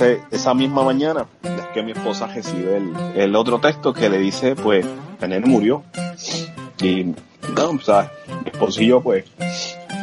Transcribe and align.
esa 0.00 0.54
misma 0.54 0.82
mañana 0.82 1.26
es 1.42 1.66
que 1.72 1.82
mi 1.82 1.92
esposa 1.92 2.26
recibe 2.26 2.80
el, 3.14 3.36
otro 3.36 3.58
texto 3.60 3.92
que 3.92 4.08
le 4.08 4.18
dice, 4.18 4.54
pues, 4.54 4.86
el 5.20 5.28
nene 5.28 5.46
murió. 5.46 5.82
Y, 6.80 7.14
no, 7.54 7.70
o 7.70 7.80
sea, 7.80 8.12
mi 8.44 8.50
esposo 8.50 8.82
y 8.82 8.88
yo, 8.88 9.00
pues, 9.00 9.24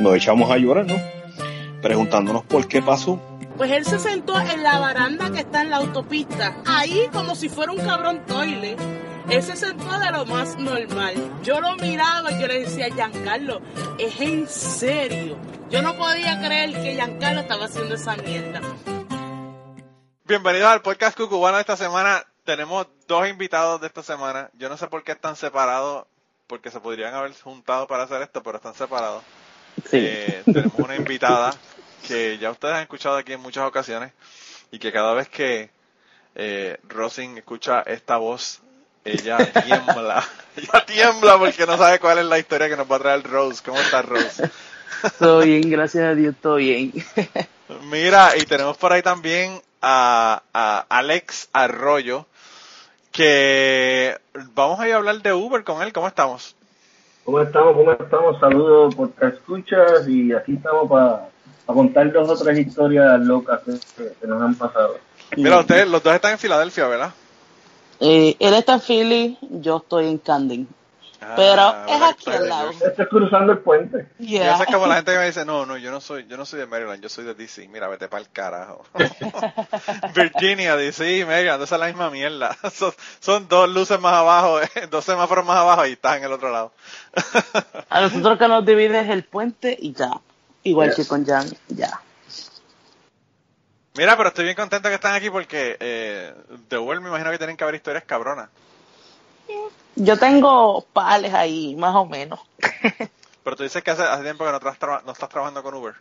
nos 0.01 0.15
echamos 0.15 0.49
a 0.49 0.57
llorar, 0.57 0.85
¿no? 0.85 0.95
Preguntándonos 1.81 2.43
por 2.43 2.67
qué 2.67 2.81
pasó. 2.81 3.20
Pues 3.57 3.71
él 3.71 3.85
se 3.85 3.99
sentó 3.99 4.39
en 4.39 4.63
la 4.63 4.79
baranda 4.79 5.31
que 5.31 5.41
está 5.41 5.61
en 5.61 5.70
la 5.70 5.77
autopista, 5.77 6.55
ahí 6.65 7.07
como 7.13 7.35
si 7.35 7.49
fuera 7.49 7.71
un 7.71 7.79
cabrón 7.79 8.21
toile. 8.25 8.75
Él 9.29 9.43
se 9.43 9.55
sentó 9.55 9.99
de 9.99 10.12
lo 10.12 10.25
más 10.25 10.57
normal. 10.57 11.13
Yo 11.43 11.62
lo 11.62 11.75
miraba 11.77 12.31
y 12.31 12.41
yo 12.41 12.48
le 12.48 12.62
decía, 12.62 12.87
Giancarlo, 12.93 13.62
es 13.98 14.20
en 14.20 14.48
serio. 14.48 15.37
Yo 15.70 15.81
no 15.81 15.95
podía 15.95 16.39
creer 16.39 16.73
que 16.73 16.93
Giancarlo 16.93 17.41
estaba 17.41 17.65
haciendo 17.65 17.95
esa 17.95 18.15
mierda. 18.17 18.62
Bienvenidos 20.26 20.70
al 20.70 20.82
podcast 20.82 21.18
Cucubano. 21.18 21.60
Esta 21.60 21.76
semana 21.76 22.26
tenemos 22.46 22.88
dos 23.10 23.27
invitados 23.27 23.82
de 23.82 23.88
esta 23.88 24.02
semana. 24.02 24.49
Yo 24.54 24.70
no 24.70 24.77
sé 24.77 24.88
por 24.88 25.04
qué 25.04 25.12
están 25.12 25.35
separados, 25.35 26.05
porque 26.48 26.71
se 26.71 26.80
podrían 26.80 27.13
haber 27.13 27.34
juntado 27.34 27.88
para 27.88 28.04
hacer 28.04 28.21
esto, 28.21 28.41
pero 28.41 28.55
están 28.55 28.74
separados. 28.74 29.21
Sí. 29.84 29.98
Eh, 29.99 30.43
tenemos 30.46 30.80
una 30.80 30.96
invitada 30.96 31.54
que 32.07 32.38
ya 32.38 32.52
ustedes 32.52 32.74
han 32.74 32.84
escuchado 32.84 33.18
aquí 33.18 33.34
en 33.34 33.41
muchas 33.41 33.68
ocasiones 33.68 34.13
y 34.71 34.80
que 34.80 34.93
cada 34.93 35.13
vez 35.13 35.27
que 35.27 35.71
eh, 36.35 36.77
Rosin 36.87 37.37
escucha 37.37 37.82
esta 37.82 38.15
voz, 38.15 38.62
ella 39.04 39.37
tiembla. 39.52 40.24
ella 40.55 40.85
tiembla 40.85 41.37
porque 41.37 41.65
no 41.65 41.77
sabe 41.77 41.99
cuál 41.99 42.20
es 42.20 42.26
la 42.26 42.40
historia 42.40 42.70
que 42.70 42.77
nos 42.77 42.90
va 42.90 42.96
a 42.96 42.99
traer 42.99 43.24
Rose. 43.24 43.62
¿Cómo 43.62 43.77
estás, 43.77 44.05
Rose? 44.05 44.49
Todo 45.20 45.41
bien, 45.41 45.70
gracias 45.70 46.05
a 46.05 46.15
Dios, 46.15 46.34
todo 46.41 46.55
bien. 46.55 46.93
Mira, 47.91 48.37
y 48.37 48.46
tenemos 48.46 48.77
por 48.77 48.93
ahí 48.93 49.02
también 49.02 49.62
a, 49.84 50.41
a 50.53 50.85
Alex 50.89 51.49
Arroyo, 51.53 52.26
que 53.12 54.17
vamos 54.53 54.79
a 54.79 54.87
ir 54.87 54.93
a 54.93 54.98
hablar 54.98 55.21
de 55.21 55.34
Uber 55.34 55.63
con 55.63 55.81
él. 55.81 55.93
¿Cómo 55.93 56.07
estamos? 56.07 56.55
¿Cómo 57.25 57.41
estamos? 57.41 57.75
¿Cómo 57.75 57.91
estamos? 57.91 58.40
Saludos 58.40 58.95
por 58.95 59.09
te 59.09 59.27
escuchas 59.27 60.07
y 60.07 60.34
aquí 60.34 60.53
estamos 60.55 60.90
para 60.90 61.29
contar 61.65 62.12
dos 62.12 62.29
o 62.29 62.43
tres 62.43 62.59
historias 62.59 63.20
locas 63.20 63.62
que, 63.63 64.13
que 64.19 64.28
nos 64.28 64.41
han 64.41 64.56
pasado. 64.56 64.97
Mira, 65.38 65.59
ustedes, 65.59 65.88
los 65.88 66.01
dos 66.01 66.16
están 66.16 66.34
en 66.34 66.40
Filadelfia, 66.40 66.88
¿verdad? 66.88 67.13
Eh, 68.00 68.35
él 68.40 68.53
está 68.53 68.73
en 68.73 68.81
Philly, 68.81 69.38
yo 69.41 69.78
estoy 69.78 70.07
en 70.07 70.18
Camden. 70.18 70.68
Ah, 71.25 71.34
Pero 71.35 71.69
es 71.88 72.00
¿verdad? 72.00 72.09
aquí 72.09 72.29
al 72.31 72.50
lado. 72.50 72.69
Esto 72.72 73.02
es 73.02 73.07
cruzando 73.07 73.53
el 73.53 73.59
puente. 73.59 74.07
Y 74.19 74.34
Yeah. 74.38 74.56
eso 74.56 74.63
es 74.63 74.69
como 74.74 74.88
la 74.88 74.96
gente 74.96 75.12
que 75.13 75.18
me 75.19 75.25
dice, 75.28 75.46
no, 75.46 75.66
no, 75.66 75.78
yo 75.78 75.90
no 75.91 76.02
soy, 76.02 76.25
yo 76.28 76.35
no 76.38 76.46
soy 76.46 76.59
de 76.59 76.66
Maryland, 76.66 77.02
yo 77.02 77.09
soy 77.09 77.24
de 77.24 77.34
DC. 77.34 77.68
Mira, 77.69 77.88
vete 77.88 78.07
para 78.07 78.22
el 78.22 78.30
carajo. 78.30 78.84
Virginia, 80.16 80.75
DC, 80.75 81.25
Maryland, 81.25 81.63
esa 81.63 81.75
es 81.75 81.80
la 81.80 81.88
misma 81.88 82.09
mierda. 82.09 82.56
Son, 82.74 82.94
son 83.19 83.47
dos 83.47 83.70
luces 83.70 84.00
más 84.00 84.14
abajo, 84.14 84.62
eh, 84.62 84.70
dos 84.90 85.06
semáforos 85.06 85.46
más 85.46 85.58
abajo 85.58 85.86
y 85.86 85.94
estás 85.94 86.18
en 86.18 86.24
el 86.25 86.31
otro 86.34 86.52
lado. 86.52 86.72
A 87.90 88.02
nosotros 88.02 88.38
que 88.38 88.47
nos 88.47 88.66
divide 88.66 89.00
es 89.02 89.09
el 89.09 89.24
puente 89.24 89.76
y 89.80 89.94
ya. 89.94 90.12
Igual 90.64 90.90
Yes. 90.90 90.96
que 90.97 91.06
con 91.08 91.26
Jan, 91.26 91.47
ya. 91.70 92.00
Mira, 93.96 94.18
pero 94.18 94.30
estoy 94.30 94.46
bien 94.46 94.56
contento 94.56 94.90
que 94.90 94.96
están 94.96 95.14
aquí 95.14 95.30
porque 95.30 95.78
eh, 95.80 96.34
de 96.70 96.78
Uber 96.78 97.00
me 97.00 97.09
imagino 97.09 97.30
que 97.31 97.38
tienen 97.38 97.56
que 97.58 97.64
haber 97.64 97.76
historias 97.76 98.03
cabronas. 98.06 98.50
Yo 99.96 100.18
tengo 100.18 100.86
pales 100.94 101.34
ahí, 101.34 101.76
más 101.76 101.96
o 101.96 102.06
menos. 102.06 102.40
Pero 103.44 103.56
tú 103.56 103.64
dices 103.64 103.84
que 103.84 103.92
hace, 103.92 104.04
hace 104.04 104.24
tiempo 104.24 104.46
que 104.46 104.52
no, 104.52 104.59
no 105.06 105.12
estás 105.12 105.30
trabajando 105.30 105.62
con 105.62 105.74
Uber. 105.76 105.94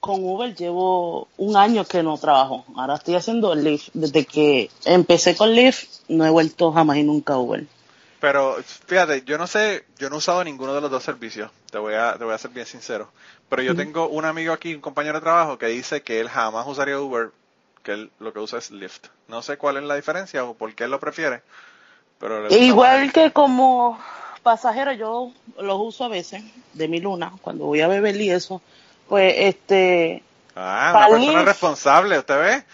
Con 0.00 0.22
Uber 0.22 0.54
llevo 0.54 1.28
un 1.36 1.56
año 1.56 1.84
que 1.84 2.02
no 2.02 2.18
trabajo. 2.18 2.64
Ahora 2.76 2.94
estoy 2.94 3.14
haciendo 3.14 3.54
Lyft. 3.54 3.88
Desde 3.94 4.24
que 4.24 4.70
empecé 4.84 5.36
con 5.36 5.52
Lyft, 5.52 6.02
no 6.08 6.24
he 6.24 6.30
vuelto 6.30 6.72
jamás 6.72 6.98
y 6.98 7.02
nunca 7.02 7.34
a 7.34 7.38
Uber. 7.38 7.64
Pero 8.20 8.56
fíjate, 8.86 9.22
yo 9.24 9.38
no 9.38 9.46
sé, 9.46 9.84
yo 9.98 10.08
no 10.08 10.16
he 10.16 10.18
usado 10.18 10.42
ninguno 10.42 10.74
de 10.74 10.80
los 10.80 10.90
dos 10.90 11.02
servicios, 11.02 11.50
te 11.70 11.78
voy 11.78 11.94
a, 11.94 12.16
te 12.16 12.24
voy 12.24 12.34
a 12.34 12.38
ser 12.38 12.50
bien 12.50 12.66
sincero. 12.66 13.10
Pero 13.48 13.62
yo 13.62 13.76
tengo 13.76 14.08
un 14.08 14.24
amigo 14.24 14.52
aquí, 14.52 14.74
un 14.74 14.80
compañero 14.80 15.18
de 15.18 15.22
trabajo, 15.22 15.58
que 15.58 15.66
dice 15.66 16.02
que 16.02 16.18
él 16.18 16.28
jamás 16.28 16.66
usaría 16.66 16.98
Uber, 16.98 17.30
que 17.82 17.92
él 17.92 18.10
lo 18.18 18.32
que 18.32 18.40
usa 18.40 18.58
es 18.58 18.70
Lyft. 18.70 19.06
No 19.28 19.42
sé 19.42 19.58
cuál 19.58 19.76
es 19.76 19.84
la 19.84 19.94
diferencia 19.94 20.44
o 20.44 20.54
por 20.54 20.74
qué 20.74 20.84
él 20.84 20.90
lo 20.90 20.98
prefiere, 20.98 21.42
pero 22.18 22.48
E 22.48 22.58
igual 22.58 23.12
que 23.12 23.32
como 23.32 23.98
pasajero, 24.42 24.92
yo 24.92 25.32
los 25.60 25.78
uso 25.80 26.04
a 26.04 26.08
veces, 26.08 26.42
de 26.72 26.88
mi 26.88 27.00
luna, 27.00 27.32
cuando 27.42 27.64
voy 27.66 27.80
a 27.80 27.88
beber 27.88 28.16
y 28.20 28.30
eso. 28.30 28.62
Pues 29.08 29.34
este, 29.38 30.22
Ah, 30.54 30.92
una 30.96 31.08
persona 31.08 31.42
responsable, 31.42 32.18
¿usted 32.18 32.40
ve? 32.40 32.64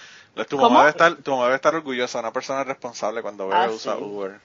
Tu 0.44 0.56
¿Cómo? 0.56 0.70
mamá, 0.70 0.80
debe 0.80 0.90
estar, 0.90 1.14
tu 1.16 1.30
mamá 1.32 1.44
debe 1.44 1.56
estar 1.56 1.74
orgullosa, 1.74 2.20
una 2.20 2.32
persona 2.32 2.64
responsable 2.64 3.22
cuando 3.22 3.48
bebe 3.48 3.64
Ah, 3.64 3.70
usa 3.70 3.96
sí. 3.96 4.02
Uber. 4.02 4.40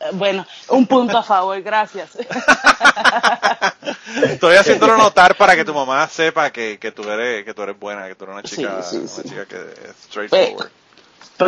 eh, 0.00 0.04
bueno, 0.12 0.46
un 0.68 0.86
punto 0.86 1.18
a 1.18 1.22
favor, 1.22 1.60
gracias. 1.62 2.16
Estoy 4.22 4.56
haciéndolo 4.56 4.96
notar 4.96 5.36
para 5.36 5.54
que 5.54 5.64
tu 5.64 5.74
mamá 5.74 6.06
sepa 6.08 6.50
que, 6.50 6.78
que 6.78 6.92
tú 6.92 7.08
eres 7.08 7.44
que 7.44 7.54
tú 7.54 7.62
eres 7.62 7.78
buena, 7.78 8.06
que 8.08 8.14
tú 8.14 8.24
eres 8.24 8.34
una 8.34 8.42
chica, 8.42 8.82
sí, 8.82 8.96
una 8.96 9.22
chica 9.22 9.46
que 9.46 9.56
es 9.56 9.96
straightforward. 10.04 10.56
Pues 10.56 10.70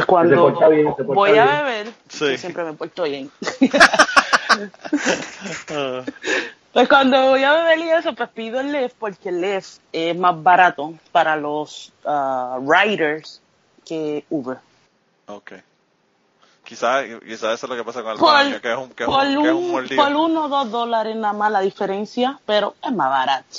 cuando 0.07 0.35
Se 0.35 0.41
porta 0.53 0.69
bien, 0.69 0.87
se 0.97 1.05
porta 1.05 1.15
voy 1.15 1.31
a 1.39 1.45
bien. 1.45 1.57
beber, 1.65 1.93
Sí. 2.09 2.31
yo 2.33 2.39
siempre 2.39 2.65
me 2.65 2.73
porto 2.75 3.03
bien. 3.05 3.31
Pues 6.73 6.89
cuando 6.89 7.21
voy 7.31 7.43
a 7.43 7.53
beber 7.53 7.79
y 7.81 7.91
eso, 7.91 8.15
pues 8.15 8.29
pido 8.29 8.61
el 8.61 8.71
Lyft 8.71 8.95
porque 9.01 9.31
el 9.31 9.41
Lyft 9.41 9.79
es 9.93 10.17
más 10.17 10.41
barato 10.41 10.95
para 11.11 11.35
los 11.35 11.93
ah, 12.05 12.61
riders 12.65 13.41
que 13.85 14.25
Uber. 14.31 14.59
Ok. 15.27 15.53
Quizás 16.63 17.07
quizá 17.27 17.53
eso 17.53 17.67
es 17.67 17.71
lo 17.71 17.75
que 17.75 17.83
pasa 17.83 18.03
con 18.03 18.13
el 18.13 18.19
Por, 18.19 18.33
baño, 18.33 18.61
que 18.61 18.71
es 18.71 18.79
un, 18.79 18.91
que 18.91 19.03
es 19.03 19.09
por 19.09 19.27
un, 19.27 19.43
que 19.43 19.49
es 19.49 19.55
un 19.55 19.65
un- 19.65 19.71
mordido. 19.73 20.05
por 20.05 20.15
uno 20.15 20.45
o 20.45 20.49
dos 20.49 20.71
dólares 20.71 21.17
nada 21.17 21.33
más 21.35 21.51
la 21.51 21.61
diferencia, 21.61 22.39
pero 22.47 22.77
es 22.85 22.93
más 22.93 23.11
barato. 23.11 23.59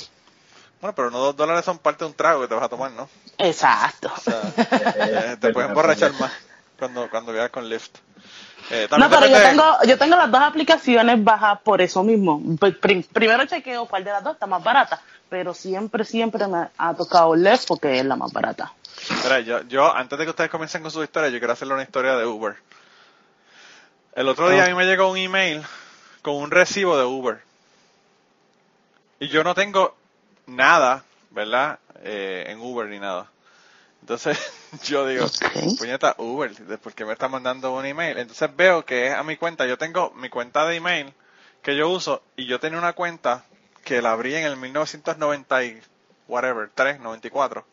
Bueno, 0.80 0.94
pero 0.94 1.10
no 1.10 1.18
dos 1.18 1.36
dólares 1.36 1.66
son 1.66 1.76
parte 1.78 2.04
de 2.06 2.10
un 2.10 2.16
trago 2.16 2.40
que 2.40 2.48
te 2.48 2.54
vas 2.54 2.64
a 2.64 2.68
tomar, 2.70 2.92
¿no? 2.92 3.10
Exacto. 3.42 4.12
O 4.16 4.20
sea, 4.20 4.40
eh, 4.56 5.36
te 5.40 5.52
puedes 5.52 5.68
emborrachar 5.68 6.12
más 6.20 6.32
cuando, 6.78 7.08
cuando 7.10 7.32
viajas 7.32 7.50
con 7.50 7.68
Lyft. 7.68 7.96
Eh, 8.70 8.86
No, 8.96 9.10
pero 9.10 9.26
yo 9.26 9.36
tengo, 9.50 9.76
yo 9.86 9.98
tengo 9.98 10.16
las 10.16 10.30
dos 10.30 10.40
aplicaciones 10.40 11.22
bajas 11.24 11.58
por 11.62 11.80
eso 11.82 12.02
mismo. 12.02 12.40
Pues, 12.58 12.76
prim- 12.76 13.02
primero 13.02 13.44
chequeo 13.46 13.86
cuál 13.86 14.04
de 14.04 14.10
las 14.12 14.22
dos 14.24 14.34
está 14.34 14.46
más 14.46 14.62
barata, 14.62 15.00
pero 15.28 15.52
siempre, 15.52 16.04
siempre 16.04 16.46
me 16.46 16.68
ha 16.78 16.94
tocado 16.94 17.34
Lyft 17.34 17.66
porque 17.68 17.98
es 17.98 18.04
la 18.04 18.16
más 18.16 18.32
barata. 18.32 18.72
Mira, 19.24 19.40
yo, 19.40 19.62
yo, 19.62 19.92
antes 19.94 20.16
de 20.18 20.24
que 20.24 20.30
ustedes 20.30 20.50
comiencen 20.50 20.82
con 20.82 20.90
su 20.92 21.02
historia, 21.02 21.28
yo 21.30 21.38
quiero 21.38 21.52
hacerle 21.52 21.74
una 21.74 21.82
historia 21.82 22.14
de 22.14 22.24
Uber. 22.24 22.54
El 24.14 24.28
otro 24.28 24.48
día 24.50 24.64
a 24.64 24.68
mí 24.68 24.74
me 24.74 24.84
llegó 24.84 25.10
un 25.10 25.16
email 25.16 25.62
con 26.22 26.36
un 26.36 26.50
recibo 26.50 26.96
de 26.96 27.04
Uber. 27.04 27.40
Y 29.18 29.28
yo 29.28 29.42
no 29.42 29.54
tengo 29.54 29.96
nada, 30.46 31.02
¿verdad? 31.30 31.78
Eh, 32.04 32.44
en 32.48 32.60
Uber 32.60 32.86
ni 32.88 32.98
nada. 32.98 33.26
Entonces 34.02 34.38
yo 34.84 35.06
digo, 35.06 35.26
puñeta, 35.78 36.14
Uber, 36.18 36.52
¿por 36.80 36.92
qué 36.92 37.04
me 37.06 37.12
está 37.12 37.28
mandando 37.28 37.72
un 37.72 37.86
email? 37.86 38.18
Entonces 38.18 38.50
veo 38.54 38.84
que 38.84 39.06
es 39.06 39.14
a 39.14 39.22
mi 39.22 39.36
cuenta. 39.36 39.64
Yo 39.66 39.78
tengo 39.78 40.10
mi 40.16 40.28
cuenta 40.28 40.66
de 40.66 40.76
email 40.76 41.14
que 41.62 41.76
yo 41.76 41.88
uso 41.88 42.22
y 42.36 42.46
yo 42.46 42.60
tenía 42.60 42.78
una 42.78 42.92
cuenta 42.92 43.44
que 43.84 44.02
la 44.02 44.12
abrí 44.12 44.34
en 44.34 44.44
el 44.44 44.56
1990 44.56 45.64
y 45.64 45.80
whatever, 46.28 46.70
3, 46.74 47.00
94 47.00 47.64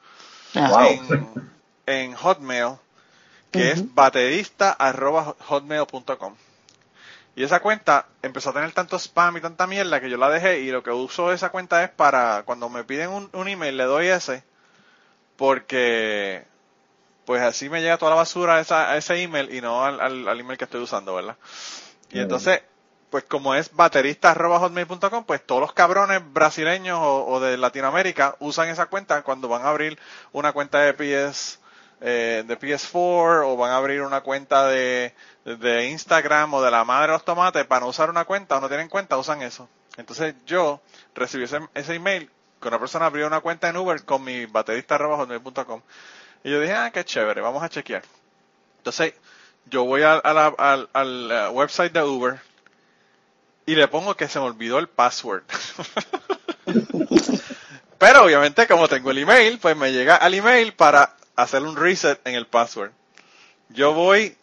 Ajá. 0.55 0.69
Wow. 0.69 0.87
en, 0.87 1.29
en 1.87 2.13
Hotmail, 2.13 2.77
que 3.51 3.71
es 3.71 3.93
baterista.hotmail.com. 3.93 6.35
Y 7.35 7.43
esa 7.43 7.59
cuenta 7.61 8.05
empezó 8.21 8.51
a 8.51 8.53
tener 8.53 8.71
tanto 8.73 8.97
spam 8.97 9.37
y 9.37 9.41
tanta 9.41 9.65
mierda 9.65 9.99
que 10.01 10.09
yo 10.09 10.17
la 10.17 10.29
dejé 10.29 10.59
y 10.59 10.69
lo 10.71 10.83
que 10.83 10.91
uso 10.91 11.31
esa 11.31 11.49
cuenta 11.49 11.83
es 11.83 11.89
para 11.89 12.43
cuando 12.43 12.69
me 12.69 12.83
piden 12.83 13.09
un, 13.09 13.29
un 13.33 13.47
email 13.47 13.77
le 13.77 13.85
doy 13.85 14.07
ese 14.07 14.43
porque 15.39 16.43
pues 17.25 17.41
así 17.41 17.69
me 17.69 17.81
llega 17.81 17.97
toda 17.97 18.11
la 18.11 18.17
basura 18.17 18.55
a, 18.57 18.59
esa- 18.59 18.91
a 18.91 18.97
ese 18.97 19.21
email 19.23 19.53
y 19.55 19.61
no 19.61 19.85
al, 19.85 20.01
al- 20.01 20.27
al 20.27 20.39
email 20.39 20.57
que 20.57 20.65
estoy 20.65 20.81
usando, 20.81 21.15
¿verdad? 21.15 21.37
Y 22.11 22.19
entonces, 22.23 22.61
pues 23.09 23.23
como 23.23 23.55
es 23.55 23.73
baterista.hotmail.com, 23.73 25.23
pues 25.25 25.45
todos 25.45 25.61
los 25.61 25.73
cabrones 25.73 26.21
brasileños 26.33 26.99
o, 27.01 27.25
o 27.25 27.39
de 27.39 27.55
Latinoamérica 27.57 28.35
usan 28.39 28.67
esa 28.69 28.87
cuenta 28.87 29.21
cuando 29.21 29.47
van 29.47 29.61
a 29.63 29.69
abrir 29.69 29.97
una 30.33 30.51
cuenta 30.51 30.79
de 30.81 30.93
PS 30.93 31.59
eh, 32.01 32.43
de 32.47 32.59
PS4 32.59 33.43
o 33.45 33.55
van 33.57 33.71
a 33.71 33.77
abrir 33.77 34.01
una 34.01 34.21
cuenta 34.21 34.67
de, 34.67 35.13
de 35.45 35.85
Instagram 35.89 36.53
o 36.53 36.61
de 36.61 36.71
la 36.71 36.83
madre 36.83 37.07
de 37.07 37.13
los 37.13 37.25
tomates 37.25 37.65
para 37.65 37.81
no 37.81 37.87
usar 37.87 38.09
una 38.09 38.25
cuenta 38.25 38.57
o 38.57 38.61
no 38.61 38.67
tienen 38.67 38.89
cuenta, 38.89 39.17
usan 39.17 39.41
eso. 39.41 39.69
Entonces 39.97 40.35
yo 40.45 40.81
recibí 41.15 41.43
ese, 41.45 41.59
ese 41.75 41.95
email 41.95 42.29
que 42.61 42.67
una 42.67 42.79
persona 42.79 43.05
abrió 43.07 43.27
una 43.27 43.39
cuenta 43.41 43.69
en 43.69 43.77
Uber 43.77 44.03
con 44.05 44.23
mi 44.23 44.45
baterista.hotmail.com 44.45 45.81
y 46.43 46.51
yo 46.51 46.59
dije, 46.61 46.73
ah, 46.73 46.91
qué 46.91 47.03
chévere, 47.05 47.41
vamos 47.41 47.63
a 47.63 47.69
chequear. 47.69 48.03
Entonces 48.77 49.13
yo 49.65 49.85
voy 49.85 50.03
al, 50.03 50.21
a 50.23 50.33
la- 50.33 50.55
al, 50.57 50.89
al, 50.93 51.31
eh, 51.31 51.49
website 51.49 51.93
de 51.93 52.03
Uber 52.03 52.39
y 53.65 53.75
le 53.75 53.87
pongo 53.87 54.15
que 54.15 54.27
se 54.27 54.39
me 54.39 54.45
olvidó 54.45 54.79
el 54.79 54.87
password. 54.89 55.43
Pero 57.97 58.23
obviamente 58.23 58.67
como 58.67 58.87
tengo 58.87 59.11
el 59.11 59.17
email, 59.19 59.59
pues 59.59 59.75
me 59.75 59.91
llega 59.91 60.15
al 60.15 60.33
email 60.33 60.73
para 60.73 61.15
hacer 61.35 61.61
un 61.63 61.75
reset 61.75 62.19
en 62.25 62.35
el 62.35 62.47
password. 62.47 62.91
Yo 63.69 63.93
voy, 63.93 64.35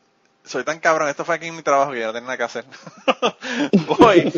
soy 0.44 0.62
tan 0.64 0.78
cabrón, 0.78 1.08
esto 1.08 1.24
fue 1.24 1.34
aquí 1.36 1.46
en 1.46 1.56
mi 1.56 1.62
trabajo 1.62 1.92
que 1.92 2.00
ya 2.00 2.06
no 2.06 2.12
tenía 2.12 2.26
nada 2.26 2.36
que 2.36 2.42
hacer. 2.44 2.64
voy 3.98 4.32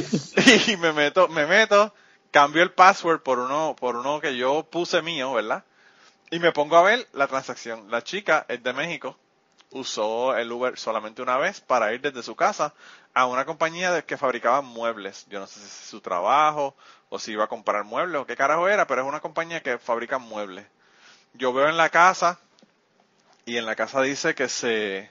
y 0.68 0.76
me 0.76 0.92
meto, 0.92 1.28
me 1.28 1.46
meto, 1.46 1.92
cambio 2.38 2.62
el 2.62 2.70
password 2.70 3.20
por 3.22 3.40
uno, 3.40 3.74
por 3.74 3.96
uno 3.96 4.20
que 4.20 4.36
yo 4.36 4.62
puse 4.62 5.02
mío, 5.02 5.32
¿verdad? 5.32 5.64
Y 6.30 6.38
me 6.38 6.52
pongo 6.52 6.76
a 6.76 6.82
ver 6.82 7.08
la 7.12 7.26
transacción. 7.26 7.90
La 7.90 8.04
chica 8.04 8.46
es 8.48 8.62
de 8.62 8.72
México, 8.72 9.18
usó 9.72 10.36
el 10.36 10.52
Uber 10.52 10.78
solamente 10.78 11.20
una 11.20 11.36
vez 11.36 11.60
para 11.60 11.92
ir 11.92 12.00
desde 12.00 12.22
su 12.22 12.36
casa 12.36 12.74
a 13.12 13.26
una 13.26 13.44
compañía 13.44 14.02
que 14.02 14.16
fabricaba 14.16 14.60
muebles. 14.60 15.26
Yo 15.28 15.40
no 15.40 15.48
sé 15.48 15.58
si 15.58 15.66
es 15.66 15.72
su 15.72 16.00
trabajo 16.00 16.76
o 17.08 17.18
si 17.18 17.32
iba 17.32 17.42
a 17.42 17.48
comprar 17.48 17.82
muebles 17.82 18.20
o 18.20 18.24
qué 18.24 18.36
carajo 18.36 18.68
era, 18.68 18.86
pero 18.86 19.02
es 19.02 19.08
una 19.08 19.18
compañía 19.18 19.60
que 19.60 19.78
fabrica 19.78 20.18
muebles. 20.18 20.64
Yo 21.32 21.52
veo 21.52 21.68
en 21.68 21.76
la 21.76 21.90
casa 21.90 22.38
y 23.46 23.56
en 23.56 23.66
la 23.66 23.74
casa 23.74 24.00
dice 24.00 24.36
que 24.36 24.48
se 24.48 25.10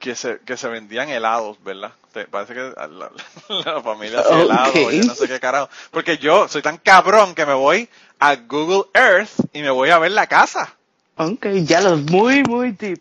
que 0.00 0.16
se, 0.16 0.40
que 0.40 0.56
se 0.56 0.66
vendían 0.66 1.08
helados, 1.10 1.62
¿verdad? 1.62 1.92
Te- 2.12 2.24
parece 2.24 2.54
que 2.54 2.72
la, 2.76 2.88
la- 2.88 3.10
la 3.74 3.80
familia 3.82 4.20
hacía 4.20 4.40
helados, 4.40 4.74
yo 4.74 5.02
no 5.04 5.14
sé 5.14 5.28
qué 5.28 5.38
carajo. 5.38 5.68
Porque 5.92 6.18
yo 6.18 6.48
soy 6.48 6.62
tan 6.62 6.78
cabrón 6.78 7.34
que 7.36 7.46
me 7.46 7.54
voy 7.54 7.88
a 8.18 8.34
Google 8.34 8.90
Earth 8.94 9.30
y 9.52 9.62
me 9.62 9.70
voy 9.70 9.90
a 9.90 9.98
ver 9.98 10.10
la 10.10 10.26
casa. 10.26 10.74
Ok, 11.16 11.46
ya 11.64 11.82
los 11.82 12.00
muy, 12.00 12.42
muy 12.44 12.72
deep. 12.72 12.98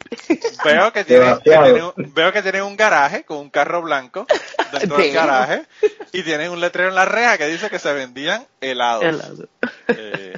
Veo 0.65 0.91
que 0.91 1.05
tiene, 1.05 1.37
que 1.41 1.49
Demasiado. 1.51 1.63
tiene 1.63 1.83
un- 1.83 2.13
veo 2.13 2.33
que 2.33 2.41
tiene 2.43 2.61
un 2.61 2.75
garaje 2.75 3.23
con 3.23 3.37
un 3.37 3.49
carro 3.49 3.81
blanco 3.81 4.27
dentro 4.73 4.97
del 4.97 5.13
garaje 5.13 5.65
y 6.11 6.21
tiene 6.23 6.49
un 6.49 6.59
letrero 6.59 6.89
en 6.89 6.95
la 6.95 7.05
reja 7.05 7.37
que 7.37 7.47
dice 7.47 7.69
que 7.69 7.79
se 7.79 7.93
vendían 7.93 8.45
helados. 8.59 9.03
Helado. 9.05 9.47
Eh, 9.87 10.37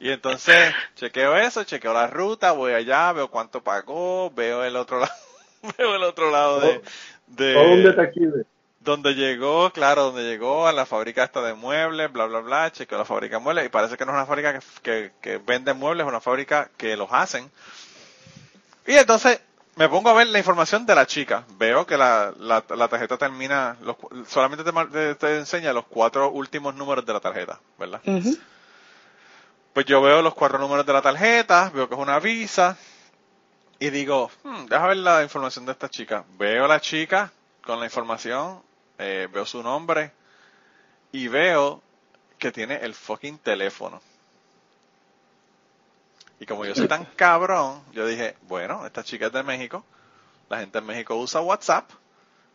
y 0.00 0.10
entonces 0.10 0.74
chequeo 0.96 1.36
eso, 1.36 1.62
chequeo 1.62 1.94
la 1.94 2.08
ruta, 2.08 2.50
voy 2.50 2.72
allá, 2.72 3.12
veo 3.12 3.28
cuánto 3.30 3.62
pagó, 3.62 4.32
veo 4.32 4.64
el 4.64 4.74
otro 4.74 4.98
lado, 4.98 5.12
veo 5.78 5.94
el 5.96 6.02
otro 6.02 6.30
lado 6.30 6.60
de, 6.60 6.80
de 7.26 7.54
Todo 7.54 7.72
un 7.74 7.82
detective. 7.82 8.44
donde 8.80 9.14
llegó, 9.14 9.70
claro, 9.72 10.04
donde 10.04 10.24
llegó 10.24 10.66
a 10.66 10.72
la 10.72 10.86
fábrica 10.86 11.24
esta 11.24 11.40
de 11.42 11.54
muebles, 11.54 12.12
bla, 12.12 12.26
bla, 12.26 12.40
bla, 12.40 12.72
chequeo 12.72 12.98
la 12.98 13.04
fábrica 13.04 13.36
de 13.36 13.42
muebles 13.42 13.66
y 13.66 13.68
parece 13.68 13.96
que 13.96 14.04
no 14.04 14.12
es 14.12 14.16
una 14.16 14.26
fábrica 14.26 14.52
que, 14.58 14.60
que, 14.82 15.12
que 15.20 15.38
vende 15.38 15.72
muebles, 15.74 16.04
es 16.04 16.08
una 16.08 16.20
fábrica 16.20 16.70
que 16.76 16.96
los 16.96 17.08
hacen. 17.12 17.50
Y 18.86 18.92
entonces 18.94 19.40
me 19.76 19.88
pongo 19.88 20.10
a 20.10 20.14
ver 20.14 20.26
la 20.28 20.38
información 20.38 20.84
de 20.86 20.94
la 20.94 21.06
chica. 21.06 21.44
Veo 21.56 21.86
que 21.86 21.96
la, 21.96 22.32
la, 22.38 22.64
la 22.76 22.88
tarjeta 22.88 23.16
termina, 23.16 23.76
los 23.82 23.96
solamente 24.28 24.64
te, 24.64 24.72
te- 24.90 25.14
te 25.14 25.38
enseña 25.38 25.72
los 25.72 25.86
cuatro 25.86 26.30
últimos 26.30 26.74
números 26.74 27.06
de 27.06 27.12
la 27.12 27.20
tarjeta, 27.20 27.60
¿verdad? 27.78 28.02
Pues 29.72 29.86
yo 29.86 30.02
veo 30.02 30.20
los 30.22 30.34
cuatro 30.34 30.58
números 30.58 30.84
de 30.84 30.92
la 30.92 31.02
tarjeta, 31.02 31.70
veo 31.74 31.88
que 31.88 31.94
es 31.94 32.00
una 32.00 32.18
visa 32.20 32.76
y 33.82 33.90
digo, 33.90 34.30
hmm, 34.44 34.66
déjame 34.66 34.88
ver 34.88 34.96
la 34.98 35.22
información 35.24 35.66
de 35.66 35.72
esta 35.72 35.88
chica. 35.88 36.24
Veo 36.38 36.66
a 36.66 36.68
la 36.68 36.80
chica 36.80 37.32
con 37.64 37.80
la 37.80 37.86
información, 37.86 38.62
eh, 38.96 39.26
veo 39.32 39.44
su 39.44 39.60
nombre 39.60 40.12
y 41.10 41.26
veo 41.26 41.82
que 42.38 42.52
tiene 42.52 42.76
el 42.76 42.94
fucking 42.94 43.38
teléfono. 43.38 44.00
Y 46.38 46.46
como 46.46 46.64
yo 46.64 46.76
soy 46.76 46.86
tan 46.86 47.04
cabrón, 47.16 47.82
yo 47.90 48.06
dije, 48.06 48.36
bueno, 48.42 48.86
esta 48.86 49.02
chica 49.02 49.26
es 49.26 49.32
de 49.32 49.42
México, 49.42 49.84
la 50.48 50.60
gente 50.60 50.78
en 50.78 50.86
México 50.86 51.16
usa 51.16 51.40
WhatsApp, 51.40 51.90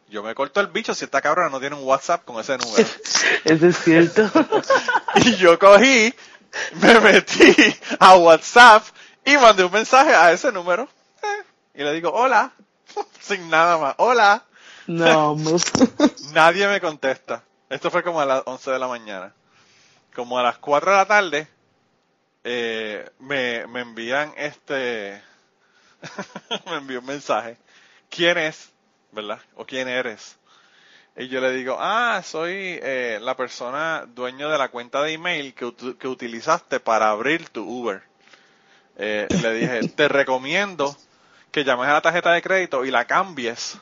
yo 0.09 0.23
me 0.23 0.33
corto 0.33 0.61
el 0.61 0.67
bicho 0.67 0.93
si 0.93 1.03
esta 1.03 1.21
cabrona 1.21 1.49
no 1.49 1.59
tiene 1.59 1.75
un 1.75 1.83
WhatsApp 1.83 2.23
con 2.23 2.39
ese 2.39 2.57
número. 2.57 2.87
Eso 3.43 3.67
es 3.67 3.77
cierto. 3.83 4.31
Y 5.15 5.35
yo 5.35 5.59
cogí, 5.59 6.13
me 6.81 6.99
metí 7.01 7.53
a 7.99 8.15
WhatsApp 8.15 8.85
y 9.25 9.35
mandé 9.35 9.65
un 9.65 9.73
mensaje 9.73 10.13
a 10.13 10.31
ese 10.31 10.53
número. 10.53 10.87
Y 11.77 11.83
le 11.83 11.93
digo, 11.93 12.11
hola, 12.11 12.51
sin 13.21 13.49
nada 13.49 13.77
más, 13.77 13.95
hola. 13.99 14.43
No. 14.87 15.37
Nadie 16.33 16.67
me 16.67 16.81
contesta. 16.81 17.43
Esto 17.69 17.91
fue 17.91 18.01
como 18.03 18.19
a 18.19 18.25
las 18.25 18.43
11 18.45 18.71
de 18.71 18.79
la 18.79 18.87
mañana. 18.87 19.33
Como 20.15 20.39
a 20.39 20.43
las 20.43 20.57
4 20.57 20.91
de 20.91 20.97
la 20.97 21.05
tarde, 21.05 21.47
eh, 22.43 23.07
me, 23.19 23.67
me 23.67 23.81
envían 23.81 24.33
este, 24.37 25.21
me 26.65 26.77
envió 26.77 26.99
un 26.99 27.05
mensaje. 27.05 27.57
¿Quién 28.09 28.39
es? 28.39 28.71
¿Verdad? 29.11 29.39
¿O 29.55 29.65
quién 29.65 29.87
eres? 29.87 30.37
Y 31.15 31.27
yo 31.27 31.41
le 31.41 31.51
digo, 31.51 31.77
ah, 31.79 32.21
soy 32.23 32.79
eh, 32.81 33.19
la 33.21 33.35
persona 33.35 34.05
dueño 34.07 34.49
de 34.49 34.57
la 34.57 34.69
cuenta 34.69 35.03
de 35.03 35.13
email 35.13 35.53
que, 35.53 35.71
que 35.99 36.07
utilizaste 36.07 36.79
para 36.79 37.09
abrir 37.09 37.49
tu 37.49 37.63
Uber. 37.63 38.01
Eh, 38.97 39.27
le 39.29 39.53
dije, 39.53 39.87
te 39.89 40.07
recomiendo 40.07 40.95
que 41.51 41.63
llames 41.63 41.87
a 41.87 41.93
la 41.93 42.01
tarjeta 42.01 42.31
de 42.31 42.41
crédito 42.41 42.85
y 42.85 42.91
la 42.91 43.05
cambies 43.05 43.77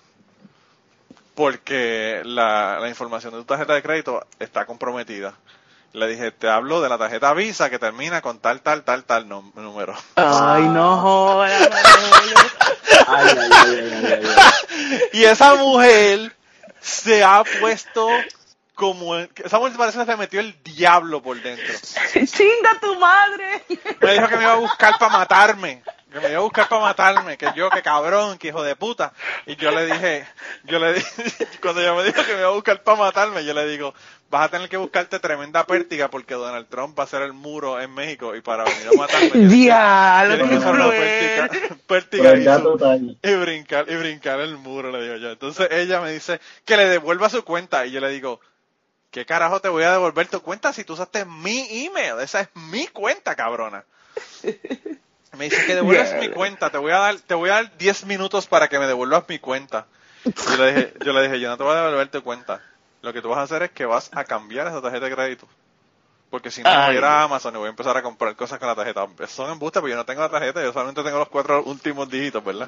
porque 1.35 2.21
la, 2.23 2.79
la 2.79 2.89
información 2.89 3.33
de 3.33 3.39
tu 3.39 3.45
tarjeta 3.45 3.73
de 3.73 3.83
crédito 3.83 4.25
está 4.39 4.65
comprometida. 4.65 5.35
Le 5.95 6.07
dije, 6.07 6.31
te 6.31 6.49
hablo 6.49 6.81
de 6.81 6.89
la 6.89 6.97
tarjeta 6.97 7.33
Visa 7.33 7.69
que 7.69 7.79
termina 7.79 8.21
con 8.21 8.39
tal, 8.39 8.59
tal, 8.61 8.83
tal, 8.83 9.05
tal 9.05 9.29
número. 9.29 9.95
Ay, 10.15 10.63
no 10.63 10.97
jodas. 10.97 11.69
Y 15.13 15.23
esa 15.23 15.55
mujer 15.55 16.35
se 16.81 17.23
ha 17.23 17.43
puesto 17.61 18.09
como... 18.73 19.15
Esa 19.15 19.57
mujer 19.57 19.77
parece 19.77 19.99
que 19.99 20.05
se 20.05 20.17
metió 20.17 20.41
el 20.41 20.61
diablo 20.63 21.23
por 21.23 21.41
dentro. 21.41 21.73
Chinga 22.13 22.77
tu 22.81 22.99
madre. 22.99 23.63
Me 24.01 24.13
dijo 24.13 24.27
que 24.27 24.35
me 24.35 24.43
iba 24.43 24.53
a 24.53 24.57
buscar 24.57 24.97
para 24.99 25.17
matarme. 25.17 25.81
Que 26.15 26.21
me 26.21 26.29
iba 26.29 26.37
a 26.39 26.43
buscar 26.43 26.69
para 26.69 26.81
matarme. 26.81 27.37
Que 27.37 27.51
yo, 27.57 27.69
que 27.69 27.81
cabrón, 27.81 28.37
que 28.37 28.47
hijo 28.47 28.63
de 28.63 28.77
puta. 28.77 29.11
Y 29.45 29.57
yo 29.57 29.69
le 29.71 29.85
dije, 29.85 30.25
yo 30.63 30.79
le 30.79 30.93
dije, 30.93 31.23
cuando 31.61 31.81
ella 31.81 31.93
me 31.93 32.05
dijo 32.05 32.23
que 32.23 32.33
me 32.35 32.39
iba 32.39 32.47
a 32.47 32.53
buscar 32.53 32.81
para 32.83 32.97
matarme, 32.97 33.43
yo 33.43 33.53
le 33.53 33.67
digo, 33.67 33.93
vas 34.29 34.45
a 34.45 34.49
tener 34.49 34.69
que 34.69 34.77
buscarte 34.77 35.19
tremenda 35.19 35.65
pértiga 35.65 36.09
porque 36.09 36.35
Donald 36.35 36.67
Trump 36.69 36.97
va 36.97 37.03
a 37.03 37.05
hacer 37.05 37.21
el 37.21 37.33
muro 37.33 37.81
en 37.81 37.93
México 37.93 38.33
y 38.33 38.39
para 38.39 38.63
venir 38.63 38.87
a 38.87 38.93
matarme. 38.93 39.27
Diablo, 40.61 40.89
pértiga, 40.89 41.77
pértiga 41.85 42.23
y, 42.31 42.45
su- 42.59 42.77
y 43.21 43.35
brincar, 43.35 43.89
y 43.89 43.95
brincar 43.97 44.39
el 44.39 44.55
muro, 44.55 44.91
le 44.91 45.01
digo 45.03 45.15
yo. 45.17 45.31
Entonces 45.31 45.67
ella 45.69 45.99
me 45.99 46.11
dice 46.13 46.39
que 46.63 46.77
le 46.77 46.85
devuelva 46.87 47.29
su 47.29 47.43
cuenta 47.43 47.85
y 47.85 47.91
yo 47.91 47.99
le 47.99 48.07
digo, 48.09 48.39
¿qué 49.11 49.25
carajo 49.25 49.59
te 49.59 49.67
voy 49.67 49.83
a 49.83 49.91
devolver 49.91 50.27
tu 50.29 50.41
cuenta 50.41 50.71
si 50.71 50.85
tú 50.85 50.93
usaste 50.93 51.25
mi 51.25 51.85
email? 51.85 52.21
Esa 52.21 52.39
es 52.39 52.47
mi 52.55 52.87
cuenta, 52.87 53.35
cabrona. 53.35 53.83
Me 55.35 55.45
dice 55.45 55.65
que 55.65 55.75
devuelvas 55.75 56.09
Yeah. 56.11 56.21
mi 56.21 56.29
cuenta, 56.29 56.69
te 56.69 56.77
voy 56.77 56.91
a 56.91 56.99
dar, 56.99 57.19
te 57.19 57.33
voy 57.33 57.49
a 57.49 57.53
dar 57.53 57.77
10 57.77 58.05
minutos 58.05 58.47
para 58.47 58.67
que 58.67 58.79
me 58.79 58.87
devuelvas 58.87 59.23
mi 59.27 59.39
cuenta. 59.39 59.87
Yo 60.23 60.57
le 60.57 60.73
dije, 60.73 60.93
yo 61.03 61.13
le 61.13 61.21
dije, 61.23 61.39
yo 61.39 61.49
no 61.49 61.57
te 61.57 61.63
voy 61.63 61.73
a 61.73 61.81
devolver 61.81 62.07
tu 62.09 62.23
cuenta. 62.23 62.61
Lo 63.01 63.13
que 63.13 63.21
tú 63.21 63.29
vas 63.29 63.39
a 63.39 63.43
hacer 63.43 63.63
es 63.63 63.71
que 63.71 63.85
vas 63.85 64.09
a 64.13 64.23
cambiar 64.23 64.67
esa 64.67 64.81
tarjeta 64.81 65.05
de 65.05 65.13
crédito. 65.13 65.47
Porque 66.29 66.49
si 66.49 66.63
no, 66.63 66.69
voy 66.69 66.79
a 66.79 66.93
ir 66.93 67.03
a 67.03 67.23
Amazon 67.23 67.53
y 67.55 67.57
voy 67.59 67.67
a 67.67 67.69
empezar 67.69 67.95
a 67.95 68.01
comprar 68.01 68.35
cosas 68.35 68.57
con 68.57 68.67
la 68.67 68.75
tarjeta. 68.75 69.07
Son 69.27 69.49
embustes, 69.51 69.79
porque 69.79 69.91
yo 69.91 69.97
no 69.97 70.05
tengo 70.05 70.21
la 70.21 70.29
tarjeta, 70.29 70.61
yo 70.61 70.73
solamente 70.73 71.03
tengo 71.03 71.19
los 71.19 71.29
cuatro 71.29 71.63
últimos 71.63 72.09
dígitos, 72.09 72.43
¿verdad? 72.43 72.67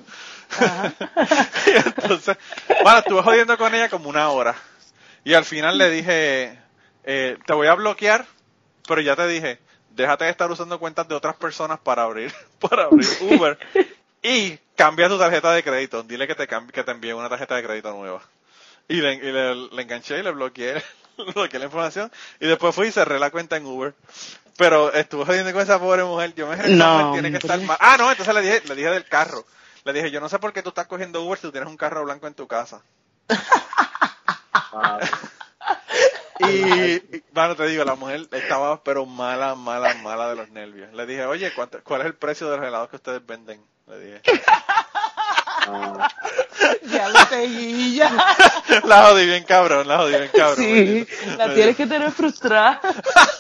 y 1.68 1.72
entonces, 1.72 2.38
bueno, 2.84 3.00
estuve 3.00 3.22
jodiendo 3.24 3.58
con 3.58 3.74
ella 3.74 3.90
como 3.90 4.10
una 4.10 4.30
hora. 4.30 4.56
Y 5.24 5.34
al 5.34 5.44
final 5.44 5.78
le 5.78 5.90
dije, 5.90 6.60
eh, 7.04 7.38
te 7.46 7.54
voy 7.54 7.68
a 7.68 7.74
bloquear, 7.74 8.26
pero 8.88 9.02
ya 9.02 9.16
te 9.16 9.28
dije, 9.28 9.60
déjate 9.98 10.26
de 10.26 10.32
estar 10.32 10.50
usando 10.50 10.80
cuentas 10.80 11.08
de 11.08 11.16
otras 11.16 11.36
personas 11.36 11.80
para 11.80 12.04
abrir, 12.04 12.34
para 12.60 12.86
abrir 12.86 13.08
Uber. 13.22 13.58
y 14.22 14.58
cambia 14.76 15.10
tu 15.10 15.18
tarjeta 15.18 15.52
de 15.52 15.64
crédito. 15.64 16.04
Dile 16.04 16.28
que 16.28 16.36
te 16.36 16.48
cambie, 16.48 16.72
que 16.72 16.84
te 16.84 16.92
envíe 16.92 17.12
una 17.12 17.30
tarjeta 17.30 17.56
de 17.56 17.64
crédito 17.64 17.92
nueva. 17.92 18.22
Y 18.88 19.02
le, 19.02 19.16
y 19.16 19.32
le, 19.32 19.56
le 19.56 19.82
enganché 19.82 20.20
y 20.20 20.24
le 20.24 20.32
bloqueé, 20.32 20.82
le 21.18 21.32
bloqueé 21.34 21.60
la 21.60 21.66
información. 21.66 22.12
Y 22.40 22.48
después 22.48 22.74
fui 22.74 22.88
y 22.88 22.92
cerré 22.92 23.20
la 23.20 23.32
cuenta 23.32 23.58
en 23.58 23.66
Uber. 23.66 23.94
Pero 24.56 24.92
estuve 24.94 25.26
jodiendo 25.26 25.52
con 25.52 25.62
esa 25.62 25.80
pobre 25.80 26.04
mujer. 26.04 26.34
Yo 26.36 26.48
me 26.48 26.56
dije, 26.56 26.70
No, 26.70 27.12
tiene 27.12 27.32
que 27.32 27.38
estar 27.38 27.60
mal. 27.62 27.78
Ah, 27.80 27.98
no, 27.98 28.10
entonces 28.10 28.34
le 28.34 28.42
dije, 28.42 28.62
le 28.68 28.76
dije 28.76 28.90
del 28.90 29.06
carro. 29.06 29.46
Le 29.84 29.94
dije, 29.94 30.12
yo 30.12 30.20
no 30.20 30.30
sé 30.30 30.40
por 30.40 30.52
qué 30.52 30.64
tú 30.64 30.70
estás 30.70 30.88
cogiendo 30.88 31.24
Uber 31.24 31.38
si 31.38 31.44
tú 31.44 31.52
tienes 31.52 31.70
un 31.70 31.78
carro 31.78 32.04
blanco 32.04 32.28
en 32.28 32.34
tu 32.34 32.48
casa. 32.48 32.82
Y, 36.40 37.22
bueno, 37.34 37.56
te 37.56 37.68
digo, 37.68 37.84
la 37.84 37.96
mujer 37.96 38.28
estaba 38.32 38.84
pero 38.84 39.06
mala, 39.06 39.56
mala, 39.56 39.94
mala 39.96 40.30
de 40.30 40.36
los 40.36 40.50
nervios. 40.52 40.94
Le 40.94 41.06
dije, 41.06 41.26
oye, 41.26 41.52
¿cuánto- 41.56 41.84
¿cuál 41.84 42.02
es 42.02 42.08
el 42.08 42.16
precio 42.16 42.50
de 42.50 42.58
los 42.58 42.66
helados 42.68 42.90
que 42.90 42.96
ustedes 42.98 43.26
venden? 43.26 43.62
Le 43.88 44.00
dije. 44.00 44.22
Ya 46.84 47.10
lo 47.10 47.20
seguí, 47.26 47.96
ya. 47.96 48.12
La 48.86 49.08
jodí 49.08 49.26
bien 49.26 49.44
cabrón, 49.44 49.88
la 49.88 49.98
jodí 49.98 50.18
bien 50.18 50.30
cabrón. 50.34 50.56
Sí, 50.56 50.74
bendito. 50.74 51.38
la 51.38 51.54
tienes 51.54 51.76
que 51.76 51.86
tener 51.86 52.12
frustrada. 52.12 52.82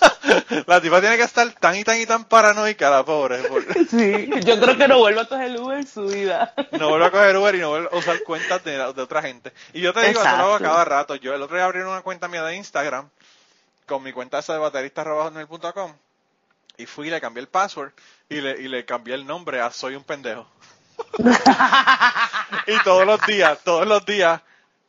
La 0.67 0.81
tipa 0.81 0.99
tiene 0.99 1.17
que 1.17 1.23
estar 1.23 1.49
tan 1.53 1.75
y 1.75 1.83
tan 1.83 1.99
y 1.99 2.05
tan 2.05 2.25
paranoica, 2.25 2.89
la 2.89 3.05
pobre. 3.05 3.41
Sí, 3.89 4.29
yo 4.43 4.59
creo 4.59 4.77
que 4.77 4.87
no 4.87 4.99
vuelvo 4.99 5.21
a 5.21 5.25
coger 5.25 5.57
Uber 5.59 5.77
en 5.77 5.87
su 5.87 6.05
vida. 6.05 6.53
No 6.71 6.89
vuelve 6.89 7.05
a 7.05 7.11
coger 7.11 7.37
Uber 7.37 7.55
y 7.55 7.59
no 7.59 7.69
vuelve 7.69 7.89
a 7.91 7.95
usar 7.95 8.21
cuentas 8.23 8.63
de, 8.63 8.73
de 8.73 9.01
otra 9.01 9.21
gente. 9.21 9.53
Y 9.73 9.81
yo 9.81 9.93
te 9.93 10.01
digo, 10.01 10.21
eso 10.21 10.37
lo 10.37 10.43
hago 10.43 10.55
a 10.55 10.59
cada 10.59 10.85
rato. 10.85 11.15
Yo 11.15 11.33
el 11.33 11.41
otro 11.41 11.55
día 11.55 11.65
abrí 11.65 11.79
una 11.79 12.01
cuenta 12.01 12.27
mía 12.27 12.43
de 12.43 12.55
Instagram 12.55 13.09
con 13.85 14.03
mi 14.03 14.11
cuenta 14.11 14.39
esa 14.39 14.53
de 14.53 14.59
baterista.com 14.59 15.93
Y 16.77 16.85
fui 16.85 17.07
y 17.07 17.11
le 17.11 17.21
cambié 17.21 17.41
el 17.41 17.47
password 17.47 17.93
y 18.29 18.41
le, 18.41 18.61
y 18.61 18.67
le 18.67 18.85
cambié 18.85 19.15
el 19.15 19.25
nombre 19.25 19.61
a 19.61 19.71
Soy 19.71 19.95
un 19.95 20.03
pendejo. 20.03 20.45
y 22.67 22.79
todos 22.83 23.05
los 23.05 23.19
días, 23.25 23.59
todos 23.63 23.87
los 23.87 24.05
días 24.05 24.41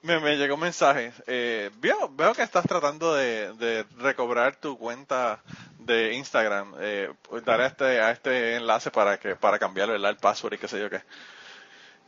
me, 0.03 0.21
me 0.21 0.37
llegó 0.37 0.55
un 0.55 0.61
mensaje. 0.61 1.13
Eh, 1.27 1.71
veo, 1.79 2.11
veo 2.15 2.35
que 2.35 2.43
estás 2.43 2.65
tratando 2.67 3.15
de, 3.15 3.53
de 3.55 3.85
recobrar 3.99 4.57
tu 4.57 4.79
cuenta 4.79 5.43
de 5.79 6.15
Instagram. 6.15 6.75
Eh, 6.81 7.11
daré 7.45 7.65
a 7.65 7.67
este, 7.67 8.01
a 8.01 8.11
este 8.11 8.57
enlace 8.57 8.91
para 8.91 9.19
que 9.19 9.37
para 9.37 9.59
cambiarlo 9.59 9.95
el 9.95 10.17
password 10.17 10.55
y 10.55 10.59
qué 10.59 10.69
sé 10.69 10.81
yo 10.81 10.91
qué. 10.91 11.03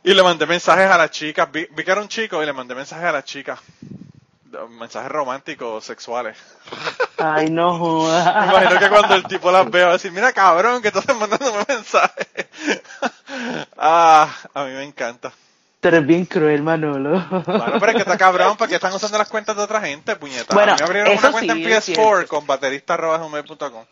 Y 0.03 0.13
le 0.13 0.23
mandé 0.23 0.45
mensajes 0.45 0.87
a 0.87 0.97
la 0.97 1.09
chica. 1.09 1.45
Vi, 1.45 1.67
vi 1.71 1.83
que 1.83 1.91
era 1.91 2.01
un 2.01 2.07
chico 2.07 2.41
y 2.41 2.45
le 2.45 2.53
mandé 2.53 2.75
mensajes 2.75 3.05
a 3.05 3.11
la 3.11 3.23
chica. 3.23 3.59
Mensajes 4.69 5.11
románticos, 5.11 5.83
sexuales. 5.85 6.37
Ay, 7.17 7.49
no 7.49 7.73
Me 7.73 7.79
jodas. 7.79 8.49
imagino 8.49 8.79
que 8.79 8.89
cuando 8.89 9.15
el 9.15 9.23
tipo 9.23 9.51
las 9.51 9.69
vea 9.69 9.85
va 9.85 9.89
a 9.91 9.93
decir, 9.93 10.11
mira 10.11 10.33
cabrón, 10.33 10.81
que 10.81 10.89
estás 10.89 11.05
mandándome 11.15 11.63
mensajes. 11.67 12.27
ah, 13.77 14.33
a 14.53 14.63
mí 14.65 14.71
me 14.71 14.83
encanta. 14.83 15.31
Tú 15.79 15.87
eres 15.87 16.05
bien 16.05 16.25
cruel, 16.25 16.61
Manolo. 16.61 17.19
Bueno, 17.29 17.73
pero 17.79 17.87
es 17.87 17.93
que 17.95 18.01
está 18.01 18.17
cabrón 18.17 18.55
porque 18.57 18.75
están 18.75 18.93
usando 18.93 19.17
las 19.17 19.29
cuentas 19.29 19.55
de 19.55 19.63
otra 19.63 19.81
gente, 19.81 20.15
puñeta. 20.15 20.53
Bueno, 20.53 20.73
a 20.73 20.75
mí 20.75 20.79
me 20.81 20.85
abrieron 20.85 21.17
una 21.17 21.31
cuenta 21.31 21.53
sí, 21.53 21.63
en 21.63 21.71
es 21.71 21.89
PS4 21.89 21.95
cierto. 21.95 22.27
con 22.27 22.45
baterista.com 22.45 23.85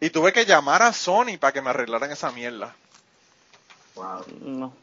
y 0.00 0.10
tuve 0.10 0.32
que 0.32 0.44
llamar 0.44 0.82
a 0.82 0.92
Sony 0.92 1.38
para 1.38 1.52
que 1.52 1.62
me 1.62 1.70
arreglaran 1.70 2.10
esa 2.10 2.30
mierda. 2.30 2.74
Wow. 3.94 4.24
No. 4.40 4.74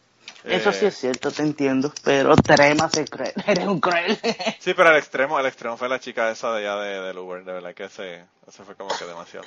Eso 0.43 0.69
Eh, 0.69 0.73
sí 0.73 0.85
es 0.87 0.95
cierto, 0.97 1.31
te 1.31 1.43
entiendo. 1.43 1.91
Pero 2.03 2.35
trema 2.35 2.89
ser 2.89 3.09
cruel. 3.09 3.31
Eres 3.47 3.67
un 3.67 3.79
cruel. 3.79 4.17
Sí, 4.59 4.73
pero 4.73 4.89
al 4.89 4.97
extremo, 4.97 5.37
al 5.37 5.45
extremo 5.45 5.77
fue 5.77 5.87
la 5.89 5.99
chica 5.99 6.31
esa 6.31 6.51
de 6.53 6.67
allá 6.67 6.81
de, 6.81 7.01
del 7.01 7.17
Uber, 7.17 7.43
de 7.43 7.53
verdad 7.53 7.73
que 7.73 7.83
ese, 7.85 8.23
ese 8.47 8.63
fue 8.63 8.75
como 8.75 8.89
que 8.97 9.05
demasiado. 9.05 9.45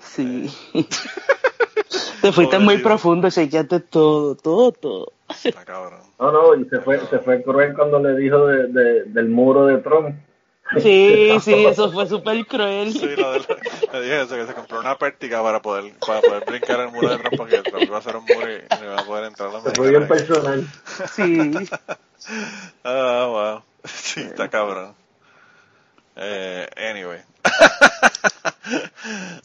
Sí. 0.00 0.50
Te 2.22 2.30
fuiste 2.32 2.58
muy 2.58 2.78
profundo, 2.78 3.28
chequeaste 3.30 3.80
todo, 3.80 4.36
todo, 4.36 4.72
todo. 4.72 5.12
Está 5.44 5.64
cabrón. 5.64 6.00
No, 6.18 6.30
no, 6.30 6.54
y 6.54 6.64
se 6.68 6.80
fue, 6.80 7.00
se 7.08 7.18
fue 7.18 7.42
cruel 7.42 7.74
cuando 7.74 7.98
le 7.98 8.14
dijo 8.14 8.46
de, 8.46 8.68
de- 8.68 9.04
del 9.06 9.28
muro 9.28 9.66
de 9.66 9.78
Trump. 9.78 10.16
Sí, 10.80 11.32
sí, 11.42 11.66
eso 11.66 11.90
fue 11.92 12.06
súper 12.06 12.46
cruel. 12.46 12.92
Sí, 12.92 13.06
lo 13.16 13.32
de 13.32 13.40
la- 13.40 13.92
le 13.98 14.02
dije 14.02 14.22
eso, 14.22 14.36
que 14.36 14.46
se 14.46 14.54
compró 14.54 14.80
una 14.80 14.96
pértiga 14.96 15.42
para 15.42 15.60
poder, 15.60 15.92
para 16.06 16.20
poder 16.20 16.44
brincar 16.46 16.80
el 16.80 16.88
muro 16.90 17.10
de 17.10 17.18
Trump 17.18 17.36
porque 17.36 17.58
Trump 17.62 17.82
iba 17.82 17.96
a 17.96 18.00
hacer 18.00 18.16
un 18.16 18.24
muro 18.24 18.50
y 18.50 18.62
no 18.78 18.84
iba 18.84 19.00
a 19.00 19.04
poder 19.04 19.24
entrar 19.24 19.48
a 19.50 19.52
los 19.52 19.64
Se 19.64 19.70
fue 19.72 19.90
bien 19.90 20.08
personal. 20.08 20.66
Sí. 21.14 21.50
Ah, 22.84 23.26
wow. 23.28 23.62
Sí, 23.84 24.20
está 24.20 24.48
cabrón. 24.48 24.94
Eh, 26.14 26.68
anyway. 26.76 27.20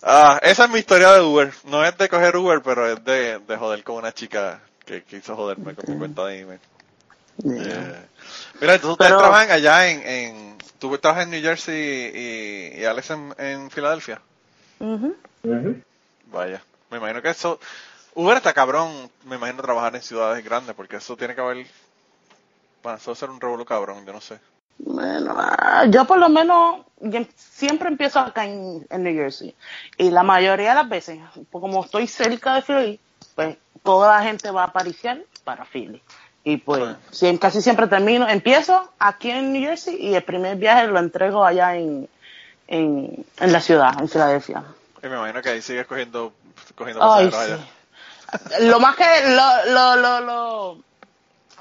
ah, 0.04 0.40
esa 0.44 0.66
es 0.66 0.70
mi 0.70 0.80
historia 0.80 1.12
de 1.14 1.22
Uber. 1.22 1.52
No 1.66 1.84
es 1.84 1.98
de 1.98 2.10
coger 2.10 2.36
Uber, 2.38 2.62
pero 2.64 2.88
es 2.92 3.04
de, 3.04 3.40
de 3.40 3.58
joder 3.58 3.84
con 3.84 3.96
una 3.96 4.12
chica 4.14 4.62
que 4.86 5.04
quiso 5.04 5.36
joderme 5.36 5.74
con 5.76 5.92
mi 5.92 5.98
cuenta 5.98 6.26
de 6.26 6.40
email. 6.42 6.60
Eh, 7.46 7.96
mira, 8.62 8.76
entonces 8.76 8.92
ustedes 8.92 9.12
Pero- 9.12 9.18
trabajan 9.20 9.52
allá 9.52 9.90
en, 9.90 10.08
en... 10.08 10.57
Tú 10.80 10.96
trabajas 10.98 11.26
en 11.26 11.32
New 11.32 11.42
Jersey 11.42 12.12
y, 12.76 12.82
y 12.82 12.86
Alex 12.86 13.10
en, 13.12 13.34
en 13.38 13.72
Filadelfia. 13.72 14.22
Ujú. 14.80 15.16
Ujú. 15.44 15.82
Vaya. 16.28 16.62
Me 16.90 16.98
imagino 16.98 17.22
que 17.22 17.30
eso... 17.30 17.60
Uber 18.14 18.38
está 18.38 18.54
cabrón, 18.54 19.12
me 19.26 19.36
imagino 19.36 19.62
trabajar 19.62 19.96
en 19.96 20.02
ciudades 20.02 20.44
grandes, 20.44 20.76
porque 20.76 20.96
eso 20.96 21.16
tiene 21.16 21.36
que 21.36 21.42
haber... 21.42 21.68
Bueno, 22.82 22.98
eso 22.98 23.12
debe 23.12 23.20
ser 23.20 23.30
un 23.30 23.40
revuelo 23.40 23.66
cabrón, 23.66 24.06
yo 24.06 24.14
no 24.14 24.22
sé. 24.22 24.40
Bueno, 24.80 25.36
ah, 25.38 25.86
yo 25.90 26.06
por 26.06 26.20
lo 26.20 26.30
menos 26.30 26.86
yo 27.00 27.20
siempre 27.36 27.90
empiezo 27.90 28.20
acá 28.20 28.46
en, 28.46 28.86
en 28.90 29.04
New 29.04 29.14
Jersey. 29.14 29.56
Y 29.98 30.10
la 30.12 30.24
mayoría 30.24 30.70
de 30.70 30.76
las 30.76 30.90
veces, 30.90 31.20
pues 31.34 31.62
como 31.62 31.84
estoy 31.84 32.08
cerca 32.08 32.56
de 32.56 32.62
Philly, 32.62 33.00
pues 33.36 33.58
toda 33.84 34.18
la 34.18 34.24
gente 34.24 34.52
va 34.52 34.64
a 34.64 34.68
apariciar 34.68 35.22
para 35.44 35.66
Philly. 35.66 36.02
Y 36.50 36.58
pues 36.58 36.82
Ah. 36.82 36.98
casi 37.42 37.62
siempre 37.62 37.88
termino, 37.88 38.26
empiezo 38.28 38.90
aquí 39.00 39.30
en 39.32 39.52
New 39.52 39.62
Jersey 39.64 39.98
y 40.00 40.16
el 40.16 40.24
primer 40.24 40.56
viaje 40.56 40.88
lo 40.88 40.98
entrego 40.98 41.44
allá 41.44 41.76
en, 41.76 42.08
en, 42.70 43.26
en 43.42 43.52
la 43.52 43.60
ciudad, 43.60 43.92
en 44.00 44.08
Filadelfia. 44.08 44.64
Y 45.04 45.08
me 45.08 45.18
imagino 45.18 45.42
que 45.42 45.50
ahí 45.50 45.62
sigues 45.62 45.86
cogiendo, 45.86 46.32
cogiendo 46.76 47.04
Ay, 47.04 47.26
pasajeros 47.26 47.60
sí. 47.60 47.66
allá. 48.60 48.70
Lo 48.70 48.80
más 48.80 48.96
que 48.96 49.04
lo, 49.28 49.74
lo, 49.74 49.96
lo, 49.98 50.20
lo, 50.22 50.78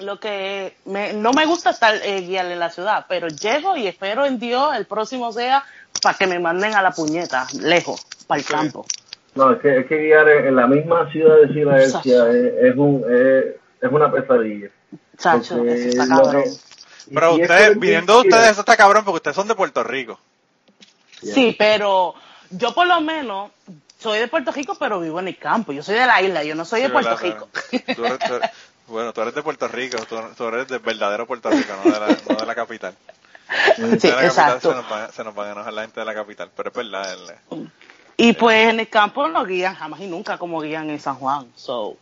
lo 0.01 0.21
que 0.21 0.77
me- 0.85 1.15
no 1.15 1.33
me 1.33 1.47
gusta 1.47 1.71
estar 1.71 1.97
eh, 2.05 2.21
guiar 2.21 2.47
en 2.47 2.61
la 2.61 2.71
ciudad, 2.71 3.07
pero 3.09 3.27
llego 3.27 3.77
y 3.77 3.89
espero 3.89 4.25
en 4.25 4.39
Dios 4.39 4.77
el 4.77 4.87
próximo 4.87 5.33
sea 5.33 5.65
para 6.01 6.17
que 6.17 6.29
me 6.29 6.39
manden 6.39 6.77
a 6.77 6.83
la 6.83 6.93
puñeta, 6.93 7.47
lejos, 7.61 8.07
para 8.29 8.39
el 8.39 8.47
Sí. 8.47 8.53
campo. 8.53 8.87
No, 9.35 9.51
es 9.51 9.61
que, 9.61 9.79
es 9.81 9.87
que 9.87 9.97
guiar 9.99 10.29
en, 10.29 10.47
en 10.47 10.55
la 10.57 10.69
misma 10.69 11.11
ciudad 11.11 11.37
de 11.41 11.49
Filadelfia 11.49 12.29
es, 12.31 12.77
un, 12.77 13.03
es, 13.11 13.45
es 13.83 13.91
una 13.93 14.11
pesadilla. 14.11 14.69
Chacho, 15.19 15.57
Porque 15.59 15.75
eso 15.75 15.89
está 15.89 16.09
cabrón. 16.09 16.45
Pero 17.13 17.37
si 17.37 17.43
ustedes, 17.43 17.79
viniendo 17.79 18.15
de 18.15 18.29
ustedes, 18.29 18.51
eso 18.51 18.61
está 18.61 18.77
cabrón 18.77 19.05
porque 19.05 19.17
ustedes 19.17 19.35
son 19.37 19.49
de 19.49 19.55
Puerto 19.55 19.83
Rico. 19.85 20.19
Sí, 21.23 21.55
pero 21.59 22.15
yo 22.51 22.75
por 22.75 22.87
lo 22.87 23.01
menos 23.01 23.51
soy 23.99 24.19
de 24.19 24.29
Puerto 24.29 24.53
Rico, 24.53 24.77
pero 24.79 25.01
vivo 25.01 25.19
en 25.21 25.29
el 25.29 25.39
campo. 25.39 25.73
Yo 25.73 25.83
soy 25.83 25.95
de 25.95 26.07
la 26.07 26.21
isla, 26.21 26.45
yo 26.45 26.55
no 26.55 26.65
soy 26.65 26.83
de 26.83 26.91
Puerto 26.91 27.17
¿verdad? 27.17 27.23
Rico. 27.23 27.49
Tú 27.95 28.05
eres- 28.05 28.19
tú 28.19 28.35
eres- 28.35 28.51
bueno, 28.89 29.13
tú 29.13 29.21
eres 29.23 29.35
de 29.35 29.43
Puerto 29.43 29.67
Rico, 29.69 29.99
tú, 30.09 30.17
tú 30.37 30.45
eres 30.49 30.69
de 30.69 30.79
verdadero 30.79 31.27
Puerto 31.27 31.51
Rico, 31.51 31.73
no 31.85 31.91
de 31.93 31.99
la, 32.01 32.09
no 32.29 32.37
de 32.37 32.47
la 32.47 32.55
capital. 32.55 32.95
Sí, 33.77 33.83
de 33.83 33.89
la 33.89 33.97
capital 33.99 34.25
exacto. 34.27 34.71
se 34.71 34.77
nos, 34.77 34.89
van, 34.91 35.13
se 35.13 35.25
nos 35.25 35.35
van 35.35 35.49
a 35.49 35.53
enojar 35.53 35.73
la 35.73 35.83
gente 35.83 36.01
de 36.01 36.07
la 36.07 36.15
capital, 36.15 36.51
pero 36.55 36.69
es 36.71 36.75
verdad. 36.75 37.13
el- 37.51 37.71
Y 38.17 38.33
pues 38.35 38.69
en 38.69 38.81
el 38.81 38.89
campo 38.89 39.27
no 39.29 39.45
guían 39.45 39.75
jamás 39.75 40.01
y 40.01 40.07
nunca 40.07 40.39
como 40.39 40.61
guían 40.61 40.91
en 40.91 41.01
San 41.01 41.15
Juan. 41.17 41.51
So, 41.57 41.97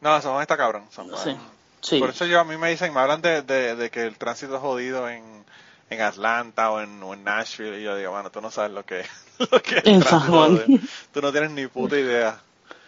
no, 0.00 0.20
San 0.20 0.30
Juan 0.32 0.42
está 0.42 0.56
cabrón. 0.56 0.84
San 0.90 1.08
Juan. 1.08 1.22
sí, 1.22 1.36
sí. 1.82 1.98
Por 1.98 2.10
eso 2.10 2.26
yo 2.26 2.40
a 2.40 2.44
mí 2.44 2.56
me 2.56 2.70
dicen, 2.70 2.92
me 2.94 3.00
hablan 3.00 3.22
de, 3.22 3.42
de, 3.42 3.76
de 3.76 3.90
que 3.90 4.04
el 4.06 4.18
tránsito 4.18 4.56
es 4.56 4.60
jodido 4.60 5.08
en, 5.08 5.44
en 5.90 6.00
Atlanta 6.00 6.70
o 6.70 6.80
en, 6.80 7.02
o 7.02 7.14
en 7.14 7.24
Nashville 7.24 7.80
y 7.80 7.84
yo 7.84 7.96
digo, 7.96 8.12
bueno, 8.12 8.30
tú 8.30 8.40
no 8.40 8.50
sabes 8.50 8.72
lo 8.72 8.84
que, 8.84 9.04
lo 9.52 9.62
que 9.62 9.78
es 9.78 9.84
En 9.84 10.02
San 10.02 10.20
Juan. 10.28 10.64
Tú 11.12 11.20
no 11.22 11.32
tienes 11.32 11.50
ni 11.50 11.66
puta 11.66 11.98
idea. 11.98 12.40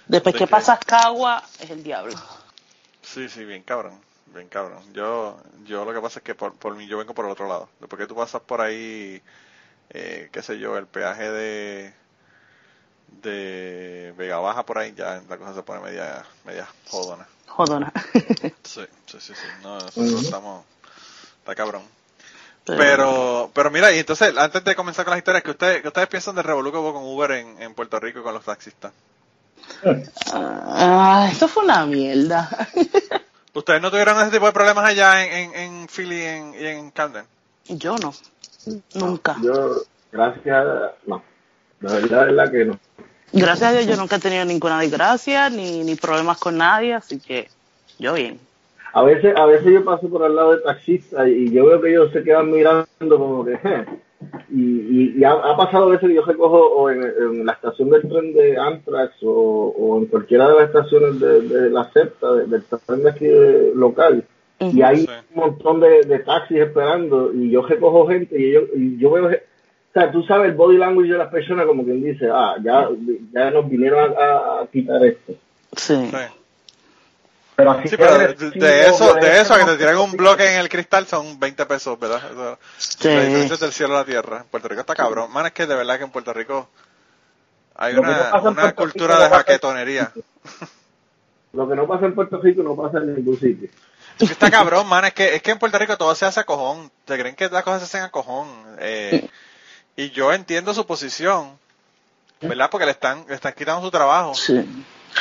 Después 0.06 0.34
¿De 0.34 0.42
que 0.42 0.46
qué? 0.46 0.46
pasas 0.46 0.78
Cagua, 0.80 1.42
es 1.60 1.70
el 1.70 1.82
diablo. 1.82 2.16
Sí, 3.02 3.28
sí, 3.28 3.44
bien 3.44 3.62
cabrón, 3.62 4.00
bien 4.26 4.48
cabrón. 4.48 4.92
Yo, 4.92 5.40
yo 5.64 5.84
lo 5.84 5.92
que 5.92 6.00
pasa 6.00 6.18
es 6.20 6.24
que 6.24 6.34
por, 6.34 6.54
por 6.56 6.74
mí 6.76 6.86
yo 6.86 6.98
vengo 6.98 7.14
por 7.14 7.24
el 7.26 7.30
otro 7.32 7.46
lado. 7.48 7.68
Después 7.80 8.00
que 8.00 8.06
tú 8.06 8.14
pasas 8.16 8.42
por 8.42 8.60
ahí, 8.60 9.22
eh, 9.90 10.30
qué 10.32 10.42
sé 10.42 10.58
yo, 10.58 10.78
el 10.78 10.88
peaje 10.88 11.30
de 11.30 11.94
de 13.22 14.12
Vega 14.16 14.38
Baja 14.38 14.64
por 14.66 14.78
ahí, 14.78 14.92
ya 14.94 15.22
la 15.28 15.38
cosa 15.38 15.54
se 15.54 15.62
pone 15.62 15.80
media, 15.80 16.24
media 16.44 16.68
jodona. 16.86 17.26
Jodona. 17.46 17.92
Sí, 18.62 18.80
sí, 19.06 19.18
sí, 19.20 19.32
sí. 19.34 19.46
No, 19.62 19.74
nosotros 19.78 20.24
estamos, 20.24 20.64
está 21.38 21.54
cabrón. 21.54 21.82
Pero, 22.64 23.50
pero 23.54 23.70
mira, 23.70 23.92
y 23.92 23.98
entonces, 23.98 24.34
antes 24.36 24.64
de 24.64 24.74
comenzar 24.74 25.04
con 25.04 25.12
las 25.12 25.18
historias, 25.18 25.42
¿qué 25.44 25.50
ustedes, 25.50 25.82
qué 25.82 25.88
ustedes 25.88 26.08
piensan 26.08 26.34
del 26.34 26.44
revolú 26.44 26.72
que 26.72 26.78
hubo 26.78 26.94
con 26.94 27.04
Uber 27.04 27.30
en, 27.32 27.60
en 27.60 27.74
Puerto 27.74 28.00
Rico 28.00 28.20
y 28.20 28.22
con 28.22 28.32
los 28.32 28.44
taxistas? 28.44 28.92
Ah, 30.32 31.28
eso 31.30 31.46
fue 31.46 31.64
una 31.64 31.84
mierda. 31.86 32.48
¿Ustedes 33.54 33.80
no 33.80 33.90
tuvieron 33.90 34.18
ese 34.20 34.30
tipo 34.32 34.46
de 34.46 34.52
problemas 34.52 34.84
allá 34.84 35.24
en, 35.24 35.54
en, 35.54 35.54
en 35.54 35.88
Philly 35.88 36.16
y 36.16 36.24
en, 36.24 36.54
y 36.54 36.66
en 36.66 36.90
Camden? 36.90 37.24
Yo 37.68 37.96
no. 37.98 38.12
Nunca. 38.94 39.36
Yo, 39.42 39.82
gracias, 40.10 40.64
no. 41.06 41.22
La 41.80 41.92
verdad, 41.92 42.10
la 42.10 42.24
verdad 42.24 42.50
que 42.50 42.64
no. 42.64 42.80
Gracias 43.34 43.70
a 43.70 43.72
Dios 43.72 43.86
yo 43.86 43.96
nunca 43.96 44.16
he 44.16 44.20
tenido 44.20 44.44
ninguna 44.44 44.80
desgracia 44.80 45.50
ni, 45.50 45.82
ni 45.84 45.94
problemas 45.96 46.38
con 46.38 46.56
nadie, 46.56 46.94
así 46.94 47.18
que 47.18 47.48
yo 47.98 48.14
bien. 48.14 48.38
A 48.92 49.02
veces, 49.02 49.34
a 49.36 49.44
veces 49.46 49.72
yo 49.72 49.84
paso 49.84 50.08
por 50.08 50.22
al 50.22 50.36
lado 50.36 50.54
de 50.56 50.62
taxistas 50.62 51.26
y 51.28 51.50
yo 51.50 51.66
veo 51.66 51.80
que 51.80 51.90
ellos 51.90 52.12
se 52.12 52.22
quedan 52.22 52.50
mirando 52.50 52.86
como 53.18 53.44
que, 53.44 53.56
"Je". 53.58 53.84
y, 54.50 54.60
y, 54.62 55.14
y 55.18 55.24
ha, 55.24 55.32
ha 55.32 55.56
pasado 55.56 55.88
veces 55.88 56.08
que 56.08 56.14
yo 56.14 56.24
recojo 56.24 56.58
o 56.58 56.90
en, 56.90 57.02
en 57.02 57.44
la 57.44 57.52
estación 57.54 57.90
del 57.90 58.02
tren 58.08 58.32
de 58.34 58.56
Amtrak 58.56 59.12
o, 59.22 59.74
o 59.76 59.98
en 59.98 60.06
cualquiera 60.06 60.48
de 60.48 60.54
las 60.54 60.66
estaciones 60.68 61.18
de, 61.18 61.40
de 61.40 61.70
la 61.70 61.84
CEPTA, 61.92 62.32
de- 62.34 62.46
del 62.46 62.62
tren 62.86 63.02
de 63.02 63.10
aquí 63.10 63.26
de- 63.26 63.72
local, 63.74 64.24
y 64.60 64.80
hay 64.82 64.98
Sí. 64.98 65.08
un 65.34 65.40
montón 65.40 65.80
de, 65.80 66.02
de 66.04 66.18
taxis 66.20 66.58
esperando 66.58 67.32
y 67.34 67.50
yo 67.50 67.62
recojo 67.62 68.06
gente 68.06 68.40
y, 68.40 68.44
ellos, 68.50 68.64
y 68.76 68.96
yo 68.96 69.10
veo, 69.10 69.28
o 69.94 70.00
sea, 70.00 70.10
tú 70.10 70.24
sabes 70.24 70.48
el 70.48 70.56
body 70.56 70.76
language 70.76 71.12
de 71.12 71.18
las 71.18 71.30
personas 71.30 71.66
como 71.66 71.84
quien 71.84 72.02
dice, 72.02 72.28
ah, 72.28 72.56
ya, 72.60 72.88
ya 73.32 73.50
nos 73.52 73.70
vinieron 73.70 74.12
a, 74.18 74.66
quitar 74.72 75.04
esto. 75.04 75.34
Sí. 75.76 75.94
Sí. 76.10 76.16
Pero 77.54 77.70
así 77.70 77.86
Sí, 77.86 77.96
pero 77.96 78.18
de, 78.18 78.86
eso, 78.88 79.14
de 79.14 79.40
eso 79.40 79.54
a 79.54 79.58
que 79.60 79.64
te 79.66 79.76
tiran 79.76 79.96
un 79.98 80.10
bloque 80.12 80.52
en 80.52 80.58
el 80.58 80.68
cristal 80.68 81.06
son 81.06 81.38
20 81.38 81.66
pesos, 81.66 82.00
¿verdad? 82.00 82.20
Eso- 82.28 82.58
Sí. 82.76 83.06
La 83.06 83.20
diferencia 83.20 83.54
es 83.54 83.60
del 83.60 83.72
cielo 83.72 83.94
a 83.94 84.00
la 84.00 84.04
tierra. 84.04 84.38
En 84.38 84.46
Puerto 84.46 84.66
Rico 84.66 84.80
está 84.80 84.96
cabrón. 84.96 85.32
Man, 85.32 85.46
es 85.46 85.52
que 85.52 85.64
de 85.64 85.76
verdad 85.76 85.96
que 85.98 86.04
en 86.04 86.10
Puerto 86.10 86.32
Rico 86.32 86.68
hay 87.76 87.94
no 87.94 88.00
una, 88.00 88.32
una 88.42 88.72
cultura 88.72 89.14
Rico 89.14 89.28
de 89.28 89.36
jaquetonería. 89.36 90.12
Lo 91.52 91.68
que 91.68 91.76
no 91.76 91.86
pasa 91.86 92.06
en 92.06 92.16
Puerto 92.16 92.40
Rico 92.40 92.64
no 92.64 92.74
pasa 92.74 92.98
en 92.98 93.14
ningún 93.14 93.38
sitio. 93.38 93.68
Es 94.18 94.26
que 94.26 94.32
está 94.32 94.50
cabrón, 94.50 94.88
man. 94.88 95.04
Es 95.04 95.14
que, 95.14 95.36
es 95.36 95.42
que 95.42 95.52
en 95.52 95.60
Puerto 95.60 95.78
Rico 95.78 95.96
todo 95.96 96.12
se 96.16 96.26
hace 96.26 96.40
a 96.40 96.44
cojón. 96.44 96.90
Se 97.06 97.16
creen 97.16 97.36
que 97.36 97.48
las 97.48 97.62
cosas 97.62 97.80
se 97.80 97.84
hacen 97.84 98.02
a 98.02 98.10
cojón. 98.10 98.48
Eh, 98.80 99.28
y 99.96 100.10
yo 100.10 100.32
entiendo 100.32 100.72
su 100.74 100.86
posición. 100.86 101.58
¿verdad? 102.40 102.68
Porque 102.70 102.84
le 102.84 102.92
están, 102.92 103.24
le 103.26 103.34
están 103.36 103.54
quitando 103.54 103.80
su 103.80 103.90
trabajo. 103.90 104.34
Sí. 104.34 104.52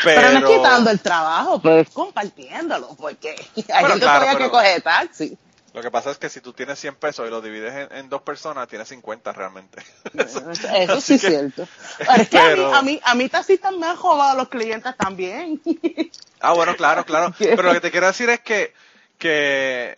Pero, 0.04 0.22
Pero, 0.22 0.40
no 0.40 0.48
es 0.50 0.58
quitando 0.58 0.90
el 0.90 1.00
trabajo, 1.00 1.62
pues 1.62 1.88
compartiéndolo, 1.92 2.96
porque 2.96 3.30
hay 3.56 3.64
Bueno, 3.66 3.88
gente 3.90 4.00
claro, 4.06 4.20
todavía 4.22 4.34
pero- 4.34 4.46
que 4.46 4.50
coge 4.52 4.82
taxi. 4.82 5.38
Lo 5.74 5.82
que 5.82 5.90
pasa 5.90 6.12
es 6.12 6.18
que 6.20 6.30
si 6.30 6.40
tú 6.42 6.54
tienes 6.54 6.78
100 6.80 6.96
pesos 6.96 7.26
y 7.28 7.32
lo 7.32 7.42
divides 7.42 7.74
en, 7.90 7.98
en 7.98 8.10
dos 8.10 8.22
personas, 8.24 8.68
tienes 8.68 8.88
50 8.90 9.32
realmente. 9.32 9.82
Eso 10.14 11.00
sí 11.02 11.14
es 11.16 11.22
que- 11.22 11.30
cierto. 11.30 11.68
Pero 11.98 12.12
es 12.22 12.30
que 12.30 12.38
a 12.38 12.42
mí, 12.44 12.48
pero- 12.50 12.76
a 12.76 12.82
mí, 12.82 13.00
a 13.04 13.16
mí 13.16 13.30
taxistas 13.30 13.72
me 13.72 13.88
han 13.88 13.96
robado 13.96 14.32
a 14.32 14.36
los 14.36 14.50
clientes 14.50 14.94
también. 14.98 15.62
Ah, 16.42 16.52
bueno, 16.54 16.76
claro, 16.76 17.06
claro. 17.06 17.34
Pero 17.40 17.64
lo 17.64 17.74
que 17.74 17.80
te 17.82 17.90
quiero 17.92 18.08
decir 18.08 18.30
es 18.30 18.42
que, 18.42 18.74
que 19.18 19.96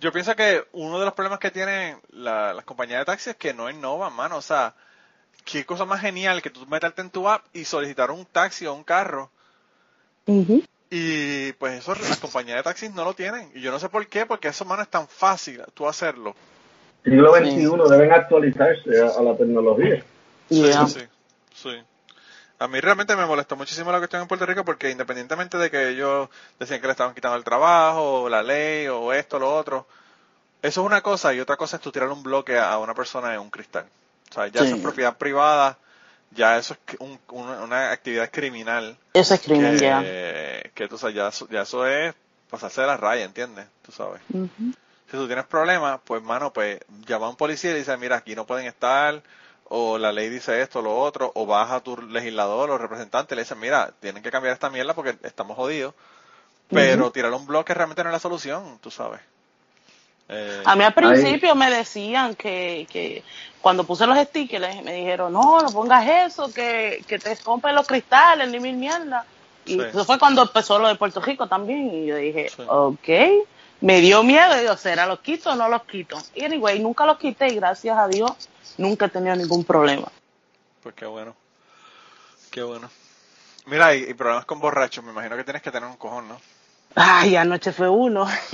yo 0.00 0.12
pienso 0.12 0.34
que 0.34 0.64
uno 0.72 0.98
de 0.98 1.04
los 1.04 1.14
problemas 1.14 1.38
que 1.38 1.50
tienen 1.50 1.98
la- 2.10 2.54
las 2.54 2.64
compañías 2.64 3.00
de 3.00 3.04
taxis 3.04 3.28
es 3.28 3.36
que 3.36 3.54
no 3.54 3.68
innovan, 3.70 4.12
mano. 4.14 4.36
O 4.36 4.42
sea, 4.42 4.74
qué 5.44 5.64
cosa 5.64 5.84
más 5.84 6.00
genial 6.00 6.42
que 6.42 6.50
tú 6.50 6.66
meterte 6.66 7.02
en 7.02 7.10
tu 7.10 7.28
app 7.28 7.44
y 7.52 7.64
solicitar 7.64 8.10
un 8.10 8.24
taxi 8.26 8.66
o 8.66 8.74
un 8.74 8.84
carro. 8.84 9.30
Y 10.90 11.52
pues 11.54 11.78
eso 11.78 11.94
las 11.94 12.18
compañías 12.18 12.56
de 12.56 12.62
taxis 12.64 12.92
no 12.92 13.04
lo 13.04 13.14
tienen. 13.14 13.50
Y 13.54 13.60
yo 13.60 13.70
no 13.70 13.78
sé 13.78 13.88
por 13.88 14.06
qué, 14.08 14.26
porque 14.26 14.48
eso, 14.48 14.64
mano, 14.64 14.82
es 14.82 14.88
tan 14.88 15.06
fácil 15.06 15.62
tú 15.74 15.86
hacerlo. 15.86 16.34
Siglo 17.04 17.32
XXI 17.34 17.90
deben 17.90 18.12
actualizarse 18.12 19.00
a, 19.02 19.18
a 19.18 19.22
la 19.22 19.36
tecnología. 19.36 20.02
Yeah. 20.48 20.86
Sí, 20.88 21.00
sí. 21.54 21.82
A 22.60 22.68
mí 22.68 22.78
realmente 22.78 23.16
me 23.16 23.24
molestó 23.26 23.56
muchísimo 23.56 23.90
la 23.90 23.98
cuestión 23.98 24.20
en 24.22 24.28
Puerto 24.28 24.44
Rico 24.46 24.64
porque 24.64 24.90
independientemente 24.90 25.56
de 25.56 25.70
que 25.70 25.88
ellos 25.88 26.28
decían 26.58 26.80
que 26.80 26.86
le 26.86 26.92
estaban 26.92 27.14
quitando 27.14 27.36
el 27.36 27.42
trabajo, 27.44 28.22
o 28.22 28.28
la 28.28 28.42
ley, 28.42 28.86
o 28.86 29.12
esto, 29.14 29.38
lo 29.38 29.52
otro, 29.54 29.86
eso 30.60 30.80
es 30.82 30.86
una 30.86 31.00
cosa 31.00 31.32
y 31.32 31.40
otra 31.40 31.56
cosa 31.56 31.76
es 31.76 31.82
tú 31.82 31.90
tirar 31.90 32.10
un 32.10 32.22
bloque 32.22 32.58
a 32.58 32.76
una 32.78 32.94
persona 32.94 33.32
en 33.32 33.40
un 33.40 33.50
cristal. 33.50 33.86
O 34.30 34.34
sea, 34.34 34.46
ya 34.48 34.60
eso 34.62 34.76
es 34.76 34.82
propiedad 34.82 35.16
privada, 35.16 35.78
ya 36.32 36.58
eso 36.58 36.76
es 36.86 36.96
un- 37.00 37.18
una, 37.30 37.62
una 37.64 37.90
actividad 37.92 38.30
criminal 38.30 38.96
Eso 39.14 39.32
es 39.34 39.40
crimen, 39.40 39.78
que, 39.78 39.80
ya. 39.82 40.70
que 40.74 40.86
tú 40.86 40.98
sabes, 40.98 41.16
ya, 41.16 41.28
eso- 41.28 41.48
ya 41.48 41.62
eso 41.62 41.86
es 41.86 42.14
pasarse 42.50 42.82
de 42.82 42.86
la 42.88 42.96
raya, 42.98 43.24
¿entiendes? 43.24 43.66
Tú 43.82 43.90
sabes. 43.90 44.20
Ujú. 44.28 44.50
Si 45.10 45.16
tú 45.16 45.26
tienes 45.26 45.46
problemas, 45.46 45.98
pues 46.04 46.22
mano, 46.22 46.52
pues 46.52 46.78
llama 47.06 47.26
a 47.26 47.30
un 47.30 47.36
policía 47.36 47.70
y 47.70 47.72
le 47.72 47.78
dice, 47.80 47.96
mira, 47.96 48.16
aquí 48.16 48.36
no 48.36 48.46
pueden 48.46 48.66
estar, 48.66 49.22
o 49.72 49.98
la 49.98 50.12
ley 50.12 50.28
dice 50.28 50.60
esto, 50.60 50.82
lo 50.82 50.98
otro, 50.98 51.30
o 51.34 51.46
vas 51.46 51.70
a 51.70 51.80
tu 51.80 51.96
legislador 51.96 52.70
o 52.70 52.76
representante 52.78 53.34
y 53.34 53.36
le 53.36 53.42
dices, 53.42 53.56
mira, 53.56 53.92
tienen 54.00 54.22
que 54.22 54.30
cambiar 54.30 54.52
esta 54.52 54.68
mierda 54.68 54.94
porque 54.94 55.16
estamos 55.22 55.56
jodidos. 55.56 55.94
Pero 56.68 57.10
tirar 57.10 57.32
un 57.32 57.46
bloque 57.46 57.72
realmente 57.74 58.02
no 58.04 58.10
es 58.10 58.12
la 58.14 58.18
solución, 58.20 58.78
tú 58.80 58.90
sabes. 58.90 59.20
Eh, 60.28 60.62
A 60.64 60.76
mí 60.76 60.84
al 60.84 60.94
principio 60.94 61.54
me 61.54 61.70
decían 61.70 62.34
que, 62.36 62.86
que 62.90 63.24
cuando 63.60 63.84
puse 63.84 64.06
los 64.06 64.18
stickers 64.18 64.82
me 64.84 64.94
dijeron, 64.94 65.32
no, 65.32 65.60
no 65.60 65.70
pongas 65.70 66.06
eso, 66.28 66.52
que, 66.52 67.02
que 67.08 67.18
te 67.18 67.34
rompen 67.44 67.74
los 67.74 67.86
cristales, 67.86 68.48
ni 68.50 68.60
mil 68.60 68.76
mierda. 68.76 69.24
Y 69.66 69.74
Sí. 69.74 69.80
eso 69.82 70.04
fue 70.04 70.18
cuando 70.18 70.42
empezó 70.42 70.78
lo 70.78 70.88
de 70.88 70.94
Puerto 70.94 71.20
Rico 71.20 71.46
también. 71.48 71.92
Y 71.94 72.06
yo 72.06 72.16
dije, 72.16 72.50
Sí. 72.50 72.62
ok, 72.66 73.08
me 73.80 74.00
dio 74.00 74.22
miedo. 74.22 74.60
Y 74.60 74.64
yo, 74.64 74.76
¿será 74.76 75.06
los 75.06 75.20
quito 75.20 75.50
o 75.50 75.54
no 75.54 75.68
los 75.68 75.82
quito? 75.84 76.16
Y 76.34 76.44
anyway, 76.44 76.78
nunca 76.80 77.06
los 77.06 77.18
quité 77.18 77.48
y 77.48 77.56
gracias 77.56 77.96
a 77.98 78.08
Dios 78.08 78.32
nunca 78.78 79.06
he 79.06 79.08
tenido 79.08 79.36
ningún 79.36 79.64
problema. 79.64 80.08
Pues 80.82 80.94
qué 80.94 81.06
bueno. 81.06 81.34
Qué 82.50 82.62
bueno. 82.62 82.90
Mira, 83.66 83.94
y, 83.94 84.04
y 84.04 84.14
problemas 84.14 84.44
con 84.46 84.58
borrachos, 84.60 85.04
me 85.04 85.12
imagino 85.12 85.36
que 85.36 85.44
tienes 85.44 85.62
que 85.62 85.70
tener 85.70 85.88
un 85.88 85.96
cojón, 85.96 86.28
¿no? 86.28 86.40
Ay, 86.96 87.36
anoche 87.36 87.72
fue 87.72 87.88
uno. 87.88 88.26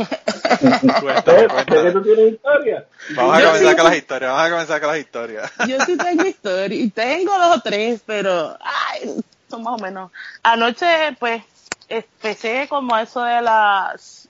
Cuéntame, 1.00 1.38
¿Ves? 1.38 1.48
cuéntame. 1.52 1.78
¿De 1.78 1.84
qué 1.84 1.90
tú 1.92 2.02
tienes 2.02 2.32
historia? 2.34 2.86
Vamos 3.14 3.34
a 3.36 3.40
Yo 3.40 3.46
comenzar 3.46 3.70
sí- 3.70 3.76
con 3.76 3.84
las 3.86 3.96
historias, 3.96 4.30
vamos 4.32 4.46
a 4.46 4.50
comenzar 4.50 4.80
con 4.80 4.90
las 4.90 4.98
historias. 4.98 5.52
Yo 5.68 5.80
sí 5.86 5.96
tengo 5.96 6.26
historia 6.26 6.78
y 6.78 6.90
tengo 6.90 7.38
dos 7.38 7.56
o 7.56 7.60
tres, 7.60 8.02
pero 8.04 8.58
ay, 8.60 9.20
son 9.48 9.62
más 9.62 9.74
o 9.74 9.82
menos. 9.82 10.10
Anoche, 10.42 11.16
pues, 11.18 11.42
empecé 11.88 12.66
como 12.68 12.94
a 12.94 13.02
eso 13.02 13.22
de 13.22 13.40
las 13.40 14.28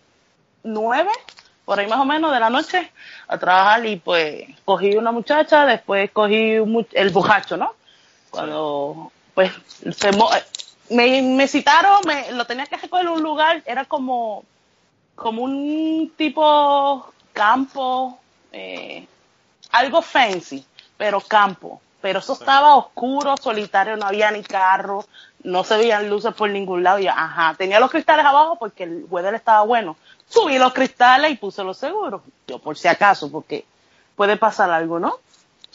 nueve, 0.67 1.11
por 1.65 1.79
ahí 1.79 1.87
más 1.87 2.01
o 2.01 2.05
menos 2.05 2.33
de 2.33 2.41
la 2.41 2.51
noche, 2.51 2.91
a 3.29 3.39
trabajar 3.39 3.87
y 3.87 3.97
pues 3.97 4.45
cogí 4.65 4.97
una 4.97 5.13
muchacha, 5.13 5.67
después 5.67 6.11
cogí 6.13 6.59
un 6.59 6.87
el 6.93 7.11
bujacho, 7.11 7.57
¿no? 7.57 7.75
Cuando, 8.31 9.13
pues, 9.35 9.53
se 9.93 10.11
me 10.91 11.49
citaron, 11.49 12.01
me, 12.07 12.33
lo 12.33 12.45
tenía 12.45 12.67
que 12.67 12.77
recoger 12.77 13.07
en 13.07 13.13
un 13.13 13.23
lugar, 13.23 13.63
era 13.67 13.85
como, 13.85 14.45
como 15.15 15.43
un 15.43 16.13
tipo 16.17 17.13
campo, 17.33 18.19
eh, 18.53 19.07
algo 19.73 20.03
fancy, 20.03 20.65
pero 20.97 21.21
campo. 21.21 21.81
Pero 22.01 22.21
eso 22.21 22.35
estaba 22.35 22.77
oscuro, 22.77 23.37
solitario, 23.37 23.97
no 23.97 24.07
había 24.07 24.31
ni 24.31 24.43
carro, 24.43 25.05
no 25.43 25.65
se 25.65 25.77
veían 25.77 26.09
luces 26.09 26.35
por 26.35 26.49
ningún 26.51 26.85
lado. 26.85 26.99
Y 26.99 27.05
yo, 27.05 27.11
ajá, 27.11 27.55
tenía 27.59 27.81
los 27.81 27.91
cristales 27.91 28.25
abajo 28.25 28.57
porque 28.59 28.85
el 28.85 29.07
weather 29.09 29.35
estaba 29.35 29.63
bueno. 29.63 29.97
Subí 30.29 30.59
los 30.59 30.73
cristales 30.73 31.31
y 31.33 31.37
puse 31.37 31.62
los 31.65 31.77
seguros. 31.79 32.23
Yo, 32.47 32.59
por 32.59 32.77
si 32.77 32.89
acaso, 32.89 33.31
porque 33.31 33.65
puede 34.17 34.37
pasar 34.37 34.71
algo, 34.71 34.99
¿no? 34.99 35.19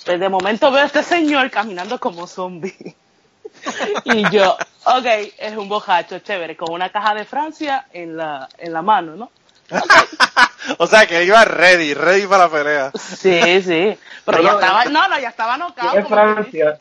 Pues 0.06 0.20
de 0.20 0.30
momento 0.30 0.72
veo 0.72 0.84
a 0.84 0.86
este 0.86 1.04
señor 1.04 1.50
caminando 1.52 2.00
como 2.00 2.28
zombie. 2.28 2.76
y 4.06 4.30
yo, 4.30 4.58
ok, 4.86 5.06
es 5.38 5.56
un 5.56 5.70
bojacho 5.70 6.20
chévere, 6.20 6.56
con 6.58 6.74
una 6.74 6.90
caja 6.90 7.14
de 7.14 7.26
Francia 7.26 7.86
en 7.94 8.18
la, 8.18 8.50
en 8.58 8.74
la 8.74 8.82
mano, 8.82 9.16
¿no? 9.16 9.32
o 10.80 10.88
sea, 10.88 11.06
que 11.08 11.24
iba 11.24 11.46
ready, 11.46 11.94
ready 11.94 12.28
para 12.28 12.46
la 12.46 12.50
pelea. 12.52 12.92
Sí, 12.98 13.62
sí. 13.62 13.98
Pero 14.26 14.42
ya 14.42 14.52
No, 14.52 14.60
estaba, 14.60 14.84
es- 14.84 14.92
no, 14.92 15.08
no, 15.08 15.20
ya 15.20 15.30
estaba 15.30 15.58
nocao. 15.58 15.98
Es 15.98 16.08
Francia, 16.08 16.80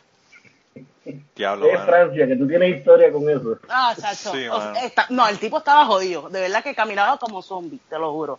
Diablo, 1.35 1.67
es. 1.67 1.81
Francia, 1.83 2.27
que 2.27 2.37
tú 2.37 2.47
tienes 2.47 2.77
historia 2.77 3.11
con 3.13 3.29
eso. 3.29 3.59
Ah, 3.69 3.95
chacho. 3.99 4.33
Sí, 4.33 4.47
O 4.49 4.59
mano. 4.59 4.75
sea, 4.75 4.85
está- 4.85 5.07
no, 5.11 5.27
el 5.29 5.39
tipo 5.39 5.59
estaba 5.59 5.87
jodido. 5.87 6.29
De 6.29 6.41
verdad 6.41 6.63
que 6.63 6.75
caminaba 6.75 7.17
como 7.19 7.43
zombie, 7.43 7.81
te 7.89 7.99
lo 7.99 8.13
juro. 8.13 8.39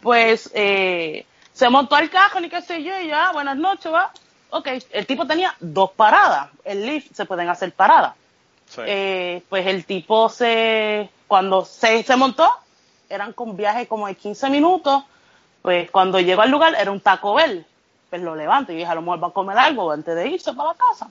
Pues 0.00 0.50
eh, 0.54 1.26
se 1.52 1.68
montó 1.68 1.96
al 1.96 2.08
carro, 2.10 2.40
ni 2.40 2.48
qué 2.48 2.62
sé 2.62 2.82
yo, 2.82 2.98
y 3.00 3.08
ya, 3.08 3.32
buenas 3.32 3.56
noches, 3.56 3.92
va. 3.92 4.10
Ok, 4.50 4.68
el 4.92 5.06
tipo 5.06 5.26
tenía 5.26 5.54
dos 5.60 5.90
paradas. 5.92 6.48
El 6.64 6.86
lift 6.86 7.12
se 7.14 7.26
pueden 7.26 7.48
hacer 7.50 7.72
paradas. 7.72 8.14
Sí. 8.66 8.80
Eh, 8.86 9.42
pues 9.48 9.66
el 9.66 9.84
tipo 9.84 10.28
se, 10.30 11.10
cuando 11.26 11.64
se, 11.64 12.02
se 12.02 12.16
montó, 12.16 12.50
eran 13.10 13.32
con 13.32 13.56
viaje 13.56 13.86
como 13.86 14.06
de 14.06 14.14
15 14.14 14.48
minutos, 14.50 15.04
pues 15.62 15.90
cuando 15.90 16.20
llegó 16.20 16.42
al 16.42 16.50
lugar 16.50 16.74
era 16.78 16.90
un 16.90 17.00
Taco 17.00 17.34
Bell. 17.34 17.66
Pues 18.08 18.22
lo 18.22 18.34
levanto 18.34 18.72
y 18.72 18.76
dije, 18.76 18.88
a 18.90 18.94
lo 18.94 19.02
mejor 19.02 19.22
va 19.22 19.28
a 19.28 19.32
comer 19.32 19.58
algo 19.58 19.90
antes 19.90 20.14
de 20.14 20.28
irse 20.28 20.54
para 20.54 20.70
la 20.70 20.74
casa. 20.76 21.08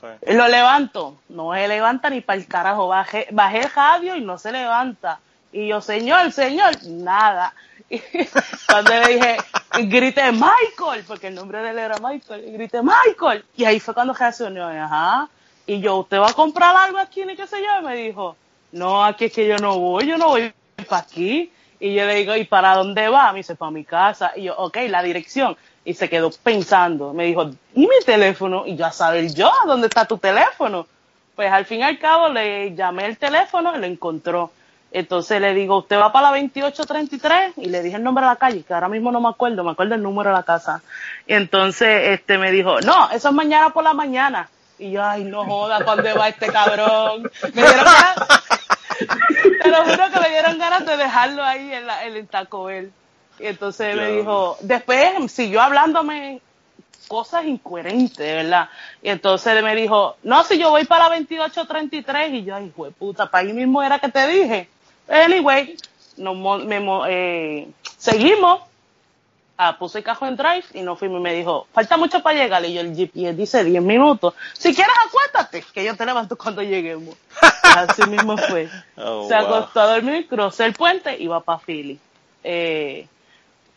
Sí. 0.00 0.32
Lo 0.34 0.48
levanto, 0.48 1.16
no 1.28 1.52
se 1.54 1.68
levanta 1.68 2.10
ni 2.10 2.20
para 2.20 2.38
el 2.38 2.46
carajo, 2.46 2.88
bajé, 2.88 3.28
bajé 3.30 3.58
el 3.60 3.70
radio 3.70 4.16
y 4.16 4.20
no 4.20 4.38
se 4.38 4.52
levanta. 4.52 5.20
Y 5.52 5.68
yo, 5.68 5.80
señor, 5.80 6.32
señor, 6.32 6.76
nada. 6.86 7.54
Y 7.90 8.00
cuando 8.68 8.92
le 8.92 9.14
dije, 9.14 9.36
grité 9.88 10.30
Michael, 10.30 11.04
porque 11.08 11.26
el 11.26 11.34
nombre 11.34 11.60
de 11.60 11.70
él 11.70 11.78
era 11.80 11.98
Michael, 11.98 12.46
y 12.46 12.52
grité 12.52 12.80
Michael. 12.82 13.44
Y 13.56 13.64
ahí 13.64 13.80
fue 13.80 13.94
cuando 13.94 14.14
reaccionó, 14.14 14.68
ajá. 14.68 15.28
Y 15.66 15.80
yo, 15.80 15.96
¿usted 15.96 16.20
va 16.20 16.30
a 16.30 16.32
comprar 16.32 16.76
algo 16.76 16.98
aquí 16.98 17.24
ni 17.24 17.34
qué 17.34 17.48
sé 17.48 17.56
yo? 17.60 17.82
Me 17.82 17.96
dijo, 17.96 18.36
no, 18.72 19.04
aquí 19.04 19.26
es 19.26 19.32
que 19.32 19.46
yo 19.46 19.56
no 19.58 19.78
voy, 19.78 20.06
yo 20.06 20.18
no 20.18 20.28
voy 20.28 20.52
para 20.88 21.02
aquí. 21.02 21.52
Y 21.80 21.94
yo 21.94 22.04
le 22.06 22.14
digo, 22.16 22.36
¿y 22.36 22.44
para 22.44 22.74
dónde 22.76 23.08
va? 23.08 23.32
Me 23.32 23.38
dice, 23.38 23.56
para 23.56 23.70
mi 23.70 23.84
casa. 23.84 24.32
Y 24.36 24.44
yo, 24.44 24.56
ok, 24.56 24.76
la 24.88 25.02
dirección. 25.02 25.56
Y 25.90 25.94
se 25.94 26.08
quedó 26.08 26.30
pensando. 26.30 27.12
Me 27.12 27.24
dijo, 27.24 27.50
¿y 27.74 27.80
mi 27.80 28.04
teléfono? 28.06 28.64
Y 28.64 28.76
yo, 28.76 28.86
a 28.86 28.92
saber 28.92 29.34
yo, 29.34 29.50
¿dónde 29.66 29.88
está 29.88 30.04
tu 30.04 30.18
teléfono? 30.18 30.86
Pues 31.34 31.50
al 31.50 31.64
fin 31.64 31.80
y 31.80 31.82
al 31.82 31.98
cabo 31.98 32.28
le 32.28 32.76
llamé 32.76 33.06
el 33.06 33.18
teléfono 33.18 33.74
y 33.74 33.80
lo 33.80 33.86
encontró. 33.86 34.52
Entonces 34.92 35.40
le 35.40 35.52
digo, 35.52 35.78
¿usted 35.78 35.98
va 35.98 36.12
para 36.12 36.30
la 36.30 36.38
2833? 36.38 37.54
Y 37.56 37.70
le 37.70 37.82
dije 37.82 37.96
el 37.96 38.04
nombre 38.04 38.24
de 38.24 38.30
la 38.30 38.36
calle, 38.36 38.62
que 38.62 38.72
ahora 38.72 38.88
mismo 38.88 39.10
no 39.10 39.20
me 39.20 39.28
acuerdo, 39.28 39.64
me 39.64 39.72
acuerdo 39.72 39.96
el 39.96 40.02
número 40.02 40.30
de 40.30 40.36
la 40.36 40.44
casa. 40.44 40.80
Y 41.26 41.34
entonces 41.34 42.10
este 42.10 42.38
me 42.38 42.52
dijo, 42.52 42.80
no, 42.82 43.10
eso 43.10 43.28
es 43.28 43.34
mañana 43.34 43.70
por 43.70 43.82
la 43.82 43.92
mañana. 43.92 44.48
Y 44.78 44.92
yo, 44.92 45.04
ay, 45.04 45.24
no 45.24 45.44
joda, 45.44 45.80
¿dónde 45.80 46.12
va 46.12 46.28
este 46.28 46.52
cabrón? 46.52 47.28
Me 47.52 47.62
dieron 47.62 47.84
ganas, 47.84 48.16
te 49.62 49.68
lo 49.68 49.84
juro 49.84 50.10
que 50.12 50.20
me 50.20 50.28
dieron 50.28 50.56
ganas 50.56 50.86
de 50.86 50.96
dejarlo 50.96 51.42
ahí 51.42 51.72
en, 51.72 51.86
la, 51.86 52.04
en 52.04 52.14
el 52.14 52.28
Taco 52.28 52.64
Bell. 52.64 52.92
Y 53.40 53.46
entonces 53.46 53.96
me 53.96 54.12
dijo, 54.12 54.56
después 54.60 55.32
siguió 55.32 55.62
hablándome 55.62 56.40
cosas 57.08 57.44
incoherentes, 57.44 58.18
¿verdad? 58.18 58.68
Y 59.02 59.08
entonces 59.08 59.62
me 59.64 59.74
dijo, 59.74 60.16
no, 60.22 60.44
si 60.44 60.58
yo 60.58 60.70
voy 60.70 60.84
para 60.84 61.08
la 61.08 61.16
2833, 61.16 62.34
y 62.34 62.44
yo, 62.44 62.54
ay, 62.54 62.66
hijo 62.66 62.84
de 62.84 62.92
puta, 62.92 63.26
para 63.30 63.46
ahí 63.46 63.52
mismo 63.52 63.82
era 63.82 63.98
que 63.98 64.08
te 64.10 64.28
dije. 64.28 64.68
Anyway, 65.08 65.76
nos, 66.18 66.64
me 66.64 66.80
eh, 67.08 67.68
seguimos, 67.98 68.60
ah, 69.58 69.76
puse 69.78 69.98
el 69.98 70.04
cajón 70.04 70.28
en 70.28 70.36
drive 70.36 70.64
y 70.74 70.82
nos 70.82 70.98
fuimos 70.98 71.18
y 71.18 71.22
me 71.22 71.34
dijo, 71.34 71.66
falta 71.72 71.96
mucho 71.96 72.22
para 72.22 72.38
llegar, 72.38 72.64
y 72.64 72.74
yo 72.74 72.80
el 72.82 72.94
GPS 72.94 73.34
dice 73.34 73.64
10 73.64 73.82
minutos. 73.82 74.34
Si 74.52 74.72
quieres 74.74 74.94
acuéstate, 75.08 75.64
que 75.72 75.82
yo 75.82 75.96
te 75.96 76.06
levanto 76.06 76.36
cuando 76.36 76.62
lleguemos. 76.62 77.16
Así 77.62 78.02
mismo 78.08 78.36
fue. 78.36 78.68
Oh, 79.02 79.26
Se 79.26 79.34
wow. 79.34 79.46
acostó 79.46 79.80
a 79.80 79.94
dormir, 79.94 80.28
crucé 80.28 80.66
el 80.66 80.74
puente 80.74 81.16
y 81.18 81.24
iba 81.24 81.40
para 81.40 81.58
Philly. 81.58 81.98
Eh, 82.44 83.08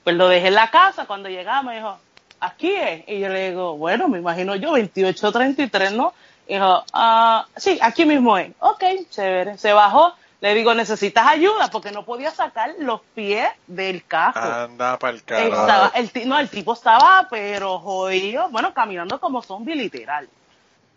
pues 0.03 0.15
lo 0.15 0.27
dejé 0.27 0.47
en 0.47 0.55
la 0.55 0.69
casa, 0.69 1.05
cuando 1.05 1.29
llegaba 1.29 1.63
me 1.63 1.75
dijo, 1.75 1.97
aquí 2.39 2.71
es. 2.73 3.03
Y 3.07 3.19
yo 3.19 3.29
le 3.29 3.49
digo, 3.49 3.77
bueno, 3.77 4.07
me 4.07 4.19
imagino 4.19 4.55
yo, 4.55 4.71
2833, 4.71 5.93
¿no? 5.93 6.13
Y 6.47 6.55
dijo, 6.55 6.83
ah, 6.93 7.45
sí, 7.55 7.79
aquí 7.81 8.05
mismo 8.05 8.37
es. 8.37 8.51
Ok, 8.59 8.83
chévere. 9.09 9.57
Se 9.57 9.73
bajó. 9.73 10.13
Le 10.41 10.53
digo, 10.55 10.73
necesitas 10.73 11.25
ayuda 11.25 11.69
porque 11.71 11.91
no 11.91 12.03
podía 12.03 12.29
sacar 12.29 12.71
los 12.79 12.99
pies 13.15 13.47
del 13.65 14.05
carro. 14.05 14.41
Anda 14.41 14.99
para 14.99 15.13
el 15.13 15.23
carajo. 15.23 15.91
el, 15.95 16.27
no, 16.27 16.37
el 16.37 16.49
tipo 16.49 16.73
estaba, 16.73 17.27
pero 17.29 17.79
jodido, 17.79 18.49
bueno, 18.49 18.73
caminando 18.73 19.21
como 19.21 19.41
zombie 19.41 19.73
literal. 19.73 20.27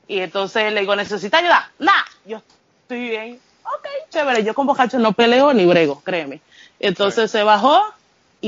Y 0.08 0.18
entonces 0.18 0.72
le 0.72 0.80
digo, 0.80 0.96
¿necesita 0.96 1.38
ayuda? 1.38 1.70
Nah, 1.78 1.92
yo 2.24 2.42
estoy 2.82 3.08
bien. 3.08 3.40
Ok, 3.62 3.86
chévere, 4.10 4.42
yo 4.42 4.52
con 4.52 4.66
bocacho 4.66 4.98
no 4.98 5.12
peleo 5.12 5.52
ni 5.52 5.64
brego, 5.64 6.00
créeme. 6.00 6.40
Entonces 6.80 7.30
se 7.30 7.44
bajó, 7.44 7.84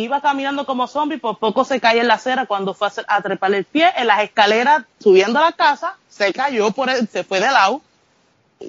iba 0.03 0.21
caminando 0.21 0.67
como 0.67 0.87
zombie, 0.87 1.19
por 1.19 1.39
poco 1.39 1.65
se 1.65 1.81
cae 1.81 2.01
en 2.01 2.09
la 2.09 2.15
acera 2.15 2.47
cuando 2.47 2.75
fue 2.75 2.89
a, 3.07 3.23
trepar 3.23 3.55
el 3.55 3.65
pie 3.65 3.93
en 3.97 4.07
las 4.07 4.23
escaleras 4.23 4.85
subiendo 5.01 5.39
a 5.39 5.43
la 5.43 5.53
casa, 5.53 5.97
se 6.09 6.33
cayó, 6.33 6.71
por 6.73 6.91
el- 6.91 7.09
se 7.09 7.25
fue 7.25 7.41
de 7.41 7.47
lado. 7.51 7.81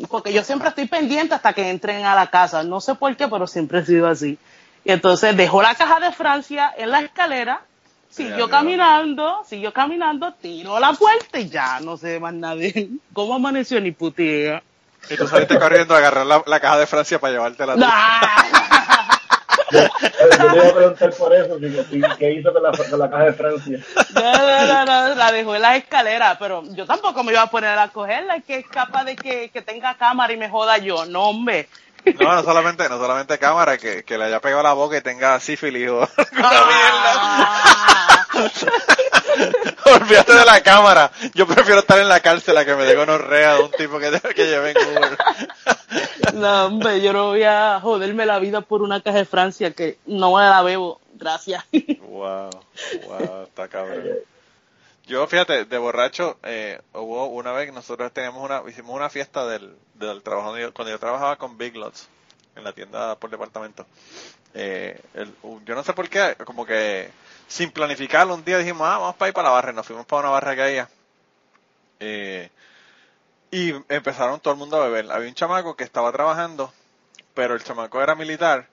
Porque 0.09 0.31
yo 0.31 0.43
siempre 0.43 0.69
estoy 0.69 0.87
pendiente 0.87 1.33
hasta 1.33 1.53
que 1.53 1.69
entren 1.69 2.05
a 2.05 2.13
la 2.13 2.27
casa. 2.27 2.61
No 2.63 2.79
sé 2.79 2.93
por 2.95 3.15
qué, 3.15 3.27
pero 3.27 3.47
siempre 3.47 3.79
he 3.79 3.85
sido 3.85 4.07
así. 4.07 4.37
Y 4.85 4.91
entonces 4.91 5.35
dejó 5.35 5.61
la 5.63 5.73
caja 5.75 5.99
de 5.99 6.11
Francia 6.11 6.71
en 6.77 6.91
la 6.91 7.01
escalera, 7.01 7.61
siguió 8.09 8.35
diablo. 8.35 8.49
caminando, 8.49 9.43
siguió 9.47 9.73
caminando, 9.73 10.33
tiró 10.33 10.79
la 10.79 10.93
puerta 10.93 11.39
y 11.39 11.49
ya 11.49 11.79
no 11.79 11.97
sé 11.97 12.19
más 12.19 12.33
él. 12.59 12.99
¿Cómo 13.13 13.33
amaneció 13.33 13.81
ni 13.81 13.91
putea? 13.91 14.61
Y 15.09 15.15
tú 15.15 15.27
saliste 15.27 15.57
corriendo 15.57 15.95
a 15.95 15.97
agarrar 15.97 16.25
la, 16.25 16.43
la 16.45 16.59
caja 16.59 16.77
de 16.77 16.85
Francia 16.85 17.19
para 17.19 17.33
llevártela 17.33 17.75
tú. 17.75 17.79
Yo 19.71 20.55
iba 20.55 20.67
a 20.67 20.73
preguntar 20.73 21.13
por 21.13 21.33
eso, 21.35 21.57
¿qué 22.17 22.33
hizo 22.33 22.53
con 22.53 22.63
la, 22.63 22.71
con 22.71 22.99
la 22.99 23.09
caja 23.09 23.23
de 23.25 23.33
Francia? 23.33 23.79
No, 24.15 24.33
no, 24.33 24.85
no, 24.85 24.85
no, 25.09 25.15
la 25.15 25.31
dejó 25.31 25.55
en 25.55 25.61
la 25.61 25.75
escalera, 25.75 26.37
pero 26.39 26.63
yo 26.71 26.85
tampoco 26.85 27.23
me 27.23 27.31
iba 27.31 27.41
a 27.41 27.49
poner 27.49 27.77
a 27.77 27.89
cogerla, 27.89 28.41
que 28.41 28.57
es 28.57 28.67
capaz 28.67 29.03
de 29.03 29.15
que, 29.15 29.49
que 29.49 29.61
tenga 29.61 29.95
cámara 29.95 30.33
y 30.33 30.37
me 30.37 30.49
joda 30.49 30.77
yo. 30.77 31.05
No, 31.05 31.29
hombre. 31.29 31.67
No, 32.19 32.33
no 32.33 32.43
solamente, 32.43 32.87
no 32.89 32.97
solamente 32.97 33.37
cámara, 33.37 33.77
que, 33.77 34.03
que 34.03 34.17
le 34.17 34.25
haya 34.25 34.39
pegado 34.39 34.63
la 34.63 34.73
boca 34.73 34.97
y 34.97 35.01
tenga 35.01 35.39
sífilis 35.39 35.89
o 35.89 36.01
alguna 36.17 36.65
mierda. 36.65 38.27
Olvídate 39.95 40.33
de 40.33 40.45
la 40.45 40.61
cámara. 40.61 41.11
Yo 41.33 41.47
prefiero 41.47 41.79
estar 41.79 41.99
en 41.99 42.09
la 42.09 42.19
cárcel 42.19 42.57
a 42.57 42.65
que 42.65 42.75
me 42.75 42.83
dé 42.83 42.95
gonorrea 42.95 43.55
de 43.55 43.63
un 43.63 43.71
tipo 43.71 43.99
que, 43.99 44.11
que 44.35 44.45
lleve 44.45 44.71
en 44.71 44.77
Uber. 44.77 45.17
No, 46.33 46.65
hombre, 46.65 47.01
yo 47.01 47.13
no 47.13 47.27
voy 47.27 47.43
a 47.43 47.79
joderme 47.81 48.25
la 48.25 48.39
vida 48.39 48.61
por 48.61 48.81
una 48.81 49.01
caja 49.01 49.17
de 49.17 49.25
Francia 49.25 49.71
que 49.71 49.97
no 50.05 50.35
me 50.35 50.43
la 50.43 50.61
bebo. 50.61 50.99
Gracias. 51.13 51.63
Wow, 52.01 52.49
wow, 53.07 53.43
está 53.43 53.67
cabrón. 53.67 54.03
Yo, 55.07 55.25
fíjate, 55.25 55.65
de 55.65 55.77
borracho, 55.79 56.37
eh, 56.43 56.79
hubo 56.93 57.27
una 57.27 57.51
vez 57.51 57.65
que 57.65 57.71
nosotros 57.71 58.11
teníamos 58.13 58.43
una, 58.43 58.61
hicimos 58.69 58.95
una 58.95 59.09
fiesta 59.09 59.47
del, 59.47 59.75
del 59.95 60.21
trabajo, 60.21 60.53
cuando 60.73 60.91
yo 60.91 60.99
trabajaba 60.99 61.35
con 61.35 61.57
Big 61.57 61.75
Lots, 61.75 62.07
en 62.55 62.63
la 62.63 62.73
tienda 62.73 63.15
por 63.15 63.29
departamento. 63.29 63.85
Eh, 64.53 64.99
el- 65.13 65.33
yo 65.65 65.75
no 65.75 65.83
sé 65.83 65.93
por 65.93 66.09
qué, 66.09 66.35
como 66.45 66.65
que 66.65 67.09
sin 67.47 67.71
planificarlo, 67.71 68.33
un 68.35 68.43
día 68.43 68.57
dijimos, 68.57 68.87
ah, 68.87 68.97
vamos 68.97 69.15
para 69.15 69.29
ir 69.29 69.33
para 69.33 69.49
la 69.49 69.53
barra, 69.55 69.71
y 69.71 69.75
nos 69.75 69.85
fuimos 69.85 70.05
para 70.05 70.21
una 70.21 70.29
barra 70.31 70.55
que 70.55 70.61
había. 70.63 70.89
Eh, 71.99 72.49
y 73.51 73.71
empezaron 73.89 74.39
todo 74.39 74.53
el 74.53 74.59
mundo 74.59 74.77
a 74.81 74.87
beber. 74.87 75.11
Había 75.11 75.27
un 75.29 75.35
chamaco 75.35 75.75
que 75.75 75.83
estaba 75.83 76.11
trabajando, 76.11 76.71
pero 77.33 77.55
el 77.55 77.63
chamaco 77.63 78.01
era 78.01 78.15
militar 78.15 78.67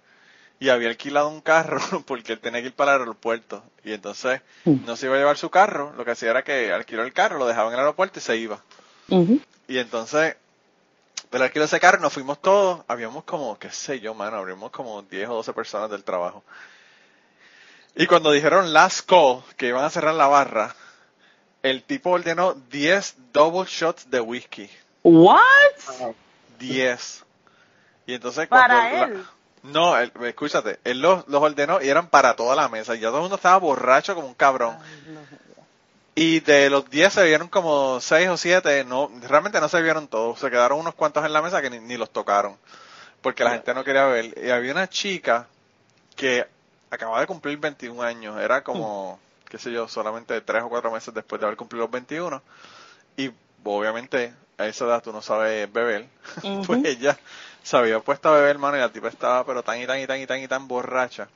y 0.59 0.69
había 0.69 0.89
alquilado 0.89 1.29
un 1.29 1.41
carro 1.41 1.81
porque 2.07 2.33
él 2.35 2.41
tenía 2.41 2.61
que 2.61 2.69
ir 2.69 2.75
para 2.75 2.95
el 2.95 3.01
aeropuerto. 3.01 3.63
Y 3.85 3.93
entonces 3.93 4.41
no 4.85 4.97
se 4.97 5.07
iba 5.07 5.15
a 5.17 5.19
llevar 5.19 5.39
su 5.39 5.51
carro, 5.51 5.93
lo 5.97 6.05
que 6.05 6.11
hacía 6.13 6.31
era 6.31 6.43
que 6.45 6.73
alquiló 6.73 7.03
el 7.05 7.13
carro, 7.13 7.39
lo 7.39 7.47
dejaba 7.47 7.69
en 7.69 7.75
el 7.75 7.81
aeropuerto 7.81 8.19
y 8.19 8.23
se 8.23 8.37
iba. 8.37 8.61
Y 9.69 9.79
entonces, 9.79 10.37
pero 11.31 11.45
alquiló 11.45 11.65
ese 11.65 11.81
carro, 11.81 11.99
nos 12.01 12.13
fuimos 12.13 12.41
todos, 12.41 12.85
habíamos 12.89 13.25
como, 13.25 13.59
qué 13.59 13.71
sé 13.71 14.01
yo, 14.01 14.15
mano, 14.15 14.37
habíamos 14.39 14.71
como 14.71 15.03
10 15.03 15.29
o 15.29 15.35
12 15.35 15.53
personas 15.53 15.91
del 15.91 16.05
trabajo. 16.05 16.45
Y 17.95 18.07
cuando 18.07 18.31
dijeron 18.31 18.73
last 18.73 19.09
call, 19.09 19.43
que 19.57 19.69
iban 19.69 19.85
a 19.85 19.91
cerrar 19.91 20.15
la 20.15 20.27
barra, 20.27 20.75
el 21.63 21.83
tipo 21.83 22.11
ordenó 22.11 22.55
10 22.55 23.17
double 23.33 23.65
shots 23.69 24.11
de 24.11 24.21
whisky. 24.21 24.71
What? 25.03 25.41
10. 26.59 27.25
Y 28.07 28.15
entonces 28.15 28.49
cuando 28.49 28.69
Para 28.69 28.91
la- 28.91 29.05
él. 29.07 29.25
no, 29.63 29.99
él- 29.99 30.13
escúchate, 30.25 30.79
él 30.85 31.01
los, 31.01 31.27
los 31.29 31.43
ordenó 31.43 31.81
y 31.83 31.89
eran 31.89 32.09
para 32.09 32.37
toda 32.37 32.55
la 32.55 32.69
mesa. 32.69 32.95
Y 32.95 33.01
ya 33.01 33.09
todo 33.09 33.17
el 33.19 33.23
mundo 33.23 33.37
estaba 33.37 33.57
borracho 33.59 34.15
como 34.15 34.29
un 34.29 34.35
cabrón. 34.35 34.77
Y 36.19 36.41
de 36.41 36.71
los 36.71 36.89
10 36.89 37.13
se 37.13 37.25
vieron 37.25 37.49
como 37.49 38.01
6 38.01 38.29
o 38.31 38.37
7, 38.39 38.85
no, 38.85 39.11
realmente 39.29 39.61
no 39.61 39.69
se 39.69 39.83
vieron 39.83 40.09
todos. 40.09 40.41
Se 40.41 40.51
quedaron 40.51 40.81
unos 40.81 40.95
cuantos 40.95 41.23
en 41.27 41.33
la 41.35 41.43
mesa 41.43 41.61
que 41.61 41.69
ni, 41.69 41.79
ni 41.79 41.99
los 41.99 42.11
tocaron. 42.11 42.57
Porque 43.21 43.45
la 43.45 43.51
gente 43.51 43.75
no 43.75 43.85
quería 43.85 44.07
ver. 44.07 44.35
Y 44.43 44.51
había 44.51 44.73
una 44.73 44.89
chica 44.89 45.47
que 46.17 46.47
acababa 46.91 47.21
de 47.21 47.27
cumplir 47.27 47.59
21 47.59 48.03
años. 48.03 48.41
Era 48.41 48.65
como, 48.65 49.21
qué 49.51 49.59
sé 49.59 49.71
yo, 49.71 49.89
solamente 49.89 50.41
3 50.41 50.63
o 50.63 50.71
4 50.71 50.91
meses 50.91 51.13
después 51.13 51.39
de 51.39 51.49
haber 51.49 51.59
cumplido 51.59 51.85
los 51.85 51.91
21. 51.91 52.43
Y 53.19 53.31
obviamente 53.63 54.33
a 54.57 54.67
esa 54.67 54.87
edad 54.87 55.03
tú 55.03 55.13
no 55.13 55.21
sabes 55.21 55.71
beber. 55.71 56.07
pues 56.67 56.83
ella 56.87 57.19
se 57.63 57.77
había 57.77 58.01
puesto 58.01 58.31
a 58.31 58.37
beber, 58.37 58.53
hermano, 58.53 58.79
y 58.79 58.81
la 58.81 58.91
tipa 58.91 59.09
estaba 59.09 59.45
pero 59.45 59.63
tan 59.63 59.83
y 59.83 59.87
tan 59.87 60.01
y 60.01 60.07
tan 60.07 60.19
y 60.19 60.27
tan 60.27 60.41
y 60.41 60.49
tan 60.49 60.67
borracha. 60.67 61.29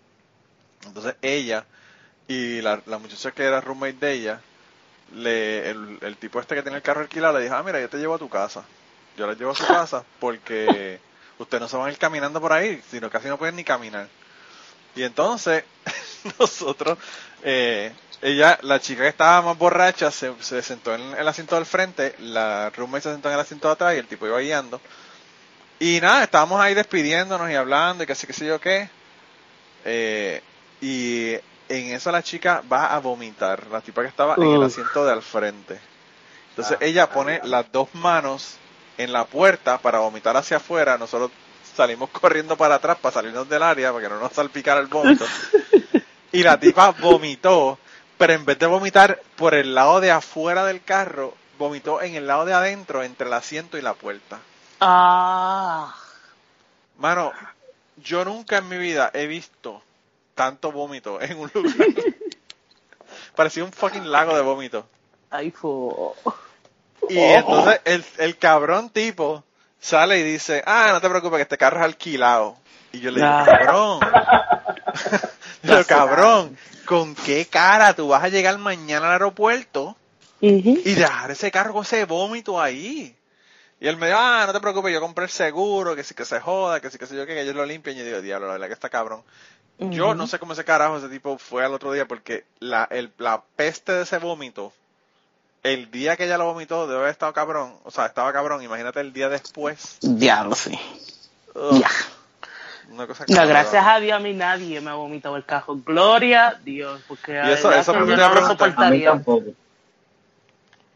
Entonces 0.87 1.17
ella 1.21 1.67
y 2.29 2.63
la, 2.63 2.81
la 2.87 2.97
muchacha 2.97 3.33
que 3.33 3.43
era 3.43 3.61
roommate 3.61 4.07
de 4.07 4.13
ella, 4.13 4.41
le, 5.15 5.71
el, 5.71 5.99
el 6.01 6.17
tipo 6.17 6.41
este 6.41 6.55
que 6.55 6.63
tiene 6.63 6.77
el 6.77 6.83
carro 6.83 7.01
alquilado 7.01 7.39
le 7.39 7.45
dijo, 7.45 7.55
ah, 7.55 7.63
mira, 7.63 7.81
yo 7.81 7.89
te 7.89 7.99
llevo 7.99 8.15
a 8.15 8.19
tu 8.19 8.29
casa. 8.29 8.65
Yo 9.17 9.27
la 9.27 9.35
llevo 9.35 9.51
a 9.51 9.55
su 9.55 9.67
casa 9.67 10.05
porque 10.19 11.01
ustedes 11.39 11.61
no 11.61 11.69
se 11.69 11.77
van 11.77 11.89
a 11.89 11.93
ir 11.93 11.99
caminando 11.99 12.41
por 12.41 12.53
ahí, 12.53 12.81
sino 12.91 13.11
casi 13.11 13.29
no 13.29 13.39
pueden 13.39 13.57
ni 13.57 13.65
caminar. 13.65 14.09
Y 14.95 15.03
entonces 15.03 15.65
nosotros, 16.39 16.99
eh, 17.43 17.93
ella, 18.23 18.59
la 18.63 18.81
chica 18.81 19.03
que 19.03 19.09
estaba 19.09 19.43
más 19.43 19.59
borracha, 19.59 20.11
se, 20.11 20.33
se 20.41 20.63
sentó 20.63 20.95
en 20.95 21.01
el 21.15 21.27
asiento 21.27 21.55
del 21.55 21.67
frente, 21.67 22.15
la 22.21 22.71
roommate 22.71 23.03
se 23.03 23.13
sentó 23.13 23.29
en 23.29 23.35
el 23.35 23.41
asiento 23.41 23.69
de 23.69 23.75
atrás 23.75 23.95
y 23.95 23.99
el 23.99 24.07
tipo 24.07 24.27
iba 24.27 24.39
guiando. 24.41 24.81
Y 25.79 26.01
nada, 26.01 26.25
estábamos 26.25 26.61
ahí 26.61 26.75
despidiéndonos 26.75 27.51
y 27.51 27.55
hablando 27.55 28.05
y 28.05 28.07
qué 28.07 28.15
sé 28.15 28.27
qué 28.27 28.33
sé 28.35 28.47
yo 28.47 28.61
qué. 28.61 28.91
Eh, 29.85 30.43
y 30.83 31.37
en 31.71 31.93
eso 31.95 32.11
la 32.11 32.23
chica 32.23 32.63
va 32.71 32.93
a 32.95 32.99
vomitar, 32.99 33.69
la 33.69 33.81
tipa 33.81 34.03
que 34.03 34.09
estaba 34.09 34.35
en 34.35 34.51
el 34.51 34.63
asiento 34.63 35.05
de 35.05 35.13
al 35.13 35.23
frente. 35.23 35.79
Entonces 36.51 36.77
Ah, 36.81 36.85
ella 36.85 37.05
ah, 37.05 37.11
pone 37.11 37.37
ah. 37.37 37.47
las 37.47 37.71
dos 37.71 37.95
manos 37.95 38.57
en 38.99 39.13
la 39.13 39.25
puerta 39.25 39.79
para 39.79 40.01
vomitar 40.01 40.37
hacia 40.37 40.57
afuera. 40.57 40.99
Nosotros 40.99 41.31
salimos 41.77 42.11
corriendo 42.11 42.57
para 42.57 42.75
atrás 42.75 42.99
para 42.99 43.15
salirnos 43.15 43.49
del 43.49 43.63
área 43.63 43.93
para 43.93 44.03
que 44.03 44.13
no 44.13 44.19
nos 44.19 44.33
salpicara 44.33 44.81
el 44.81 44.89
vómito. 44.89 45.25
y 46.33 46.43
la 46.43 46.59
tipa 46.59 46.91
vomitó, 46.91 47.79
pero 48.19 48.33
en 48.33 48.45
vez 48.45 48.59
de 48.59 48.67
vomitar 48.67 49.23
por 49.37 49.55
el 49.55 49.73
lado 49.73 50.01
de 50.01 50.11
afuera 50.11 50.65
del 50.65 50.83
carro, 50.83 51.35
vomitó 51.57 52.03
en 52.03 52.17
el 52.17 52.27
lado 52.27 52.47
de 52.47 52.53
adentro, 52.53 53.05
entre 53.05 53.29
el 53.29 53.33
asiento 53.33 53.79
y 53.79 53.83
la 53.83 53.95
puerta. 53.95 54.41
Ah. 54.81 55.95
Mano, 56.99 57.33
yo 57.97 58.25
nunca 58.25 58.59
en 58.59 58.69
mi 58.69 58.77
vida 58.77 59.11
he 59.15 59.27
visto 59.27 59.83
tanto 60.41 60.73
vómito 60.73 61.21
en 61.21 61.39
un 61.39 61.51
lugar. 61.53 61.75
Parecía 63.37 63.63
un 63.63 63.73
fucking 63.73 64.11
lago 64.11 64.35
de 64.35 64.41
vómito. 64.41 64.87
Ay, 65.31 65.51
fo. 65.51 66.17
Y 67.11 67.19
entonces 67.19 67.81
el, 67.85 68.03
el 68.17 68.39
cabrón 68.39 68.89
tipo 68.89 69.45
sale 69.79 70.19
y 70.19 70.23
dice, 70.23 70.63
ah, 70.65 70.89
no 70.93 71.01
te 71.03 71.11
preocupes 71.11 71.37
que 71.37 71.43
este 71.43 71.59
carro 71.59 71.79
es 71.81 71.85
alquilado. 71.85 72.57
Y 72.91 73.01
yo 73.01 73.11
le 73.11 73.21
digo, 73.21 73.31
Ah. 73.31 73.45
cabrón. 73.47 74.01
Digo, 75.63 75.85
cabrón, 75.87 76.57
¿con 76.87 77.15
qué 77.15 77.45
cara 77.45 77.93
tú 77.93 78.09
vas 78.09 78.25
a 78.25 78.29
llegar 78.31 78.57
mañana 78.57 79.09
al 79.09 79.13
aeropuerto 79.13 79.95
Ujú. 80.41 80.79
y 80.87 80.95
dejar 80.95 81.31
ese 81.33 81.51
carro 81.51 81.75
con 81.75 81.83
ese 81.83 82.07
vómito 82.07 82.59
ahí? 82.59 83.15
Y 83.79 83.87
él 83.89 83.99
me 83.99 84.07
dijo, 84.07 84.19
ah, 84.19 84.45
no 84.47 84.53
te 84.55 84.61
preocupes, 84.61 84.91
yo 84.93 85.01
compré 85.01 85.25
el 85.25 85.31
seguro, 85.31 85.95
que 85.95 86.03
sí 86.03 86.15
que 86.15 86.25
se 86.25 86.41
joda, 86.41 86.81
que 86.81 86.91
sí 86.91 86.97
que 86.99 87.07
sé 87.07 87.15
yo, 87.15 87.27
que 87.27 87.39
ellos 87.41 87.55
lo 87.55 87.65
limpian. 87.67 87.95
Y 87.97 87.99
yo 88.01 88.05
digo, 88.07 88.21
diablo, 88.23 88.47
la 88.47 88.53
verdad 88.55 88.67
que 88.69 88.73
está 88.75 88.89
cabrón. 88.89 89.23
Yo 89.81 90.15
no 90.15 90.27
sé 90.27 90.39
cómo 90.39 90.53
ese 90.53 90.65
carajo 90.65 90.99
ese 90.99 91.09
tipo 91.09 91.39
fue 91.39 91.65
al 91.65 91.73
otro 91.75 91.93
día 91.93 92.07
porque 92.07 92.45
la, 92.59 92.85
el, 92.91 93.11
la 93.19 93.43
peste 93.57 93.93
de 93.93 94.03
ese 94.03 94.19
vómito, 94.19 94.73
el 95.63 95.91
día 95.91 96.17
que 96.17 96.25
ella 96.27 96.37
lo 96.39 96.45
vomitó 96.45 96.87
debe 96.87 97.01
haber 97.01 97.11
estado 97.11 97.33
cabrón. 97.33 97.75
O 97.85 97.91
sea, 97.91 98.07
estaba 98.07 98.33
cabrón. 98.33 98.63
Imagínate 98.63 99.01
el 99.01 99.13
día 99.13 99.29
después. 99.29 99.97
Diablo, 100.03 100.55
sí. 100.55 100.79
Ugh, 101.55 101.81
Ya. 101.81 101.89
Una 102.91 103.07
cosa 103.07 103.25
No, 103.29 103.47
gracias 103.47 103.87
a 103.87 104.01
Dios 104.01 104.17
a 104.17 104.19
mí 104.21 104.35
nadie 104.35 104.81
me 104.81 104.91
ha 104.91 104.95
vomitado 104.95 105.37
el 105.37 105.45
cajo. 105.45 105.77
Gloria 105.77 106.49
a 106.49 106.55
Dios, 106.55 107.01
porque 107.07 107.33
Y 107.33 107.51
eso- 107.53 107.71
a 107.71 107.79
eso 107.79 107.93
yo 107.95 108.01
me 108.01 108.07
no 108.07 108.13
iba 108.15 108.27
a 108.27 108.29
lo 108.29 108.35
preguntar. 108.35 108.67
A 108.69 108.69
mí 108.69 108.73
soportaría. 108.75 109.11
tampoco. 109.11 109.45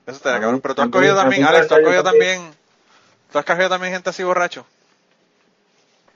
Eso 0.07 0.17
estaría 0.17 0.39
A 0.39 0.41
cabrón. 0.41 0.61
Pero 0.61 0.75
tú 0.75 0.83
has 0.83 0.89
cogido 0.89 1.15
también, 1.17 1.45
Alex, 1.45 1.69
tú 1.69 1.75
has 1.75 1.81
yo 1.81 1.85
cogido 1.87 2.03
también- 2.03 2.37
también, 2.39 2.59
tú 3.33 3.39
has 3.39 3.45
cogido 3.45 3.69
también 3.69 3.93
gente 3.95 4.11
así 4.11 4.23
borracho. 4.25 4.67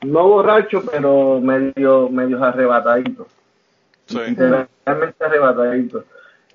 No 0.02 0.28
borracho, 0.28 0.82
pero 0.90 1.40
medio, 1.40 2.08
medio 2.08 2.42
arrebatadito. 2.42 3.26
Sí. 4.06 4.18
Literalmente 4.28 5.24
arrebatadito. 5.24 6.04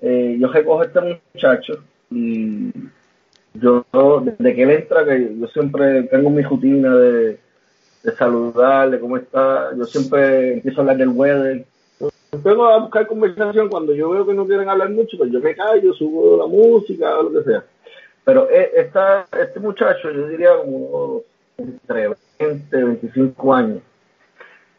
Eh, 0.00 0.36
yo 0.38 0.48
recojo 0.48 0.82
a 0.82 0.84
este 0.86 1.20
muchacho 1.34 1.74
y 2.10 2.70
yo, 3.54 3.84
desde 4.24 4.54
que 4.54 4.62
él 4.62 4.70
entra, 4.70 5.04
que 5.04 5.36
yo 5.38 5.46
siempre 5.48 6.02
tengo 6.04 6.30
mi 6.30 6.42
rutina 6.42 6.94
de, 6.96 7.38
de 8.02 8.12
saludarle, 8.16 8.98
cómo 8.98 9.16
está, 9.16 9.70
yo 9.76 9.84
siempre 9.84 10.54
empiezo 10.54 10.80
a 10.80 10.82
hablar 10.82 10.96
del 10.96 11.08
weather. 11.08 11.64
Empiezo 12.32 12.66
a 12.66 12.78
buscar 12.78 13.06
conversación 13.06 13.68
cuando 13.68 13.94
yo 13.94 14.10
veo 14.10 14.26
que 14.26 14.34
no 14.34 14.46
quieren 14.46 14.68
hablar 14.68 14.90
mucho, 14.90 15.16
pues 15.16 15.30
yo 15.30 15.40
me 15.40 15.54
callo, 15.54 15.92
subo 15.94 16.36
la 16.36 16.46
música, 16.46 17.10
lo 17.22 17.32
que 17.32 17.44
sea. 17.44 17.64
Pero 18.24 18.48
eh, 18.50 18.72
esta, 18.76 19.26
este 19.40 19.60
muchacho, 19.60 20.10
yo 20.10 20.26
diría 20.28 20.56
como 20.56 21.22
entre 21.56 22.14
20, 22.38 22.84
25 22.84 23.54
años, 23.54 23.82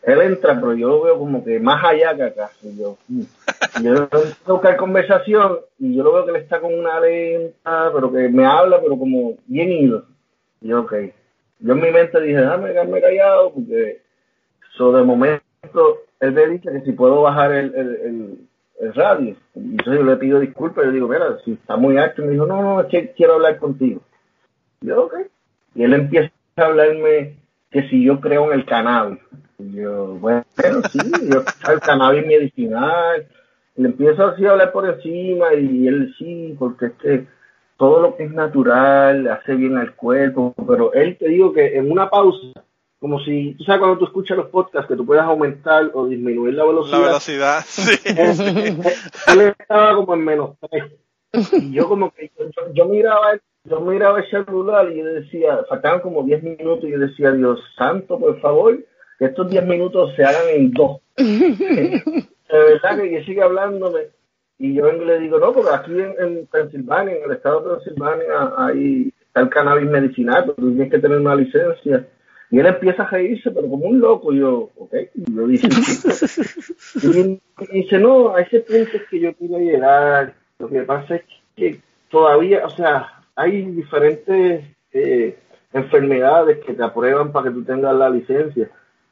él 0.05 0.21
entra, 0.21 0.53
pero 0.55 0.73
yo 0.73 0.87
lo 0.87 1.01
veo 1.01 1.17
como 1.17 1.43
que 1.43 1.59
más 1.59 1.83
allá 1.83 2.15
que 2.15 2.23
acá. 2.23 2.51
Y 2.61 2.77
yo, 2.77 2.97
mm. 3.07 3.21
yo 3.83 3.95
empiezo 4.03 4.35
a 4.45 4.51
buscar 4.51 4.77
conversación 4.77 5.59
y 5.79 5.95
yo 5.95 6.03
lo 6.03 6.13
veo 6.13 6.25
que 6.25 6.31
él 6.31 6.37
está 6.37 6.59
con 6.59 6.73
una 6.73 6.99
lenta, 6.99 7.91
pero 7.93 8.11
que 8.11 8.29
me 8.29 8.45
habla, 8.45 8.79
pero 8.81 8.97
como 8.97 9.35
bien 9.47 9.71
ido. 9.71 10.05
Y 10.61 10.69
yo, 10.69 10.81
ok. 10.81 10.93
Yo 11.59 11.73
en 11.73 11.81
mi 11.81 11.91
mente 11.91 12.21
dije, 12.21 12.37
déjame 12.37 12.71
quedarme 12.71 13.01
callado, 13.01 13.53
porque 13.53 14.01
eso 14.73 14.91
de 14.91 15.03
momento 15.03 15.41
él 16.19 16.31
me 16.33 16.47
dice 16.47 16.71
que 16.71 16.81
si 16.81 16.91
puedo 16.91 17.21
bajar 17.21 17.51
el, 17.53 17.73
el, 17.75 18.47
el, 18.79 18.93
radio. 18.93 19.35
Y 19.55 19.71
entonces 19.71 19.95
yo 19.95 20.03
le 20.03 20.17
pido 20.17 20.39
disculpas, 20.39 20.85
yo 20.85 20.91
digo, 20.91 21.07
mira, 21.07 21.39
si 21.43 21.53
está 21.53 21.77
muy 21.77 21.97
alto, 21.97 22.21
y 22.21 22.25
me 22.25 22.31
dijo, 22.33 22.45
no, 22.45 22.61
no, 22.61 22.81
es 22.81 22.87
que 22.87 23.13
quiero 23.13 23.33
hablar 23.33 23.57
contigo. 23.57 24.01
Yo, 24.81 25.05
ok. 25.05 25.15
Y 25.73 25.83
él 25.83 25.93
empieza 25.93 26.34
hablarme 26.63 27.37
que 27.71 27.87
si 27.89 28.03
yo 28.03 28.19
creo 28.21 28.51
en 28.51 28.59
el 28.59 28.65
cannabis. 28.65 29.19
Y 29.59 29.73
yo, 29.73 30.15
bueno, 30.15 30.45
sí, 30.91 30.99
yo 31.31 31.43
el 31.71 31.79
cannabis 31.79 32.25
medicinal. 32.25 33.27
Le 33.75 33.89
empiezo 33.89 34.27
así 34.27 34.45
a 34.45 34.51
hablar 34.51 34.71
por 34.71 34.87
encima 34.87 35.53
y 35.53 35.87
él 35.87 36.15
sí, 36.17 36.55
porque 36.57 36.85
es 36.85 36.91
que 36.93 37.27
todo 37.77 37.99
lo 38.01 38.15
que 38.15 38.23
es 38.23 38.31
natural 38.31 39.27
hace 39.27 39.53
bien 39.55 39.77
al 39.77 39.95
cuerpo, 39.95 40.53
pero 40.65 40.93
él 40.93 41.17
te 41.17 41.27
digo 41.27 41.51
que 41.51 41.77
en 41.77 41.91
una 41.91 42.09
pausa, 42.09 42.63
como 42.99 43.19
si, 43.19 43.53
tú 43.57 43.65
sabes 43.65 43.79
cuando 43.79 43.97
tú 43.97 44.05
escuchas 44.05 44.37
los 44.37 44.47
podcasts 44.47 44.87
que 44.87 44.95
tú 44.95 45.05
puedes 45.05 45.23
aumentar 45.23 45.91
o 45.93 46.07
disminuir 46.07 46.53
la 46.53 46.63
velocidad. 46.63 46.99
La 46.99 47.05
velocidad, 47.05 47.63
sí. 47.67 47.91
él 48.05 49.53
estaba 49.59 49.95
como 49.95 50.13
en 50.13 50.23
menos 50.23 50.51
tres. 50.69 50.85
Y 51.51 51.73
yo 51.73 51.89
como 51.89 52.13
que, 52.13 52.31
yo, 52.39 52.73
yo 52.73 52.85
miraba 52.85 53.33
yo 53.65 53.81
miraba 53.81 54.19
el 54.19 54.29
celular 54.29 54.91
y 54.91 54.99
yo 54.99 55.05
decía, 55.05 55.59
faltaban 55.67 56.01
como 56.01 56.23
10 56.23 56.43
minutos 56.43 56.83
y 56.83 56.91
yo 56.91 56.99
decía, 56.99 57.31
Dios 57.31 57.59
santo, 57.77 58.19
por 58.19 58.39
favor, 58.39 58.77
que 59.17 59.25
estos 59.25 59.49
10 59.49 59.65
minutos 59.65 60.13
se 60.15 60.23
hagan 60.23 60.49
en 60.53 60.71
dos. 60.71 61.01
de 61.17 62.23
verdad 62.49 62.97
que, 63.01 63.23
sigue 63.25 63.41
hablándome. 63.41 64.01
Y 64.57 64.75
yo 64.75 64.89
le 64.91 65.19
digo, 65.19 65.39
no, 65.39 65.51
porque 65.51 65.73
aquí 65.73 65.91
en, 65.91 66.15
en, 66.19 66.47
Pensilvania, 66.47 67.15
en 67.15 67.23
el 67.25 67.31
estado 67.31 67.61
de 67.61 67.75
Pensilvania, 67.75 68.53
ahí 68.57 69.11
está 69.27 69.41
el 69.41 69.49
cannabis 69.49 69.89
medicinal, 69.89 70.43
pero 70.43 70.55
tú 70.55 70.71
tienes 70.73 70.91
que 70.91 70.99
tener 70.99 71.17
una 71.17 71.35
licencia. 71.35 72.07
Y 72.51 72.59
él 72.59 72.67
empieza 72.67 73.03
a 73.03 73.09
reírse, 73.09 73.51
pero 73.51 73.67
como 73.67 73.87
un 73.87 73.99
loco. 73.99 74.31
Y 74.31 74.39
yo, 74.39 74.69
ok, 74.77 74.93
y 75.13 75.35
yo 75.35 75.47
dije, 75.47 75.67
y, 77.01 77.41
dice, 77.81 77.97
no, 77.97 78.33
a 78.33 78.41
ese 78.41 78.61
punto 78.61 78.95
es 78.95 79.03
que 79.09 79.19
yo 79.19 79.33
quiero 79.33 79.57
llegar. 79.57 80.35
Lo 80.59 80.69
que 80.69 80.83
pasa 80.83 81.15
es 81.15 81.23
que 81.55 81.81
todavía, 82.09 82.65
o 82.65 82.69
sea, 82.69 83.14
hay 83.35 83.63
diferentes 83.65 84.65
eh, 84.91 85.37
enfermedades 85.73 86.63
que 86.65 86.73
te 86.73 86.83
aprueban 86.83 87.31
para 87.31 87.49
que 87.49 87.55
tú 87.55 87.63
tengas 87.63 87.95
la 87.95 88.09
licencia. 88.09 88.69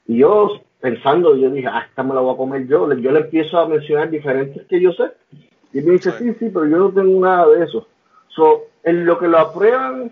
Y 0.08 0.18
yo 0.18 0.62
pensando, 0.80 1.36
yo 1.36 1.50
dije, 1.50 1.68
ah, 1.68 1.86
esta 1.88 2.04
me 2.04 2.14
la 2.14 2.22
voy 2.22 2.34
a 2.34 2.38
comer 2.38 2.68
yo. 2.68 2.92
Yo 2.94 3.12
le 3.12 3.22
empiezo 3.22 3.58
a 3.58 3.68
mencionar 3.68 4.10
diferentes 4.10 4.66
que 4.68 4.82
yo 4.82 4.92
sé. 4.94 5.12
Y 5.74 5.82
me 5.82 5.94
dice, 5.94 6.12
sí, 6.12 6.34
sí, 6.40 6.50
pero 6.54 6.66
yo 6.66 6.78
no 6.78 6.92
tengo 6.92 7.20
nada 7.20 7.48
de 7.50 7.66
eso. 7.66 7.88
So, 8.30 8.66
en 8.84 9.06
lo 9.06 9.18
que 9.18 9.28
lo 9.28 9.40
aprueban 9.40 10.12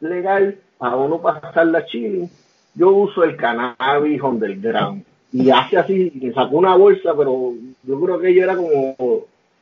legal, 0.00 0.58
a 0.78 0.96
uno 0.96 1.20
pasar 1.20 1.66
la 1.66 1.86
chile, 1.86 2.28
yo 2.74 2.90
uso 2.90 3.24
el 3.24 3.36
cannabis 3.36 4.20
underground. 4.22 5.04
Y 5.32 5.50
hace 5.50 5.76
así, 5.76 6.12
me 6.14 6.32
sacó 6.32 6.56
una 6.56 6.76
bolsa, 6.76 7.14
pero 7.16 7.52
yo 7.82 8.00
creo 8.00 8.18
que 8.18 8.28
ella 8.30 8.44
era 8.44 8.56
como, 8.56 8.96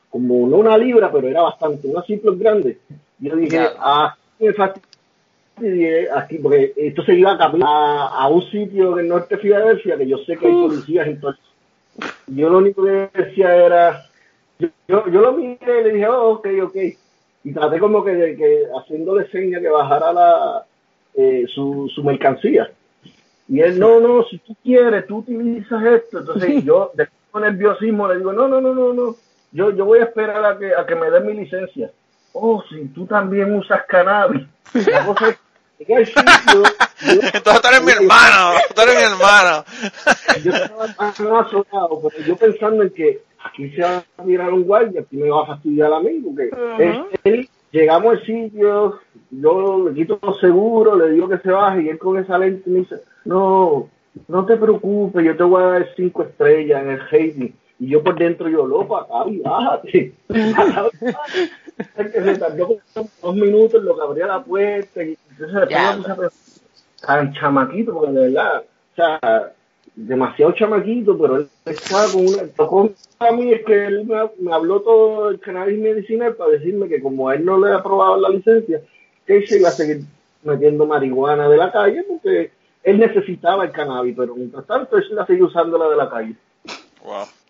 como 0.09 0.47
no 0.47 0.57
una 0.57 0.77
libra, 0.77 1.11
pero 1.11 1.27
era 1.27 1.41
bastante, 1.41 1.87
una 1.87 2.03
simple 2.03 2.31
grande. 2.35 2.77
Yo 3.19 3.35
dije, 3.35 3.59
ah, 3.79 4.15
me 4.39 4.53
fastidié 4.53 6.09
aquí, 6.11 6.37
porque 6.37 6.73
esto 6.75 7.03
se 7.03 7.15
iba 7.15 7.31
a 7.31 7.45
a, 7.45 8.23
a 8.23 8.27
un 8.27 8.41
sitio 8.49 8.95
del 8.95 9.07
norte 9.07 9.35
de 9.35 9.41
Filadelfia, 9.41 9.97
que 9.97 10.07
yo 10.07 10.17
sé 10.19 10.37
que 10.37 10.47
hay 10.47 10.53
policías 10.53 11.07
en 11.07 11.19
todo. 11.19 11.35
Yo 12.27 12.49
lo 12.49 12.57
único 12.57 12.83
que 12.83 13.09
decía 13.13 13.55
era, 13.55 14.05
yo, 14.59 14.69
yo, 14.87 15.21
lo 15.21 15.33
miré 15.33 15.81
y 15.81 15.83
le 15.83 15.93
dije, 15.93 16.07
oh, 16.07 16.31
ok, 16.31 16.47
ok. 16.63 16.75
Y 17.45 17.53
traté 17.53 17.79
como 17.79 18.03
que, 18.03 18.15
de, 18.15 18.35
que 18.35 18.65
haciéndole 18.77 19.29
seña 19.29 19.61
que 19.61 19.69
bajara 19.69 20.11
la, 20.11 20.65
eh, 21.13 21.45
su, 21.47 21.89
su 21.93 22.03
mercancía. 22.03 22.71
Y 23.47 23.61
él, 23.61 23.79
no, 23.79 23.99
no, 24.01 24.23
si 24.25 24.39
tú 24.39 24.55
quieres, 24.63 25.05
tú 25.07 25.17
utilizas 25.17 25.85
esto. 25.85 26.19
Entonces 26.19 26.63
yo, 26.65 26.91
de 26.95 27.07
nerviosismo, 27.39 28.07
le 28.07 28.17
digo, 28.17 28.33
no, 28.33 28.47
no, 28.47 28.59
no, 28.59 28.73
no, 28.73 28.93
no. 28.93 29.15
Yo, 29.51 29.71
yo 29.71 29.85
voy 29.85 29.99
a 29.99 30.03
esperar 30.03 30.43
a 30.43 30.57
que, 30.57 30.73
a 30.75 30.85
que 30.85 30.95
me 30.95 31.09
den 31.09 31.27
mi 31.27 31.33
licencia 31.33 31.91
oh, 32.35 32.63
si 32.69 32.87
tú 32.89 33.05
también 33.05 33.55
usas 33.55 33.81
cannabis. 33.87 34.45
La 34.73 35.05
cosa 35.05 35.29
es 35.29 35.37
Entonces 35.79 36.13
tú 37.43 37.67
eres 37.67 37.83
mi 37.83 37.91
hermano, 37.91 38.59
tú 38.73 38.81
eres 38.81 38.95
mi 38.95 39.03
hermano. 39.03 39.63
Yo 40.43 40.51
estaba 40.51 41.41
asomado, 41.41 42.01
pero 42.01 42.25
yo 42.25 42.35
pensando 42.35 42.83
en 42.83 42.89
que 42.91 43.23
aquí 43.43 43.69
se 43.71 43.81
va 43.81 44.03
a 44.17 44.23
mirar 44.23 44.53
un 44.53 44.63
guardia, 44.63 45.01
aquí 45.01 45.17
me 45.17 45.29
va 45.29 45.43
a 45.43 45.47
fastidiar 45.47 45.93
a 45.93 45.99
mí, 45.99 46.19
porque 46.23 46.49
él, 47.23 47.49
llegamos 47.71 48.17
al 48.17 48.25
sitio, 48.25 48.99
yo 49.31 49.89
le 49.89 49.95
quito 49.95 50.19
los 50.21 50.39
seguros, 50.39 50.97
le 50.97 51.11
digo 51.11 51.29
que 51.29 51.39
se 51.39 51.51
baje, 51.51 51.83
y 51.83 51.89
él 51.89 51.97
con 51.97 52.17
esa 52.17 52.37
lente 52.37 52.69
me 52.69 52.79
dice, 52.79 53.01
no, 53.25 53.89
no 54.27 54.45
te 54.45 54.57
preocupes, 54.57 55.25
yo 55.25 55.35
te 55.35 55.43
voy 55.43 55.63
a 55.63 55.67
dar 55.67 55.89
cinco 55.95 56.23
estrellas 56.23 56.83
en 56.83 56.89
el 56.91 57.01
hating. 57.01 57.55
Y 57.79 57.89
yo 57.89 58.03
por 58.03 58.17
dentro, 58.17 58.47
yo, 58.49 58.65
loco, 58.65 58.97
acá 58.97 59.29
y 59.29 59.39
bájate. 59.39 60.13
que 61.97 62.21
se 62.21 62.37
tardó 62.37 62.77
como 62.93 63.09
dos 63.21 63.35
minutos 63.35 63.75
en 63.75 63.85
lo 63.85 63.95
que 63.95 64.01
abría 64.01 64.27
la 64.27 64.43
puerta 64.43 65.03
y 65.03 65.17
entonces 65.31 65.69
después 65.69 66.61
tan 67.05 67.33
chamaquito 67.33 67.93
porque 67.93 68.11
de 68.11 68.31
verdad 68.31 68.63
o 68.63 68.95
sea 68.95 69.51
demasiado 69.95 70.53
chamaquito 70.53 71.17
pero 71.17 71.37
él 71.37 71.49
estaba 71.65 72.05
con 72.11 72.27
una 72.27 72.47
tocó 72.55 72.91
a 73.19 73.31
mí 73.31 73.51
es 73.51 73.65
que 73.65 73.85
él 73.85 74.05
me, 74.39 74.53
habló 74.53 74.81
todo 74.81 75.29
el 75.29 75.39
cannabis 75.39 75.79
medicinal 75.79 76.35
para 76.35 76.51
decirme 76.51 76.87
que 76.87 77.01
como 77.01 77.31
él 77.31 77.43
no 77.43 77.59
le 77.59 77.71
ha 77.71 77.77
aprobado 77.77 78.19
la 78.19 78.29
licencia 78.29 78.81
que 79.25 79.37
él 79.37 79.47
se 79.47 79.59
iba 79.59 79.69
a 79.69 79.73
seguir 79.73 80.01
metiendo 80.43 80.85
marihuana 80.85 81.49
de 81.49 81.57
la 81.57 81.71
calle 81.71 82.05
porque 82.07 82.51
él 82.83 82.99
necesitaba 82.99 83.65
el 83.65 83.71
cannabis 83.71 84.15
pero 84.17 84.35
mientras 84.35 84.65
tanto 84.65 84.97
él 84.97 85.05
se 85.07 85.13
la 85.13 85.25
sigue 85.25 85.43
usando 85.43 85.77
la 85.77 85.89
de 85.89 85.95
la 85.95 86.09
calle 86.09 86.35
wow 87.03 87.25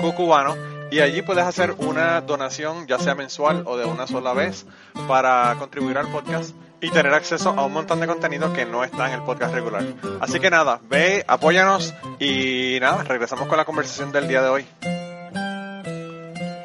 cucubano 0.00 0.56
y 0.90 1.00
allí 1.00 1.22
puedes 1.22 1.44
hacer 1.44 1.72
una 1.78 2.20
donación 2.20 2.86
ya 2.86 2.98
sea 2.98 3.14
mensual 3.14 3.64
o 3.66 3.76
de 3.76 3.84
una 3.84 4.06
sola 4.06 4.32
vez 4.32 4.66
para 5.08 5.56
contribuir 5.58 5.98
al 5.98 6.08
podcast 6.08 6.54
y 6.80 6.90
tener 6.90 7.14
acceso 7.14 7.50
a 7.50 7.64
un 7.64 7.72
montón 7.72 8.00
de 8.00 8.06
contenido 8.06 8.52
que 8.52 8.66
no 8.66 8.84
está 8.84 9.08
en 9.08 9.14
el 9.14 9.22
podcast 9.22 9.54
regular. 9.54 9.82
Así 10.20 10.38
que 10.38 10.50
nada, 10.50 10.80
ve, 10.84 11.24
apóyanos 11.26 11.94
y 12.20 12.78
nada, 12.80 13.02
regresamos 13.04 13.48
con 13.48 13.56
la 13.56 13.64
conversación 13.64 14.12
del 14.12 14.28
día 14.28 14.42
de 14.42 14.48
hoy. 14.50 14.66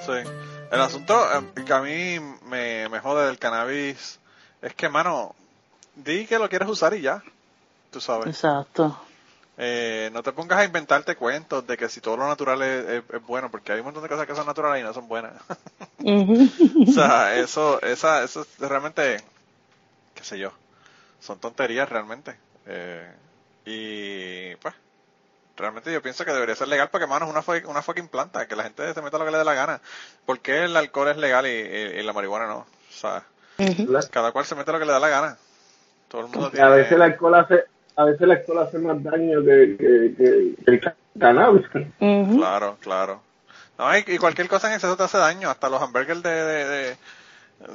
Sí. 0.05 0.29
El 0.71 0.81
asunto 0.81 1.15
eh, 1.33 1.63
que 1.65 1.73
a 1.73 1.81
mí 1.81 2.19
me, 2.45 2.89
me 2.89 2.99
jode 2.99 3.25
del 3.27 3.39
cannabis 3.39 4.19
es 4.61 4.73
que, 4.75 4.89
mano, 4.89 5.33
di 5.95 6.25
que 6.25 6.37
lo 6.37 6.49
quieres 6.49 6.67
usar 6.67 6.93
y 6.93 7.01
ya. 7.01 7.23
Tú 7.91 8.01
sabes. 8.01 8.27
Exacto. 8.27 8.99
Eh, 9.61 10.09
no 10.13 10.23
te 10.23 10.31
pongas 10.31 10.59
a 10.59 10.63
inventarte 10.63 11.17
cuentos 11.17 11.67
de 11.67 11.75
que 11.75 11.89
si 11.89 11.99
todo 11.99 12.15
lo 12.15 12.25
natural 12.25 12.61
es, 12.61 13.03
bueno, 13.27 13.51
porque 13.51 13.73
hay 13.73 13.79
un 13.79 13.85
montón 13.85 14.01
de 14.01 14.07
cosas 14.07 14.25
que 14.25 14.33
son 14.33 14.45
naturales 14.45 14.81
y 14.81 14.85
no 14.85 14.93
son 14.93 15.09
buenas. 15.09 15.33
o 15.99 16.91
sea, 16.93 17.35
eso, 17.35 17.81
esa, 17.81 18.23
eso 18.23 18.47
realmente, 18.57 19.21
qué 20.15 20.23
sé 20.23 20.39
yo, 20.39 20.53
son 21.19 21.39
tonterías 21.39 21.89
realmente. 21.89 22.37
Eh, 22.67 23.11
y 23.65 24.55
pues, 24.55 24.73
realmente 25.57 25.91
yo 25.91 26.01
pienso 26.01 26.23
que 26.23 26.31
debería 26.31 26.55
ser 26.55 26.69
legal 26.69 26.87
porque, 26.89 27.05
mano, 27.05 27.25
es 27.25 27.31
una, 27.31 27.69
una 27.69 27.81
fucking 27.81 28.07
planta, 28.07 28.47
que 28.47 28.55
la 28.55 28.63
gente 28.63 28.93
se 28.93 29.01
meta 29.01 29.17
lo 29.17 29.25
que 29.25 29.31
le 29.31 29.39
dé 29.39 29.43
la 29.43 29.55
gana. 29.55 29.81
¿Por 30.25 30.39
qué 30.39 30.63
el 30.63 30.77
alcohol 30.77 31.09
es 31.09 31.17
legal 31.17 31.45
y, 31.45 31.49
y 31.49 32.01
la 32.01 32.13
marihuana 32.13 32.47
no? 32.47 32.59
O 32.59 32.93
sea. 32.93 33.25
Cada 34.09 34.31
cual 34.31 34.45
se 34.45 34.55
mete 34.55 34.71
lo 34.71 34.79
que 34.79 34.85
le 34.85 34.93
da 34.93 34.99
la 35.01 35.09
gana. 35.09 35.37
Todo 36.07 36.21
el 36.21 36.27
mundo 36.27 36.49
tiene... 36.49 36.65
a 36.65 36.69
veces 36.69 36.93
el 36.93 37.01
alcohol 37.01 37.35
hace, 37.35 37.65
a 37.99 38.05
veces 38.05 38.21
el 38.21 38.31
alcohol 38.31 38.59
hace 38.59 38.79
más 38.79 39.03
daño 39.03 39.43
que, 39.43 39.75
que, 39.77 40.15
que, 40.17 40.55
que 40.63 40.71
el 40.71 40.95
cannabis. 41.19 41.65
Claro, 41.99 42.77
claro. 42.79 43.21
No, 43.77 43.97
y, 43.97 44.05
y 44.07 44.17
cualquier 44.17 44.47
cosa 44.47 44.67
en 44.67 44.75
exceso 44.75 44.95
te 44.95 45.03
hace 45.03 45.17
daño. 45.17 45.49
Hasta 45.49 45.67
los 45.67 45.81
hamburgers 45.81 46.23
de, 46.23 46.29
de, 46.29 46.65
de, 46.65 46.97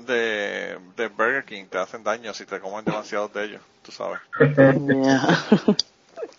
de, 0.07 0.79
de 0.97 1.09
Burger 1.09 1.45
King 1.45 1.67
te 1.67 1.77
hacen 1.77 2.03
daño 2.03 2.33
si 2.33 2.47
te 2.47 2.59
comen 2.59 2.87
demasiados 2.87 3.35
de 3.35 3.45
ellos, 3.45 3.61
tú 3.83 3.93
sabes. 3.93 4.19
Yeah. 4.41 5.37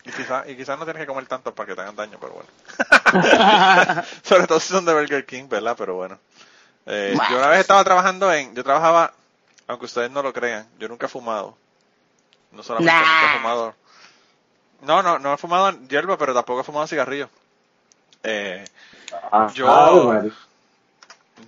Y 0.04 0.10
quizás 0.10 0.48
y 0.48 0.56
quizás 0.56 0.76
no 0.76 0.84
tienes 0.84 1.02
que 1.02 1.06
comer 1.06 1.26
tantos 1.26 1.54
para 1.54 1.68
que 1.68 1.76
te 1.76 1.80
hagan 1.82 1.94
daño, 1.94 2.18
pero 2.20 2.32
bueno. 2.32 4.02
Sobre 4.24 4.48
todo 4.48 4.58
si 4.58 4.72
son 4.72 4.84
de 4.84 4.94
Burger 4.94 5.24
King, 5.24 5.44
¿verdad? 5.48 5.76
Pero 5.78 5.94
bueno. 5.94 6.18
Eh, 6.86 7.16
yo 7.30 7.38
una 7.38 7.48
vez 7.48 7.60
estaba 7.60 7.84
trabajando 7.84 8.32
en... 8.32 8.52
Yo 8.52 8.64
trabajaba, 8.64 9.12
aunque 9.68 9.84
ustedes 9.84 10.10
no 10.10 10.24
lo 10.24 10.32
crean, 10.32 10.66
yo 10.80 10.88
nunca 10.88 11.06
he 11.06 11.08
fumado. 11.08 11.56
No 12.52 12.62
solamente 12.62 12.92
Nah. 12.92 13.34
he 13.34 13.38
fumado... 13.38 13.74
No, 14.82 15.02
no, 15.02 15.18
no 15.18 15.34
he 15.34 15.36
fumado 15.38 15.72
hierba, 15.88 16.16
pero 16.18 16.34
tampoco 16.34 16.60
he 16.60 16.64
fumado 16.64 16.86
cigarrillo. 16.86 17.28
Eh, 18.22 18.64
Ah, 19.32 19.48
Yo- 19.54 20.04
María. 20.12 20.32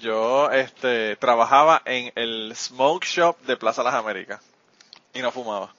Yo 0.01 0.51
este, 0.51 1.17
trabajaba 1.17 1.83
en 1.85 2.13
el 2.15 2.53
Smoke 2.55 3.05
Shop 3.05 3.39
de 3.43 3.57
Plaza 3.57 3.83
Las 3.83 3.95
Américas 3.95 4.41
y 5.15 5.21
no 5.23 5.33
fumaba. 5.33 5.73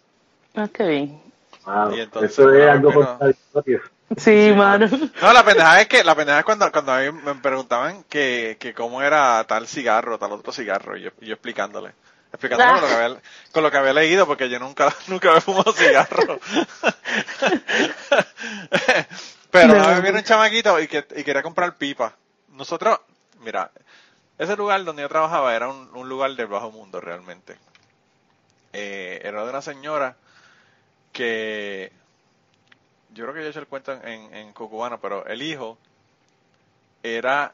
Ah, 0.56 0.68
qué 0.74 0.84
bien. 0.84 1.22
Ah, 1.66 1.90
Y 1.96 2.00
entonces, 2.02 2.32
eso 2.32 2.52
es 2.52 2.66
no, 2.66 2.72
algo 2.72 2.90
pero- 2.90 3.06
contradictorio. 3.06 3.82
Sí, 4.18 4.52
mano. 4.58 4.88
No, 5.22 5.32
la 5.34 5.46
pendeja 5.46 5.82
es 5.82 5.88
que, 5.88 6.04
la 6.04 6.16
pendeja 6.16 6.40
es 6.40 6.46
cuando, 6.46 6.72
cuando 6.72 6.92
a 6.94 7.00
mí 7.02 7.12
me 7.12 7.36
preguntaban 7.36 8.04
que, 8.10 8.58
que 8.60 8.74
cómo 8.74 9.04
era 9.04 9.44
tal 9.48 9.68
cigarro, 9.68 10.18
tal 10.18 10.32
otro 10.32 10.52
cigarro, 10.52 10.98
y 10.98 11.04
yo, 11.04 11.12
y 11.22 11.28
yo 11.28 11.34
explicándole. 11.34 11.92
Explicándole 12.32 12.72
con, 12.72 12.82
lo 12.82 12.88
que 12.88 12.94
había, 13.04 13.22
con 13.52 13.64
lo 13.64 13.72
que 13.72 13.78
había 13.78 13.94
leído, 13.94 14.28
porque 14.28 14.50
yo 14.50 14.60
nunca, 14.60 14.94
nunca 15.08 15.30
había 15.30 15.42
fumado 15.42 15.74
cigarro. 15.74 16.40
Pero 19.52 19.74
vez 19.74 20.02
viene 20.04 20.20
un 20.20 20.24
chamaquito 20.24 20.80
y, 20.80 20.88
que, 20.88 21.06
y 21.16 21.24
quería 21.24 21.42
comprar 21.42 21.76
pipa. 21.76 22.16
Nosotros, 22.50 23.00
mira, 23.40 23.72
ese 24.38 24.56
lugar 24.56 24.84
donde 24.84 25.02
yo 25.02 25.10
trabajaba 25.10 25.56
era 25.56 25.70
un, 25.70 25.90
un 25.96 26.08
lugar 26.08 26.32
del 26.36 26.48
bajo 26.48 26.72
mundo 26.72 27.02
realmente. 27.02 27.58
Eh, 28.74 29.22
era 29.24 29.44
de 29.44 29.50
una 29.50 29.62
señora 29.64 30.16
que 31.12 31.92
yo 33.14 33.24
creo 33.26 33.34
que 33.34 33.42
yo 33.42 33.48
he 33.48 33.50
hecho 33.50 33.60
el 33.60 33.68
cuento 33.68 33.92
en, 33.92 34.34
en, 34.34 34.54
pero 35.02 35.26
el 35.26 35.42
hijo 35.42 35.78
era, 37.02 37.54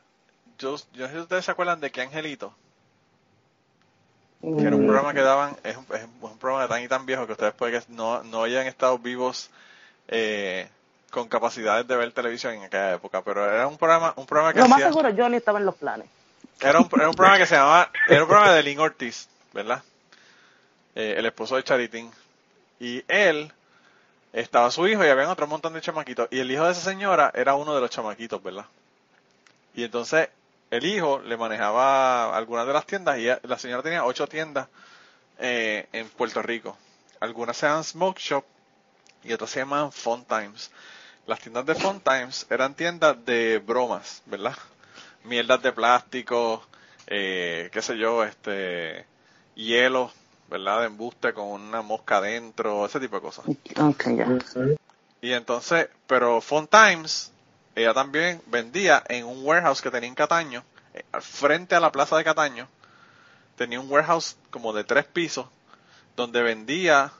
yo, 0.57 0.75
yo 0.93 1.03
no 1.03 1.07
sé 1.07 1.13
si 1.13 1.19
ustedes 1.19 1.45
se 1.45 1.51
acuerdan 1.51 1.79
de 1.79 1.91
que 1.91 2.01
Angelito, 2.01 2.53
que 4.41 4.61
era 4.61 4.75
un 4.75 4.85
programa 4.85 5.13
que 5.13 5.21
daban, 5.21 5.55
es 5.63 5.77
un, 5.77 5.85
es 5.95 6.05
un 6.21 6.37
programa 6.37 6.67
tan 6.67 6.83
y 6.83 6.87
tan 6.87 7.05
viejo 7.05 7.25
que 7.25 7.33
ustedes 7.33 7.53
pueden 7.53 7.81
que 7.81 7.85
no, 7.89 8.23
no 8.23 8.43
hayan 8.43 8.67
estado 8.67 8.97
vivos 8.99 9.49
eh, 10.07 10.67
con 11.09 11.27
capacidades 11.27 11.87
de 11.87 11.95
ver 11.95 12.11
televisión 12.11 12.53
en 12.53 12.63
aquella 12.63 12.93
época, 12.93 13.21
pero 13.23 13.49
era 13.49 13.67
un 13.67 13.77
programa, 13.77 14.13
un 14.17 14.25
programa 14.25 14.53
que 14.53 14.59
Lo 14.59 14.67
más 14.67 14.77
hacía, 14.77 14.89
seguro, 14.89 15.13
Johnny 15.17 15.37
estaba 15.37 15.59
en 15.59 15.65
los 15.65 15.75
planes. 15.75 16.07
era 16.59 16.79
un, 16.79 16.89
era 16.95 17.09
un 17.09 17.15
programa 17.15 17.37
que 17.37 17.45
se 17.45 17.55
llamaba, 17.55 17.91
era 18.07 18.21
un 18.21 18.27
programa 18.27 18.53
de 18.53 18.63
Lynn 18.63 18.79
Ortiz, 18.79 19.27
¿verdad? 19.53 19.81
Eh, 20.93 21.15
el 21.17 21.25
esposo 21.25 21.55
de 21.55 21.63
Charitín. 21.63 22.11
Y 22.79 23.03
él, 23.07 23.51
estaba 24.35 24.69
su 24.69 24.85
hijo 24.87 25.03
y 25.05 25.07
habían 25.07 25.29
otro 25.29 25.47
montón 25.47 25.73
de 25.73 25.81
chamaquitos. 25.81 26.27
Y 26.29 26.39
el 26.39 26.51
hijo 26.51 26.65
de 26.65 26.73
esa 26.73 26.81
señora 26.81 27.31
era 27.33 27.55
uno 27.55 27.73
de 27.73 27.81
los 27.81 27.89
chamaquitos, 27.89 28.43
¿verdad? 28.43 28.65
Y 29.73 29.83
entonces 29.83 30.29
el 30.71 30.85
hijo 30.85 31.19
le 31.19 31.37
manejaba 31.37 32.35
algunas 32.35 32.67
de 32.67 32.73
las 32.73 32.85
tiendas 32.85 33.17
y 33.19 33.25
la 33.25 33.57
señora 33.57 33.83
tenía 33.83 34.05
ocho 34.05 34.27
tiendas 34.27 34.67
eh, 35.39 35.87
en 35.91 36.09
Puerto 36.09 36.41
Rico. 36.41 36.77
Algunas 37.19 37.57
se 37.57 37.67
llaman 37.67 37.83
Smoke 37.83 38.19
Shop 38.19 38.45
y 39.23 39.33
otras 39.33 39.49
se 39.49 39.59
llaman 39.59 39.91
Fun 39.91 40.25
Times. 40.25 40.71
Las 41.27 41.39
tiendas 41.39 41.65
de 41.65 41.75
Fun 41.75 41.99
Times 41.99 42.45
eran 42.49 42.75
tiendas 42.75 43.23
de 43.25 43.59
bromas, 43.59 44.21
¿verdad? 44.25 44.55
Mierdas 45.23 45.61
de 45.63 45.71
plástico, 45.71 46.63
eh, 47.07 47.69
qué 47.71 47.81
sé 47.81 47.97
yo, 47.97 48.23
este, 48.23 49.05
hielo, 49.55 50.11
¿verdad? 50.49 50.81
De 50.81 50.87
embuste 50.87 51.33
con 51.33 51.47
una 51.47 51.81
mosca 51.81 52.17
adentro, 52.17 52.85
ese 52.85 52.99
tipo 52.99 53.15
de 53.15 53.21
cosas. 53.21 53.45
Ok, 53.47 54.03
ya. 54.15 54.27
Y 55.21 55.33
entonces, 55.33 55.89
pero 56.05 56.41
Fun 56.41 56.67
Times, 56.67 57.31
ella 57.75 57.93
también 57.93 58.41
vendía 58.47 59.03
en 59.07 59.25
un 59.25 59.45
warehouse 59.45 59.81
que 59.81 59.91
tenía 59.91 60.09
en 60.09 60.15
Cataño, 60.15 60.63
eh, 60.93 61.03
frente 61.19 61.75
a 61.75 61.79
la 61.79 61.91
plaza 61.91 62.17
de 62.17 62.23
Cataño, 62.23 62.67
tenía 63.57 63.79
un 63.79 63.91
warehouse 63.91 64.37
como 64.49 64.73
de 64.73 64.83
tres 64.83 65.05
pisos, 65.05 65.45
donde 66.15 66.41
vendía 66.41 67.11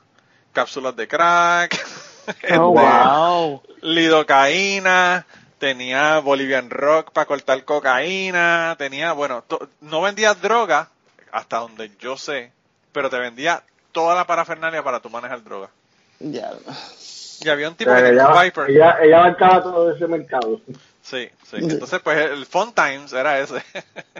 cápsulas 0.52 0.96
de 0.96 1.06
crack, 1.08 1.72
Oh, 2.26 2.32
este, 2.42 2.60
wow. 2.60 3.62
lidocaína, 3.82 5.26
tenía 5.58 6.18
Bolivian 6.18 6.70
Rock 6.70 7.12
para 7.12 7.26
cortar 7.26 7.64
cocaína, 7.64 8.74
tenía, 8.78 9.12
bueno, 9.12 9.42
to- 9.46 9.68
no 9.80 10.00
vendía 10.02 10.34
droga, 10.34 10.88
hasta 11.30 11.58
donde 11.58 11.90
yo 12.00 12.16
sé, 12.16 12.52
pero 12.92 13.10
te 13.10 13.18
vendía 13.18 13.62
toda 13.92 14.14
la 14.14 14.26
parafernalia 14.26 14.82
para 14.82 15.00
tu 15.00 15.08
manejar 15.10 15.42
droga. 15.44 15.70
Ya. 16.18 16.52
Y 17.40 17.48
había 17.48 17.68
un 17.68 17.74
O 17.74 17.76
tipo 17.76 17.90
sea, 17.90 18.02
que 18.02 18.10
ella, 18.10 18.42
Viper. 18.42 18.70
ella, 18.70 18.98
ella 19.02 19.18
abarcaba 19.18 19.62
todo 19.62 19.90
ese 19.94 20.06
mercado. 20.06 20.60
Sí, 21.02 21.28
sí. 21.48 21.56
Entonces, 21.56 22.00
pues 22.02 22.18
el 22.18 22.46
Fun 22.46 22.72
Times 22.72 23.12
era 23.12 23.38
ese. 23.38 23.62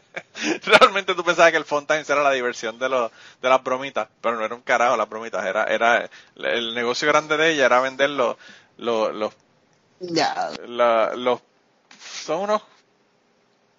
Realmente 0.65 1.15
tú 1.15 1.25
pensabas 1.25 1.51
que 1.51 1.57
el 1.57 1.65
Fun 1.65 1.87
Times 1.87 2.09
era 2.11 2.23
la 2.23 2.31
diversión 2.31 2.79
de, 2.79 2.89
los 2.89 3.11
de 3.43 3.49
las 3.49 3.63
bromitas, 3.63 4.09
pero 4.21 4.37
no 4.37 4.45
era 4.45 4.55
un 4.55 4.61
carajo 4.63 4.97
las 4.97 5.09
bromitas. 5.09 5.45
Era, 5.45 5.65
era 5.65 6.09
el 6.37 6.75
negocio 6.75 7.09
grande 7.09 7.37
de 7.37 7.53
ella 7.53 7.67
era 7.67 7.81
vender 7.81 8.11
los, 8.11 8.37
los, 8.77 9.13
los, 9.15 9.33
la- 10.67 11.13
los 11.17 11.41
son 11.99 12.41
unos, 12.41 12.63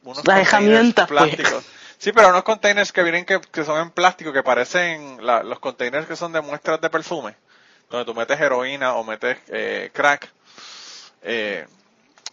unos 0.03 0.17
Las 0.25 0.39
containers 0.49 0.49
herramientas, 0.53 1.07
pues. 1.07 1.35
plásticos. 1.35 1.65
Sí, 1.99 2.11
pero 2.11 2.29
unos 2.29 2.43
containers 2.43 2.91
que 2.91 3.03
vienen 3.03 3.25
que, 3.25 3.39
que 3.41 3.63
son 3.63 3.79
en 3.81 3.91
plástico, 3.91 4.31
que 4.33 4.43
parecen 4.43 5.25
la- 5.25 5.43
los 5.43 5.59
containers 5.59 6.07
que 6.07 6.15
son 6.15 6.31
de 6.31 6.41
muestras 6.41 6.79
de 6.81 6.89
perfume, 6.89 7.35
donde 7.89 8.05
tú 8.05 8.13
metes 8.13 8.39
heroína 8.39 8.95
o 8.95 9.03
metes 9.03 9.37
eh, 9.47 9.89
crack. 9.93 10.29
Eh, 11.23 11.65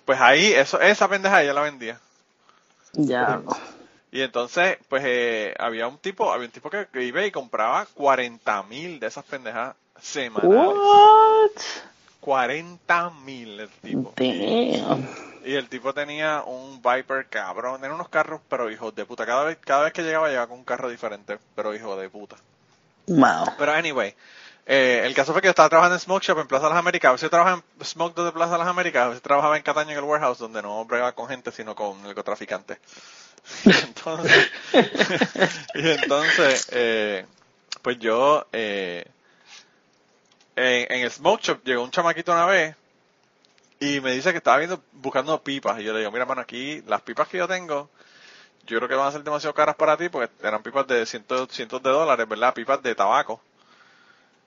pues 0.05 0.21
ahí, 0.21 0.53
eso, 0.53 0.81
esa 0.81 1.09
pendeja 1.09 1.43
ella 1.43 1.55
la 1.55 1.63
vendía. 1.63 1.99
Ya. 2.93 3.43
Y 4.13 4.23
entonces, 4.23 4.79
pues 4.89 5.03
eh, 5.05 5.55
había 5.59 5.89
un 5.89 5.99
tipo, 5.99 6.33
había 6.33 6.47
un 6.47 6.53
tipo 6.53 6.71
que, 6.71 6.87
que 6.93 7.03
iba 7.03 7.25
y 7.25 7.33
compraba 7.33 7.87
40 7.95 8.63
mil 8.65 9.01
de 9.01 9.09
esas 9.09 9.25
pendejas 9.25 9.75
semanales. 10.01 10.57
What? 10.57 11.63
40 12.21 13.11
mil 13.25 13.61
el 13.61 13.69
tipo. 13.69 14.15
Damn. 14.17 15.09
Y 15.45 15.55
el 15.57 15.69
tipo 15.69 15.93
tenía 15.93 16.43
un 16.43 16.81
Viper 16.81 17.27
cabrón, 17.29 17.81
tenía 17.81 17.95
unos 17.95 18.09
carros, 18.09 18.41
pero 18.49 18.71
hijos 18.71 18.95
de 18.95 19.05
puta. 19.05 19.27
Cada 19.27 19.45
vez, 19.45 19.59
cada 19.61 19.85
vez 19.85 19.93
que 19.93 20.03
llegaba 20.03 20.29
llegaba 20.29 20.47
con 20.47 20.59
un 20.59 20.65
carro 20.65 20.89
diferente, 20.89 21.39
pero 21.55 21.75
hijo 21.75 21.97
de 21.97 22.09
puta. 22.09 22.37
Wow. 23.07 23.53
Pero 23.59 23.73
anyway, 23.73 24.15
eh, 24.67 25.03
el 25.05 25.15
caso 25.15 25.33
fue 25.33 25.43
que 25.43 25.47
yo 25.47 25.51
estaba 25.51 25.69
trabajando 25.69 25.97
en 25.97 26.01
Smoke 26.01 26.23
Shop 26.23 26.39
en 26.39 26.47
Plaza 26.47 26.69
Las 26.69 26.79
Américas. 26.79 27.11
A 27.11 27.13
veces 27.13 27.31
trabajaba 27.31 27.63
en 27.79 27.85
Smoke 27.85 28.21
de 28.23 28.33
Plaza 28.33 28.59
Las 28.59 28.69
Américas, 28.69 29.05
a 29.05 29.09
veces 29.09 29.23
trabajaba 29.23 29.57
en 29.57 29.63
Cataño 29.63 29.91
en 29.93 29.99
el 29.99 30.05
warehouse, 30.05 30.39
donde 30.39 30.63
no 30.63 30.85
bregaba 30.85 31.13
con 31.13 31.29
gente, 31.29 31.53
sino 31.53 31.75
con 31.75 32.03
narcotraficantes. 32.03 32.79
Y 33.65 33.71
entonces, 33.71 34.51
y 35.75 35.91
entonces 35.91 36.67
eh, 36.73 37.27
pues 37.83 37.99
yo, 37.99 38.47
eh, 38.53 39.05
en, 40.57 40.93
en 40.93 41.03
el 41.03 41.11
Smoke 41.11 41.43
Shop 41.43 41.61
llegó 41.63 41.83
un 41.83 41.91
chamaquito 41.91 42.33
una 42.33 42.47
vez 42.47 42.75
y 43.81 44.01
me 44.01 44.13
dice 44.13 44.31
que 44.33 44.39
estaba 44.39 44.59
viendo, 44.59 44.83
buscando 44.93 45.43
pipas. 45.43 45.79
Y 45.81 45.85
yo 45.85 45.93
le 45.93 45.99
digo, 46.01 46.11
mira, 46.11 46.25
mano, 46.25 46.41
aquí 46.41 46.83
las 46.87 47.03
pipas 47.03 47.29
que 47.29 47.39
yo 47.39 47.47
tengo, 47.49 47.91
yo 48.67 48.79
creo 48.79 48.89
que 48.89 48.95
van 48.95 49.09
a 49.09 49.13
ser 49.13 49.23
demasiado 49.23 49.55
caras 49.55 49.77
para 49.77 49.97
ti 49.97 50.09
porque 50.09 50.33
eran 50.43 50.63
pipas 50.63 50.87
de 50.87 51.05
cientos, 51.07 51.49
cientos 51.53 51.83
de 51.83 51.91
dólares, 51.91 52.27
¿verdad? 52.29 52.55
Pipas 52.55 52.83
de 52.83 52.95
tabaco. 52.95 53.41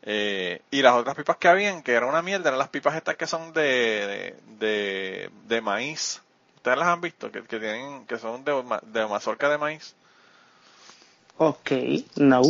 Eh, 0.09 0.61
y 0.71 0.81
las 0.81 0.93
otras 0.93 1.15
pipas 1.17 1.35
que 1.35 1.49
habían, 1.49 1.83
que 1.83 1.91
eran 1.91 2.07
una 2.07 2.21
mierda, 2.21 2.47
eran 2.47 2.59
las 2.59 2.69
pipas 2.69 2.95
estas 2.95 3.17
que 3.17 3.27
son 3.27 3.51
de, 3.51 3.61
de, 4.57 4.65
de, 4.65 5.29
de 5.47 5.61
maíz. 5.61 6.21
¿Ustedes 6.55 6.77
las 6.77 6.87
han 6.87 7.01
visto? 7.01 7.29
Que, 7.29 7.43
que 7.43 7.59
tienen, 7.59 8.05
que 8.07 8.17
son 8.17 8.45
de, 8.45 8.63
de 8.83 9.05
mazorca 9.05 9.49
de 9.49 9.57
maíz. 9.57 9.95
Ok, 11.37 11.71
no. 12.15 12.41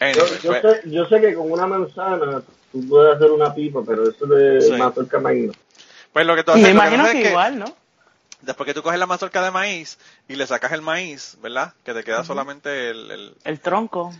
Anyway, 0.00 0.14
Yo, 0.14 0.26
yo, 0.42 0.50
pues, 0.50 0.62
sé, 0.62 0.90
yo 0.90 1.06
sé 1.06 1.20
que 1.20 1.34
con 1.34 1.50
una 1.50 1.66
manzana 1.66 2.42
tú 2.72 2.86
puedes 2.88 3.16
hacer 3.16 3.30
una 3.30 3.54
pipa, 3.54 3.80
pero 3.86 4.08
eso 4.10 4.26
de 4.26 4.60
Sí. 4.60 4.72
mazorca 4.72 5.18
maíz 5.20 5.52
pues 6.12 6.26
lo 6.26 6.34
que 6.34 6.42
tú 6.42 6.50
haces, 6.50 6.64
Me 6.64 6.74
lo 6.74 6.80
que 6.80 6.86
imagino 6.86 7.04
que 7.04 7.18
es 7.18 7.22
que 7.22 7.30
igual, 7.30 7.58
¿no? 7.60 7.76
después 8.42 8.66
que 8.66 8.74
tú 8.74 8.82
coges 8.82 8.98
la 8.98 9.06
mazorca 9.06 9.42
de 9.44 9.50
maíz 9.52 9.96
y 10.28 10.34
le 10.34 10.44
sacas 10.46 10.72
el 10.72 10.82
maíz, 10.82 11.36
¿verdad? 11.40 11.72
Que 11.84 11.94
te 11.94 12.02
queda 12.02 12.24
solamente 12.24 12.90
el, 12.90 13.10
el- 13.12 13.34
El 13.44 13.60
tronco, 13.60 14.12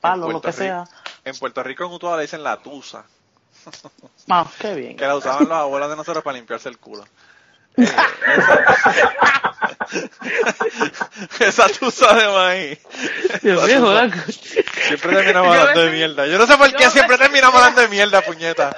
palo, 0.00 0.28
lo 0.32 0.40
que 0.40 0.48
Rico- 0.48 0.58
sea. 0.58 0.84
En 1.26 1.36
Puerto 1.36 1.62
Rico 1.62 1.84
en 1.84 1.92
Utuado 1.92 2.16
le 2.16 2.22
dicen 2.22 2.42
la 2.42 2.56
tusa. 2.56 3.04
Ah, 4.30 4.46
qué 4.58 4.74
bien. 4.74 4.96
que 4.96 5.04
la 5.06 5.16
usaban 5.16 5.44
los 5.48 5.58
abuelos 5.58 5.90
de 5.90 5.96
nosotros 5.96 6.22
para 6.24 6.36
limpiarse 6.36 6.68
el 6.68 6.78
culo. 6.78 7.04
Eh, 7.78 7.84
eso- 8.38 8.58
Esa 11.44 11.68
tusa 11.68 12.14
de 12.14 12.28
maíz. 12.28 12.78
Dios 13.42 13.68
Esa 13.68 13.78
mío. 13.80 14.10
Siempre 14.86 15.16
terminamos 15.16 15.56
hablando 15.56 15.80
de 15.82 15.90
mierda. 15.90 16.26
Yo 16.26 16.38
no 16.38 16.46
sé 16.46 16.56
por 16.56 16.72
qué 16.74 16.90
siempre 16.90 17.18
terminamos 17.18 17.56
hablando 17.56 17.80
de 17.82 17.88
mierda, 17.88 18.22
puñeta. 18.22 18.76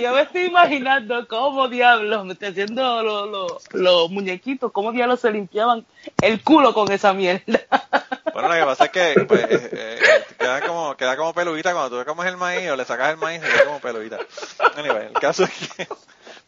Yo 0.00 0.12
me 0.12 0.22
estoy 0.22 0.42
imaginando 0.42 1.26
cómo 1.26 1.68
diablos, 1.68 2.24
me 2.24 2.34
estoy 2.34 2.48
haciendo 2.48 3.02
los, 3.02 3.62
los 3.72 4.10
muñequitos, 4.10 4.70
cómo 4.70 4.92
diablos 4.92 5.20
se 5.20 5.30
limpiaban 5.30 5.84
el 6.22 6.42
culo 6.42 6.72
con 6.72 6.90
esa 6.92 7.12
mierda. 7.12 7.60
Bueno, 8.32 8.48
lo 8.48 8.54
que 8.54 8.64
pasa 8.64 8.84
es 8.84 8.90
que 8.90 9.24
pues, 9.26 9.40
eh, 9.40 9.70
eh, 9.72 9.98
queda 10.38 10.60
como 10.60 10.96
queda 10.96 11.16
como 11.16 11.34
peludita 11.34 11.72
cuando 11.72 11.90
tú 11.90 11.96
ves 11.96 12.06
cómo 12.06 12.22
es 12.22 12.28
el 12.28 12.36
maíz 12.36 12.70
o 12.70 12.76
le 12.76 12.84
sacas 12.84 13.10
el 13.10 13.16
maíz, 13.16 13.40
queda 13.40 13.64
como 13.64 13.80
peludita. 13.80 14.18
Anyway, 14.76 15.06
el 15.06 15.12
caso 15.14 15.44
es 15.44 15.50
que, 15.50 15.88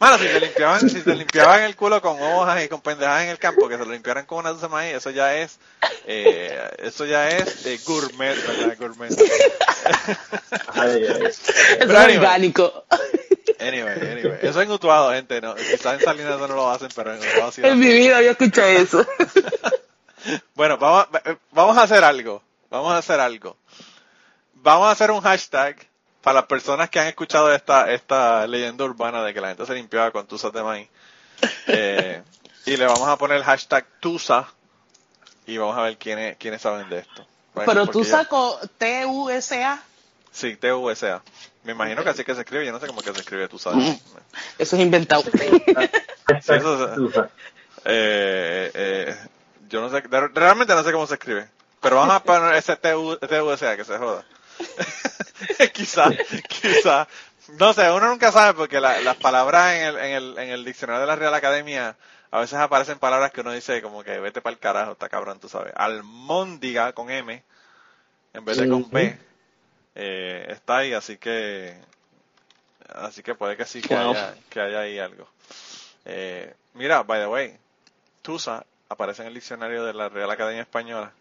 mano, 0.01 0.19
si 0.19 0.25
te 0.27 0.41
limpiaban, 0.41 0.91
si 0.91 1.03
te 1.03 1.15
limpiaban 1.15 1.63
el 1.63 1.77
culo 1.77 2.01
con 2.03 2.21
hojas 2.21 2.65
y 2.65 2.69
con 2.69 2.81
pendejadas 2.81 3.23
en 3.25 3.29
el 3.29 3.39
campo, 3.39 3.69
que 3.69 3.77
se 3.79 3.85
lo 3.85 3.93
limpiaran 3.93 4.27
con 4.27 4.39
una 4.39 4.51
dulce 4.51 4.67
de 4.67 4.73
maíz, 4.73 4.95
eso 4.97 5.11
ya 5.11 5.37
es, 5.37 5.59
eh, 6.07 6.59
eso 6.79 7.05
ya 7.05 7.29
es 7.29 7.67
eh, 7.67 7.79
gourmet, 7.87 8.35
¿verdad? 8.47 8.77
Gourmet. 8.79 9.11
Ay, 10.75 11.07
ay. 11.07 11.23
Eso 11.27 11.53
es 11.79 11.91
anyway. 11.91 12.17
orgánico. 12.17 12.85
Anyway, 13.61 14.11
anyway. 14.13 14.39
Eso 14.43 14.61
es 14.61 14.67
en 14.67 14.73
Utuado, 14.73 15.13
gente, 15.13 15.41
no. 15.41 15.55
Quizás 15.55 15.95
en 15.95 16.01
Salinas 16.01 16.37
eso 16.37 16.49
no 16.49 16.55
lo 16.55 16.71
hacen, 16.71 16.89
pero 16.95 17.13
en 17.15 17.19
Utuado 17.21 17.53
sí 17.53 17.61
En 17.65 17.79
mi 17.79 17.89
vida 17.89 18.17
había 18.19 18.33
escuchado 18.33 18.69
eso. 18.69 19.07
Bueno, 20.55 20.77
vamos, 20.77 21.07
a- 21.15 21.37
vamos 21.51 21.79
a 21.79 21.83
hacer 21.85 22.05
algo. 22.05 22.43
Vamos 22.69 22.93
a 22.93 22.99
hacer 22.99 23.19
algo. 23.21 23.57
Vamos 24.53 24.89
a 24.89 24.91
hacer 24.91 25.11
un 25.11 25.23
hashtag 25.23 25.77
para 26.23 26.35
las 26.41 26.47
personas 26.47 26.91
que 26.91 27.01
han 27.01 27.07
escuchado 27.07 27.53
esta, 27.53 27.91
esta 27.93 28.47
leyenda 28.47 28.85
urbana 28.85 29.23
de 29.25 29.33
que 29.35 29.41
la 29.41 29.49
gente 29.49 29.67
se 29.67 29.75
limpiaba 29.75 30.11
con 30.11 30.27
tuzas 30.27 30.53
de 30.53 30.63
maíz. 30.63 30.89
Eh, 31.67 32.23
y 32.67 32.77
le 32.77 32.85
vamos 32.87 33.09
a 33.09 33.17
poner 33.17 33.39
el 33.39 33.45
hashtag 33.45 33.87
Tusa 34.01 34.47
y 35.47 35.57
vamos 35.57 35.79
a 35.79 35.83
ver 35.83 35.97
quiénes, 35.97 36.37
quiénes 36.37 36.61
saben 36.61 36.89
de 36.91 36.99
esto. 36.99 37.27
Bueno, 37.55 37.87
Pero 37.87 38.03
ya- 38.03 38.11
saco 38.11 38.59
T-U-S-A. 38.79 39.81
Sí, 40.31 40.57
T-U-S-A. 40.57 41.23
Me 41.65 41.73
imagino 41.73 42.03
que 42.05 42.11
así 42.11 42.25
que 42.25 42.35
se 42.35 42.41
escribe. 42.43 42.67
Yo 42.67 42.73
no 42.73 42.81
sé 42.81 42.87
cómo 42.87 43.01
que 43.03 43.13
se 43.15 43.21
escribe 43.21 43.49
Tusa. 43.49 43.73
Sí, 43.73 44.03
Eso 44.59 44.77
es 44.77 44.83
inventado. 44.83 45.23
eso 46.49 46.95
es- 46.95 47.31
Eh, 47.85 48.71
eh, 48.75 49.17
yo 49.69 49.81
no 49.81 49.89
sé, 49.89 50.01
realmente 50.35 50.75
no 50.75 50.83
sé 50.85 50.93
cómo 50.93 51.07
se 51.07 51.15
escribe. 51.15 51.49
Pero 51.81 51.97
vamos 51.97 52.15
a 52.15 52.23
poner 52.23 52.55
ese 52.55 52.77
TU, 52.77 53.17
TUSA 53.17 53.77
que 53.77 53.85
se 53.85 53.97
joda. 53.97 54.25
quizá, 55.73 56.11
quizá. 56.49 57.09
No 57.59 57.73
sé, 57.73 57.91
uno 57.91 58.09
nunca 58.09 58.31
sabe 58.33 58.55
porque 58.55 58.81
la- 58.81 59.01
las 59.01 59.17
palabras 59.17 59.75
en 59.75 59.83
el, 59.83 59.97
en, 59.99 60.13
el, 60.13 60.39
en 60.39 60.49
el 60.51 60.65
diccionario 60.65 61.01
de 61.01 61.07
la 61.07 61.17
Real 61.17 61.35
Academia 61.35 61.97
a 62.31 62.41
veces 62.41 62.59
aparecen 62.59 62.99
palabras 62.99 63.33
que 63.33 63.41
uno 63.41 63.51
dice 63.53 63.83
como 63.83 64.05
que 64.05 64.21
vete 64.21 64.41
para 64.41 64.53
el 64.55 64.61
carajo, 64.61 64.93
está 64.93 65.09
cabrón, 65.09 65.41
tú 65.41 65.49
sabes. 65.49 65.73
Almóndiga 65.77 66.93
con 66.93 67.11
M 67.11 67.43
en 68.35 68.45
vez 68.45 68.57
de 68.59 68.69
con 68.69 68.91
B 68.91 69.19
eh, 69.97 70.47
está 70.51 70.79
ahí, 70.79 70.93
así 70.93 71.17
que 71.17 71.77
así 72.95 73.23
que 73.23 73.35
puede 73.35 73.57
que 73.57 73.65
sí 73.65 73.83
que 73.83 73.95
haya, 74.13 74.35
que 74.49 74.61
haya 74.61 74.81
ahí 74.81 74.99
algo. 75.01 75.29
Eh, 76.05 76.55
mira, 76.75 77.03
by 77.03 77.21
the 77.21 77.27
way, 77.27 77.59
Tusa 78.23 78.65
aparece 78.89 79.23
en 79.23 79.29
el 79.29 79.35
diccionario 79.35 79.85
de 79.85 79.93
la 79.93 80.09
Real 80.09 80.31
Academia 80.31 80.63
Española 80.63 81.13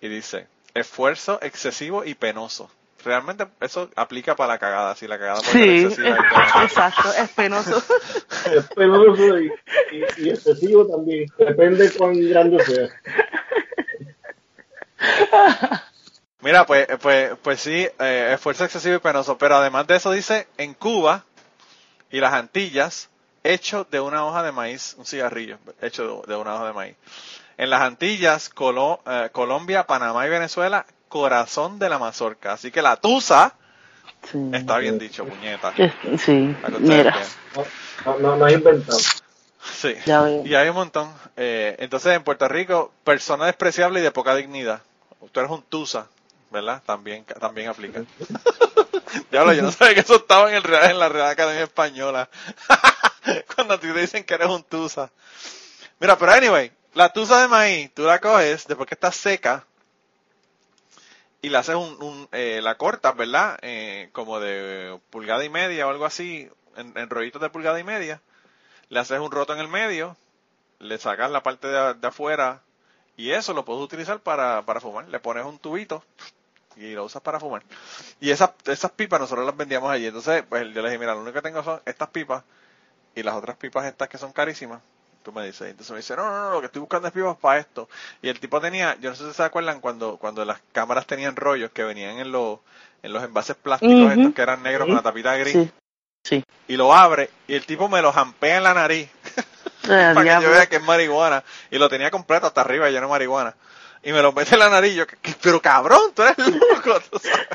y 0.00 0.08
dice 0.08 0.48
esfuerzo 0.74 1.38
excesivo 1.42 2.04
y 2.04 2.14
penoso. 2.14 2.70
Realmente 3.04 3.46
eso 3.60 3.88
aplica 3.96 4.36
para 4.36 4.52
la 4.54 4.58
cagada, 4.58 4.94
si 4.94 5.08
la 5.08 5.18
cagada 5.18 5.40
puede 5.40 5.52
ser 5.52 5.62
Sí, 5.62 5.84
excesiva 5.86 6.18
y 6.18 6.22
penosa. 6.34 6.64
exacto, 6.64 7.12
es 7.14 7.28
penoso. 7.30 7.82
Es 8.54 8.66
penoso 8.74 9.38
y, 9.40 9.46
y, 9.92 10.04
y 10.26 10.30
excesivo 10.30 10.86
también. 10.86 11.26
Depende 11.38 11.90
cuán 11.92 12.14
grande 12.28 12.62
sea. 12.64 12.88
Mira, 16.42 16.64
pues, 16.66 16.86
pues, 17.02 17.32
pues 17.42 17.60
sí, 17.60 17.86
eh, 17.98 18.30
esfuerzo 18.34 18.64
excesivo 18.64 18.96
y 18.96 19.00
penoso, 19.00 19.36
pero 19.36 19.56
además 19.56 19.86
de 19.86 19.96
eso 19.96 20.10
dice 20.10 20.46
en 20.56 20.72
Cuba 20.74 21.24
y 22.10 22.18
las 22.20 22.32
Antillas, 22.32 23.08
hecho 23.44 23.86
de 23.90 24.00
una 24.00 24.24
hoja 24.24 24.42
de 24.42 24.52
maíz, 24.52 24.94
un 24.98 25.04
cigarrillo 25.06 25.58
hecho 25.82 26.22
de, 26.26 26.32
de 26.34 26.40
una 26.40 26.54
hoja 26.54 26.66
de 26.66 26.72
maíz. 26.72 26.96
En 27.60 27.68
las 27.68 27.82
Antillas, 27.82 28.48
Colo- 28.54 29.00
eh, 29.06 29.28
Colombia, 29.32 29.86
Panamá 29.86 30.26
y 30.26 30.30
Venezuela, 30.30 30.86
corazón 31.08 31.78
de 31.78 31.90
la 31.90 31.98
mazorca. 31.98 32.54
Así 32.54 32.70
que 32.70 32.80
la 32.80 32.96
tusa 32.96 33.54
Sí, 34.30 34.38
está 34.52 34.78
bien 34.78 34.98
dicho, 34.98 35.24
puñeta. 35.26 35.72
Sí. 36.18 36.54
Mira. 36.80 37.16
No, 38.04 38.18
no, 38.18 38.36
no 38.36 38.46
es 38.46 38.54
inventado. 38.54 38.98
Sí. 38.98 39.94
Ya. 40.06 40.28
Y 40.44 40.54
hay 40.54 40.68
un 40.70 40.74
montón. 40.74 41.12
Eh, 41.36 41.76
entonces, 41.80 42.14
en 42.16 42.22
Puerto 42.22 42.48
Rico, 42.48 42.92
persona 43.04 43.46
despreciable 43.46 44.00
y 44.00 44.02
de 44.02 44.10
poca 44.10 44.34
dignidad. 44.34 44.80
Tú 45.32 45.40
eres 45.40 45.52
un 45.52 45.62
tusa, 45.62 46.06
¿verdad? 46.50 46.82
También, 46.86 47.24
también 47.40 47.68
aplica. 47.68 48.02
Diablo, 49.30 49.52
yo 49.52 49.62
no 49.62 49.70
sabía 49.72 49.94
que 49.94 50.00
eso 50.00 50.16
estaba 50.16 50.48
en, 50.50 50.56
el 50.56 50.62
Real- 50.62 50.90
en 50.90 50.98
la 50.98 51.08
Real 51.08 51.28
Academia 51.28 51.64
Española. 51.64 52.28
Cuando 53.54 53.78
te 53.78 53.92
dicen 53.92 54.24
que 54.24 54.34
eres 54.34 54.48
un 54.48 54.62
tusa. 54.64 55.10
Mira, 55.98 56.16
pero 56.16 56.32
anyway, 56.32 56.72
la 56.94 57.12
tusa 57.12 57.40
de 57.42 57.48
maíz, 57.48 57.92
tú 57.94 58.02
la 58.04 58.20
coges 58.20 58.66
después 58.66 58.88
que 58.88 58.94
está 58.94 59.10
seca 59.12 59.64
y 61.42 61.48
la 61.48 61.60
haces 61.60 61.74
un, 61.76 61.96
un 62.02 62.28
eh, 62.32 62.60
la 62.62 62.76
cortas, 62.76 63.16
¿verdad? 63.16 63.58
Eh, 63.62 64.10
como 64.12 64.40
de 64.40 64.98
pulgada 65.10 65.44
y 65.44 65.48
media 65.48 65.86
o 65.86 65.90
algo 65.90 66.04
así, 66.04 66.48
en, 66.76 66.96
en 66.96 67.10
rollitos 67.10 67.40
de 67.40 67.50
pulgada 67.50 67.80
y 67.80 67.84
media. 67.84 68.20
Le 68.90 69.00
haces 69.00 69.20
un 69.20 69.30
roto 69.32 69.54
en 69.54 69.60
el 69.60 69.68
medio, 69.68 70.16
le 70.80 70.98
sacas 70.98 71.30
la 71.30 71.42
parte 71.42 71.68
de, 71.68 71.94
de 71.94 72.08
afuera 72.08 72.62
y 73.16 73.32
eso 73.32 73.54
lo 73.54 73.64
puedes 73.64 73.82
utilizar 73.82 74.20
para, 74.20 74.62
para 74.64 74.80
fumar. 74.80 75.08
Le 75.08 75.20
pones 75.20 75.44
un 75.46 75.58
tubito 75.58 76.04
y 76.76 76.92
lo 76.94 77.04
usas 77.04 77.22
para 77.22 77.40
fumar. 77.40 77.62
Y 78.20 78.30
esas, 78.30 78.52
esas 78.66 78.92
pipas 78.92 79.20
nosotros 79.20 79.46
las 79.46 79.56
vendíamos 79.56 79.90
allí. 79.90 80.06
Entonces, 80.06 80.44
pues 80.48 80.64
yo 80.74 80.82
le 80.82 80.88
dije, 80.90 80.98
mira, 80.98 81.14
lo 81.14 81.20
único 81.22 81.34
que 81.34 81.42
tengo 81.42 81.62
son 81.64 81.80
estas 81.86 82.08
pipas 82.10 82.44
y 83.14 83.22
las 83.22 83.34
otras 83.36 83.56
pipas 83.56 83.86
estas 83.86 84.08
que 84.08 84.18
son 84.18 84.32
carísimas. 84.32 84.82
Tú 85.22 85.32
me 85.32 85.44
dices, 85.44 85.68
entonces 85.68 85.90
me 85.90 85.98
dice, 85.98 86.16
no, 86.16 86.24
no, 86.24 86.40
no, 86.44 86.50
lo 86.52 86.60
que 86.60 86.66
estoy 86.66 86.80
buscando 86.80 87.08
es 87.08 87.14
pipas 87.14 87.36
para 87.36 87.60
esto. 87.60 87.88
Y 88.22 88.28
el 88.28 88.40
tipo 88.40 88.60
tenía, 88.60 88.96
yo 89.00 89.10
no 89.10 89.16
sé 89.16 89.26
si 89.28 89.34
se 89.34 89.42
acuerdan 89.42 89.80
cuando, 89.80 90.16
cuando 90.16 90.44
las 90.44 90.60
cámaras 90.72 91.06
tenían 91.06 91.36
rollos 91.36 91.70
que 91.72 91.84
venían 91.84 92.18
en 92.18 92.32
los, 92.32 92.58
en 93.02 93.12
los 93.12 93.22
envases 93.22 93.56
plásticos 93.56 94.12
estos 94.18 94.34
que 94.34 94.42
eran 94.42 94.62
negros 94.62 94.86
con 94.86 94.96
la 94.96 95.02
tapita 95.02 95.36
gris. 95.36 95.52
Sí. 95.52 95.70
Sí. 96.22 96.44
Y 96.68 96.76
lo 96.76 96.92
abre 96.94 97.30
y 97.48 97.54
el 97.54 97.64
tipo 97.66 97.88
me 97.88 98.02
lo 98.02 98.12
jampea 98.12 98.58
en 98.58 98.62
la 98.64 98.74
nariz 98.74 99.08
Eh, 99.08 99.42
para 100.14 100.24
que 100.24 100.42
yo 100.42 100.50
vea 100.50 100.66
que 100.68 100.76
es 100.76 100.82
marihuana. 100.82 101.42
Y 101.70 101.78
lo 101.78 101.88
tenía 101.88 102.10
completo 102.10 102.46
hasta 102.46 102.60
arriba 102.62 102.88
lleno 102.90 103.02
de 103.06 103.10
marihuana. 103.10 103.54
Y 104.02 104.12
me 104.12 104.22
lo 104.22 104.32
mete 104.32 104.54
en 104.54 104.60
la 104.60 104.70
nariz 104.70 104.92
y 104.92 104.96
yo, 104.96 105.06
"¿Qué- 105.06 105.16
qué- 105.20 105.34
pero 105.42 105.60
cabrón, 105.60 106.00
tú 106.14 106.22
eres 106.22 106.38
loco, 106.38 107.00
tú 107.10 107.18
sabes. 107.18 107.48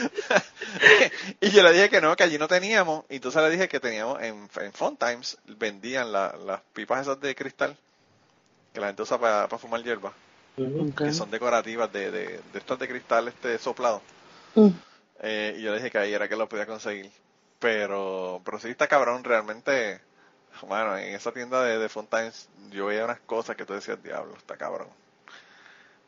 y 1.40 1.50
yo 1.50 1.62
le 1.62 1.72
dije 1.72 1.90
que 1.90 2.00
no, 2.00 2.14
que 2.16 2.24
allí 2.24 2.38
no 2.38 2.48
teníamos. 2.48 3.04
Y 3.08 3.16
entonces 3.16 3.42
le 3.42 3.50
dije 3.50 3.68
que 3.68 3.80
teníamos 3.80 4.20
en, 4.22 4.48
en 4.60 4.72
Fun 4.72 4.96
Times, 4.96 5.38
vendían 5.46 6.12
la- 6.12 6.34
las 6.44 6.60
pipas 6.72 7.02
esas 7.02 7.20
de 7.20 7.34
cristal 7.34 7.76
que 8.72 8.80
la 8.80 8.88
gente 8.88 9.02
usa 9.02 9.18
para 9.18 9.48
fumar 9.58 9.82
hierba, 9.82 10.12
que 10.94 11.12
son 11.12 11.30
decorativas 11.30 11.92
de, 11.92 12.10
de, 12.10 12.26
de 12.52 12.58
estas 12.58 12.78
de 12.78 12.88
cristal 12.88 13.28
este 13.28 13.58
soplado. 13.58 14.00
Mm. 14.54 14.68
Eh, 15.22 15.56
y 15.58 15.62
yo 15.62 15.70
le 15.72 15.78
dije 15.78 15.90
que 15.90 15.98
ahí 15.98 16.12
era 16.14 16.28
que 16.28 16.36
lo 16.36 16.48
podía 16.48 16.66
conseguir. 16.66 17.10
Pero, 17.58 18.40
pero 18.44 18.58
sí 18.58 18.68
está 18.68 18.86
cabrón, 18.86 19.22
realmente. 19.24 20.00
Bueno, 20.62 20.96
en 20.96 21.14
esa 21.14 21.32
tienda 21.32 21.62
de, 21.62 21.78
de 21.78 21.88
Fontaine's 21.88 22.48
yo 22.70 22.86
veía 22.86 23.04
unas 23.04 23.20
cosas 23.20 23.56
que 23.56 23.64
tú 23.66 23.72
decías, 23.74 24.02
diablo, 24.02 24.34
está 24.36 24.56
cabrón. 24.56 24.88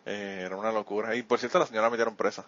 Eh, 0.06 0.42
era 0.46 0.56
una 0.56 0.72
locura. 0.72 1.14
Y 1.14 1.22
por 1.22 1.38
cierto, 1.38 1.58
la 1.58 1.66
señora 1.66 1.86
la 1.86 1.90
metieron 1.90 2.16
presa. 2.16 2.44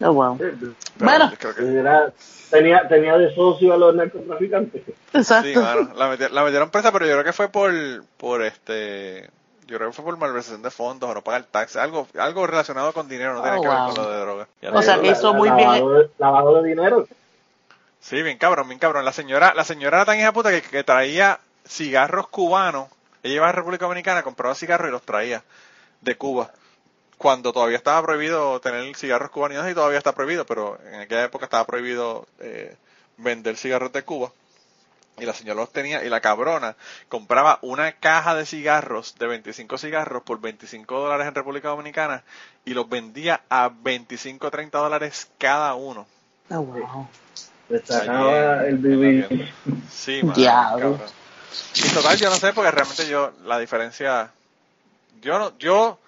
Oh, 0.00 0.12
wow. 0.12 0.36
Pero 0.38 0.56
Bueno. 0.98 1.32
que- 1.38 1.78
Era- 1.78 2.12
tenía, 2.50 2.86
tenía 2.88 3.16
de 3.18 3.34
socio 3.34 3.72
a 3.72 3.76
los 3.76 3.94
narcotraficantes. 3.94 4.82
Exacto. 5.12 5.48
sí, 5.48 5.56
mano, 5.56 5.92
la, 5.96 6.14
meti- 6.16 6.30
la 6.30 6.44
metieron 6.44 6.70
presa, 6.70 6.92
pero 6.92 7.04
yo 7.06 7.12
creo 7.14 7.24
que 7.24 7.32
fue 7.32 7.48
por, 7.48 7.72
por 8.16 8.42
este, 8.42 9.28
yo 9.66 9.76
creo 9.76 9.88
que 9.90 9.94
fue 9.96 10.04
por 10.04 10.16
malversación 10.16 10.62
de 10.62 10.70
fondos 10.70 11.10
o 11.10 11.14
no 11.14 11.22
pagar 11.22 11.44
taxes, 11.44 11.76
algo, 11.78 12.06
algo 12.16 12.46
relacionado 12.46 12.92
con 12.92 13.08
dinero, 13.08 13.34
no 13.34 13.42
tiene 13.42 13.58
Oh, 13.58 13.62
que 13.62 13.68
ver 13.68 13.76
con 13.78 13.94
lo 13.96 14.10
de 14.10 14.20
droga. 14.20 14.48
Ya 14.62 14.70
O 14.70 14.82
sea, 14.82 14.94
digo. 14.98 15.02
que 15.06 15.10
hizo 15.18 15.34
muy 15.34 15.50
bien. 15.50 15.66
lavado 15.66 15.90
de- 15.98 16.10
lavado 16.18 16.62
de 16.62 16.68
dinero. 16.68 17.08
Sí, 18.00 18.22
bien 18.22 18.38
cabrón, 18.38 18.68
bien 18.68 18.78
cabrón. 18.78 19.04
La 19.04 19.12
señora, 19.12 19.52
la 19.54 19.64
señora 19.64 19.96
era 19.98 20.04
tan 20.06 20.18
hija 20.20 20.32
puta 20.32 20.50
que, 20.50 20.62
que 20.62 20.84
traía 20.84 21.40
cigarros 21.66 22.28
cubanos. 22.28 22.86
Ella 23.24 23.34
iba 23.34 23.48
a 23.48 23.52
República 23.52 23.86
Dominicana, 23.86 24.22
compraba 24.22 24.54
cigarros 24.54 24.88
y 24.88 24.92
los 24.92 25.02
traía 25.02 25.42
de 26.02 26.16
Cuba. 26.16 26.52
Cuando 27.18 27.52
todavía 27.52 27.76
estaba 27.76 28.00
prohibido 28.02 28.60
tener 28.60 28.96
cigarros 28.96 29.30
cubanos 29.30 29.68
y 29.70 29.74
todavía 29.74 29.98
está 29.98 30.14
prohibido, 30.14 30.46
pero 30.46 30.78
en 30.86 31.00
aquella 31.00 31.24
época 31.24 31.46
estaba 31.46 31.66
prohibido 31.66 32.26
eh, 32.38 32.76
vender 33.16 33.56
cigarros 33.56 33.92
de 33.92 34.02
Cuba. 34.02 34.32
Y 35.18 35.26
la 35.26 35.34
señora 35.34 35.60
los 35.60 35.72
tenía, 35.72 36.04
y 36.04 36.08
la 36.08 36.20
cabrona 36.20 36.76
compraba 37.08 37.58
una 37.62 37.92
caja 37.92 38.36
de 38.36 38.46
cigarros, 38.46 39.16
de 39.18 39.26
25 39.26 39.76
cigarros, 39.76 40.22
por 40.22 40.40
25 40.40 41.00
dólares 41.00 41.26
en 41.26 41.34
República 41.34 41.70
Dominicana, 41.70 42.22
y 42.64 42.72
los 42.72 42.88
vendía 42.88 43.40
a 43.48 43.68
25 43.68 44.46
o 44.46 44.50
30 44.50 44.78
dólares 44.78 45.28
cada 45.38 45.74
uno. 45.74 46.06
Oh, 46.50 46.60
wow. 46.60 47.08
Le 47.68 47.84
sacaba 47.84 48.64
el 48.64 48.78
vivir. 48.78 49.52
Sí, 49.90 50.22
cabrón. 50.22 51.00
Y 51.74 51.88
total, 51.90 52.16
yo 52.16 52.30
no 52.30 52.36
sé, 52.36 52.52
porque 52.52 52.70
realmente 52.70 53.08
yo, 53.08 53.32
la 53.44 53.58
diferencia, 53.58 54.30
yo 55.20 55.38
no, 55.38 55.58
yo 55.58 55.98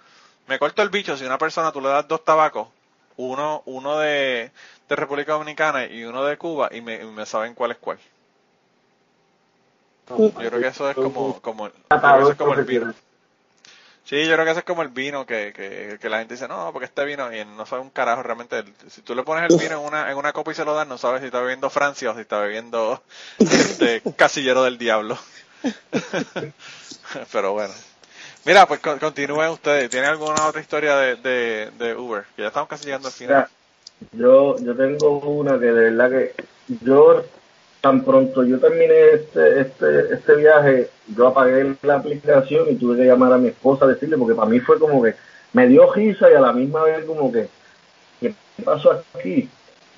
me 0.47 0.59
corto 0.59 0.83
el 0.83 0.91
bicho 0.91 1.17
si 1.17 1.25
una 1.25 1.39
persona 1.39 1.73
tú 1.73 1.81
le 1.81 1.89
das 1.89 2.09
dos 2.09 2.25
tabacos, 2.25 2.69
uno, 3.17 3.63
uno 3.67 3.99
de, 3.99 4.51
de 4.89 4.97
República 4.97 5.33
Dominicana 5.33 5.87
y 5.87 6.05
uno 6.05 6.25
de 6.25 6.37
Cuba, 6.37 6.69
y 6.73 6.81
me, 6.81 7.03
y 7.03 7.07
me 7.07 7.27
saben 7.27 7.55
cuál 7.55 7.73
es 7.73 7.79
cuál. 7.79 7.99
Yo 10.09 10.33
creo 10.33 10.61
que 10.61 10.67
eso 10.67 10.91
es 10.91 10.97
como, 10.97 11.41
como, 11.41 11.69
yo 11.69 11.73
creo 11.89 12.17
que 12.17 12.21
eso 12.23 12.31
es 12.33 12.37
como 12.37 12.55
el 12.55 12.65
vino. 12.65 12.93
Sí, 14.05 14.27
yo 14.27 14.33
creo 14.33 14.45
que 14.45 14.51
eso 14.51 14.61
es 14.61 14.67
como 14.67 14.83
el 14.83 14.89
vino 14.89 15.25
que, 15.25 15.53
que, 15.53 15.99
que 16.01 16.09
la 16.09 16.19
gente 16.19 16.35
dice, 16.35 16.49
no, 16.49 16.73
porque 16.73 16.87
este 16.87 17.05
vino, 17.05 17.33
y 17.33 17.45
no 17.45 17.65
sabe 17.65 17.83
un 17.83 17.91
carajo 17.91 18.25
realmente. 18.25 18.65
Si 18.89 19.03
tú 19.03 19.15
le 19.15 19.23
pones 19.23 19.49
el 19.49 19.57
vino 19.57 19.79
en 19.79 19.87
una, 19.87 20.11
en 20.11 20.19
una 20.19 20.33
copa 20.33 20.51
y 20.51 20.57
se 20.57 20.65
lo 20.65 20.75
das, 20.75 20.89
no 20.89 20.99
sabes 20.99 21.21
si 21.21 21.27
está 21.27 21.41
bebiendo 21.41 21.71
Francia 21.71 22.11
o 22.11 22.15
si 22.15 22.23
está 22.23 22.41
bebiendo 22.41 23.01
este 23.39 24.03
casillero 24.17 24.65
del 24.65 24.79
diablo. 24.79 25.17
Pero 27.33 27.53
bueno. 27.53 27.73
Mira, 28.45 28.67
pues 28.67 28.81
con- 28.81 28.99
continúen 28.99 29.51
ustedes. 29.51 29.91
¿Tienen 29.91 30.11
alguna 30.11 30.47
otra 30.47 30.61
historia 30.61 30.97
de, 30.97 31.95
Uber? 31.99 32.25
Que 32.37 32.43
ya 32.43 32.49
estamos 32.49 32.69
casi 32.69 32.87
llegando 32.87 33.09
al 33.09 33.15
final. 33.15 33.47
Yo, 34.13 34.57
yo 34.59 34.75
tengo 34.75 35.19
una 35.19 35.59
que 35.59 35.67
de 35.67 35.91
verdad 35.91 36.11
que 36.11 36.35
yo 36.83 37.23
tan 37.83 38.03
pronto 38.05 38.45
yo 38.45 38.59
terminé 38.59 39.11
este, 39.15 39.61
este, 39.61 40.15
este 40.15 40.37
viaje, 40.37 40.91
yo 41.17 41.29
apagué 41.29 41.75
la 41.83 41.97
aplicación 41.97 42.69
y 42.71 42.77
tuve 42.77 42.97
que 42.97 43.05
llamar 43.07 43.33
a 43.33 43.39
mi 43.39 43.49
esposa 43.49 43.85
a 43.85 43.89
decirle, 43.89 44.17
porque 44.19 44.35
para 44.35 44.49
mí 44.49 44.61
fue 44.61 44.79
como 44.79 45.03
que 45.03 45.15
me 45.53 45.67
dio 45.67 45.93
risa 45.93 46.31
y 46.31 46.35
a 46.35 46.41
la 46.41 46.53
misma 46.53 46.85
vez 46.85 47.05
como 47.05 47.33
que, 47.33 47.49
¿qué 48.21 48.35
pasó 48.65 49.03
aquí? 49.15 49.49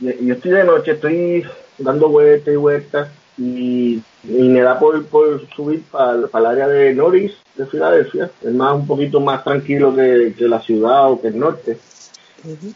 Y 0.01 0.27
yo 0.27 0.35
estoy 0.35 0.53
de 0.53 0.65
noche, 0.65 0.93
estoy 0.93 1.45
dando 1.79 2.09
vueltas 2.09 2.53
y 2.55 2.57
vueltas 2.57 3.09
y, 3.39 4.03
y 4.25 4.49
me 4.49 4.61
da 4.61 4.79
por, 4.79 5.05
por 5.07 5.47
subir 5.55 5.83
para 5.91 6.15
el 6.15 6.47
área 6.47 6.69
de 6.69 6.95
Norris, 6.95 7.33
de 7.57 7.67
Filadelfia, 7.67 8.31
es 8.43 8.53
más 8.55 8.75
un 8.75 8.87
poquito 8.87 9.21
más 9.21 9.43
tranquilo 9.45 9.95
que, 9.95 10.35
que 10.37 10.49
la 10.49 10.61
ciudad 10.61 11.11
o 11.11 11.21
que 11.21 11.29
el 11.29 11.39
norte. 11.39 11.79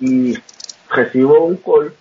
Y 0.01 0.35
recibo 0.91 1.45
un 1.45 1.57
call, 1.57 1.93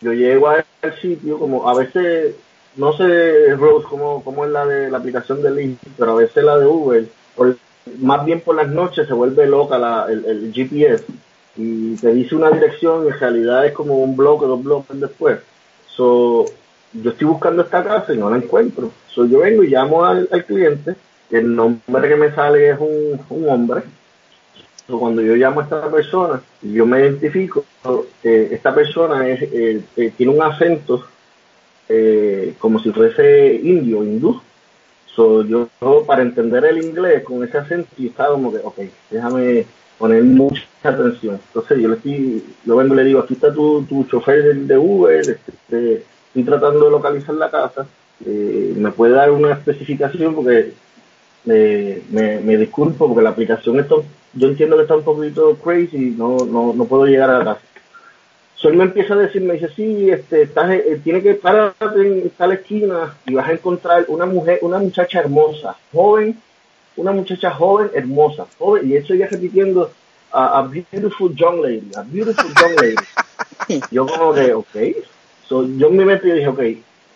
yo 0.00 0.12
llego 0.12 0.48
al 0.48 0.64
sitio, 1.00 1.38
como 1.38 1.68
a 1.68 1.74
veces, 1.74 2.34
no 2.76 2.92
sé, 2.96 3.54
Rose, 3.54 3.86
cómo, 3.88 4.22
cómo 4.24 4.44
es 4.44 4.50
la 4.50 4.66
de 4.66 4.90
la 4.90 4.98
aplicación 4.98 5.42
de 5.42 5.50
Lyft, 5.50 5.82
pero 5.98 6.12
a 6.12 6.16
veces 6.16 6.42
la 6.44 6.58
de 6.58 6.66
Uber, 6.66 7.06
por- 7.36 7.56
más 8.00 8.24
bien 8.24 8.40
por 8.40 8.54
las 8.56 8.68
noches 8.68 9.06
se 9.08 9.14
vuelve 9.14 9.46
loca 9.46 9.78
la, 9.78 10.06
el, 10.08 10.24
el 10.26 10.52
GPS 10.52 11.04
y 11.56 11.96
te 11.96 12.12
dice 12.12 12.36
una 12.36 12.50
dirección 12.50 13.04
y 13.04 13.08
en 13.08 13.18
realidad 13.18 13.66
es 13.66 13.72
como 13.72 13.98
un 13.98 14.16
bloque, 14.16 14.46
dos 14.46 14.62
bloques 14.62 15.00
después. 15.00 15.40
So, 15.88 16.44
yo 16.92 17.10
estoy 17.10 17.26
buscando 17.26 17.62
esta 17.62 17.82
casa 17.84 18.12
y 18.12 18.16
no 18.16 18.30
la 18.30 18.36
encuentro. 18.36 18.90
So, 19.08 19.26
yo 19.26 19.40
vengo 19.40 19.62
y 19.62 19.68
llamo 19.68 20.04
al, 20.04 20.28
al 20.30 20.44
cliente, 20.44 20.94
el 21.30 21.54
nombre 21.54 22.08
que 22.08 22.16
me 22.16 22.34
sale 22.34 22.70
es 22.70 22.78
un, 22.78 23.20
un 23.30 23.48
hombre, 23.48 23.82
So, 24.90 24.98
cuando 24.98 25.22
yo 25.22 25.36
llamo 25.36 25.60
a 25.60 25.62
esta 25.62 25.88
persona, 25.88 26.42
yo 26.62 26.84
me 26.84 26.98
identifico, 26.98 27.64
eh, 28.24 28.48
esta 28.50 28.74
persona 28.74 29.28
es, 29.28 29.40
eh, 29.42 29.80
eh, 29.96 30.12
tiene 30.16 30.32
un 30.32 30.42
acento 30.42 31.06
como 32.58 32.78
si 32.78 32.90
fuese 32.92 33.54
indio, 33.54 34.04
hindú. 34.04 34.40
So, 35.06 35.44
yo, 35.44 35.68
para 36.06 36.22
entender 36.22 36.64
el 36.64 36.84
inglés 36.84 37.22
con 37.22 37.42
ese 37.44 37.58
acento, 37.58 37.88
yo 37.98 38.08
estaba 38.08 38.34
como 38.34 38.52
que, 38.52 38.58
ok, 38.58 38.78
déjame 39.10 39.66
poner 39.98 40.24
mucha 40.24 40.64
atención. 40.82 41.40
Entonces 41.48 41.78
yo 41.78 41.88
le 41.88 41.94
estoy, 41.96 42.44
yo 42.64 42.76
vengo 42.76 42.94
y 42.94 42.96
le 42.96 43.04
digo, 43.04 43.20
aquí 43.20 43.34
está 43.34 43.52
tu, 43.52 43.84
tu 43.84 44.04
chofer 44.04 44.42
de, 44.42 44.54
de 44.54 44.78
Uber, 44.78 45.20
este, 45.20 46.04
estoy 46.30 46.44
tratando 46.44 46.84
de 46.84 46.90
localizar 46.90 47.34
la 47.34 47.50
casa, 47.50 47.86
eh, 48.24 48.74
me 48.76 48.92
puede 48.92 49.14
dar 49.14 49.30
una 49.30 49.52
especificación 49.52 50.34
porque 50.34 50.72
me, 51.44 51.98
me, 52.10 52.40
me 52.40 52.56
disculpo 52.56 53.08
porque 53.08 53.22
la 53.22 53.30
aplicación 53.30 53.80
está, 53.80 53.96
yo 54.34 54.48
entiendo 54.48 54.76
que 54.76 54.82
está 54.82 54.96
un 54.96 55.02
poquito 55.02 55.56
crazy, 55.56 56.14
no, 56.16 56.38
no, 56.38 56.72
no 56.72 56.84
puedo 56.84 57.06
llegar 57.06 57.30
a 57.30 57.38
la 57.38 57.44
casa. 57.44 57.60
So, 58.54 58.68
él 58.68 58.76
me 58.76 58.84
empieza 58.84 59.14
a 59.14 59.16
decir, 59.16 59.40
me 59.40 59.54
dice, 59.54 59.70
sí, 59.74 60.10
este, 60.10 60.42
estás, 60.42 60.70
eh, 60.70 61.00
tiene 61.02 61.22
que 61.22 61.32
pararte 61.34 62.00
en 62.06 62.30
tal 62.36 62.52
esquina 62.52 63.16
y 63.26 63.34
vas 63.34 63.48
a 63.48 63.52
encontrar 63.52 64.04
una 64.08 64.26
mujer, 64.26 64.58
una 64.60 64.78
muchacha 64.78 65.20
hermosa, 65.20 65.76
joven, 65.90 66.38
una 66.96 67.12
muchacha 67.12 67.50
joven, 67.52 67.90
hermosa, 67.94 68.46
joven, 68.58 68.88
y 68.88 68.96
eso 68.96 69.14
ya 69.14 69.28
repitiendo, 69.28 69.90
a, 70.30 70.58
a 70.58 70.62
beautiful 70.62 71.34
young 71.34 71.62
lady, 71.62 71.90
a 71.96 72.02
beautiful 72.02 72.52
young 72.54 72.76
lady. 72.80 73.82
yo 73.90 74.06
como 74.06 74.34
que, 74.34 74.52
ok, 74.52 74.76
so, 75.50 75.66
yo 75.66 75.88
en 75.88 75.96
mi 75.96 76.04
mente 76.04 76.28
yo 76.28 76.34
dije, 76.34 76.46
ok, 76.46 76.60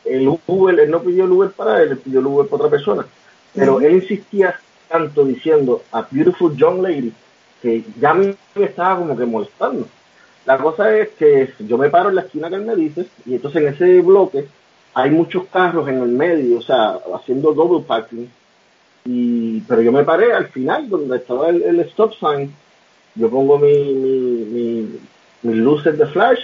el 0.06 0.38
Uber, 0.46 0.78
él 0.80 0.90
no 0.90 1.00
pidió 1.00 1.24
el 1.24 1.30
Uber 1.30 1.50
para 1.50 1.82
él, 1.82 1.92
él 1.92 1.98
pidió 1.98 2.18
el 2.18 2.26
Uber 2.26 2.46
para 2.48 2.64
otra 2.64 2.70
persona. 2.70 3.06
Pero 3.54 3.80
él 3.80 3.94
insistía 3.94 4.58
tanto 4.88 5.24
diciendo 5.24 5.82
a 5.92 6.06
beautiful 6.10 6.56
young 6.56 6.82
lady 6.82 7.12
que 7.62 7.84
ya 8.00 8.10
a 8.10 8.14
mí 8.14 8.34
me 8.56 8.64
estaba 8.64 8.98
como 8.98 9.16
que 9.16 9.24
molestando. 9.24 9.86
La 10.44 10.58
cosa 10.58 10.94
es 10.94 11.10
que 11.10 11.54
yo 11.60 11.78
me 11.78 11.88
paro 11.88 12.08
en 12.08 12.16
la 12.16 12.22
esquina 12.22 12.48
que 12.48 12.56
él 12.56 12.66
me 12.66 12.76
dice 12.76 13.06
y 13.24 13.36
entonces 13.36 13.62
en 13.62 13.68
ese 13.68 14.00
bloque 14.02 14.46
hay 14.92 15.10
muchos 15.10 15.46
carros 15.46 15.88
en 15.88 16.02
el 16.02 16.08
medio, 16.08 16.58
o 16.58 16.62
sea, 16.62 16.98
haciendo 17.14 17.54
double 17.54 17.84
parking. 17.86 18.26
Y, 19.04 19.60
pero 19.62 19.80
yo 19.80 19.92
me 19.92 20.04
paré 20.04 20.32
al 20.32 20.48
final 20.48 20.88
donde 20.88 21.16
estaba 21.16 21.48
el, 21.48 21.62
el 21.62 21.80
stop 21.80 22.12
sign, 22.14 22.52
yo 23.14 23.30
pongo 23.30 23.58
mi, 23.58 23.94
mi, 23.94 24.44
mi, 24.44 25.00
mis 25.42 25.56
luces 25.56 25.96
de 25.96 26.06
flash 26.06 26.40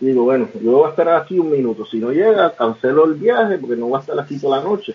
y 0.00 0.06
digo, 0.06 0.24
bueno, 0.24 0.48
yo 0.62 0.72
voy 0.72 0.86
a 0.86 0.90
esperar 0.90 1.20
aquí 1.20 1.38
un 1.38 1.50
minuto. 1.50 1.84
Si 1.84 1.98
no 1.98 2.12
llega, 2.12 2.54
cancelo 2.54 3.04
el 3.04 3.14
viaje 3.14 3.58
porque 3.58 3.76
no 3.76 3.86
voy 3.86 3.98
a 3.98 4.00
estar 4.00 4.18
aquí 4.18 4.38
toda 4.38 4.58
la 4.58 4.64
noche. 4.64 4.94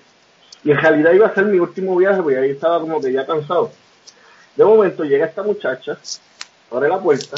Y 0.64 0.72
en 0.72 0.78
realidad 0.78 1.12
iba 1.12 1.28
a 1.28 1.34
ser 1.34 1.45
mi 1.45 1.60
último 1.60 1.95
viaje 1.97 2.22
porque 2.22 2.38
ahí 2.38 2.51
estaba 2.51 2.80
como 2.80 3.01
que 3.01 3.12
ya 3.12 3.26
cansado. 3.26 3.72
De 4.56 4.64
momento 4.64 5.04
llega 5.04 5.26
esta 5.26 5.43
muchacha, 5.43 5.97
abre 6.72 6.88
la 6.88 7.01
puerta 7.01 7.38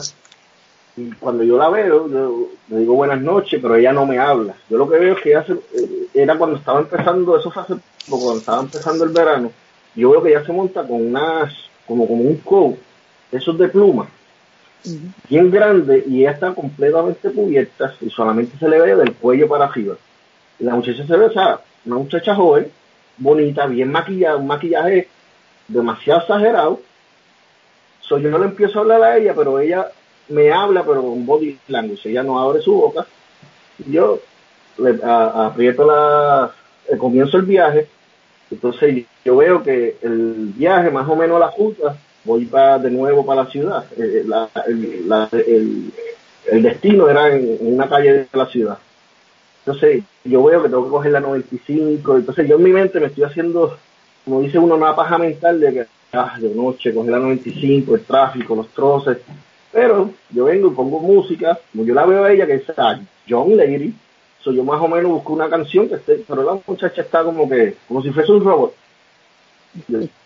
y 0.97 1.11
cuando 1.11 1.43
yo 1.43 1.57
la 1.57 1.70
veo, 1.70 2.07
yo 2.07 2.47
le 2.70 2.78
digo 2.78 2.93
buenas 2.93 3.22
noches, 3.22 3.59
pero 3.61 3.76
ella 3.76 3.91
no 3.91 4.05
me 4.05 4.18
habla. 4.18 4.55
Yo 4.70 4.78
lo 4.78 4.89
que 4.89 4.97
veo 4.97 5.16
es 5.16 5.22
que 5.22 5.30
ella 5.32 5.45
eh, 5.49 6.07
era 6.13 6.38
cuando 6.38 6.57
estaba 6.57 6.80
empezando, 6.80 7.38
eso 7.38 7.51
fue 7.51 7.63
hace 7.63 7.76
poco, 8.09 8.24
cuando 8.24 8.39
estaba 8.39 8.61
empezando 8.61 9.03
el 9.03 9.09
verano, 9.11 9.51
yo 9.93 10.11
veo 10.11 10.24
que 10.24 10.30
ella 10.30 10.45
se 10.45 10.53
monta 10.53 10.88
con 10.88 11.05
unas, 11.05 11.53
como, 11.86 12.07
como 12.07 12.24
un 12.24 12.38
coat, 12.38 12.76
esos 13.32 13.57
de 13.57 13.68
pluma, 13.68 14.07
bien 15.29 15.51
grande, 15.51 16.03
y 16.07 16.21
ella 16.21 16.31
está 16.31 16.53
completamente 16.53 17.31
cubierta 17.31 17.93
y 18.01 18.09
solamente 18.09 18.57
se 18.57 18.69
le 18.69 18.79
ve 18.79 18.95
del 18.95 19.13
cuello 19.13 19.47
para 19.47 19.65
arriba. 19.65 19.95
Y 20.59 20.63
la 20.63 20.75
muchacha 20.75 21.05
se 21.05 21.17
ve, 21.17 21.25
o 21.25 21.59
una 21.86 21.95
muchacha 21.95 22.36
joven, 22.36 22.71
bonita, 23.17 23.65
bien 23.67 23.91
maquillada, 23.91 24.38
un 24.38 24.47
maquillaje 24.47 25.07
demasiado 25.67 26.21
exagerado. 26.21 26.81
So, 28.01 28.17
yo 28.17 28.29
no 28.29 28.38
le 28.38 28.45
empiezo 28.45 28.77
a 28.77 28.81
hablar 28.81 29.03
a 29.03 29.17
ella, 29.17 29.33
pero 29.36 29.59
ella 29.59 29.88
me 30.29 30.51
habla, 30.51 30.83
pero 30.83 31.01
con 31.01 31.25
body 31.25 31.57
language. 31.67 32.09
Ella 32.09 32.23
no 32.23 32.39
abre 32.39 32.61
su 32.61 32.73
boca. 32.73 33.05
Yo 33.88 34.19
le 34.77 34.99
aprieto 35.03 35.86
la, 35.86 36.51
eh, 36.88 36.97
comienzo 36.97 37.38
el 37.38 37.43
viaje. 37.43 37.88
Entonces 38.51 39.05
yo 39.23 39.38
veo 39.38 39.63
que 39.63 39.97
el 40.01 40.53
viaje, 40.55 40.91
más 40.91 41.07
o 41.09 41.15
menos 41.15 41.39
la 41.39 41.51
ruta, 41.57 41.97
voy 42.26 42.45
para, 42.45 42.80
de 42.80 42.91
nuevo 42.91 43.26
para 43.26 43.43
la 43.43 43.49
ciudad. 43.49 43.86
Eh, 43.97 44.23
la- 44.26 44.49
el, 44.67 45.07
el- 45.47 45.93
el 46.51 46.61
destino 46.63 47.09
era 47.09 47.36
en, 47.36 47.57
una 47.61 47.88
calle 47.89 48.13
de 48.13 48.28
la 48.34 48.45
ciudad. 48.47 48.78
Entonces, 49.65 50.03
yo 50.23 50.43
veo 50.43 50.61
que 50.61 50.69
tengo 50.69 50.84
que 50.86 50.91
coger 50.91 51.11
la 51.11 51.19
95. 51.19 52.17
Entonces, 52.17 52.47
yo 52.47 52.57
en 52.57 52.63
mi 52.63 52.71
mente 52.71 52.99
me 52.99 53.07
estoy 53.07 53.23
haciendo, 53.23 53.78
como 54.23 54.41
dice 54.41 54.59
uno, 54.59 54.76
una 54.76 54.95
paja 54.95 55.17
mental 55.17 55.59
de 55.59 55.73
que, 55.73 55.86
ah, 56.13 56.38
de 56.39 56.49
noche, 56.53 56.93
coger 56.93 57.11
la 57.11 57.19
95, 57.19 57.95
el 57.95 58.01
tráfico, 58.03 58.55
los 58.55 58.67
troces. 58.69 59.17
Pero 59.71 60.11
yo 60.30 60.45
vengo 60.45 60.67
y 60.67 60.76
pongo 60.76 60.99
música, 60.99 61.57
como 61.71 61.84
yo 61.84 61.93
la 61.95 62.05
veo 62.05 62.23
a 62.23 62.32
ella, 62.32 62.45
que 62.45 62.53
es 62.55 62.63
John 63.28 63.57
Lady. 63.57 63.93
So, 64.41 64.51
yo 64.51 64.63
más 64.63 64.80
o 64.80 64.88
menos 64.88 65.11
busco 65.11 65.34
una 65.34 65.49
canción 65.49 65.89
que 65.89 65.95
esté, 65.95 66.23
pero 66.28 66.43
la 66.43 66.59
muchacha 66.67 67.01
está 67.01 67.23
como 67.23 67.49
que, 67.49 67.76
como 67.88 68.03
si 68.03 68.11
fuese 68.11 68.32
un 68.32 68.43
robot. 68.45 68.76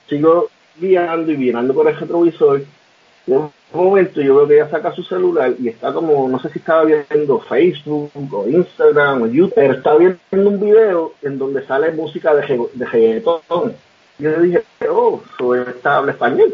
Sigo 0.07 0.49
guiando 0.79 1.31
y 1.31 1.37
mirando 1.37 1.73
por 1.73 1.87
el 1.87 1.95
retrovisor. 1.97 2.61
De 3.25 3.37
un 3.37 3.51
momento 3.73 4.21
yo 4.21 4.35
veo 4.35 4.47
que 4.47 4.55
ella 4.55 4.69
saca 4.69 4.91
su 4.93 5.03
celular 5.03 5.53
y 5.59 5.67
está 5.67 5.93
como, 5.93 6.27
no 6.27 6.39
sé 6.39 6.49
si 6.49 6.59
estaba 6.59 6.83
viendo 6.85 7.39
Facebook 7.41 8.11
o 8.33 8.47
Instagram 8.47 9.21
o 9.23 9.27
YouTube, 9.27 9.53
pero 9.55 9.73
está 9.73 9.95
viendo 9.95 10.19
un 10.31 10.59
video 10.59 11.13
en 11.21 11.37
donde 11.37 11.65
sale 11.67 11.91
música 11.91 12.33
de, 12.33 12.43
reg- 12.43 12.71
de 12.73 13.21
yo 14.19 14.31
le 14.31 14.41
dije, 14.41 14.63
oh, 14.89 15.21
so 15.37 15.55
esta 15.55 15.97
habla 15.97 16.11
español. 16.11 16.53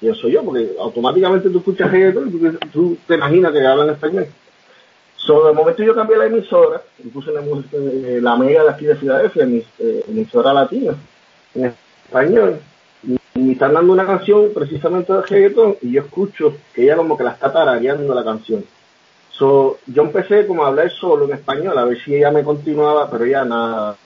Y 0.00 0.08
eso 0.08 0.22
soy 0.22 0.32
yo, 0.32 0.42
porque 0.42 0.72
automáticamente 0.78 1.48
tú 1.48 1.58
escuchas 1.58 1.90
reggaetón 1.90 2.28
y 2.28 2.30
tú, 2.32 2.58
tú 2.72 2.96
te 3.06 3.14
imaginas 3.14 3.52
que 3.52 3.66
hablan 3.66 3.90
español. 3.90 4.26
So, 5.16 5.46
de 5.46 5.54
momento 5.54 5.82
yo 5.82 5.94
cambié 5.94 6.18
la 6.18 6.26
emisora 6.26 6.82
y 7.02 7.08
puse 7.08 7.32
la, 7.32 7.40
eh, 7.40 8.20
la 8.20 8.36
mega 8.36 8.62
de 8.64 8.70
aquí 8.70 8.84
de 8.84 8.96
Filadelfia, 8.96 9.44
eh, 9.78 10.04
emisora 10.08 10.52
latina, 10.52 10.94
en 11.54 11.64
español 11.64 12.60
están 13.56 13.74
dando 13.74 13.92
una 13.92 14.06
canción 14.06 14.50
precisamente 14.54 15.12
de 15.12 15.22
reggaetón 15.22 15.76
y 15.82 15.92
yo 15.92 16.02
escucho 16.02 16.54
que 16.74 16.84
ella 16.84 16.96
como 16.96 17.16
que 17.16 17.24
la 17.24 17.32
está 17.32 17.52
tarareando 17.52 18.14
la 18.14 18.24
canción. 18.24 18.64
So, 19.30 19.78
yo 19.86 20.02
empecé 20.02 20.46
como 20.46 20.64
a 20.64 20.68
hablar 20.68 20.90
solo 20.90 21.26
en 21.26 21.32
español, 21.32 21.76
a 21.76 21.84
ver 21.84 21.98
si 22.02 22.14
ella 22.14 22.30
me 22.30 22.42
continuaba, 22.44 23.10
pero 23.10 23.24
ella 23.24 23.44
nada. 23.44 23.96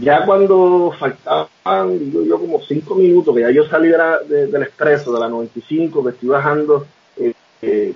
Ya 0.00 0.24
cuando 0.26 0.92
faltaban, 0.98 2.12
yo, 2.12 2.38
como 2.38 2.60
cinco 2.60 2.94
minutos, 2.94 3.34
que 3.34 3.40
ya 3.40 3.50
yo 3.50 3.64
salí 3.64 3.88
de 4.28 4.46
del 4.46 4.62
expreso, 4.62 5.12
de 5.12 5.20
la 5.20 5.28
95, 5.28 6.04
que 6.04 6.10
estoy 6.10 6.28
bajando 6.28 6.86
eh, 7.16 7.32
eh, 7.62 7.94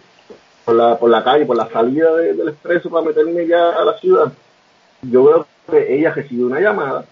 por, 0.65 0.75
la, 0.75 0.99
por 0.99 1.11
la 1.11 1.23
calle, 1.23 1.45
por 1.47 1.57
la 1.57 1.69
salida 1.69 2.15
de- 2.17 2.35
del 2.35 2.49
expreso 2.49 2.91
para 2.91 3.05
meterme 3.07 3.47
ya 3.47 3.71
a 3.71 3.85
la 3.85 3.99
ciudad, 3.99 4.33
yo 5.03 5.25
veo 5.25 5.47
que 5.71 5.95
ella 5.95 6.13
recibió 6.15 6.47
una 6.47 6.61
llamada 6.61 7.05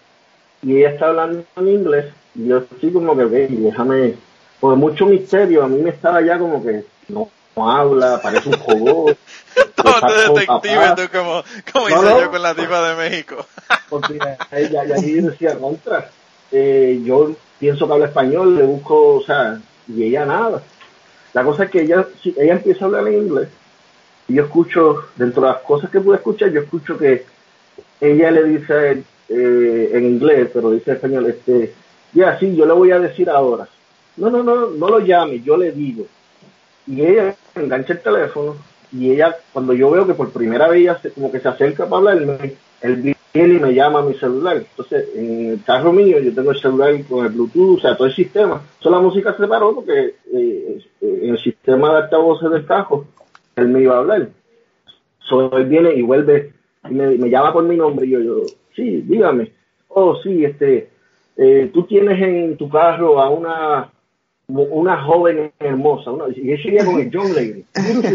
y 0.62 0.76
ella 0.78 0.90
está 0.90 1.08
hablando 1.08 1.44
en 1.56 1.68
inglés 1.68 2.06
yo 2.34 2.58
estoy 2.58 2.92
como 2.92 3.16
que, 3.16 3.24
ve, 3.24 3.48
déjame, 3.50 4.14
por 4.60 4.76
mucho 4.76 5.06
misterio, 5.06 5.64
a 5.64 5.68
mí 5.68 5.80
me 5.82 5.90
estaba 5.90 6.20
ya 6.22 6.38
como 6.38 6.62
que 6.62 6.84
no, 7.08 7.28
no 7.56 7.70
habla, 7.70 8.20
parece 8.22 8.48
un 8.48 8.56
robot. 8.66 9.18
Todo 9.74 10.00
con 10.00 10.34
detective, 10.34 10.94
tú 10.96 11.02
como, 11.18 11.42
como 11.72 11.88
No, 11.88 11.96
hice 11.96 12.10
no. 12.10 12.20
yo 12.20 12.30
con 12.30 12.42
la 12.42 12.54
tipa 12.54 12.88
de 12.88 12.96
México. 12.96 13.46
porque 13.88 14.18
ella, 14.52 14.82
ahí 14.94 15.12
decía 15.20 15.58
contra. 15.58 16.10
Eh, 16.52 17.00
yo 17.04 17.32
pienso 17.58 17.86
que 17.86 17.92
habla 17.92 18.06
español, 18.06 18.56
le 18.56 18.64
busco, 18.64 19.16
o 19.16 19.22
sea, 19.22 19.60
y 19.88 20.04
ella 20.04 20.26
nada. 20.26 20.62
La 21.32 21.44
cosa 21.44 21.64
es 21.64 21.70
que 21.70 21.82
ella, 21.82 22.06
si 22.22 22.34
ella 22.38 22.54
empieza 22.54 22.84
a 22.84 22.88
hablar 22.88 23.08
en 23.08 23.14
inglés, 23.14 23.48
y 24.28 24.34
yo 24.34 24.44
escucho, 24.44 25.06
dentro 25.16 25.42
de 25.42 25.48
las 25.48 25.58
cosas 25.62 25.90
que 25.90 26.00
pude 26.00 26.16
escuchar, 26.16 26.50
yo 26.50 26.60
escucho 26.60 26.96
que 26.98 27.24
ella 28.00 28.30
le 28.30 28.44
dice 28.44 29.04
eh, 29.28 29.90
en 29.92 30.06
inglés, 30.06 30.50
pero 30.52 30.70
dice 30.70 30.90
en 30.90 30.96
español, 30.96 31.26
este, 31.26 31.72
ya 32.12 32.38
sí, 32.38 32.54
yo 32.56 32.66
le 32.66 32.72
voy 32.72 32.90
a 32.90 32.98
decir 32.98 33.28
ahora. 33.30 33.68
No, 34.16 34.30
no, 34.30 34.42
no, 34.42 34.70
no 34.70 34.88
lo 34.88 35.00
llame, 35.00 35.40
yo 35.40 35.56
le 35.56 35.72
digo. 35.72 36.06
Y 36.86 37.02
ella 37.02 37.34
engancha 37.54 37.92
el 37.94 38.00
teléfono 38.02 38.56
y 38.92 39.12
ella, 39.12 39.36
cuando 39.52 39.72
yo 39.72 39.90
veo 39.90 40.06
que 40.06 40.14
por 40.14 40.30
primera 40.32 40.68
vez 40.68 40.80
ella 40.82 40.98
se- 41.00 41.12
como 41.12 41.30
que 41.30 41.40
se 41.40 41.48
acerca 41.48 41.84
para 41.88 42.10
hablarme, 42.12 42.54
él 42.80 42.96
viene 43.32 43.54
y 43.54 43.60
me 43.60 43.74
llama 43.74 44.00
a 44.00 44.02
mi 44.02 44.14
celular. 44.14 44.56
Entonces, 44.56 45.08
en 45.14 45.50
el 45.52 45.62
carro 45.64 45.92
mío, 45.92 46.18
yo 46.18 46.34
tengo 46.34 46.50
el 46.50 46.60
celular 46.60 46.92
con 47.08 47.24
el 47.24 47.32
Bluetooth, 47.32 47.78
o 47.78 47.80
sea, 47.80 47.96
todo 47.96 48.08
el 48.08 48.14
sistema. 48.14 48.60
Solo 48.80 48.96
la 48.96 49.02
música 49.02 49.36
se 49.36 49.46
paró 49.46 49.74
porque 49.74 50.16
eh, 50.32 50.78
en 51.00 51.30
el 51.30 51.38
sistema 51.38 51.92
de 51.92 51.98
altavoces 52.02 52.50
del 52.50 52.66
carro, 52.66 53.04
él 53.56 53.68
me 53.68 53.82
iba 53.82 53.94
a 53.94 53.98
hablar. 53.98 54.28
So, 55.28 55.56
él 55.56 55.66
viene 55.66 55.94
y 55.94 56.02
vuelve 56.02 56.52
y 56.88 56.94
me, 56.94 57.08
me 57.16 57.30
llama 57.30 57.52
por 57.52 57.62
mi 57.64 57.76
nombre 57.76 58.06
y 58.06 58.10
yo, 58.10 58.20
yo, 58.20 58.36
sí, 58.74 59.02
dígame. 59.02 59.52
Oh, 59.88 60.16
sí, 60.16 60.44
este, 60.44 60.90
eh, 61.36 61.70
tú 61.72 61.84
tienes 61.84 62.20
en 62.22 62.56
tu 62.56 62.68
carro 62.68 63.20
a 63.20 63.30
una 63.30 63.90
una 64.52 65.02
joven 65.04 65.52
hermosa, 65.58 66.10
una, 66.10 66.24
y 66.34 66.50
ella 66.50 66.62
sería 66.62 66.84
con 66.84 67.00
el 67.00 67.10
John 67.12 67.32
Lady, 67.34 67.64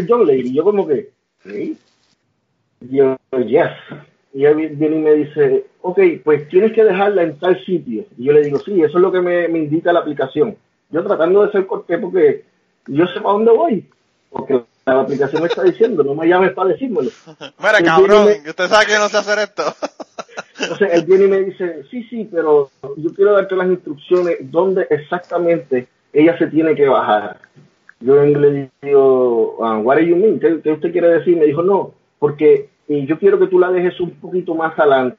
John 0.08 0.26
Lady, 0.26 0.50
y 0.50 0.54
yo 0.54 0.64
como 0.64 0.86
que, 0.86 1.10
¿sí? 1.42 1.78
Y 2.80 2.96
yo, 2.96 3.16
yes. 3.32 3.72
Y 4.34 4.44
él 4.44 4.54
viene 4.54 4.96
y 4.96 5.00
me 5.00 5.14
dice, 5.14 5.66
ok, 5.80 5.98
pues 6.22 6.46
tienes 6.50 6.72
que 6.74 6.84
dejarla 6.84 7.22
en 7.22 7.38
tal 7.38 7.58
sitio. 7.64 8.04
Y 8.18 8.24
yo 8.24 8.32
le 8.34 8.42
digo, 8.42 8.58
sí, 8.58 8.82
eso 8.82 8.98
es 8.98 9.02
lo 9.02 9.10
que 9.10 9.22
me, 9.22 9.48
me 9.48 9.60
indica 9.60 9.94
la 9.94 10.00
aplicación. 10.00 10.56
Yo 10.90 11.02
tratando 11.02 11.44
de 11.44 11.52
ser 11.52 11.66
cortés 11.66 11.98
porque 11.98 12.44
yo 12.86 13.06
sé 13.06 13.20
para 13.20 13.32
dónde 13.32 13.52
voy. 13.52 13.88
Porque 14.28 14.62
la 14.84 15.00
aplicación 15.00 15.40
me 15.40 15.48
está 15.48 15.62
diciendo, 15.62 16.04
no 16.04 16.14
me 16.14 16.28
llames 16.28 16.52
para 16.52 16.68
decírmelo. 16.68 17.10
Mira, 17.58 17.82
cabrón, 17.82 18.28
que 18.44 18.50
usted 18.50 18.68
sabe 18.68 18.86
que 18.86 18.98
no 18.98 19.08
sé 19.08 19.16
hacer 19.16 19.38
esto. 19.38 19.62
Entonces 20.60 20.88
él 20.92 21.04
viene 21.06 21.24
y 21.24 21.28
me 21.28 21.40
dice, 21.40 21.82
sí, 21.90 22.02
sí, 22.04 22.28
pero 22.30 22.70
yo 22.96 23.12
quiero 23.14 23.32
darte 23.32 23.56
las 23.56 23.68
instrucciones 23.68 24.36
dónde 24.50 24.86
exactamente 24.90 25.88
ella 26.12 26.36
se 26.38 26.46
tiene 26.46 26.74
que 26.74 26.88
bajar. 26.88 27.38
Yo 28.00 28.22
le 28.22 28.70
digo, 28.82 29.58
ah, 29.62 29.78
what 29.78 29.96
do 29.96 30.02
you 30.02 30.16
mean? 30.16 30.38
¿Qué, 30.38 30.60
qué 30.62 30.72
usted 30.72 30.92
quiere 30.92 31.08
decir? 31.08 31.36
Me 31.36 31.46
dijo, 31.46 31.62
no, 31.62 31.94
porque 32.18 32.68
yo 32.88 33.18
quiero 33.18 33.38
que 33.38 33.48
tú 33.48 33.58
la 33.58 33.70
dejes 33.70 33.98
un 34.00 34.10
poquito 34.12 34.54
más 34.54 34.78
adelante, 34.78 35.18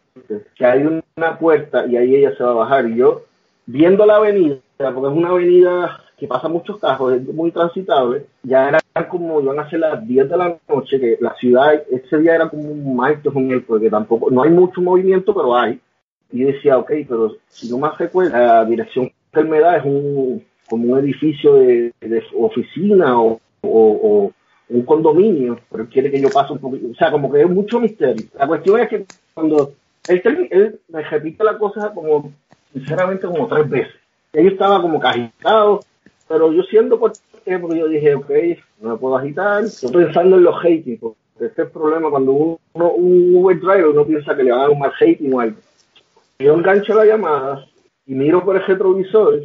que 0.55 0.65
hay 0.65 0.83
una 0.83 1.37
puerta 1.37 1.85
y 1.85 1.97
ahí 1.97 2.15
ella 2.15 2.35
se 2.35 2.43
va 2.43 2.51
a 2.51 2.55
bajar. 2.55 2.89
Y 2.89 2.95
yo, 2.95 3.23
viendo 3.65 4.05
la 4.05 4.15
avenida, 4.15 4.57
porque 4.77 5.09
es 5.09 5.17
una 5.17 5.29
avenida 5.29 6.01
que 6.17 6.27
pasa 6.27 6.47
muchos 6.47 6.79
carros, 6.79 7.13
es 7.13 7.27
muy 7.27 7.51
transitable, 7.51 8.25
ya 8.43 8.69
eran 8.69 8.81
como, 9.09 9.39
iban 9.39 9.59
a 9.59 9.69
ser 9.69 9.79
las 9.79 10.05
10 10.07 10.29
de 10.29 10.37
la 10.37 10.57
noche, 10.67 10.99
que 10.99 11.17
la 11.21 11.35
ciudad, 11.35 11.73
ese 11.91 12.17
día 12.17 12.35
era 12.35 12.49
como 12.49 12.63
un 12.63 12.95
martes, 12.95 13.31
un 13.33 13.47
miércoles, 13.47 13.83
que 13.83 13.89
tampoco, 13.89 14.31
no 14.31 14.43
hay 14.43 14.49
mucho 14.49 14.81
movimiento, 14.81 15.33
pero 15.33 15.55
hay. 15.55 15.79
Y 16.31 16.43
decía, 16.43 16.77
ok, 16.77 16.91
pero 17.07 17.35
si 17.47 17.69
no 17.69 17.77
me 17.77 17.89
recuerdo, 17.89 18.37
la 18.37 18.65
dirección 18.65 19.11
que 19.31 19.39
él 19.39 19.47
me 19.47 19.59
es 19.59 19.85
un, 19.85 20.43
como 20.67 20.93
un 20.93 20.99
edificio 20.99 21.53
de, 21.53 21.93
oficina 22.35 23.21
o, 23.21 23.39
o, 23.61 23.69
o 23.69 24.31
un 24.69 24.81
condominio, 24.83 25.59
pero 25.69 25.83
él 25.83 25.89
quiere 25.89 26.11
que 26.11 26.19
yo 26.19 26.29
pase 26.29 26.53
un 26.53 26.59
poquito, 26.59 26.87
o 26.91 26.95
sea, 26.95 27.11
como 27.11 27.31
que 27.31 27.41
es 27.41 27.49
mucho 27.49 27.79
misterio. 27.79 28.25
La 28.37 28.47
cuestión 28.47 28.79
es 28.79 28.89
que 28.89 29.05
cuando 29.33 29.73
él, 30.07 30.79
me 30.89 31.03
repite 31.03 31.43
la 31.43 31.57
cosa 31.57 31.91
como, 31.93 32.31
sinceramente, 32.73 33.27
como 33.27 33.47
tres 33.47 33.69
veces. 33.69 33.93
Yo 34.33 34.49
estaba 34.49 34.81
como 34.81 34.99
que 34.99 35.07
agitado, 35.07 35.79
pero 36.27 36.51
yo 36.51 36.63
siendo 36.63 36.99
por 36.99 37.13
porque 37.61 37.79
yo 37.79 37.87
dije, 37.87 38.15
ok, 38.15 38.29
no 38.81 38.89
me 38.89 38.97
puedo 38.97 39.17
agitar, 39.17 39.63
estoy 39.63 40.05
pensando 40.05 40.35
en 40.35 40.43
los 40.43 40.55
hating, 40.57 40.97
porque 40.97 41.17
este 41.35 41.45
es 41.45 41.59
el 41.59 41.69
problema 41.69 42.09
cuando 42.09 42.31
uno, 42.33 42.59
un 42.73 43.35
Uber 43.35 43.57
driver 43.57 43.87
uno 43.87 44.05
piensa 44.05 44.35
que 44.35 44.43
le 44.43 44.51
van 44.51 44.59
a 44.59 44.63
dar 44.63 44.71
un 44.71 44.79
mal 44.79 44.91
hating 44.99 45.33
o 45.33 45.39
algo. 45.39 45.57
Yo 46.39 46.53
engancho 46.53 46.93
la 46.93 47.05
llamada 47.05 47.65
y 48.05 48.13
miro 48.13 48.43
por 48.43 48.57
el 48.57 48.65
retrovisor 48.65 49.43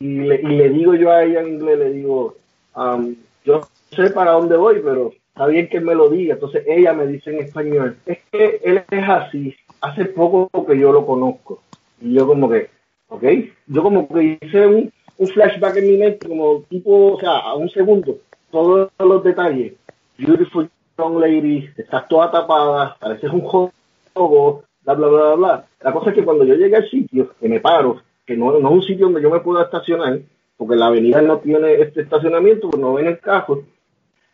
y 0.00 0.18
le, 0.18 0.40
y 0.42 0.46
le 0.46 0.70
digo 0.70 0.94
yo 0.94 1.10
a 1.10 1.24
ella 1.24 1.40
en 1.40 1.54
inglés, 1.54 1.78
le 1.78 1.92
digo, 1.92 2.36
um, 2.76 3.16
yo 3.44 3.62
sé 3.90 4.10
para 4.10 4.32
dónde 4.32 4.56
voy, 4.56 4.80
pero 4.84 5.12
está 5.28 5.46
bien 5.46 5.68
que 5.68 5.80
me 5.80 5.94
lo 5.94 6.08
diga. 6.08 6.34
Entonces 6.34 6.62
ella 6.66 6.92
me 6.92 7.06
dice 7.06 7.30
en 7.30 7.40
español, 7.40 7.96
es 8.06 8.18
que 8.30 8.60
él 8.62 8.84
es 8.90 9.08
así, 9.08 9.56
hace 9.80 10.04
poco 10.04 10.50
que 10.66 10.78
yo 10.78 10.92
lo 10.92 11.06
conozco. 11.06 11.62
Y 12.00 12.14
yo 12.14 12.26
como 12.26 12.48
que, 12.48 12.70
ok, 13.08 13.24
yo 13.66 13.82
como 13.82 14.08
que 14.08 14.38
hice 14.40 14.66
un, 14.66 14.92
un 15.18 15.28
flashback 15.28 15.76
en 15.76 15.86
mi 15.86 15.96
mente, 15.96 16.28
como 16.28 16.62
tipo, 16.62 17.14
o 17.14 17.20
sea, 17.20 17.38
a 17.38 17.54
un 17.54 17.68
segundo, 17.68 18.18
todos 18.50 18.90
los 18.98 19.24
detalles. 19.24 19.74
Beautiful 20.16 20.70
young 20.96 21.18
lady, 21.18 21.70
estás 21.76 22.08
toda 22.08 22.30
tapada, 22.30 22.96
pareces 22.98 23.30
un 23.30 23.40
juego, 23.42 24.64
bla, 24.84 24.94
bla, 24.94 25.08
bla, 25.08 25.34
bla. 25.34 25.66
La 25.80 25.92
cosa 25.92 26.10
es 26.10 26.16
que 26.16 26.24
cuando 26.24 26.44
yo 26.44 26.54
llegué 26.54 26.76
al 26.76 26.88
sitio, 26.88 27.30
que 27.40 27.48
me 27.48 27.60
paro, 27.60 28.00
que 28.26 28.36
no, 28.36 28.58
no 28.58 28.68
es 28.68 28.74
un 28.74 28.82
sitio 28.82 29.06
donde 29.06 29.22
yo 29.22 29.30
me 29.30 29.40
pueda 29.40 29.64
estacionar, 29.64 30.18
porque 30.56 30.76
la 30.76 30.86
avenida 30.86 31.20
no 31.22 31.38
tiene 31.38 31.74
este 31.74 32.02
estacionamiento, 32.02 32.70
pues 32.70 32.80
no 32.80 32.94
ven 32.94 33.06
el 33.06 33.18
carro, 33.20 33.62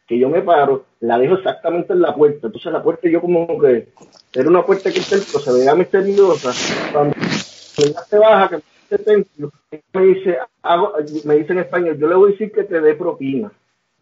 que 0.06 0.18
yo 0.18 0.28
me 0.28 0.42
paro, 0.42 0.84
la 1.00 1.18
dejo 1.18 1.34
exactamente 1.34 1.92
en 1.92 2.02
la 2.02 2.14
puerta. 2.14 2.46
Entonces 2.46 2.72
la 2.72 2.82
puerta 2.82 3.08
yo 3.08 3.20
como 3.20 3.46
que 3.58 3.88
era 4.34 4.48
una 4.48 4.64
puerta 4.64 4.90
que 4.92 5.00
se 5.00 5.52
veía 5.52 5.74
misteriosa. 5.74 6.52
Cuando 6.92 7.14
ella 7.78 8.00
se 8.08 8.18
baja, 8.18 8.48
que 8.48 8.73
el 8.94 9.04
templo, 9.04 9.52
me 9.92 10.02
dice, 10.02 10.38
hago, 10.62 10.92
me 11.24 11.36
dice 11.36 11.52
en 11.52 11.58
español, 11.60 11.98
yo 11.98 12.08
le 12.08 12.14
voy 12.14 12.28
a 12.28 12.32
decir 12.32 12.52
que 12.52 12.64
te 12.64 12.80
dé 12.80 12.94
propina. 12.94 13.52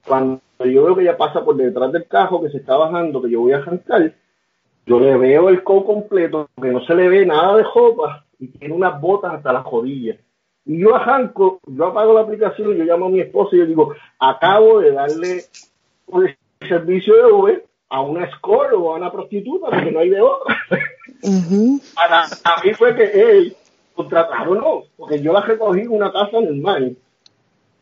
Cuando 0.06 0.40
yo 0.58 0.84
veo 0.84 0.96
que 0.96 1.02
ella 1.02 1.16
pasa 1.16 1.44
por 1.44 1.56
detrás 1.56 1.92
del 1.92 2.06
carro 2.06 2.42
que 2.42 2.50
se 2.50 2.58
está 2.58 2.76
bajando, 2.76 3.22
que 3.22 3.30
yo 3.30 3.40
voy 3.40 3.52
a 3.52 3.58
arrancar, 3.58 4.14
yo 4.86 5.00
le 5.00 5.16
veo 5.16 5.48
el 5.48 5.62
co 5.62 5.84
completo, 5.84 6.48
que 6.60 6.68
no 6.68 6.84
se 6.84 6.94
le 6.94 7.08
ve 7.08 7.24
nada 7.24 7.56
de 7.56 7.62
ropa 7.62 8.24
y 8.38 8.48
tiene 8.48 8.74
unas 8.74 9.00
botas 9.00 9.34
hasta 9.34 9.52
las 9.52 9.64
rodillas. 9.64 10.18
Y 10.64 10.78
yo 10.78 10.94
arranco, 10.94 11.60
yo 11.66 11.86
apago 11.86 12.14
la 12.14 12.22
aplicación 12.22 12.72
y 12.72 12.78
yo 12.78 12.84
llamo 12.84 13.06
a 13.06 13.10
mi 13.10 13.20
esposo 13.20 13.54
y 13.54 13.60
yo 13.60 13.66
digo, 13.66 13.94
acabo 14.18 14.80
de 14.80 14.92
darle 14.92 15.42
un 16.06 16.28
servicio 16.68 17.14
de 17.16 17.32
Uber 17.32 17.64
a 17.88 18.00
una 18.00 18.24
escort 18.24 18.72
o 18.74 18.92
a 18.92 18.96
una 18.96 19.12
prostituta 19.12 19.66
porque 19.70 19.90
no 19.90 20.00
hay 20.00 20.10
de 20.10 20.20
otra. 20.20 20.56
Para 21.94 22.24
a 22.24 22.62
mí 22.64 22.74
fue 22.74 22.94
que 22.94 23.04
él 23.04 23.56
contrataron, 23.94 24.58
no, 24.58 24.82
porque 24.96 25.20
yo 25.20 25.32
la 25.32 25.40
recogí 25.40 25.80
en 25.80 25.90
una 25.90 26.12
casa 26.12 26.40
normal 26.40 26.96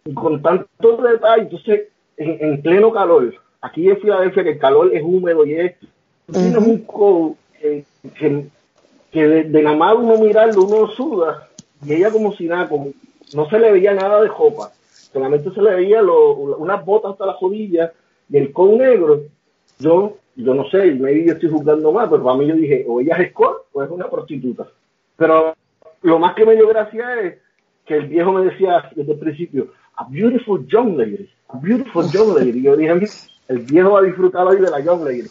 y 0.04 0.14
con 0.14 0.42
tantos 0.42 1.02
detalles, 1.02 1.44
entonces 1.44 1.88
en, 2.16 2.36
en 2.40 2.62
pleno 2.62 2.92
calor, 2.92 3.34
aquí 3.60 3.88
en 3.88 4.00
Filadelfia 4.00 4.44
que 4.44 4.50
el 4.50 4.58
calor 4.58 4.94
es 4.94 5.02
húmedo 5.02 5.44
y 5.46 5.54
es, 5.54 5.78
tú 6.26 6.32
tienes 6.32 6.56
un 6.56 6.78
co 6.84 7.36
que, 7.60 7.84
que, 8.18 8.46
que 9.10 9.28
de, 9.28 9.44
de 9.44 9.62
nada 9.62 9.76
más 9.76 9.94
uno 9.96 10.18
mirarlo 10.18 10.64
uno 10.64 10.88
suda 10.92 11.48
y 11.84 11.94
ella 11.94 12.10
como 12.10 12.32
si 12.34 12.46
nada, 12.46 12.68
como, 12.68 12.90
no 13.34 13.48
se 13.48 13.58
le 13.58 13.72
veía 13.72 13.94
nada 13.94 14.20
de 14.20 14.28
ropa, 14.28 14.72
solamente 15.12 15.50
se 15.50 15.62
le 15.62 15.74
veía 15.74 16.02
lo, 16.02 16.34
unas 16.34 16.84
botas 16.84 17.12
hasta 17.12 17.26
las 17.26 17.40
rodillas 17.40 17.92
y 18.28 18.36
el 18.36 18.52
co 18.52 18.68
negro, 18.68 19.22
yo, 19.78 20.16
yo 20.36 20.54
no 20.54 20.68
sé, 20.70 20.92
maybe 20.92 21.26
yo 21.26 21.32
estoy 21.32 21.50
juzgando 21.50 21.92
más, 21.92 22.08
pero 22.08 22.22
para 22.22 22.36
mí 22.36 22.46
yo 22.46 22.54
dije, 22.54 22.84
o 22.88 23.00
ella 23.00 23.16
es 23.16 23.28
escort 23.28 23.64
o 23.72 23.82
es 23.82 23.90
una 23.90 24.08
prostituta. 24.08 24.68
Pero 25.16 25.54
lo 26.02 26.18
más 26.18 26.34
que 26.34 26.44
me 26.46 26.54
dio 26.54 26.68
gracia 26.68 27.20
es 27.20 27.34
que 27.86 27.94
el 27.96 28.06
viejo 28.08 28.32
me 28.32 28.44
decía 28.44 28.90
desde 28.94 29.12
el 29.12 29.18
principio, 29.18 29.72
a 29.96 30.04
beautiful 30.08 30.66
young 30.66 30.96
lady, 30.96 31.28
a 31.48 31.56
beautiful 31.58 32.10
young 32.10 32.34
lady. 32.38 32.58
Y 32.60 32.62
yo 32.62 32.76
dije, 32.76 32.92
el 33.48 33.58
viejo 33.58 33.90
va 33.92 34.00
a 34.00 34.02
disfrutar 34.02 34.46
hoy 34.46 34.60
de 34.60 34.70
la 34.70 34.80
young 34.80 35.04
lady. 35.04 35.28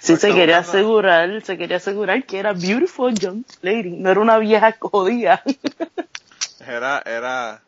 Sí, 0.00 0.16
se 0.16 0.34
quería 0.34 0.58
asegurar, 0.58 1.40
se 1.42 1.56
quería 1.56 1.78
asegurar 1.78 2.24
que 2.24 2.38
era 2.38 2.52
beautiful 2.52 3.14
young 3.14 3.42
lady, 3.62 3.90
no 3.90 4.10
era 4.10 4.20
una 4.20 4.38
vieja 4.38 4.76
jodida. 4.78 5.42
Era, 6.66 7.02
era, 7.06 7.62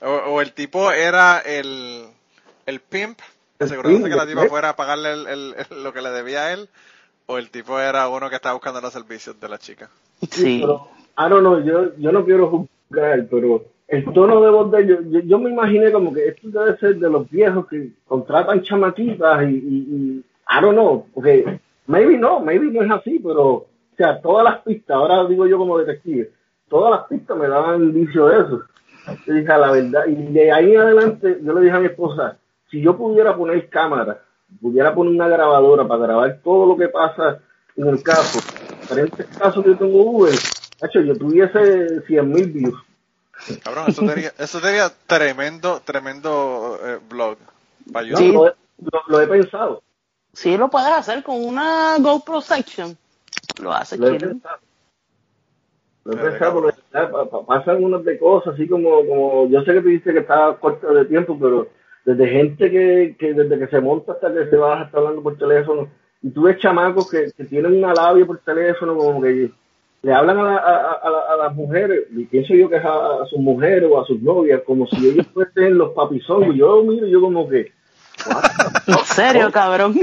o, 0.00 0.10
o 0.10 0.40
el 0.40 0.52
tipo 0.52 0.92
era 0.92 1.38
el, 1.40 2.04
el 2.66 2.80
pimp, 2.80 3.18
asegurándose 3.58 4.08
que 4.08 4.16
la 4.16 4.26
tipa 4.26 4.44
¿eh? 4.44 4.48
fuera 4.48 4.70
a 4.70 4.76
pagarle 4.76 5.12
el, 5.12 5.26
el- 5.26 5.54
el- 5.70 5.82
lo 5.82 5.92
que 5.92 6.00
le 6.02 6.10
debía 6.10 6.46
a 6.46 6.52
él, 6.52 6.68
o 7.30 7.36
el 7.36 7.50
tipo 7.50 7.78
era 7.78 8.08
uno 8.08 8.30
que 8.30 8.36
estaba 8.36 8.54
buscando 8.54 8.80
los 8.80 8.92
servicios 8.92 9.38
de 9.38 9.48
la 9.48 9.58
chica. 9.58 9.90
Sí. 10.30 10.60
Pero, 10.60 10.88
I 11.18 11.28
don't 11.28 11.40
know, 11.40 11.62
yo, 11.62 11.94
yo 11.96 12.10
no 12.10 12.24
quiero 12.24 12.48
juzgar, 12.48 13.26
pero 13.30 13.64
el 13.86 14.04
tono 14.12 14.40
de 14.40 14.50
voz 14.50 14.70
de 14.70 14.82
ellos, 14.82 14.98
yo, 15.10 15.20
yo 15.20 15.38
me 15.38 15.50
imaginé 15.50 15.92
como 15.92 16.12
que 16.12 16.26
esto 16.26 16.48
debe 16.48 16.78
ser 16.78 16.96
de 16.96 17.10
los 17.10 17.28
viejos 17.28 17.66
que 17.68 17.90
contratan 18.06 18.62
chamaquitas 18.62 19.42
y, 19.42 19.54
y, 19.54 19.76
y 19.90 20.24
I 20.48 20.60
don't 20.62 20.72
know, 20.72 21.06
porque 21.12 21.60
maybe 21.86 22.16
no, 22.16 22.40
maybe 22.40 22.70
no 22.70 22.82
es 22.82 22.90
así, 22.90 23.18
pero, 23.22 23.46
o 23.46 23.66
sea, 23.96 24.22
todas 24.22 24.44
las 24.44 24.62
pistas, 24.62 24.96
ahora 24.96 25.26
digo 25.26 25.46
yo 25.46 25.58
como 25.58 25.78
detective, 25.78 26.30
todas 26.68 26.92
las 26.92 27.08
pistas 27.08 27.36
me 27.36 27.46
daban 27.46 27.82
indicio 27.82 28.26
de 28.26 28.40
eso. 28.40 28.62
Yo 29.26 29.34
dije, 29.34 29.52
"A 29.52 29.58
la 29.58 29.70
verdad, 29.70 30.06
y 30.06 30.14
de 30.32 30.50
ahí 30.50 30.74
en 30.74 30.80
adelante 30.80 31.38
yo 31.42 31.52
le 31.52 31.60
dije 31.60 31.76
a 31.76 31.80
mi 31.80 31.86
esposa, 31.86 32.38
si 32.70 32.80
yo 32.80 32.96
pudiera 32.96 33.36
poner 33.36 33.68
cámara, 33.68 34.22
pudiera 34.60 34.94
poner 34.94 35.12
una 35.14 35.28
grabadora 35.28 35.86
para 35.86 36.02
grabar 36.02 36.40
todo 36.42 36.66
lo 36.66 36.76
que 36.76 36.88
pasa 36.88 37.40
en 37.76 37.86
el 37.88 38.02
caso, 38.02 38.40
diferentes 38.80 39.26
casos 39.36 39.62
que 39.62 39.70
yo 39.70 39.78
tengo 39.78 40.02
Uber, 40.02 40.34
hecho, 40.82 41.00
yo 41.00 41.16
tuviese 41.16 42.00
100 42.02 42.32
mil 42.32 42.46
views. 42.50 42.74
Cabrón, 43.62 43.84
eso 43.88 44.06
sería, 44.06 44.32
eso 44.38 44.58
sería 44.60 44.90
tremendo, 45.06 45.80
tremendo 45.84 46.78
eh, 46.84 46.98
blog. 47.08 47.36
para 47.92 48.04
YouTube. 48.06 48.18
Sí. 48.26 48.32
lo, 48.32 48.46
he, 48.48 48.54
lo- 48.80 49.02
lo 49.08 49.20
he 49.20 49.26
pensado, 49.28 49.82
Sí, 50.32 50.56
lo 50.56 50.68
puedes 50.68 50.90
hacer 50.90 51.22
con 51.24 51.42
una 51.44 51.96
GoPro 51.98 52.40
Section. 52.40 52.96
Lo 53.60 53.72
haces 53.72 53.98
lo 53.98 54.08
he 54.08 54.20
pensado. 54.20 54.58
Lo 56.04 56.12
he 56.12 56.16
pensado 56.30 56.52
porque 56.60 56.80
ya, 56.92 57.10
pa- 57.10 57.24
pa- 57.28 57.44
pasan 57.46 57.82
unas 57.82 58.04
de 58.04 58.18
cosas 58.18 58.54
así 58.54 58.68
como, 58.68 59.04
como, 59.06 59.48
yo 59.48 59.62
sé 59.62 59.72
que 59.72 59.80
tú 59.80 59.88
dices 59.88 60.12
que 60.12 60.20
está 60.20 60.54
corto 60.60 60.92
de 60.94 61.04
tiempo, 61.06 61.36
pero 61.40 61.68
desde 62.16 62.26
gente 62.28 62.70
que, 62.70 63.16
que 63.18 63.34
desde 63.34 63.58
que 63.58 63.66
se 63.66 63.80
monta 63.80 64.12
hasta 64.12 64.32
que 64.32 64.46
se 64.48 64.56
baja 64.56 64.84
está 64.84 64.98
hablando 64.98 65.22
por 65.22 65.36
teléfono, 65.36 65.88
y 66.22 66.30
tú 66.30 66.42
ves 66.42 66.58
chamacos 66.58 67.10
que, 67.10 67.30
que 67.36 67.44
tienen 67.44 67.76
una 67.76 67.92
labia 67.92 68.24
por 68.26 68.38
teléfono 68.38 68.96
como 68.96 69.20
que 69.20 69.50
le 70.02 70.12
hablan 70.12 70.38
a, 70.38 70.42
la- 70.42 70.56
a, 70.56 70.92
a, 71.02 71.34
a 71.34 71.36
las 71.36 71.54
mujeres, 71.54 72.06
y 72.16 72.24
pienso 72.24 72.54
yo 72.54 72.68
que 72.70 72.76
es 72.76 72.84
a, 72.84 73.26
sus 73.28 73.38
mujeres 73.40 73.88
o 73.92 74.00
a 74.00 74.06
sus 74.06 74.22
novias, 74.22 74.62
como 74.64 74.86
si 74.86 75.08
ellos 75.08 75.26
fuesen 75.34 75.76
los 75.76 75.90
papizongos. 75.92 76.54
Yo 76.56 76.82
miro, 76.82 77.06
yo 77.06 77.20
como 77.20 77.48
que, 77.48 77.72
En 78.86 78.94
serio, 79.04 79.50
cabrón. 79.52 79.94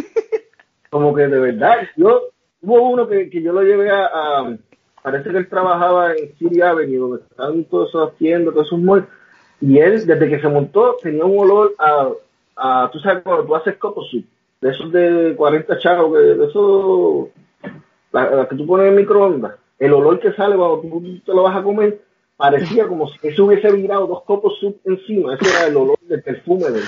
como 0.91 1.14
que 1.16 1.28
de 1.28 1.39
verdad, 1.39 1.88
yo, 1.97 2.22
hubo 2.62 2.89
uno 2.91 3.08
que, 3.08 3.30
que 3.30 3.41
yo 3.41 3.51
lo 3.51 3.64
llevé 3.64 3.89
a, 3.91 4.56
parece 5.01 5.30
que 5.32 5.38
él 5.38 5.49
trabajaba 5.49 6.14
en 6.14 6.36
City 6.38 6.62
Avenue, 6.62 6.97
donde 6.99 7.24
estaban 7.24 7.64
todas 7.66 7.89
esas 7.89 8.16
tiendas, 8.18 8.53
todos 8.53 8.68
esos 8.68 8.80
malls, 8.80 9.06
y 9.66 9.80
él, 9.80 10.05
desde 10.05 10.30
que 10.30 10.39
se 10.39 10.47
montó, 10.47 10.97
tenía 11.01 11.26
un 11.26 11.39
olor 11.39 11.74
a, 11.80 12.09
a 12.55 12.89
tú 12.91 12.99
sabes, 12.99 13.24
cuando 13.24 13.45
tú 13.45 13.55
haces 13.55 13.78
copo 13.78 14.03
soup, 14.03 14.24
de 14.61 14.70
esos 14.70 14.91
de 14.91 15.34
40 15.36 15.80
chavos, 15.80 16.13
de 16.13 16.45
esos, 16.45 17.30
la, 18.11 18.30
la 18.30 18.47
que 18.47 18.55
tú 18.55 18.68
pones 18.68 18.89
en 18.89 18.95
microondas, 18.95 19.55
el 19.80 19.91
olor 19.93 20.20
que 20.20 20.34
sale 20.34 20.55
cuando 20.55 20.82
tú 20.82 21.20
te 21.26 21.34
lo 21.34 21.41
vas 21.41 21.57
a 21.57 21.63
comer, 21.63 21.99
parecía 22.38 22.88
como 22.88 23.09
si 23.09 23.28
eso 23.28 23.45
hubiese 23.45 23.72
virado 23.72 24.05
dos 24.05 24.22
copos 24.22 24.59
soup 24.59 24.78
encima, 24.86 25.34
ese 25.34 25.49
era 25.49 25.66
el 25.66 25.78
olor 25.78 25.97
del 26.01 26.22
perfume 26.22 26.70
de 26.70 26.80
él. 26.80 26.86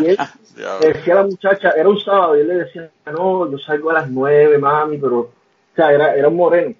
Y 0.00 0.06
él, 0.06 0.18
le 0.80 0.92
decía 0.92 1.14
a 1.14 1.16
la 1.16 1.24
muchacha, 1.24 1.70
era 1.70 1.88
un 1.88 1.98
sábado, 1.98 2.36
y 2.36 2.40
él 2.42 2.48
le 2.48 2.54
decía, 2.54 2.88
no, 3.06 3.50
yo 3.50 3.58
salgo 3.58 3.90
a 3.90 3.94
las 3.94 4.08
nueve, 4.08 4.58
mami, 4.58 4.98
pero, 4.98 5.18
o 5.18 5.30
sea, 5.74 5.92
era, 5.92 6.14
era 6.14 6.28
un 6.28 6.36
moreno. 6.36 6.76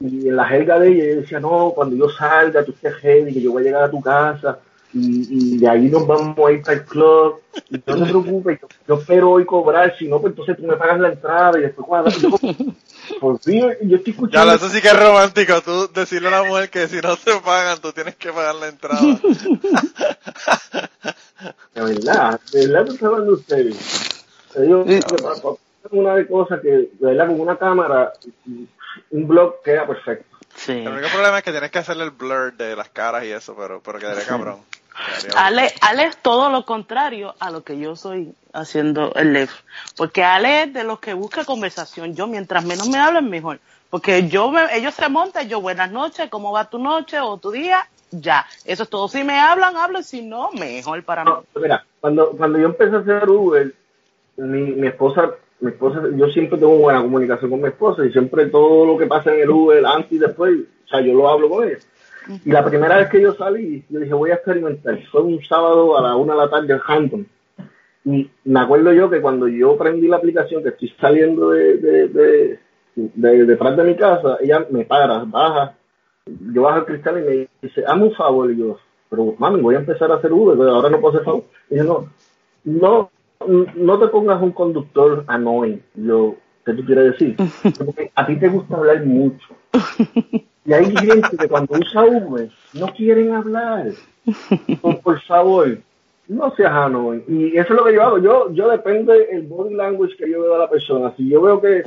Y 0.00 0.28
en 0.28 0.36
la 0.36 0.46
jerga 0.46 0.78
de 0.78 0.92
ella, 0.92 1.04
ella 1.04 1.20
decía, 1.20 1.40
no, 1.40 1.72
cuando 1.74 1.94
yo 1.94 2.08
salga, 2.08 2.64
tú 2.64 2.72
estés 2.72 3.02
ready, 3.02 3.34
que 3.34 3.42
yo 3.42 3.52
voy 3.52 3.62
a 3.62 3.66
llegar 3.66 3.84
a 3.84 3.90
tu 3.90 4.00
casa, 4.00 4.58
y, 4.94 5.56
y 5.56 5.58
de 5.58 5.68
ahí 5.68 5.88
nos 5.90 6.06
vamos 6.06 6.38
a 6.38 6.52
ir 6.52 6.62
para 6.62 6.78
el 6.78 6.84
club, 6.84 7.40
y 7.68 7.74
no 7.86 7.98
te 7.98 8.06
preocupes, 8.06 8.60
yo, 8.62 8.68
yo 8.88 8.94
espero 8.94 9.30
hoy 9.30 9.44
cobrar, 9.44 9.94
si 9.98 10.08
no, 10.08 10.20
pues 10.20 10.32
entonces 10.32 10.56
tú 10.56 10.62
me 10.66 10.76
pagas 10.76 11.00
la 11.00 11.12
entrada, 11.12 11.58
y 11.58 11.62
después 11.62 11.86
cuando 11.86 12.10
yo, 12.10 12.30
por 13.20 13.38
fin, 13.40 13.60
yo 13.82 13.96
estoy 13.96 13.98
Ya, 14.32 14.40
escuchando, 14.40 14.54
eso 14.54 14.68
sí 14.70 14.80
que 14.80 14.88
es 14.88 14.98
romántico, 14.98 15.60
tú 15.60 15.90
decirle 15.92 16.28
a 16.28 16.30
la 16.30 16.42
mujer 16.44 16.70
que 16.70 16.88
si 16.88 16.96
no 17.00 17.16
te 17.16 17.32
pagan, 17.44 17.78
tú 17.80 17.92
tienes 17.92 18.16
que 18.16 18.32
pagar 18.32 18.54
la 18.54 18.68
entrada. 18.68 19.04
de 21.74 21.82
verdad, 21.82 22.40
de 22.52 22.66
verdad 22.66 22.86
tú 22.86 22.92
estás 22.92 23.02
hablando 23.02 23.32
de 23.32 23.38
ustedes. 23.38 23.76
Te 24.54 25.22
pa- 25.22 25.34
una 25.92 26.14
de 26.14 26.26
cosas 26.26 26.60
que, 26.60 26.68
de 26.68 26.90
verdad, 27.00 27.26
con 27.28 27.40
una 27.40 27.56
cámara, 27.56 28.12
un 29.10 29.26
blog 29.28 29.62
queda 29.62 29.86
perfecto. 29.86 30.36
Sí. 30.54 30.72
El 30.72 30.88
único 30.88 31.08
problema 31.08 31.38
es 31.38 31.44
que 31.44 31.52
tienes 31.52 31.70
que 31.70 31.78
hacerle 31.78 32.04
el 32.04 32.10
blur 32.10 32.52
de 32.54 32.74
las 32.76 32.88
caras 32.88 33.24
y 33.24 33.30
eso, 33.30 33.54
pero, 33.56 33.80
pero 33.82 33.98
quedaría 33.98 34.26
cabrón. 34.26 34.60
Quedaría 35.20 35.46
Ale, 35.46 35.72
Ale 35.80 36.04
es 36.06 36.16
todo 36.18 36.50
lo 36.50 36.64
contrario 36.66 37.34
a 37.38 37.50
lo 37.50 37.62
que 37.62 37.78
yo 37.78 37.94
soy 37.96 38.34
haciendo 38.52 39.14
el 39.14 39.32
live. 39.32 39.50
Porque 39.96 40.24
Ale 40.24 40.64
es 40.64 40.72
de 40.74 40.84
los 40.84 40.98
que 40.98 41.14
busca 41.14 41.44
conversación. 41.44 42.14
Yo, 42.14 42.26
mientras 42.26 42.64
menos 42.64 42.88
me 42.88 42.98
hablen, 42.98 43.30
mejor. 43.30 43.60
Porque 43.88 44.28
yo 44.28 44.50
me- 44.50 44.76
ellos 44.76 44.94
se 44.94 45.08
montan, 45.08 45.48
yo, 45.48 45.60
buenas 45.60 45.90
noches, 45.90 46.28
¿cómo 46.28 46.52
va 46.52 46.68
tu 46.68 46.78
noche 46.78 47.18
o 47.20 47.38
tu 47.38 47.50
día? 47.50 47.86
Ya. 48.10 48.44
Eso 48.64 48.82
es 48.82 48.90
todo. 48.90 49.08
Si 49.08 49.22
me 49.24 49.38
hablan, 49.38 49.76
hablo. 49.76 50.02
Si 50.02 50.20
no, 50.22 50.50
mejor 50.52 51.02
para 51.04 51.24
mí. 51.24 51.30
No, 51.30 51.44
mira, 51.60 51.84
cuando, 52.00 52.30
cuando 52.32 52.58
yo 52.58 52.66
empecé 52.66 52.96
a 52.96 52.98
hacer 52.98 53.28
Uber, 53.30 53.72
mi, 54.36 54.62
mi 54.72 54.88
esposa, 54.88 55.30
mi 55.60 55.70
esposa, 55.70 56.02
yo 56.16 56.26
siempre 56.28 56.58
tengo 56.58 56.76
buena 56.78 57.02
comunicación 57.02 57.50
con 57.50 57.60
mi 57.60 57.68
esposa 57.68 58.04
y 58.06 58.12
siempre 58.12 58.46
todo 58.46 58.86
lo 58.86 58.96
que 58.98 59.06
pasa 59.06 59.34
en 59.34 59.40
el 59.40 59.50
Uber, 59.50 59.84
antes 59.84 60.12
y 60.12 60.18
después, 60.18 60.54
o 60.84 60.88
sea, 60.88 61.00
yo 61.00 61.12
lo 61.14 61.28
hablo 61.28 61.48
con 61.50 61.68
ella. 61.68 61.78
Y 62.44 62.50
la 62.50 62.64
primera 62.64 62.96
vez 62.98 63.08
que 63.08 63.20
yo 63.20 63.34
salí, 63.34 63.82
yo 63.88 63.98
dije, 64.00 64.12
voy 64.14 64.30
a 64.30 64.34
experimentar. 64.34 64.98
Fue 65.10 65.22
un 65.22 65.42
sábado 65.42 65.98
a 65.98 66.02
la 66.02 66.16
una 66.16 66.34
de 66.34 66.38
la 66.40 66.50
tarde 66.50 66.72
en 66.74 66.80
Hampton. 66.86 67.26
Y 68.04 68.30
me 68.44 68.60
acuerdo 68.60 68.92
yo 68.92 69.10
que 69.10 69.20
cuando 69.20 69.48
yo 69.48 69.76
prendí 69.76 70.06
la 70.08 70.16
aplicación, 70.16 70.62
que 70.62 70.70
estoy 70.70 70.88
saliendo 71.00 71.50
de, 71.50 71.76
de, 71.78 72.08
de, 72.08 72.58
de- 72.94 73.44
detrás 73.46 73.76
de 73.76 73.84
mi 73.84 73.94
casa, 73.96 74.38
ella 74.40 74.66
me 74.70 74.84
para, 74.84 75.24
baja, 75.24 75.74
yo 76.26 76.62
bajo 76.62 76.78
el 76.78 76.84
cristal 76.86 77.18
y 77.18 77.28
me 77.28 77.48
dice, 77.62 77.84
hazme 77.86 78.04
un 78.04 78.14
favor. 78.14 78.50
Y 78.50 78.56
yo, 78.58 78.78
pero 79.08 79.34
mami, 79.38 79.60
voy 79.60 79.74
a 79.74 79.78
empezar 79.80 80.10
a 80.12 80.16
hacer 80.16 80.32
Uber, 80.32 80.56
pero 80.56 80.70
ahora 80.70 80.88
no 80.90 81.00
puedo 81.00 81.14
hacer 81.14 81.24
favor. 81.24 81.44
Y 81.68 81.74
dice, 81.74 81.86
no, 81.86 82.08
no, 82.64 83.10
no 83.46 83.98
te 83.98 84.08
pongas 84.08 84.40
un 84.42 84.52
conductor 84.52 85.24
annoying. 85.26 85.82
Yo, 85.94 86.36
¿qué 86.64 86.74
tú 86.74 86.84
quieres 86.84 87.12
decir? 87.12 87.36
Porque 87.84 88.10
a 88.14 88.26
ti 88.26 88.36
te 88.36 88.48
gusta 88.48 88.76
hablar 88.76 89.04
mucho. 89.06 89.46
Y 90.64 90.72
hay 90.72 90.94
gente 90.94 91.36
que 91.38 91.48
cuando 91.48 91.74
usa 91.78 92.04
Uber 92.04 92.50
no 92.74 92.86
quieren 92.94 93.32
hablar. 93.34 93.86
Por, 94.80 95.00
por 95.00 95.20
favor, 95.22 95.78
no 96.28 96.54
seas 96.54 96.72
annoying. 96.72 97.24
Y 97.28 97.56
eso 97.56 97.72
es 97.72 97.78
lo 97.80 97.84
que 97.84 97.94
yo 97.94 98.02
hago. 98.02 98.18
Yo, 98.18 98.52
yo 98.52 98.68
depende 98.68 99.28
el 99.32 99.42
body 99.42 99.74
language 99.74 100.16
que 100.16 100.30
yo 100.30 100.42
veo 100.42 100.54
a 100.54 100.58
la 100.58 100.70
persona. 100.70 101.12
Si 101.16 101.28
yo 101.28 101.40
veo 101.40 101.60
que 101.60 101.84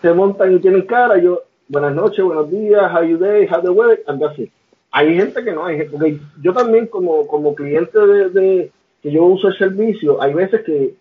se 0.00 0.12
montan 0.12 0.54
y 0.54 0.58
tienen 0.60 0.82
cara, 0.82 1.18
yo, 1.18 1.42
buenas 1.68 1.94
noches, 1.94 2.24
buenos 2.24 2.50
días, 2.50 2.90
how 2.94 3.02
you 3.02 3.16
day, 3.18 3.46
how 3.50 3.60
the 3.60 3.70
weather, 3.70 4.00
and 4.06 4.20
that's 4.20 4.38
it. 4.38 4.50
Hay 4.92 5.16
gente 5.16 5.42
que 5.42 5.50
no, 5.52 5.64
hay 5.66 5.78
gente, 5.78 5.90
porque 5.90 6.18
yo 6.40 6.52
también 6.52 6.86
como, 6.86 7.26
como 7.26 7.54
cliente 7.54 7.98
de, 7.98 8.28
de- 8.30 8.70
que 9.04 9.12
yo 9.12 9.22
uso 9.24 9.48
el 9.48 9.58
servicio, 9.58 10.20
hay 10.22 10.32
veces 10.32 10.62
que 10.62 10.94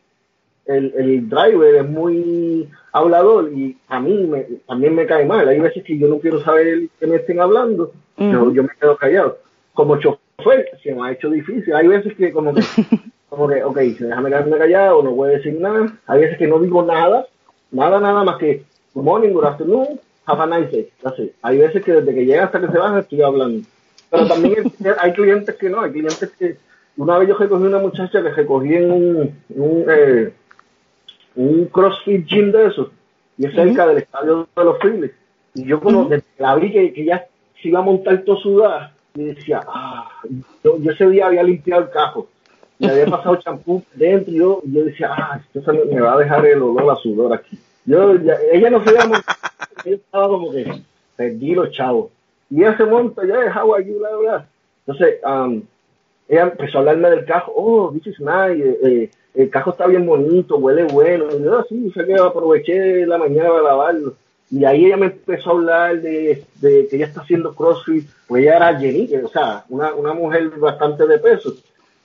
el, 0.66 0.94
el 0.98 1.30
driver 1.30 1.76
es 1.76 1.90
muy 1.90 2.68
hablador 2.92 3.50
y 3.54 3.78
a 3.88 4.02
mí 4.02 4.28
me, 4.28 4.42
también 4.68 4.94
me 4.94 5.06
cae 5.06 5.26
mal. 5.26 5.48
Hay 5.48 5.62
veces 5.62 5.86
que 5.86 5.98
yo 5.98 6.10
no 6.10 6.20
quiero 6.20 6.42
saber 6.42 6.90
que 7.00 7.08
me 7.08 7.16
estén 7.16 7.40
hablando, 7.40 7.94
pero 8.18 8.44
Ujú. 8.44 8.54
yo 8.56 8.64
me 8.64 8.70
quedo 8.78 8.98
callado. 8.98 9.38
Como 9.74 9.98
chofer 10.02 10.70
se 10.84 10.94
me 10.94 11.08
ha 11.08 11.14
hecho 11.14 11.30
difícil. 11.30 11.74
Hay 11.74 11.88
veces 11.88 12.14
que 12.18 12.34
como 12.34 12.54
que, 12.54 12.62
como 13.30 13.48
que, 13.48 13.64
ok, 13.64 13.78
déjame 13.78 14.30
quedarme 14.30 14.58
callado, 14.58 15.02
no 15.02 15.12
voy 15.12 15.30
a 15.30 15.38
decir 15.38 15.58
nada. 15.62 15.98
Hay 16.08 16.20
veces 16.20 16.38
que 16.38 16.48
no 16.48 16.60
digo 16.60 16.84
nada, 16.84 17.26
nada, 17.72 18.02
nada 18.02 18.26
más 18.26 18.38
que 18.38 18.66
good 18.94 19.04
morning, 19.06 19.30
good 19.30 19.46
afternoon, 19.46 19.98
have 20.26 20.42
a 20.42 20.46
nice 20.46 20.70
day. 20.70 20.90
It. 21.20 21.32
Hay 21.42 21.58
veces 21.58 21.82
que 21.82 21.94
desde 21.94 22.14
que 22.14 22.26
llega 22.26 22.44
hasta 22.44 22.60
que 22.60 22.68
se 22.68 22.78
baja 22.78 23.00
estoy 23.00 23.22
hablando. 23.22 23.66
Pero 24.12 24.28
también 24.28 24.74
hay 25.00 25.14
clientes 25.14 25.56
que 25.56 25.70
no, 25.70 25.80
hay 25.80 25.92
clientes 25.92 26.30
que 26.38 26.58
una 26.98 27.18
vez 27.18 27.30
yo 27.30 27.38
recogí 27.38 27.64
una 27.64 27.80
muchacha 27.80 28.22
que 28.22 28.30
recogí 28.30 28.74
en 28.76 28.92
un, 28.92 29.36
un, 29.50 29.86
eh, 29.90 30.34
un 31.36 31.66
CrossFit 31.66 32.26
gym 32.28 32.52
de 32.52 32.68
esos, 32.68 32.90
y 33.38 33.46
es 33.48 33.54
cerca 33.56 33.88
del 33.88 33.98
estadio 34.00 34.48
de 34.56 34.64
los 34.64 34.78
Phillies. 34.80 35.12
Y 35.56 35.66
yo 35.66 35.80
como 35.80 36.06
desde 36.06 36.24
que 36.38 36.44
la 36.44 36.56
vi 36.56 36.72
que, 36.72 36.94
que 36.94 37.06
ya 37.06 37.26
se 37.62 37.70
iba 37.70 37.80
a 37.80 37.84
montar 37.84 38.22
todo 38.24 38.38
sudada, 38.38 38.94
y 39.16 39.24
decía, 39.26 39.62
ah, 39.68 40.10
yo, 40.64 40.78
yo 40.80 40.92
ese 40.92 41.08
día 41.10 41.28
había 41.28 41.44
limpiado 41.44 41.84
el 41.84 41.90
cajo, 41.90 42.28
y 42.80 42.88
había 42.88 43.06
pasado 43.08 43.36
champú 43.44 43.84
dentro, 43.94 44.32
y 44.34 44.38
yo, 44.38 44.62
y 44.66 44.74
yo 44.74 44.86
decía, 44.86 45.10
ah, 45.12 45.42
esto 45.54 45.74
me, 45.74 45.86
me 45.86 46.02
va 46.02 46.14
a 46.14 46.18
dejar 46.18 46.46
el 46.46 46.62
olor 46.62 46.92
a 46.92 46.96
sudor 46.98 47.34
aquí. 47.34 47.58
Yo, 47.86 48.16
ya- 48.18 48.38
ella 48.52 48.70
no 48.70 48.84
se 48.84 48.92
iba 48.92 49.04
a 49.04 49.08
montar, 49.08 49.36
yo 49.86 49.94
estaba 49.96 50.28
como 50.28 50.52
que, 50.52 50.82
perdí 51.16 51.54
los 51.56 51.72
chavos. 51.72 52.12
Y 52.50 52.62
ella 52.62 52.78
se 52.78 52.86
monta, 52.86 53.24
ya, 53.26 53.52
how 53.64 53.74
are 53.74 53.84
you, 53.86 53.98
bla, 54.00 54.16
bla. 54.16 54.48
Entonces, 54.86 55.16
um, 55.24 55.62
ella 56.28 56.44
empezó 56.44 56.78
a 56.78 56.82
hablarme 56.82 57.10
del 57.10 57.26
cajo, 57.26 57.52
oh, 57.56 57.92
this 57.92 58.08
is 58.08 58.20
nice, 58.20 58.78
eh, 58.84 59.10
el 59.36 59.50
cajo 59.50 59.72
está 59.72 59.88
bien 59.88 60.06
bonito, 60.06 60.58
huele 60.58 60.84
bueno, 60.86 61.26
y 61.38 61.44
yo, 61.44 61.58
"Ah, 61.58 61.66
sí, 61.68 61.92
sé 61.92 62.06
que 62.06 62.16
aproveché 62.16 63.06
la 63.06 63.18
mañana 63.18 63.50
para 63.50 63.62
lavarlo, 63.64 64.14
y 64.52 64.64
ahí 64.66 64.86
ella 64.86 64.98
me 64.98 65.08
empezó 65.08 65.50
a 65.50 65.54
hablar 65.54 66.02
de, 66.02 66.44
de 66.62 66.88
que 66.88 66.96
ella 66.98 67.08
está 67.08 67.22
haciendo 67.22 67.56
CrossFit, 67.56 68.08
pues 68.28 68.44
ella 68.44 68.58
era 68.58 68.80
llenita, 68.80 69.18
o 69.24 69.30
sea, 69.30 69.66
una, 69.70 69.94
una 69.96 70.14
mujer 70.14 70.50
bastante 70.60 71.08
de 71.08 71.18
peso, 71.20 71.54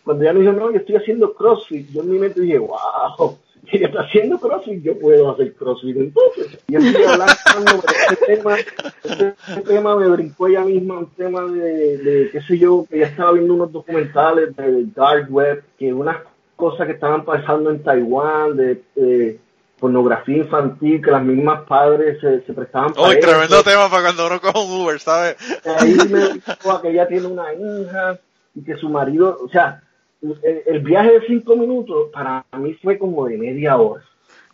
cuando 0.04 0.24
ella 0.24 0.32
me 0.32 0.40
dijo, 0.40 0.52
no, 0.52 0.70
yo 0.70 0.78
estoy 0.78 0.96
haciendo 0.96 1.34
CrossFit, 1.34 1.90
yo 1.90 2.00
en 2.02 2.10
mi 2.10 2.18
mente 2.18 2.40
dije, 2.40 2.58
wow, 2.58 3.36
si 3.70 3.76
ella 3.76 3.88
está 3.88 4.00
haciendo 4.02 4.38
CrossFit, 4.38 4.82
yo 4.82 4.98
puedo 4.98 5.30
hacer 5.30 5.54
CrossFit 5.54 5.96
entonces. 5.96 6.58
Y 6.68 6.76
estoy 6.76 7.04
hablando 7.04 7.34
de 7.64 8.14
este 8.14 8.36
tema, 8.36 8.56
este 8.56 9.60
tema 9.66 9.96
me 9.96 10.08
brincó 10.08 10.48
ella 10.48 10.64
misma, 10.64 10.98
un 10.98 11.10
tema 11.10 11.42
de, 11.44 11.98
de, 11.98 12.30
qué 12.30 12.40
sé 12.42 12.58
yo, 12.58 12.86
que 12.88 13.00
ya 13.00 13.06
estaba 13.06 13.32
viendo 13.32 13.54
unos 13.54 13.72
documentales 13.72 14.56
de 14.56 14.86
Dark 14.94 15.28
Web, 15.30 15.64
que 15.78 15.92
unas 15.92 16.18
cosas 16.56 16.86
que 16.86 16.94
estaban 16.94 17.24
pasando 17.24 17.70
en 17.70 17.82
Taiwán, 17.82 18.56
de, 18.56 18.82
de 18.94 19.38
pornografía 19.78 20.38
infantil, 20.38 21.02
que 21.02 21.10
las 21.10 21.22
mismas 21.22 21.62
padres 21.62 22.20
se, 22.20 22.40
se 22.42 22.52
prestaban 22.52 22.92
para 22.92 23.08
Uy, 23.08 23.20
tremendo 23.20 23.62
tema 23.62 23.88
para 23.88 24.02
cuando 24.02 24.26
uno 24.26 24.40
coge 24.40 24.58
un 24.58 24.80
Uber, 24.80 24.98
¿sabes? 24.98 25.36
Ahí 25.78 25.94
me 26.10 26.20
dijo 26.34 26.82
que 26.82 26.90
ella 26.90 27.06
tiene 27.06 27.26
una 27.26 27.54
hija 27.54 28.18
y 28.54 28.64
que 28.64 28.76
su 28.76 28.88
marido, 28.88 29.38
o 29.40 29.48
sea, 29.48 29.82
el, 30.22 30.62
el 30.66 30.80
viaje 30.80 31.12
de 31.12 31.26
cinco 31.26 31.56
minutos 31.56 32.10
para 32.12 32.44
mí 32.52 32.74
fue 32.74 32.98
como 32.98 33.26
de 33.26 33.38
media 33.38 33.76
hora. 33.76 34.04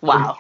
Wow. 0.01 0.35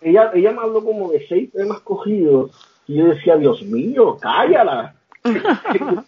Ella, 0.00 0.30
ella 0.34 0.52
me 0.52 0.62
habló 0.62 0.82
como 0.84 1.10
de 1.10 1.26
seis 1.28 1.52
temas 1.52 1.80
cogidos 1.80 2.52
y 2.86 2.96
yo 2.96 3.06
decía, 3.06 3.36
Dios 3.36 3.62
mío, 3.62 4.16
cállala. 4.20 4.94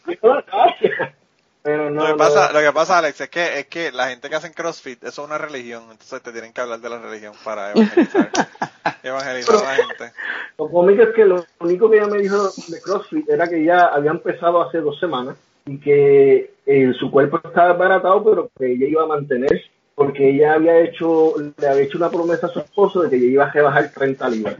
Pero 1.65 1.91
no, 1.91 2.01
lo, 2.01 2.07
que 2.07 2.13
no. 2.13 2.17
pasa, 2.17 2.53
lo 2.53 2.59
que 2.59 2.73
pasa, 2.73 2.99
Alex, 2.99 3.21
es 3.21 3.29
que, 3.29 3.61
es 3.61 3.67
que 3.67 3.93
la 3.93 4.09
gente 4.09 4.29
que 4.29 4.35
hace 4.35 4.53
CrossFit, 4.53 5.05
eso 5.05 5.23
es 5.23 5.29
una 5.29 5.39
religión, 5.39 5.85
entonces 5.93 6.21
te 6.21 6.33
tienen 6.33 6.53
que 6.53 6.61
hablar 6.61 6.81
de 6.81 6.89
la 6.89 6.99
religión 6.99 7.35
para 7.45 7.71
evangelizar, 7.71 8.31
evangelizar 9.05 9.55
a 9.55 9.63
la 9.63 9.75
gente. 9.77 10.13
Lo 10.59 10.69
cómico 10.69 11.03
es 11.03 11.15
que 11.15 11.25
lo 11.25 11.45
único 11.61 11.89
que 11.89 11.99
ella 11.99 12.09
me 12.09 12.19
dijo 12.19 12.51
de 12.67 12.81
CrossFit 12.81 13.29
era 13.29 13.47
que 13.47 13.63
ya 13.65 13.87
había 13.87 14.11
empezado 14.11 14.61
hace 14.61 14.79
dos 14.79 14.99
semanas 14.99 15.37
y 15.67 15.79
que 15.79 16.55
eh, 16.67 16.93
su 16.99 17.11
cuerpo 17.11 17.41
estaba 17.45 17.69
desbaratado, 17.71 18.25
pero 18.25 18.51
que 18.59 18.73
ella 18.73 18.87
iba 18.87 19.03
a 19.03 19.07
mantenerse 19.07 19.65
porque 19.95 20.31
ella 20.31 20.55
había 20.55 20.81
hecho, 20.81 21.35
le 21.59 21.69
había 21.69 21.83
hecho 21.85 21.99
una 21.99 22.11
promesa 22.11 22.47
a 22.47 22.51
su 22.51 22.61
esposo 22.61 23.03
de 23.03 23.11
que 23.11 23.17
ella 23.17 23.27
iba 23.27 23.45
a 23.45 23.53
rebajar 23.53 23.93
30 23.93 24.29
libras. 24.31 24.57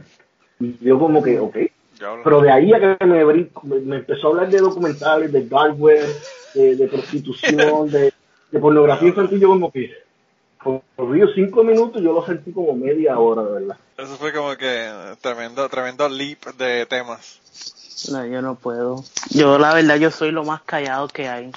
Y 0.59 0.77
yo 0.85 0.99
como 0.99 1.23
que, 1.23 1.39
ok. 1.39 1.57
Pero 2.23 2.41
de 2.41 2.51
ahí 2.51 2.73
a 2.73 2.79
que 2.97 3.05
me, 3.05 3.23
brinco- 3.25 3.63
me- 3.63 3.79
me 3.79 3.95
empezó 3.97 4.27
a 4.27 4.29
hablar 4.31 4.49
de 4.49 4.59
documentales, 4.59 5.31
de 5.31 5.45
dark 5.47 5.75
web, 5.79 6.05
de, 6.53 6.75
de 6.75 6.87
prostitución, 6.87 7.89
de, 7.91 8.13
de 8.51 8.59
pornografía 8.59 9.09
infantil, 9.09 9.39
yo 9.39 9.47
como 9.49 9.71
que, 9.71 9.91
por 10.63 10.81
río 11.09 11.27
cinco 11.33 11.63
minutos, 11.63 12.01
yo 12.01 12.13
lo 12.13 12.25
sentí 12.25 12.51
como 12.51 12.73
media 12.75 13.17
hora, 13.19 13.43
de 13.43 13.51
verdad. 13.53 13.77
Eso 13.97 14.15
fue 14.15 14.31
como 14.31 14.55
que 14.55 14.87
tremendo, 15.21 15.67
tremendo 15.67 16.07
leap 16.07 16.45
de 16.57 16.85
temas. 16.85 17.41
No, 18.11 18.25
yo 18.25 18.41
no 18.41 18.55
puedo. 18.55 19.03
Yo, 19.29 19.57
la 19.57 19.73
verdad, 19.73 19.95
yo 19.95 20.11
soy 20.11 20.31
lo 20.31 20.43
más 20.43 20.61
callado 20.63 21.07
que 21.07 21.27
hay. 21.29 21.51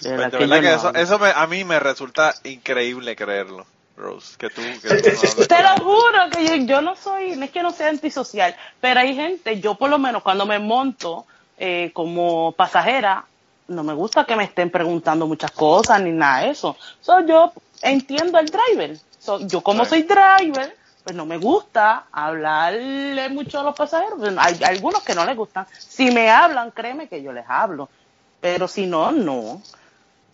De 0.00 0.10
verdad, 0.10 0.30
De 0.30 0.38
que, 0.38 0.46
verdad 0.46 0.56
yo 0.56 0.62
que 0.62 0.68
no 0.92 1.00
eso, 1.00 1.18
me- 1.18 1.32
a 1.34 1.46
mí 1.46 1.64
me 1.64 1.80
resulta 1.80 2.34
increíble 2.44 3.16
creerlo, 3.16 3.66
Rose, 3.96 4.36
que 4.38 4.48
tú, 4.50 4.62
que 4.82 4.88
tú 4.90 5.12
no 5.16 5.22
hables 5.22 5.48
Te 5.48 5.62
lo 5.62 5.68
juro 5.84 6.30
que 6.30 6.44
yo, 6.46 6.54
yo 6.66 6.82
no 6.82 6.94
soy, 6.94 7.36
no 7.36 7.44
es 7.44 7.50
que 7.50 7.62
no 7.62 7.72
sea 7.72 7.88
antisocial, 7.88 8.54
pero 8.80 9.00
hay 9.00 9.14
gente, 9.14 9.60
yo 9.60 9.74
por 9.74 9.90
lo 9.90 9.98
menos 9.98 10.22
cuando 10.22 10.46
me 10.46 10.58
monto 10.58 11.26
eh, 11.56 11.90
como 11.94 12.52
pasajera, 12.52 13.24
no 13.68 13.82
me 13.82 13.94
gusta 13.94 14.24
que 14.24 14.36
me 14.36 14.44
estén 14.44 14.70
preguntando 14.70 15.26
muchas 15.26 15.50
cosas 15.50 16.00
ni 16.00 16.10
nada 16.12 16.42
de 16.42 16.50
eso. 16.50 16.76
So, 17.00 17.20
yo 17.26 17.52
entiendo 17.82 18.38
al 18.38 18.46
driver. 18.46 18.96
So, 19.18 19.40
yo 19.46 19.60
como 19.62 19.84
Sí. 19.84 19.90
soy 19.90 20.02
driver, 20.04 20.74
pues 21.08 21.16
no 21.16 21.24
me 21.24 21.38
gusta 21.38 22.04
hablarle 22.12 23.30
mucho 23.30 23.58
a 23.58 23.62
los 23.62 23.74
pasajeros. 23.74 24.20
Hay, 24.36 24.56
hay 24.62 24.76
algunos 24.76 25.02
que 25.02 25.14
no 25.14 25.24
les 25.24 25.34
gustan. 25.38 25.66
Si 25.78 26.10
me 26.10 26.28
hablan, 26.28 26.70
créeme 26.70 27.08
que 27.08 27.22
yo 27.22 27.32
les 27.32 27.46
hablo. 27.48 27.88
Pero 28.42 28.68
si 28.68 28.84
no, 28.84 29.10
no. 29.10 29.62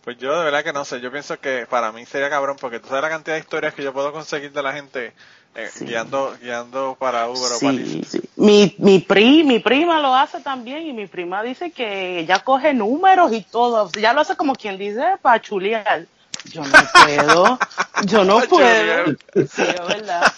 Pues 0.02 0.18
yo 0.18 0.36
de 0.36 0.44
verdad 0.44 0.64
que 0.64 0.72
no 0.72 0.84
sé, 0.84 1.00
yo 1.00 1.12
pienso 1.12 1.38
que 1.38 1.64
para 1.70 1.92
mí 1.92 2.04
sería 2.06 2.28
cabrón 2.28 2.56
porque 2.60 2.80
tú 2.80 2.88
sabes 2.88 3.02
la 3.04 3.08
cantidad 3.08 3.36
de 3.36 3.42
historias 3.42 3.72
que 3.72 3.84
yo 3.84 3.92
puedo 3.92 4.12
conseguir 4.12 4.50
de 4.50 4.62
la 4.64 4.72
gente 4.72 5.12
eh, 5.54 5.68
Sí. 5.72 5.84
guiando, 5.84 6.36
guiando 6.42 6.96
para 6.98 7.28
Uber 7.28 7.52
o 7.52 7.60
para 7.60 7.78
Sí, 7.78 8.02
sí. 8.04 8.20
Mi, 8.34 8.74
mi, 8.78 8.98
pri, 8.98 9.44
mi 9.44 9.60
prima 9.60 10.00
lo 10.00 10.12
hace 10.12 10.40
también 10.40 10.84
y 10.88 10.92
mi 10.92 11.06
prima 11.06 11.44
dice 11.44 11.70
que 11.70 12.18
ella 12.18 12.40
coge 12.40 12.74
números 12.74 13.32
y 13.32 13.42
todo. 13.42 13.92
Ya 13.92 14.12
lo 14.12 14.22
hace 14.22 14.34
como 14.34 14.56
quien 14.56 14.76
dice 14.76 15.04
para 15.22 15.40
chulear. 15.40 16.06
Yo 16.52 16.62
no 16.62 16.72
puedo. 17.04 17.58
Yo 18.06 18.24
no 18.24 18.40
puedo. 18.48 19.06
Sí, 19.34 19.62
es 19.62 19.86
verdad. 19.88 20.32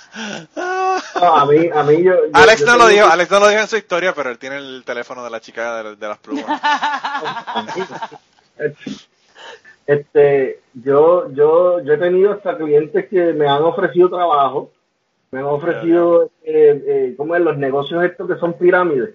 No, 1.20 1.36
a 1.36 1.46
mí, 1.46 1.68
a 1.74 1.82
mí 1.82 2.02
yo, 2.02 2.12
yo- 2.14 2.30
Alex 2.32 2.60
yo 2.60 2.66
no 2.66 2.76
lo 2.76 2.86
dijo, 2.88 3.06
Alex 3.06 3.30
no 3.30 3.40
lo 3.40 3.48
dijo 3.48 3.60
en 3.60 3.68
su 3.68 3.76
historia, 3.76 4.14
pero 4.14 4.30
él 4.30 4.38
tiene 4.38 4.56
el 4.56 4.82
teléfono 4.84 5.24
de 5.24 5.30
la 5.30 5.40
chica 5.40 5.82
de, 5.82 5.96
de 5.96 6.08
las 6.08 6.18
plumas. 6.18 6.46
Este, 9.86 10.60
yo, 10.74 11.30
yo, 11.32 11.80
yo 11.80 11.92
he 11.92 11.98
tenido 11.98 12.32
hasta 12.32 12.56
clientes 12.56 13.06
que 13.08 13.32
me 13.34 13.46
han 13.46 13.62
ofrecido 13.62 14.08
trabajo, 14.10 14.72
me 15.30 15.38
han 15.38 15.44
ofrecido, 15.44 16.24
eh, 16.42 16.82
eh, 16.86 17.14
¿cómo 17.16 17.36
es? 17.36 17.42
Los 17.42 17.56
negocios 17.56 18.02
estos 18.02 18.28
que 18.28 18.36
son 18.40 18.54
pirámides. 18.54 19.10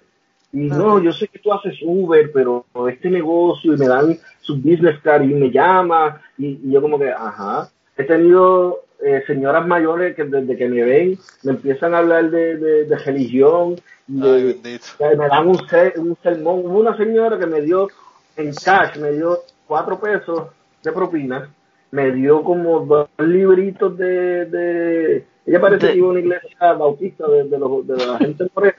Y 0.52 0.68
no, 0.68 1.00
yo 1.02 1.12
sé 1.12 1.28
que 1.28 1.38
tú 1.38 1.52
haces 1.52 1.76
Uber, 1.82 2.30
pero 2.32 2.66
este 2.90 3.08
negocio 3.08 3.72
y 3.74 3.76
me 3.78 3.88
dan 3.88 4.18
su 4.42 4.56
business 4.56 5.00
card 5.02 5.22
y 5.22 5.28
me 5.34 5.50
llama 5.50 6.20
y, 6.36 6.60
y 6.62 6.72
yo 6.72 6.82
como 6.82 6.98
que, 6.98 7.10
ajá. 7.10 7.70
He 7.96 8.04
tenido 8.04 8.84
eh, 9.02 9.22
señoras 9.26 9.66
mayores 9.66 10.14
que 10.14 10.24
desde 10.24 10.56
que 10.56 10.68
me 10.68 10.82
ven 10.82 11.18
me 11.42 11.52
empiezan 11.52 11.94
a 11.94 11.98
hablar 11.98 12.30
de, 12.30 12.56
de, 12.56 12.84
de 12.84 12.96
religión, 12.98 13.76
de, 14.06 14.58
Ay, 15.00 15.16
me 15.16 15.28
dan 15.28 15.48
un, 15.48 15.68
se- 15.68 15.94
un 15.98 16.16
sermón. 16.22 16.60
Hubo 16.66 16.80
una 16.80 16.96
señora 16.96 17.38
que 17.38 17.46
me 17.46 17.60
dio 17.62 17.88
en 18.36 18.52
cash, 18.54 18.96
me 18.98 19.12
dio 19.12 19.40
cuatro 19.66 19.98
pesos 20.00 20.48
de 20.82 20.92
propina, 20.92 21.48
me 21.90 22.12
dio 22.12 22.42
como 22.42 22.80
dos 22.80 23.08
libritos 23.18 23.96
de... 23.96 24.46
de 24.46 25.24
ella 25.46 25.60
parece 25.60 25.86
De- 25.86 25.92
que 25.92 25.98
iba 25.98 26.06
a 26.06 26.10
una 26.10 26.20
iglesia 26.20 26.72
bautista 26.74 27.26
de, 27.28 27.44
de, 27.44 27.58
los, 27.58 27.86
de 27.86 27.96
la 28.06 28.18
gente 28.18 28.46
morena. 28.54 28.76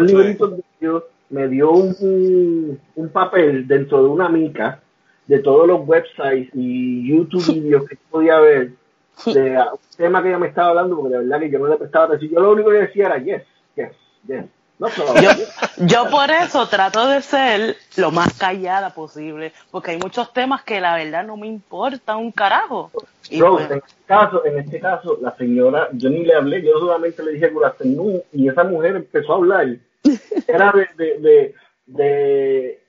Dos 0.00 0.10
libritos 0.10 0.56
de 0.56 0.64
Dios, 0.80 1.02
me 1.30 1.48
dio 1.48 1.70
un, 1.72 1.96
un, 2.00 2.80
un 2.96 3.08
papel 3.08 3.66
dentro 3.66 4.02
de 4.02 4.08
una 4.08 4.28
mica 4.28 4.80
de 5.26 5.38
todos 5.38 5.66
los 5.66 5.86
websites 5.86 6.50
y 6.54 7.08
YouTube 7.08 7.46
videos 7.54 7.88
que 7.88 7.96
podía 8.10 8.38
ver 8.40 8.72
de 9.26 9.56
un 9.72 9.78
tema 9.96 10.22
que 10.22 10.28
ella 10.28 10.38
me 10.38 10.48
estaba 10.48 10.68
hablando, 10.70 10.96
porque 10.96 11.12
de 11.16 11.18
verdad 11.24 11.40
que 11.40 11.50
yo 11.50 11.58
no 11.58 11.68
le 11.68 11.76
prestaba 11.76 12.04
atención. 12.06 12.32
Yo 12.32 12.40
lo 12.40 12.52
único 12.52 12.70
que 12.70 12.76
decía 12.78 13.06
era 13.06 13.18
yes, 13.18 13.42
yes, 13.76 13.90
yes. 14.26 14.44
No, 14.76 14.88
pero- 14.88 15.14
Yo, 15.22 15.30
yo 15.86 16.10
por 16.10 16.30
eso 16.32 16.66
trato 16.68 17.06
de 17.08 17.22
ser 17.22 17.76
lo 17.96 18.10
más 18.10 18.34
callada 18.36 18.90
posible, 18.92 19.52
porque 19.70 19.92
hay 19.92 19.98
muchos 19.98 20.32
temas 20.32 20.64
que 20.64 20.80
la 20.80 20.96
verdad 20.96 21.24
no 21.24 21.36
me 21.36 21.46
importa 21.46 22.16
un 22.16 22.32
carajo. 22.32 22.90
Y 23.30 23.40
pues, 23.40 23.70
en 23.70 23.78
este 23.78 24.02
caso, 24.06 24.44
en 24.44 24.58
este 24.58 24.80
caso, 24.80 25.18
la 25.20 25.36
señora, 25.36 25.88
yo 25.92 26.10
ni 26.10 26.24
le 26.24 26.34
hablé, 26.34 26.62
yo 26.62 26.78
solamente 26.78 27.22
le 27.22 27.32
dije 27.32 27.50
afternoon, 27.64 28.22
y 28.32 28.48
esa 28.48 28.64
mujer 28.64 28.96
empezó 28.96 29.32
a 29.32 29.36
hablar. 29.36 29.66
Era 30.46 30.72
de, 30.72 30.88
de, 30.96 31.18
de, 31.18 31.54
de- 31.86 32.80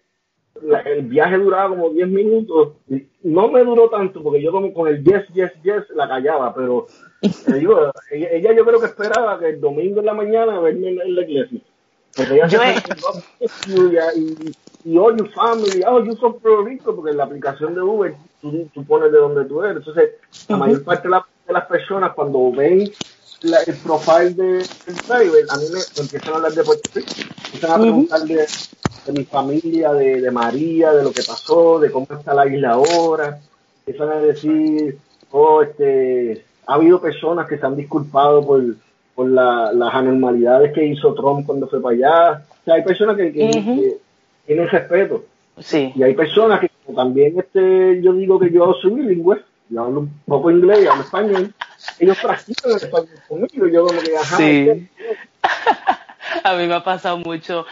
la- 0.62 0.82
el 0.82 1.04
viaje 1.04 1.38
duraba 1.38 1.70
como 1.70 1.90
10 1.90 2.08
minutos, 2.08 2.74
y 2.90 3.08
no 3.24 3.50
me 3.50 3.64
duró 3.64 3.90
tanto, 3.90 4.22
porque 4.24 4.42
yo 4.42 4.52
como 4.52 4.74
con 4.74 4.88
el 4.88 5.04
yes, 5.04 5.28
yes, 5.34 5.52
yes 5.64 5.84
la 5.96 6.08
callaba, 6.08 6.54
pero 6.54 6.88
te 7.46 7.54
digo, 7.60 7.92
ella, 8.12 8.30
ella 8.32 8.54
yo 8.54 8.66
creo 8.66 8.80
que 8.80 8.88
esperaba 8.88 9.40
que 9.40 9.50
el 9.50 9.62
domingo 9.62 10.00
en 10.00 10.06
la 10.06 10.14
mañana 10.14 10.60
verme 10.60 10.90
en, 10.90 11.16
la 11.16 11.22
iglesia. 11.22 11.60
Porque 12.16 12.36
ella 12.36 12.48
Yo 12.48 12.60
se 12.60 13.46
estudia 13.46 14.04
y, 14.16 14.56
y 14.86 14.98
all 14.98 15.18
your 15.18 15.30
family, 15.34 15.84
oh, 15.86 16.04
you 16.04 16.16
son 16.18 16.40
Puerto 16.40 16.64
Rico, 16.64 16.96
porque 16.96 17.12
en 17.12 17.18
la 17.18 17.26
aplicación 17.26 17.76
de 17.76 17.82
Uber 17.82 18.14
tú, 18.52 18.70
tú 18.74 18.86
pones 18.86 19.12
de 19.12 19.18
donde 19.18 19.46
tú 19.46 19.64
eres. 19.64 19.78
Entonces, 19.78 20.12
la 20.48 20.58
mayor 20.58 20.84
parte 20.84 21.04
de, 21.08 21.10
la- 21.12 21.26
de 21.48 21.54
las 21.54 21.66
personas 21.66 22.14
cuando 22.14 22.52
ven 22.52 22.90
la- 23.42 23.60
el 23.66 23.76
profile 23.78 24.30
de, 24.32 24.46
del 24.46 24.96
driver, 25.08 25.46
a 25.50 25.58
mí 25.58 25.64
me, 25.72 25.80
me 25.80 26.02
empiezan 26.04 26.34
a 26.34 26.36
hablar 26.38 26.52
de 26.54 26.64
Puerto 26.64 26.90
Rico, 26.94 27.12
empiezan 27.46 27.72
a 27.72 27.76
preguntar 27.82 28.20
de, 28.22 28.36
de 29.06 29.12
mi 29.14 29.24
familia, 29.26 29.94
de, 29.94 30.22
de 30.22 30.32
María, 30.32 30.92
de 30.94 31.04
lo 31.04 31.12
que 31.12 31.22
pasó, 31.24 31.80
de 31.80 31.92
cómo 31.92 32.08
está 32.10 32.34
la 32.34 32.48
isla 32.48 32.72
ahora, 32.72 33.40
empiezan 33.86 34.10
a 34.10 34.16
decir, 34.22 34.98
oh, 35.32 35.62
este, 35.62 36.44
ha 36.68 36.74
habido 36.76 37.00
personas 37.00 37.48
que 37.48 37.58
se 37.58 37.66
han 37.66 37.76
disculpado 37.76 38.46
por, 38.46 38.64
por 39.14 39.28
la- 39.28 39.72
las 39.74 39.94
anormalidades 39.94 40.74
que 40.74 40.86
hizo 40.86 41.14
Trump 41.14 41.46
cuando 41.46 41.68
fue 41.68 41.82
para 41.82 41.96
allá. 41.96 42.44
O 42.62 42.64
sea, 42.66 42.76
hay 42.76 42.84
personas 42.84 43.16
que, 43.18 43.32
que- 43.32 43.98
tienen 44.48 44.68
respeto. 44.70 45.26
sí. 45.60 45.92
Y 45.96 46.04
hay 46.04 46.14
personas 46.16 46.60
que 46.60 46.70
también 46.94 47.40
este, 47.40 48.02
yo 48.02 48.14
digo 48.14 48.40
que 48.40 48.52
yo 48.52 48.74
soy 48.82 48.92
bilingüe, 48.92 49.44
yo 49.70 49.84
hablo 49.84 50.02
un 50.02 50.22
poco 50.26 50.52
inglés 50.52 50.84
y 50.84 50.88
hablo 50.88 51.04
español, 51.04 51.54
ellos 52.00 52.18
practican 52.22 52.72
el 52.72 52.78
español 52.78 53.10
conmigo, 53.28 53.68
yo 53.68 53.86
como 53.88 54.02
que, 54.02 54.18
ajá, 54.18 54.38
Sí. 54.38 54.70
este, 54.70 54.90
A 56.44 56.54
mí 56.56 56.68
me 56.68 56.74
ha 56.76 56.84
pasado 56.84 57.18
mucho. 57.18 57.66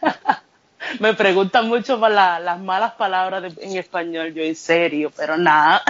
me 1.00 1.14
preguntan 1.14 1.68
mucho 1.68 1.98
por 1.98 2.10
la- 2.10 2.38
las 2.40 2.60
malas 2.60 2.92
palabras 2.94 3.42
de- 3.42 3.64
en 3.64 3.76
español, 3.76 4.32
yo 4.34 4.42
en 4.42 4.54
serio, 4.56 5.10
pero 5.16 5.36
nada. 5.36 5.82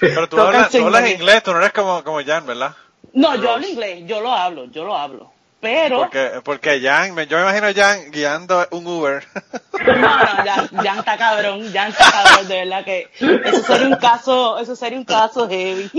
Pero 0.00 0.28
tú 0.28 0.38
hablas, 0.40 0.70
tú 0.70 0.84
hablas 0.84 1.10
inglés, 1.10 1.42
tú 1.42 1.52
no 1.52 1.58
eres 1.58 1.72
como, 1.72 2.02
como 2.02 2.22
Jan, 2.24 2.46
¿verdad? 2.46 2.74
No, 3.12 3.36
yo 3.36 3.52
hablo 3.52 3.66
inglés, 3.68 4.02
yo 4.06 4.20
lo 4.20 4.32
hablo, 4.32 4.64
yo 4.66 4.84
lo 4.84 4.96
hablo. 4.96 5.30
Pero... 5.64 5.96
Porque, 6.00 6.30
porque 6.44 6.80
Jan, 6.82 7.14
me- 7.14 7.26
yo 7.26 7.38
me 7.38 7.42
imagino 7.44 7.66
a 7.68 7.72
Jan 7.72 8.10
guiando 8.10 8.66
un 8.70 8.86
Uber. 8.86 9.24
No, 9.86 9.94
no, 9.96 10.44
ya, 10.44 10.68
ya 10.82 10.94
está 10.98 11.16
cabrón, 11.16 11.72
ya 11.72 11.88
está 11.88 12.04
cabrón, 12.12 12.46
de 12.48 12.54
verdad 12.64 12.84
que 12.84 13.10
eso 13.18 13.62
sería 13.64 13.86
un 13.88 13.96
caso, 13.96 14.58
eso 14.58 14.76
sería 14.76 14.98
un 14.98 15.04
caso 15.06 15.48
heavy. 15.48 15.90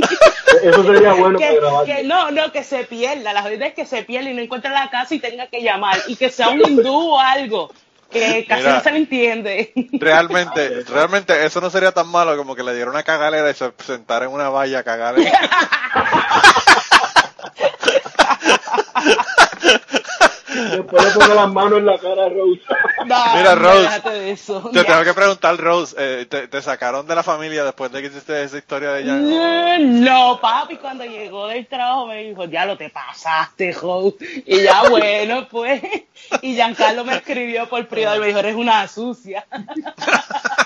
Eso 0.64 0.84
sería 0.84 1.14
bueno 1.14 1.40
que, 1.86 2.04
no, 2.04 2.30
no, 2.32 2.52
que 2.52 2.64
se 2.64 2.84
pierda, 2.86 3.34
la 3.34 3.42
verdad 3.42 3.70
es 3.70 3.74
que 3.74 3.86
se 3.86 4.04
pierda 4.04 4.30
y 4.30 4.34
no 4.36 4.42
encuentre 4.42 4.70
la 4.72 4.90
casa 4.90 5.16
y 5.16 5.20
tenga 5.20 5.48
que 5.48 5.62
llamar 5.62 5.98
y 6.08 6.16
que 6.16 6.30
sea 6.30 6.50
un 6.50 6.62
hindú 6.66 7.12
o 7.14 7.20
algo, 7.20 7.72
que 8.12 8.46
casi 8.48 8.62
Mira. 8.64 8.76
no 8.76 8.82
se 8.84 8.92
le 8.92 8.98
entiende. 9.00 9.74
Realmente, 9.94 10.84
realmente 10.88 11.44
eso 11.46 11.60
no 11.60 11.70
sería 11.72 11.92
tan 11.92 12.08
malo 12.08 12.38
como 12.38 12.56
que 12.56 12.64
le 12.64 12.74
dieran 12.74 12.92
una 12.94 13.04
cagalera 13.04 13.50
y 13.50 13.54
se 13.56 13.74
sentara 13.84 14.26
en 14.26 14.32
una 14.32 14.50
valla 14.50 14.80
a 14.80 14.84
cagar. 14.84 15.16
Después 20.56 21.04
le 21.04 21.12
pongo 21.12 21.34
las 21.34 21.52
manos 21.52 21.80
en 21.80 21.86
la 21.86 21.98
cara 21.98 22.26
a 22.26 22.30
Rose. 22.30 22.62
No, 23.06 23.36
Mira, 23.36 23.56
Rose, 23.56 23.82
déjate 23.82 24.10
de 24.12 24.32
eso. 24.32 24.70
Te 24.72 24.84
tengo 24.86 25.04
que 25.04 25.14
preguntar, 25.14 25.58
Rose, 25.58 25.96
eh, 25.98 26.26
te, 26.30 26.48
te 26.48 26.62
sacaron 26.62 27.06
de 27.06 27.14
la 27.16 27.24
familia 27.24 27.66
después 27.66 27.92
de 27.92 28.02
que 28.02 28.08
hiciste 28.08 28.42
esa 28.44 28.58
historia 28.58 28.92
de 28.92 29.04
Jan? 29.04 29.32
Eh, 29.32 29.78
No, 29.82 30.40
papi, 30.40 30.78
cuando 30.78 31.04
llegó 31.04 31.48
del 31.48 31.68
trabajo 31.68 32.08
me 32.08 32.24
dijo, 32.24 32.46
ya 32.46 32.66
lo 32.66 32.78
te 32.78 32.90
pasaste, 32.90 33.74
jo. 33.74 34.14
Y 34.46 34.62
ya 34.64 34.84
bueno, 34.90 35.48
pues. 35.50 35.82
Y 36.42 36.54
Giancarlo 36.56 37.04
me 37.04 37.16
escribió 37.18 37.68
por 37.68 37.86
privado 37.88 38.18
y 38.18 38.20
me 38.22 38.28
dijo, 38.28 38.40
eres 38.40 38.56
una 38.56 38.88
sucia. 38.88 39.46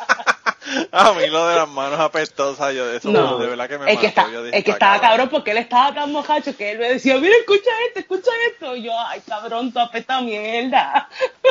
A 0.91 1.13
mí 1.13 1.27
lo 1.27 1.47
de 1.47 1.55
las 1.55 1.67
manos 1.69 1.99
apestosas, 1.99 2.73
yo 2.73 2.91
eso 2.91 3.09
No, 3.09 3.37
de 3.37 3.47
verdad 3.47 3.67
que 3.69 3.77
me 3.77 3.91
es 3.91 3.99
que, 3.99 4.07
mató. 4.07 4.21
está, 4.21 4.31
Yo 4.31 4.43
dije, 4.43 4.57
es 4.57 4.63
que 4.63 4.71
"Está 4.71 4.95
estaba 4.95 5.09
cabrón 5.09 5.29
porque 5.29 5.51
él 5.51 5.57
estaba 5.57 5.93
tan 5.93 6.11
mojacho 6.11 6.55
que 6.55 6.71
él 6.71 6.79
me 6.79 6.89
decía, 6.93 7.17
mira, 7.17 7.35
escucha 7.39 7.69
esto, 7.87 7.99
escucha 7.99 8.31
esto. 8.51 8.75
Y 8.75 8.83
yo, 8.83 8.91
ay, 9.07 9.21
cabrón, 9.27 9.71
tú 9.71 9.79
apesta 9.79 10.21
mierda. 10.21 11.07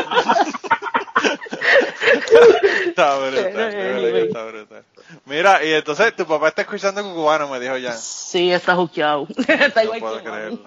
Está 2.87 3.17
brutal, 3.19 3.35
de 3.35 3.43
verdad 3.53 4.13
que 4.13 4.23
está 4.23 4.45
brutal. 4.45 4.85
Mira, 5.25 5.65
y 5.65 5.73
entonces 5.73 6.15
tu 6.15 6.27
papá 6.27 6.49
está 6.49 6.63
escuchando 6.63 7.03
cubano, 7.03 7.49
me 7.49 7.59
dijo 7.61 7.75
Jan. 7.81 7.97
Sí, 7.99 8.53
está 8.53 8.75
juqueado. 8.75 9.27
está 9.49 9.85
No 9.85 9.93
puedo 9.99 10.19
que 10.19 10.25
creerlo. 10.25 10.61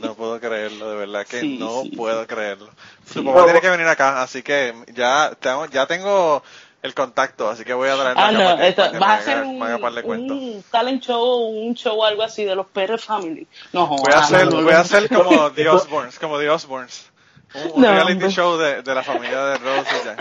No 0.00 0.14
puedo 0.14 0.40
creerlo, 0.40 0.90
de 0.90 0.96
verdad 0.96 1.26
que 1.26 1.40
Sí, 1.40 1.58
no 1.58 1.82
sí. 1.82 1.90
puedo 1.90 2.26
creerlo. 2.26 2.70
Tu 3.12 3.24
papá 3.24 3.44
tiene 3.44 3.60
que 3.60 3.70
venir 3.70 3.86
acá, 3.86 4.22
así 4.22 4.42
que 4.42 4.74
ya 4.94 5.32
ya 5.70 5.86
tengo 5.86 6.42
el 6.82 6.94
contacto, 6.94 7.48
así 7.48 7.64
que 7.64 7.74
voy 7.74 7.88
a 7.88 7.96
traerlo 7.96 8.20
Ah, 8.20 8.28
acá 8.28 8.32
no, 8.32 8.44
para 8.44 8.56
que, 8.56 8.68
esto, 8.68 8.82
para 8.82 8.92
que 8.92 8.98
vas 8.98 9.10
a 9.10 9.14
hacer 9.14 9.42
un, 9.42 10.64
talent 10.70 11.02
show, 11.02 11.48
un 11.48 11.74
show 11.74 12.04
algo 12.04 12.22
así 12.22 12.44
de 12.44 12.54
los 12.54 12.66
Pérez 12.66 13.04
Family. 13.04 13.46
No, 13.72 13.88
Voy 13.88 14.12
a 14.12 14.20
hacer, 14.20 14.44
no, 14.46 14.58
no, 14.58 14.62
voy 14.62 14.74
a 14.74 14.80
hacer 14.80 15.08
como 15.08 15.50
The 15.54 15.68
Osbournes, 15.68 16.18
como 16.18 16.38
The 16.38 16.50
Osbournes. 16.50 17.10
Un, 17.54 17.72
un 17.76 17.82
No, 17.82 17.90
reality 17.90 18.28
show 18.28 18.56
de, 18.58 18.82
de 18.82 18.94
la 18.94 19.02
familia 19.02 19.42
de 19.44 19.58
Rose 19.58 19.88
y 19.90 20.06
Jan. 20.06 20.16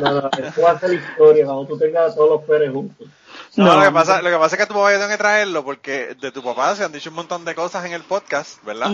No, 0.00 0.20
no, 0.20 0.30
esto 0.46 0.62
va 0.62 0.72
a 0.72 0.80
ser 0.80 0.92
historia 0.94 1.44
cuando 1.44 1.66
tú 1.66 1.78
tengas 1.78 2.12
a 2.12 2.14
todos 2.14 2.30
los 2.30 2.42
Pérez 2.42 2.72
juntos. 2.72 3.06
No, 3.54 3.66
No, 3.66 3.76
lo, 3.76 3.82
que 3.84 3.92
pasa, 3.92 4.20
lo 4.20 4.30
que 4.30 4.36
pasa 4.36 4.56
es 4.56 4.58
que 4.58 4.62
a 4.64 4.66
tu 4.66 4.74
papá 4.74 4.92
yo 4.92 4.98
tengo 4.98 5.10
que 5.10 5.18
traerlo 5.18 5.64
porque 5.64 6.16
de 6.20 6.32
tu 6.32 6.42
papá 6.42 6.74
se 6.74 6.84
han 6.84 6.92
dicho 6.92 7.10
un 7.10 7.16
montón 7.16 7.44
de 7.44 7.54
cosas 7.54 7.84
en 7.84 7.92
el 7.92 8.02
podcast, 8.02 8.62
¿verdad? 8.64 8.90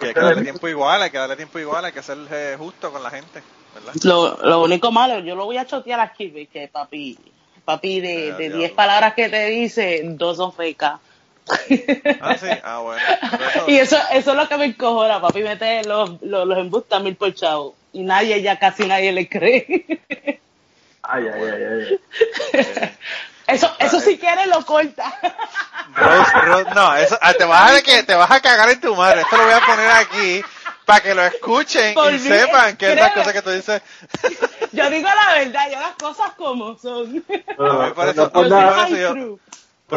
Que 0.00 0.08
hay 0.08 0.14
que 0.14 0.20
darle 0.20 0.42
tiempo 0.42 0.68
igual, 0.68 1.02
hay 1.02 1.10
que 1.10 1.18
darle 1.18 1.36
tiempo 1.36 1.58
igual, 1.58 1.84
hay 1.84 1.92
que 1.92 2.02
ser 2.02 2.16
eh, 2.30 2.56
justo 2.58 2.90
con 2.92 3.02
la 3.02 3.10
gente, 3.10 3.42
¿verdad? 3.84 3.94
Lo, 4.04 4.38
lo 4.42 4.62
único 4.62 4.90
malo, 4.92 5.18
yo 5.20 5.34
lo 5.34 5.44
voy 5.44 5.56
a 5.58 5.66
chotear 5.66 6.00
aquí, 6.00 6.48
que 6.52 6.68
papi, 6.68 7.18
papi 7.64 8.00
de, 8.00 8.32
Ah, 8.32 8.36
de 8.36 8.44
diablo. 8.44 8.58
10 8.58 8.72
palabras 8.72 9.14
que 9.14 9.28
te 9.28 9.46
dice, 9.46 10.00
dos 10.04 10.36
son 10.36 10.52
fecas. 10.52 11.00
Ah, 12.20 12.36
sí, 12.38 12.46
ah, 12.62 12.78
bueno. 12.80 13.02
Eso- 13.54 13.64
y 13.68 13.78
eso, 13.78 13.96
eso 14.12 14.30
es 14.32 14.36
lo 14.36 14.48
que 14.48 14.56
me 14.58 14.64
encojona, 14.66 15.20
papi 15.20 15.42
mete 15.42 15.82
los, 15.84 16.20
los, 16.22 16.46
los 16.46 16.58
embustas 16.58 17.02
mil 17.02 17.16
por 17.16 17.32
chavo. 17.34 17.74
Y 17.92 18.02
nadie, 18.02 18.42
ya 18.42 18.58
casi 18.58 18.86
nadie 18.86 19.12
le 19.12 19.28
cree. 19.28 20.00
Ay, 21.02 21.24
ay, 21.32 21.42
ay, 21.42 21.98
ay. 22.52 22.90
Eso, 23.48 23.74
eso 23.78 23.98
si 24.00 24.18
quieres 24.18 24.46
lo 24.46 24.62
corta. 24.66 25.10
Rose, 25.96 26.32
Rose, 26.42 26.70
no, 26.74 26.94
eso, 26.96 27.18
ah, 27.22 27.32
te 27.32 27.46
vas 27.46 27.72
a 27.76 27.80
que 27.82 28.02
te 28.02 28.14
vas 28.14 28.30
a 28.30 28.40
cagar 28.42 28.68
en 28.68 28.78
tu 28.78 28.94
madre. 28.94 29.22
Esto 29.22 29.38
lo 29.38 29.44
voy 29.44 29.54
a 29.54 29.60
poner 29.64 29.90
aquí 29.90 30.42
para 30.88 31.00
que 31.02 31.14
lo 31.14 31.22
escuchen 31.22 31.92
Por 31.92 32.10
y 32.10 32.14
mí, 32.14 32.18
sepan 32.20 32.74
que 32.78 32.86
esas 32.94 32.96
créeme. 32.96 33.14
cosas 33.14 33.32
que 33.34 33.42
tú 33.42 33.50
dices. 33.50 33.82
Yo 34.72 34.88
digo 34.88 35.06
la 35.06 35.34
verdad, 35.38 35.70
yo 35.70 35.78
las 35.80 35.94
cosas 35.96 36.32
como 36.34 36.78
son. 36.78 37.22
No, 37.58 37.94
por 37.94 38.08
eso- 38.08 38.32
por 38.32 38.48
yo- 38.48 39.38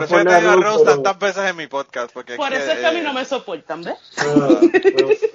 eso 0.03 0.19
he 0.19 0.25
tenido 0.25 0.51
a 0.51 0.55
Rose, 0.57 0.83
tantas 0.85 1.17
veces 1.19 1.49
en 1.49 1.55
mi 1.55 1.67
podcast. 1.67 2.11
Porque 2.13 2.35
Por 2.35 2.51
es 2.53 2.63
eso 2.63 2.71
es 2.73 2.79
que 2.79 2.85
a 2.87 2.91
mí 2.91 2.99
no 3.01 3.13
me 3.13 3.23
soportan, 3.25 3.83
¿ves? 3.83 3.95
Ah, 4.17 4.23
Rose, 4.97 5.29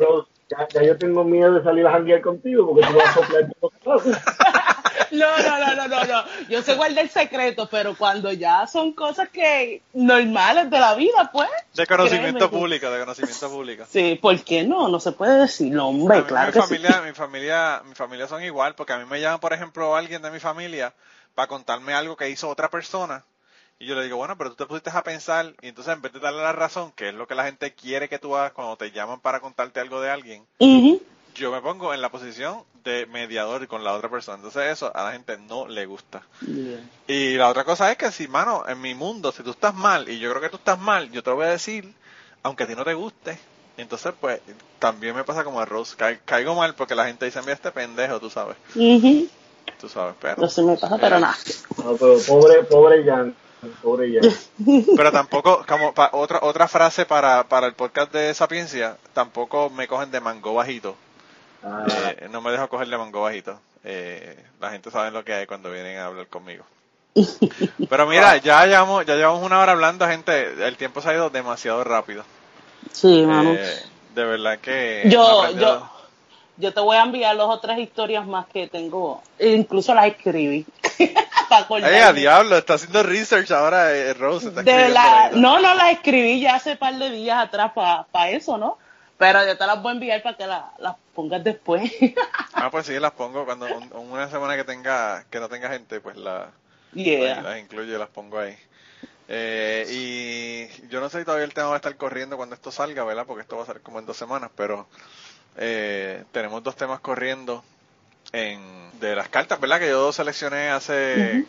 ya, 0.48 0.68
ya 0.72 0.82
yo 0.82 0.98
tengo 0.98 1.24
miedo 1.24 1.54
de 1.54 1.62
salir 1.62 1.86
a 1.86 1.92
janguear 1.92 2.20
contigo 2.20 2.68
porque 2.68 2.86
tú 2.86 2.96
vas 2.96 3.08
a 3.08 3.14
soplar. 3.14 3.48
No, 5.10 5.38
no, 5.38 5.58
no, 5.58 5.74
no, 5.74 5.88
no, 5.88 6.04
no. 6.04 6.24
Yo 6.48 6.62
sé 6.62 6.74
guardar 6.74 7.04
el 7.04 7.10
secreto, 7.10 7.68
pero 7.70 7.96
cuando 7.96 8.32
ya 8.32 8.66
son 8.66 8.92
cosas 8.92 9.28
que 9.28 9.82
normales 9.92 10.68
de 10.70 10.78
la 10.80 10.94
vida, 10.94 11.30
pues. 11.32 11.48
De 11.74 11.86
conocimiento 11.86 12.48
créeme 12.48 12.58
público, 12.58 12.90
de 12.90 13.00
conocimiento 13.00 13.50
público. 13.50 13.84
Sí, 13.88 14.18
¿por 14.20 14.42
qué 14.42 14.64
no? 14.64 14.88
No 14.88 14.98
se 14.98 15.12
puede 15.12 15.38
decir, 15.40 15.72
no, 15.72 15.88
hombre, 15.88 16.18
mí, 16.18 16.24
claro 16.24 16.48
mi 16.48 16.52
que 16.52 16.60
familia, 16.60 16.92
sí. 16.92 17.08
mi 17.08 17.12
familia, 17.12 17.82
mi 17.86 17.94
familia 17.94 18.26
son 18.26 18.42
igual, 18.42 18.74
porque 18.74 18.94
a 18.94 18.98
mí 18.98 19.04
me 19.08 19.20
llama, 19.20 19.38
por 19.38 19.52
ejemplo, 19.52 19.94
alguien 19.94 20.22
de 20.22 20.30
mi 20.30 20.40
familia 20.40 20.92
para 21.34 21.48
contarme 21.48 21.94
algo 21.94 22.16
que 22.16 22.28
hizo 22.28 22.48
otra 22.48 22.68
persona. 22.70 23.24
Y 23.78 23.86
yo 23.86 23.94
le 23.94 24.04
digo, 24.04 24.16
bueno, 24.16 24.36
pero 24.38 24.50
tú 24.50 24.56
te 24.56 24.66
pusiste 24.66 24.90
a 24.90 25.02
pensar, 25.02 25.54
y 25.60 25.68
entonces 25.68 25.92
en 25.94 26.00
vez 26.00 26.12
de 26.12 26.20
darle 26.20 26.42
la 26.42 26.52
razón, 26.52 26.92
que 26.92 27.08
es 27.10 27.14
lo 27.14 27.26
que 27.26 27.34
la 27.34 27.44
gente 27.44 27.74
quiere 27.74 28.08
que 28.08 28.18
tú 28.18 28.34
hagas 28.36 28.52
cuando 28.52 28.76
te 28.76 28.90
llaman 28.90 29.20
para 29.20 29.40
contarte 29.40 29.80
algo 29.80 30.00
de 30.00 30.10
alguien, 30.10 30.46
yo 31.34 31.52
me 31.52 31.60
pongo 31.60 31.92
en 31.92 32.00
la 32.00 32.08
posición 32.10 32.62
de 32.84 33.04
mediador 33.06 33.66
con 33.68 33.84
la 33.84 33.92
otra 33.92 34.08
persona. 34.08 34.36
Entonces 34.38 34.72
eso 34.72 34.90
a 34.96 35.04
la 35.04 35.12
gente 35.12 35.36
no 35.36 35.68
le 35.68 35.84
gusta. 35.84 36.22
Y 37.06 37.34
la 37.34 37.48
otra 37.48 37.64
cosa 37.64 37.90
es 37.92 37.98
que 37.98 38.10
si, 38.10 38.26
mano, 38.28 38.64
en 38.66 38.80
mi 38.80 38.94
mundo, 38.94 39.30
si 39.32 39.42
tú 39.42 39.50
estás 39.50 39.74
mal, 39.74 40.08
y 40.08 40.18
yo 40.18 40.30
creo 40.30 40.40
que 40.40 40.48
tú 40.48 40.56
estás 40.56 40.78
mal, 40.78 41.10
yo 41.12 41.22
te 41.22 41.28
lo 41.30 41.36
voy 41.36 41.44
a 41.44 41.50
decir, 41.50 41.92
aunque 42.42 42.64
a 42.64 42.66
ti 42.66 42.74
no 42.74 42.84
te 42.84 42.94
guste. 42.94 43.38
Entonces, 43.76 44.14
pues, 44.18 44.40
también 44.78 45.14
me 45.14 45.24
pasa 45.24 45.44
como 45.44 45.60
a 45.60 45.66
Rose. 45.66 45.94
Ca- 45.96 46.18
caigo 46.24 46.54
mal 46.54 46.74
porque 46.74 46.94
la 46.94 47.04
gente 47.06 47.26
dice, 47.26 47.40
mira 47.42 47.52
este 47.52 47.70
pendejo, 47.72 48.18
tú 48.18 48.30
sabes. 48.30 48.56
Ujú. 48.74 49.28
Tú 49.78 49.88
sabes, 49.90 50.14
pero... 50.18 50.40
No 50.40 50.48
se 50.48 50.62
me 50.62 50.76
pasa, 50.78 50.96
pero 50.96 51.16
Eh, 51.16 51.20
nada. 51.20 51.36
No, 51.76 51.96
pero 51.96 52.18
pobre, 52.26 52.62
pobre 52.64 53.04
Jan. 53.04 53.36
Pobre 53.82 54.12
Jan. 54.20 54.30
Pero 54.96 55.12
tampoco, 55.12 55.64
como 55.66 55.92
pa- 55.94 56.10
otra 56.12 56.40
otra 56.42 56.68
frase 56.68 57.06
para, 57.06 57.44
para 57.48 57.66
el 57.66 57.74
podcast 57.74 58.12
de 58.12 58.32
Sapiencia, 58.34 58.96
tampoco 59.12 59.70
me 59.70 59.88
cogen 59.88 60.10
de 60.10 60.20
mango 60.20 60.54
bajito. 60.54 60.96
Ah, 61.62 61.84
Eh, 62.18 62.28
no 62.30 62.40
me 62.40 62.50
dejo 62.52 62.68
coger 62.68 62.88
de 62.88 62.98
mango 62.98 63.22
bajito. 63.22 63.58
Eh, 63.84 64.36
la 64.60 64.70
gente 64.70 64.90
sabe 64.90 65.10
lo 65.10 65.24
que 65.24 65.32
hay 65.32 65.46
cuando 65.46 65.70
vienen 65.70 65.98
a 65.98 66.06
hablar 66.06 66.26
conmigo. 66.26 66.64
Pero 67.88 68.06
mira, 68.06 68.36
ya 68.36 68.66
llevamos, 68.66 69.06
ya 69.06 69.14
llevamos 69.16 69.42
una 69.42 69.58
hora 69.60 69.72
hablando, 69.72 70.06
gente. 70.06 70.66
El 70.66 70.76
tiempo 70.76 71.00
se 71.00 71.08
ha 71.10 71.14
ido 71.14 71.30
demasiado 71.30 71.82
rápido. 71.82 72.24
Sí, 72.92 73.22
mano. 73.24 73.52
Eh, 73.54 73.82
de 74.14 74.24
verdad 74.24 74.58
que... 74.58 75.04
yo, 75.06 75.50
yo, 75.52 75.88
yo 76.58 76.72
te 76.74 76.80
voy 76.80 76.96
a 76.96 77.02
enviar 77.02 77.36
dos 77.36 77.54
o 77.54 77.58
tres 77.60 77.78
historias 77.78 78.26
más 78.26 78.46
que 78.46 78.68
tengo. 78.68 79.22
Incluso 79.40 79.94
las 79.94 80.06
escribí. 80.08 80.66
para 81.48 81.62
acordarme. 81.64 81.96
¡Eh, 81.98 82.02
a 82.02 82.12
diablo! 82.12 82.56
Está 82.56 82.74
haciendo 82.74 83.02
research 83.02 83.50
ahora, 83.50 83.92
eh, 83.92 84.14
Rose. 84.14 84.48
Está 84.48 84.62
De 84.62 84.88
la, 84.88 85.30
no, 85.32 85.60
no 85.60 85.74
las 85.74 85.92
escribí 85.92 86.40
ya 86.40 86.56
hace 86.56 86.76
par 86.76 86.94
de 86.96 87.10
días 87.10 87.38
atrás 87.38 87.72
para 87.74 88.30
eso, 88.30 88.58
¿no? 88.58 88.78
Pero 89.18 89.44
yo 89.46 89.56
te 89.56 89.66
las 89.66 89.80
voy 89.82 89.90
a 89.90 89.94
enviar 89.94 90.22
para 90.22 90.36
que 90.36 90.46
la- 90.46 90.72
las 90.78 90.94
pongas 91.14 91.42
después. 91.42 91.90
Ah, 92.58 92.70
pues 92.70 92.86
sí, 92.86 92.98
las 92.98 93.12
pongo 93.12 93.44
cuando 93.44 93.66
un- 93.66 93.92
una 94.10 94.30
semana 94.30 94.56
que 94.56 94.64
tenga 94.64 95.24
que 95.30 95.38
no 95.40 95.48
tenga 95.50 95.68
gente, 95.68 96.00
pues 96.00 96.16
la, 96.16 96.48
yeah. 96.94 97.34
las, 97.36 97.44
las 97.44 97.58
incluyo 97.60 97.94
y 97.94 97.98
las 97.98 98.08
pongo 98.08 98.38
ahí. 98.38 98.56
Eh, 99.28 99.86
y 100.80 100.88
yo 100.88 101.00
no 101.00 101.08
sé 101.10 101.18
si 101.18 101.24
todavía 101.24 101.44
el 101.44 101.52
tema 101.52 101.68
va 101.68 101.74
a 101.74 101.76
estar 101.76 101.96
corriendo 101.96 102.36
cuando 102.36 102.54
esto 102.54 102.70
salga, 102.72 103.04
¿verdad? 103.04 103.24
Porque 103.26 103.42
esto 103.42 103.56
va 103.56 103.64
a 103.64 103.66
ser 103.66 103.80
como 103.82 103.98
en 103.98 104.06
dos 104.06 104.16
semanas, 104.16 104.50
pero 104.56 104.86
eh, 105.56 106.24
tenemos 106.32 106.62
dos 106.62 106.76
temas 106.76 107.00
corriendo 107.00 107.62
en 108.32 108.60
de 109.00 109.14
las 109.14 109.28
cartas, 109.28 109.60
¿verdad? 109.60 109.78
Que 109.78 109.88
yo 109.90 110.10
seleccioné 110.12 110.68
hace, 110.70 111.44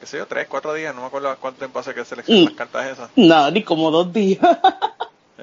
qué 0.00 0.06
sé 0.06 0.18
yo, 0.18 0.26
tres, 0.26 0.46
cuatro 0.48 0.72
días, 0.74 0.94
no 0.94 1.02
me 1.02 1.06
acuerdo 1.08 1.36
cuánto 1.38 1.58
tiempo 1.58 1.78
hace 1.80 1.92
que 1.94 2.04
seleccioné 2.04 2.44
las 2.44 2.54
cartas 2.54 2.86
esas. 2.90 3.10
No, 3.16 3.50
ni 3.50 3.62
como 3.62 3.90
dos 3.90 4.12
días. 4.12 4.40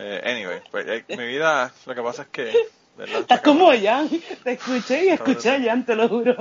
Eh, 0.01 0.22
anyway, 0.24 0.62
pues, 0.72 0.86
eh, 0.88 1.03
mi 1.18 1.26
vida, 1.28 1.74
lo 1.86 1.93
que 1.93 2.01
pasa 2.01 2.22
es 2.22 2.28
que, 2.30 2.53
¿verdad? 2.97 3.20
Estás 3.20 3.41
como 3.41 3.70
Jan. 3.74 4.07
Te 4.45 4.53
escuché 4.53 5.03
y 5.05 5.10
escuché 5.10 5.49
a 5.49 5.62
Jan, 5.62 5.86
te 5.86 5.93
lo 5.93 6.07
juro. 6.07 6.36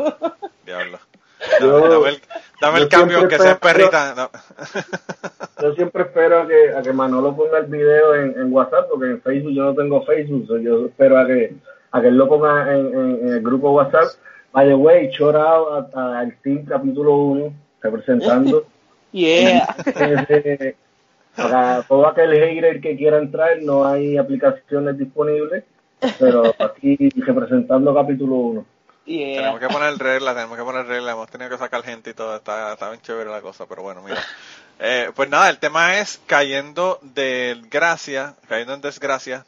Diablo. 0.64 1.00
Yo- 1.60 1.80
Dame, 1.88 2.08
el, 2.10 2.20
dame 2.60 2.78
el 2.78 2.84
yo 2.84 2.88
cambio, 2.88 3.18
aunque 3.18 3.36
sea 3.38 3.58
perrita. 3.58 4.14
no. 4.16 4.30
Yo 5.62 5.74
siempre 5.74 6.04
espero 6.04 6.42
a 6.42 6.46
que, 6.46 6.72
a 6.76 6.82
que 6.82 6.92
Manolo 6.92 7.34
ponga 7.34 7.58
el 7.58 7.66
video 7.66 8.14
en, 8.14 8.38
en 8.38 8.52
WhatsApp, 8.52 8.86
porque 8.90 9.06
en 9.10 9.22
Facebook 9.22 9.52
yo 9.52 9.64
no 9.64 9.74
tengo 9.74 10.04
Facebook, 10.04 10.46
so 10.46 10.56
yo 10.58 10.86
espero 10.86 11.18
a 11.18 11.26
que, 11.26 11.52
a 11.92 12.00
que 12.00 12.08
él 12.08 12.16
lo 12.16 12.28
ponga 12.28 12.74
en, 12.74 12.86
en- 12.86 13.18
en 13.22 13.28
el 13.34 13.40
grupo 13.42 13.70
WhatsApp. 13.70 14.08
By 14.52 14.66
the 14.68 14.74
way, 14.74 15.10
a- 15.34 16.18
al 16.20 16.36
Team 16.42 16.64
Capítulo 16.64 17.14
1, 17.16 17.52
representando. 17.82 18.64
Yeah. 19.10 19.74
Eh, 20.28 20.76
para 21.34 21.82
todo 21.84 22.06
aquel 22.08 22.32
hater 22.34 22.80
que 22.80 22.96
quiera 22.96 23.16
entrar, 23.18 23.58
no 23.62 23.86
hay 23.86 24.18
aplicaciones 24.18 24.98
disponibles. 24.98 25.64
pero 26.18 26.54
aquí 26.58 26.96
representando 27.16 27.94
capítulo 27.94 28.34
1. 28.34 28.66
Yeah. 29.06 29.36
Tenemos 29.36 29.60
que 29.60 29.68
poner 29.68 29.94
reglas, 29.98 30.34
tenemos 30.34 30.58
que 30.58 30.64
poner 30.64 30.86
reglas, 30.86 31.14
hemos 31.14 31.30
tenido 31.30 31.50
que 31.50 31.56
sacar 31.58 31.82
gente 31.84 32.10
y 32.10 32.14
todo, 32.14 32.36
está, 32.36 32.74
está 32.74 32.90
bien 32.90 33.00
chévere 33.00 33.30
la 33.30 33.40
cosa, 33.40 33.64
pero 33.66 33.82
bueno, 33.82 34.02
mira. 34.02 34.18
Eh, 34.80 35.10
pues 35.16 35.28
nada, 35.28 35.50
el 35.50 35.58
tema 35.58 35.98
es 35.98 36.20
cayendo 36.26 37.00
de 37.02 37.60
gracia, 37.68 38.34
cayendo 38.48 38.74
en 38.74 38.80
desgracia 38.80 39.44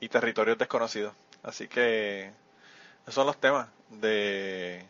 y 0.00 0.08
territorios 0.08 0.56
desconocidos. 0.56 1.12
Así 1.42 1.68
que 1.68 2.30
esos 3.02 3.14
son 3.14 3.26
los 3.26 3.36
temas 3.40 3.68
de 3.88 4.84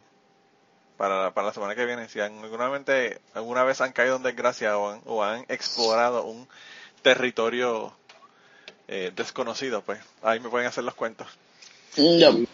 para, 0.97 1.31
para 1.33 1.47
la 1.49 1.53
semana 1.55 1.75
que 1.75 1.87
viene. 1.87 2.09
Si 2.09 2.21
alguna, 2.21 2.69
mente- 2.69 3.21
alguna 3.35 3.65
vez 3.65 3.81
han 3.81 3.93
caído 3.93 4.17
en 4.17 4.23
desgracia 4.23 4.77
o 4.77 4.91
han, 4.91 5.01
o 5.07 5.25
han 5.25 5.45
explorado 5.49 6.25
un 6.25 6.49
territorio 7.03 7.95
eh, 8.89 9.13
desconocido, 9.15 9.83
pues 9.83 10.01
ahí 10.23 10.41
me 10.41 10.49
pueden 10.51 10.67
hacer 10.67 10.85
los 10.85 10.95
cuentos. 10.95 11.27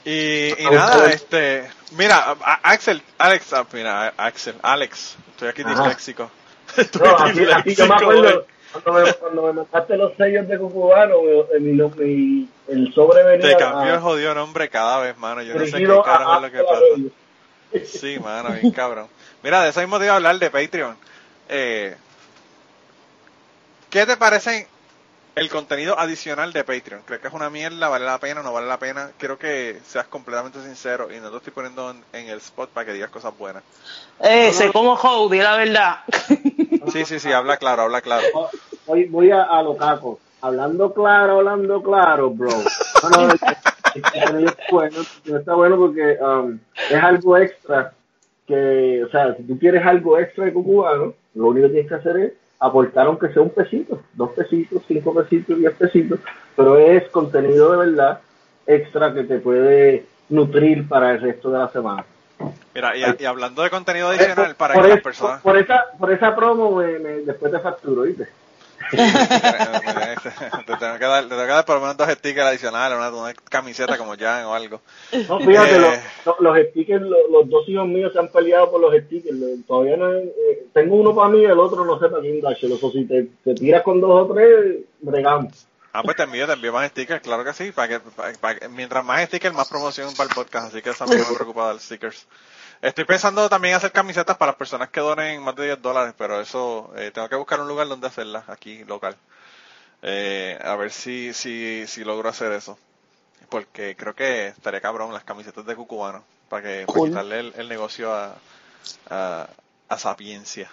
Y, 0.04 0.62
y 0.62 0.70
nada, 0.70 1.10
este, 1.10 1.68
mira, 1.92 2.18
a- 2.40 2.60
Axel, 2.70 3.02
Alex, 3.18 3.52
ah, 3.52 3.66
mira, 3.72 4.14
Axel, 4.16 4.56
Alex, 4.62 5.16
estoy 5.30 5.48
aquí 5.48 5.62
Ajá. 5.62 5.74
disléxico. 5.74 6.30
Estoy 6.76 7.08
No, 7.08 7.16
aquí, 7.18 7.40
aquí 7.52 7.74
yo 7.74 7.86
me 7.86 7.94
disléxico 7.94 7.94
acuerdo, 7.94 8.38
hoy. 8.40 8.44
Cuando 8.82 9.00
me, 9.00 9.12
cuando 9.14 9.42
me 9.42 9.52
mandaste 9.52 9.96
los 9.96 10.16
sellos 10.16 10.48
de 10.48 10.58
Cucubano, 10.58 11.16
mi, 11.60 11.72
mi, 11.72 12.48
el 12.68 12.92
sobre 12.94 13.24
venía 13.24 13.56
Te 13.56 13.56
cambió 13.56 13.94
el 13.94 14.00
jodido 14.00 14.34
nombre 14.34 14.68
cada 14.68 15.00
vez, 15.00 15.16
mano. 15.18 15.42
Yo 15.42 15.54
no 15.54 15.66
sé 15.66 15.78
qué 15.78 16.00
carajo 16.04 16.32
a 16.32 16.36
es 16.36 16.42
lo 16.42 16.50
que 16.50 16.64
pasa. 16.64 17.84
Sí, 17.84 18.18
mano, 18.18 18.52
bien 18.52 18.72
cabrón. 18.72 19.08
Mira, 19.42 19.62
de 19.62 19.70
eso 19.70 19.80
mismo 19.80 19.98
te 19.98 20.04
iba 20.04 20.14
a 20.14 20.16
hablar 20.16 20.38
de 20.38 20.50
Patreon. 20.50 20.96
Eh, 21.48 21.96
¿Qué 23.90 24.06
te 24.06 24.16
parece 24.16 24.66
el 25.36 25.50
contenido 25.50 25.98
adicional 25.98 26.52
de 26.52 26.64
Patreon? 26.64 27.02
¿Crees 27.04 27.20
que 27.20 27.28
es 27.28 27.34
una 27.34 27.50
mierda? 27.50 27.88
¿Vale 27.88 28.04
la 28.04 28.18
pena? 28.18 28.42
¿No 28.42 28.52
vale 28.52 28.66
la 28.66 28.78
pena? 28.78 29.10
Quiero 29.18 29.38
que 29.38 29.78
seas 29.86 30.06
completamente 30.06 30.62
sincero 30.62 31.08
y 31.14 31.20
no 31.20 31.30
te 31.30 31.36
estoy 31.36 31.52
poniendo 31.52 31.90
en, 31.90 32.02
en 32.12 32.28
el 32.28 32.38
spot 32.38 32.70
para 32.70 32.86
que 32.86 32.92
digas 32.94 33.10
cosas 33.10 33.36
buenas. 33.36 33.62
Eh, 34.20 34.52
sé 34.52 34.72
como 34.72 34.94
Howdy, 34.94 35.38
la 35.38 35.56
verdad. 35.56 35.98
Sí, 36.92 37.04
sí, 37.04 37.20
sí, 37.20 37.32
habla 37.32 37.56
claro, 37.58 37.82
habla 37.82 38.00
claro. 38.00 38.24
Voy, 38.86 39.04
voy 39.06 39.30
a, 39.30 39.42
a 39.42 39.62
lo 39.62 39.76
caco. 39.76 40.18
Hablando 40.40 40.92
claro, 40.92 41.38
hablando 41.38 41.82
claro, 41.82 42.30
bro. 42.30 42.50
No, 43.02 43.08
no, 43.10 43.28
contenido 43.28 43.34
está 43.34 44.62
bueno, 44.70 44.96
no 45.24 45.36
está 45.38 45.54
bueno 45.54 45.76
porque 45.76 46.18
um, 46.20 46.58
es 46.90 47.02
algo 47.02 47.36
extra 47.38 47.92
que, 48.46 49.02
o 49.04 49.08
sea, 49.10 49.34
si 49.34 49.42
tú 49.42 49.58
quieres 49.58 49.84
algo 49.84 50.18
extra 50.18 50.44
de 50.44 50.52
cubano, 50.52 51.14
lo 51.34 51.46
único 51.48 51.66
que 51.66 51.72
tienes 51.72 51.88
que 51.88 51.94
hacer 51.96 52.16
es 52.18 52.32
aportar 52.60 53.06
aunque 53.06 53.28
sea 53.32 53.42
un 53.42 53.50
pesito, 53.50 54.00
dos 54.14 54.30
pesitos, 54.30 54.82
cinco 54.86 55.12
pesitos, 55.14 55.58
diez 55.58 55.74
pesitos, 55.74 56.20
pero 56.54 56.78
es 56.78 57.08
contenido 57.08 57.72
de 57.72 57.86
verdad 57.86 58.20
extra 58.66 59.12
que 59.12 59.24
te 59.24 59.38
puede 59.38 60.06
nutrir 60.28 60.86
para 60.88 61.12
el 61.12 61.20
resto 61.20 61.50
de 61.50 61.58
la 61.58 61.68
semana. 61.68 62.04
Mira, 62.74 62.96
y, 62.96 63.22
y 63.22 63.24
hablando 63.24 63.62
de 63.62 63.70
contenido 63.70 64.08
adicional 64.08 64.54
para 64.54 64.74
que 64.74 64.88
las 64.88 65.00
personas... 65.00 65.40
por 65.42 65.56
esa, 65.56 65.86
por 65.98 66.12
esa 66.12 66.36
promo 66.36 66.76
me, 66.76 66.98
me- 66.98 67.20
después 67.22 67.50
te 67.50 67.58
facturo, 67.58 68.02
¿viste? 68.02 68.28
Te 68.90 70.76
tengo 70.76 70.98
que 70.98 71.04
dar, 71.04 71.22
te 71.24 71.28
tengo 71.28 71.42
que 71.42 71.46
dar 71.52 71.64
por 71.64 71.76
lo 71.76 71.80
menos 71.82 71.96
dos 71.96 72.08
stickers 72.10 72.46
adicionales, 72.46 72.96
una, 72.98 73.10
una 73.10 73.34
camiseta 73.34 73.96
como 73.98 74.16
Jan 74.16 74.44
o 74.46 74.54
algo. 74.54 74.80
No, 75.28 75.38
fíjate, 75.40 75.76
Eh. 75.76 75.78
los, 75.80 75.94
los, 76.26 76.40
los 76.40 76.58
stickers, 76.70 77.02
los, 77.02 77.18
los 77.30 77.48
dos 77.50 77.68
hijos 77.68 77.86
míos 77.86 78.12
se 78.12 78.18
han 78.18 78.28
peleado 78.28 78.70
por 78.70 78.80
los 78.80 78.94
stickers. 79.04 79.36
Todavía 79.66 79.96
no 79.96 80.12
eh, 80.12 80.66
tengo 80.72 80.96
uno 80.96 81.14
para 81.14 81.28
mí 81.28 81.40
y 81.40 81.44
el 81.44 81.58
otro 81.58 81.84
no 81.84 81.98
sé 81.98 82.08
para 82.08 82.22
quién 82.22 82.40
dárselo. 82.40 82.78
O 82.80 82.90
si 82.90 83.04
te, 83.04 83.28
te 83.44 83.54
tiras 83.54 83.82
con 83.82 84.00
dos 84.00 84.28
o 84.30 84.34
tres, 84.34 84.76
bregamos. 85.00 85.66
Ah, 85.92 86.02
pues 86.02 86.14
te 86.16 86.24
envío, 86.24 86.46
te 86.46 86.52
envío 86.52 86.72
más 86.74 86.90
stickers, 86.90 87.22
claro 87.22 87.42
que 87.42 87.54
sí. 87.54 87.72
Para 87.72 87.88
que, 87.88 88.00
para- 88.10 88.32
para 88.38 88.58
que- 88.58 88.68
mientras 88.68 89.02
más 89.04 89.24
stickers, 89.26 89.54
más 89.54 89.68
promoción 89.68 90.12
para 90.14 90.28
el 90.28 90.34
podcast. 90.34 90.68
Así 90.68 90.82
que 90.82 90.92
también 90.92 91.20
me 91.28 91.34
preocupa 91.34 91.66
dar 91.68 91.78
stickers. 91.80 92.26
Estoy 92.86 93.04
pensando 93.04 93.48
también 93.48 93.74
hacer 93.74 93.90
camisetas 93.90 94.36
para 94.36 94.52
las 94.52 94.58
personas 94.58 94.90
que 94.90 95.00
donen 95.00 95.42
más 95.42 95.56
de 95.56 95.64
10 95.64 95.82
dólares, 95.82 96.14
pero 96.16 96.40
eso 96.40 96.92
eh, 96.96 97.10
tengo 97.12 97.28
que 97.28 97.34
buscar 97.34 97.60
un 97.60 97.66
lugar 97.66 97.88
donde 97.88 98.06
hacerlas, 98.06 98.48
aquí 98.48 98.84
local. 98.84 99.16
Eh, 100.02 100.56
a 100.62 100.76
ver 100.76 100.92
si, 100.92 101.32
si, 101.34 101.84
si 101.88 102.04
logro 102.04 102.28
hacer 102.28 102.52
eso. 102.52 102.78
Porque 103.48 103.96
creo 103.96 104.14
que 104.14 104.48
estaría 104.48 104.80
cabrón 104.80 105.12
las 105.12 105.24
camisetas 105.24 105.66
de 105.66 105.74
Cucubano, 105.74 106.22
para 106.48 106.62
que 106.62 106.84
para 106.86 106.94
Cool. 106.94 107.08
quitarle 107.08 107.40
el, 107.40 107.52
el 107.56 107.68
negocio 107.68 108.14
a, 108.14 108.36
a, 109.10 109.48
a 109.88 109.98
Sapiencia. 109.98 110.70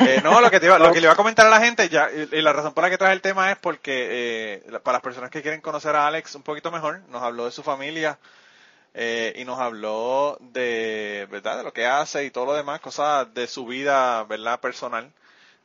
Eh, 0.00 0.20
no, 0.22 0.40
lo 0.40 0.50
que, 0.50 0.58
te 0.58 0.66
iba, 0.66 0.78
lo 0.78 0.90
que 0.90 1.00
le 1.00 1.06
iba 1.06 1.12
a 1.12 1.16
comentar 1.16 1.46
a 1.46 1.50
la 1.50 1.60
gente, 1.60 1.88
ya, 1.90 2.08
y, 2.10 2.28
y 2.34 2.40
la 2.40 2.54
razón 2.54 2.72
por 2.72 2.84
la 2.84 2.88
que 2.88 2.96
traje 2.96 3.12
el 3.12 3.20
tema 3.20 3.50
es 3.52 3.58
porque 3.58 4.08
eh, 4.10 4.78
para 4.82 4.96
las 4.96 5.02
personas 5.02 5.28
que 5.30 5.42
quieren 5.42 5.60
conocer 5.60 5.96
a 5.96 6.06
Alex 6.06 6.34
un 6.34 6.42
poquito 6.42 6.70
mejor, 6.70 7.00
nos 7.10 7.22
habló 7.22 7.44
de 7.44 7.50
su 7.50 7.62
familia 7.62 8.18
eh, 8.94 9.34
y 9.36 9.44
nos 9.44 9.58
habló 9.58 10.36
de, 10.40 11.26
¿verdad? 11.30 11.58
De 11.58 11.62
lo 11.64 11.72
que 11.72 11.86
hace 11.86 12.24
y 12.24 12.30
todo 12.30 12.46
lo 12.46 12.54
demás, 12.54 12.80
cosas 12.80 13.32
de 13.34 13.46
su 13.46 13.66
vida, 13.66 14.24
¿verdad? 14.24 14.60
Personal. 14.60 15.10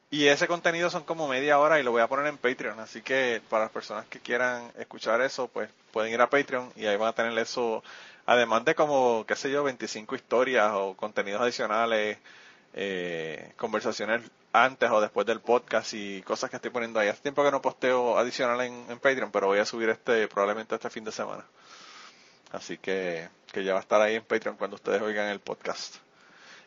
Y 0.09 0.27
ese 0.27 0.47
contenido 0.47 0.89
son 0.89 1.03
como 1.03 1.27
media 1.27 1.59
hora 1.59 1.79
y 1.79 1.83
lo 1.83 1.91
voy 1.91 2.01
a 2.01 2.07
poner 2.07 2.27
en 2.27 2.37
Patreon, 2.37 2.79
así 2.79 3.01
que 3.01 3.41
para 3.49 3.65
las 3.65 3.73
personas 3.73 4.05
que 4.05 4.21
quieran 4.21 4.71
escuchar 4.77 5.21
eso, 5.21 5.49
pues 5.49 5.69
pueden 5.91 6.13
ir 6.13 6.21
a 6.21 6.29
Patreon 6.29 6.71
y 6.77 6.85
ahí 6.85 6.95
van 6.95 7.09
a 7.09 7.13
tener 7.13 7.37
eso, 7.37 7.83
además 8.25 8.63
de 8.63 8.73
como, 8.75 9.25
qué 9.27 9.35
sé 9.35 9.51
yo, 9.51 9.63
25 9.65 10.15
historias 10.15 10.71
o 10.73 10.95
contenidos 10.95 11.41
adicionales, 11.41 12.17
eh, 12.73 13.51
conversaciones 13.57 14.21
antes 14.53 14.89
o 14.89 15.01
después 15.01 15.27
del 15.27 15.41
podcast 15.41 15.93
y 15.93 16.21
cosas 16.21 16.49
que 16.49 16.55
estoy 16.55 16.71
poniendo 16.71 16.99
ahí. 16.99 17.09
Hace 17.09 17.23
tiempo 17.23 17.43
que 17.43 17.51
no 17.51 17.61
posteo 17.61 18.17
adicional 18.17 18.61
en, 18.61 18.85
en 18.89 18.99
Patreon, 18.99 19.31
pero 19.31 19.47
voy 19.47 19.59
a 19.59 19.65
subir 19.65 19.89
este 19.89 20.27
probablemente 20.29 20.75
este 20.75 20.89
fin 20.89 21.03
de 21.03 21.11
semana. 21.11 21.43
Así 22.51 22.77
que, 22.77 23.27
que 23.51 23.63
ya 23.63 23.73
va 23.73 23.79
a 23.79 23.81
estar 23.81 24.01
ahí 24.01 24.15
en 24.15 24.23
Patreon 24.23 24.55
cuando 24.57 24.75
ustedes 24.75 25.01
oigan 25.01 25.27
el 25.27 25.39
podcast. 25.39 25.95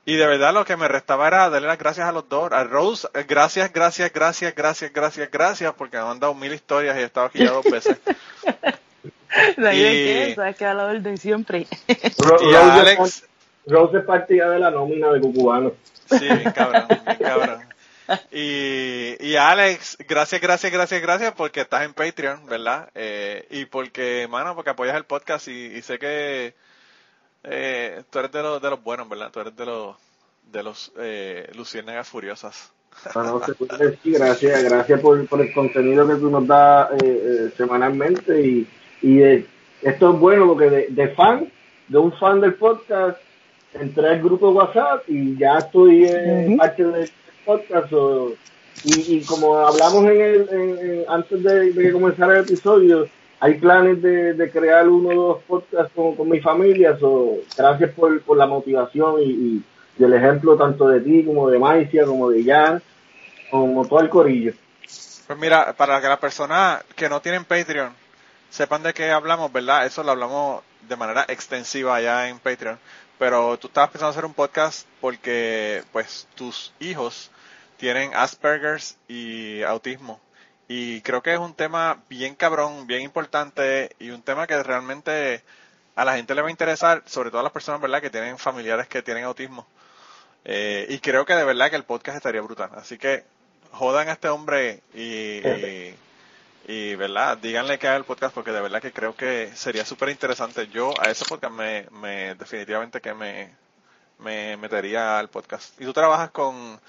Y 0.06 0.16
de 0.16 0.26
verdad 0.26 0.54
lo 0.54 0.64
que 0.64 0.76
me 0.76 0.88
restaba 0.88 1.28
era 1.28 1.50
darle 1.50 1.68
las 1.68 1.78
gracias 1.78 2.08
a 2.08 2.12
los 2.12 2.28
dos. 2.28 2.52
A 2.52 2.64
Rose, 2.64 3.06
eh, 3.14 3.24
gracias, 3.28 3.72
gracias, 3.72 4.12
gracias, 4.12 4.54
gracias, 4.54 4.92
gracias, 4.92 5.30
gracias, 5.30 5.74
porque 5.74 5.98
me 5.98 6.04
han 6.04 6.18
dado 6.20 6.34
mil 6.34 6.52
historias 6.52 6.96
y 6.96 7.00
he 7.00 7.04
estado 7.04 7.26
aquí 7.26 7.38
ya 7.40 7.50
dos 7.52 7.64
veces. 7.64 7.98
De 9.56 9.74
Y- 9.74 9.78
qué, 9.78 10.32
sabes 10.34 10.56
que 10.56 10.64
a 10.64 10.74
la 10.74 10.86
orden 10.86 11.16
siempre. 11.16 11.66
Y 11.86 12.54
a 12.54 12.74
Alex, 12.80 13.00
es, 13.00 13.24
Rose 13.66 13.98
es 13.98 14.04
partida 14.04 14.50
de 14.50 14.58
la 14.58 14.70
nómina 14.70 15.12
de 15.12 15.20
Cucubano. 15.20 15.72
sí, 16.06 16.18
bien 16.26 16.50
cabrón, 16.52 16.86
bien 16.88 17.18
cabrón. 17.18 17.60
Y, 18.32 19.16
y 19.20 19.36
Alex, 19.36 19.98
gracias, 20.08 20.40
gracias, 20.40 20.72
gracias, 20.72 21.02
gracias 21.02 21.32
porque 21.36 21.60
estás 21.60 21.84
en 21.84 21.94
Patreon, 21.94 22.46
¿verdad? 22.46 22.88
Eh, 22.94 23.46
y 23.50 23.64
porque, 23.66 24.26
mano, 24.30 24.54
porque 24.54 24.70
apoyas 24.70 24.96
el 24.96 25.04
podcast 25.04 25.48
y, 25.48 25.66
y 25.66 25.82
sé 25.82 25.98
que 25.98 26.54
eh, 27.44 28.02
tú 28.10 28.18
eres 28.18 28.32
de 28.32 28.42
los, 28.42 28.60
de 28.62 28.70
los 28.70 28.82
buenos, 28.82 29.08
¿verdad? 29.08 29.30
Tú 29.32 29.40
eres 29.40 29.56
de 29.56 29.66
los, 29.66 29.96
de 30.50 30.62
los 30.62 30.92
eh, 30.98 31.50
luciérnagas 31.54 32.08
furiosas. 32.08 32.72
Ah, 33.14 33.22
no, 33.24 33.44
se 33.44 33.54
puede 33.54 33.90
decir, 33.90 34.14
gracias, 34.18 34.64
gracias 34.64 35.00
por, 35.00 35.26
por 35.28 35.40
el 35.40 35.52
contenido 35.52 36.06
que 36.06 36.16
tú 36.16 36.28
nos 36.30 36.46
das 36.46 36.90
eh, 36.92 36.96
eh, 37.04 37.52
semanalmente 37.56 38.40
y, 38.40 38.68
y 39.02 39.22
eh, 39.22 39.46
esto 39.82 40.12
es 40.12 40.18
bueno 40.18 40.46
porque 40.48 40.68
de, 40.68 40.86
de 40.90 41.08
fan, 41.14 41.50
de 41.88 41.98
un 41.98 42.12
fan 42.18 42.40
del 42.40 42.54
podcast, 42.54 43.18
entré 43.72 44.08
al 44.08 44.20
grupo 44.20 44.48
de 44.48 44.54
WhatsApp 44.54 45.02
y 45.08 45.36
ya 45.38 45.58
estoy 45.58 46.04
eh, 46.04 46.46
Ujú. 46.48 46.56
parte 46.56 46.84
del 46.84 47.10
podcast 47.44 47.92
o- 47.92 48.32
y, 48.84 49.16
y 49.18 49.24
como 49.24 49.58
hablamos 49.58 50.04
en 50.04 50.20
el, 50.20 50.48
en- 50.50 51.04
antes 51.08 51.42
de, 51.42 51.72
de 51.72 51.82
que 51.82 51.92
comenzara 51.92 52.38
el 52.38 52.44
episodio, 52.44 53.08
hay 53.40 53.54
planes 53.54 54.00
de, 54.02 54.34
de 54.34 54.50
crear 54.50 54.88
uno 54.88 55.08
o 55.08 55.26
dos 55.34 55.42
podcasts 55.46 55.92
con, 55.94 56.14
con 56.14 56.28
mi 56.28 56.40
familia, 56.40 56.96
so, 56.98 57.34
gracias 57.56 57.90
por, 57.92 58.20
por 58.22 58.36
la 58.36 58.46
motivación 58.46 59.20
y, 59.22 59.24
y- 59.30 59.62
y 59.98 60.04
el 60.04 60.14
ejemplo 60.14 60.56
tanto 60.56 60.88
de 60.88 61.00
ti 61.00 61.24
como 61.24 61.50
de 61.50 61.58
Maicia, 61.58 62.06
como 62.06 62.30
de 62.30 62.42
Jan, 62.44 62.82
como 63.50 63.86
todo 63.86 64.00
el 64.00 64.08
corillo. 64.08 64.52
Pues 65.26 65.38
mira, 65.38 65.74
para 65.74 66.00
que 66.00 66.08
las 66.08 66.18
personas 66.18 66.82
que 66.96 67.08
no 67.08 67.20
tienen 67.20 67.44
Patreon 67.44 67.92
sepan 68.48 68.82
de 68.82 68.94
qué 68.94 69.10
hablamos, 69.10 69.52
¿verdad? 69.52 69.84
Eso 69.86 70.02
lo 70.02 70.12
hablamos 70.12 70.62
de 70.88 70.96
manera 70.96 71.24
extensiva 71.28 71.96
allá 71.96 72.28
en 72.28 72.38
Patreon. 72.38 72.78
Pero 73.20 73.58
tú 73.58 73.66
estabas 73.66 73.90
pensando 73.90 74.12
hacer 74.12 74.24
un 74.24 74.32
podcast 74.32 74.88
porque, 74.98 75.84
pues, 75.92 76.26
tus 76.36 76.72
hijos 76.80 77.30
tienen 77.76 78.14
Asperger's 78.14 78.96
y 79.08 79.62
autismo. 79.62 80.18
Y 80.68 81.02
creo 81.02 81.22
que 81.22 81.34
es 81.34 81.38
un 81.38 81.52
tema 81.52 82.02
bien 82.08 82.34
cabrón, 82.34 82.86
bien 82.86 83.02
importante 83.02 83.94
y 83.98 84.08
un 84.08 84.22
tema 84.22 84.46
que 84.46 84.62
realmente 84.62 85.44
a 85.96 86.06
la 86.06 86.16
gente 86.16 86.34
le 86.34 86.40
va 86.40 86.48
a 86.48 86.50
interesar, 86.50 87.02
sobre 87.04 87.28
todo 87.28 87.40
a 87.40 87.42
las 87.42 87.52
personas, 87.52 87.82
¿verdad?, 87.82 88.00
que 88.00 88.08
tienen 88.08 88.38
familiares 88.38 88.88
que 88.88 89.02
tienen 89.02 89.24
autismo. 89.24 89.66
Eh, 90.46 90.86
y 90.88 90.98
creo 91.00 91.26
que 91.26 91.34
de 91.34 91.44
verdad 91.44 91.68
que 91.68 91.76
el 91.76 91.84
podcast 91.84 92.16
estaría 92.16 92.40
brutal. 92.40 92.70
Así 92.74 92.96
que 92.96 93.24
jodan 93.70 94.08
a 94.08 94.12
este 94.12 94.30
hombre 94.30 94.80
y, 94.94 95.46
y, 95.46 95.94
y, 96.70 96.94
verdad, 96.94 97.36
díganle 97.36 97.80
que 97.80 97.88
haga 97.88 97.96
el 97.96 98.04
podcast 98.04 98.32
porque 98.32 98.52
de 98.52 98.60
verdad 98.60 98.80
que 98.80 98.92
creo 98.92 99.16
que 99.16 99.50
sería 99.56 99.84
súper 99.84 100.08
interesante. 100.10 100.68
Yo 100.68 100.92
a 101.00 101.10
ese 101.10 101.24
podcast 101.24 101.52
me, 101.52 101.88
me 101.90 102.36
definitivamente 102.36 103.00
que 103.00 103.12
me, 103.12 103.56
me 104.20 104.56
metería 104.56 105.18
al 105.18 105.28
podcast. 105.28 105.80
Y 105.80 105.84
tú 105.84 105.92
trabajas 105.92 106.30
con, 106.30 106.80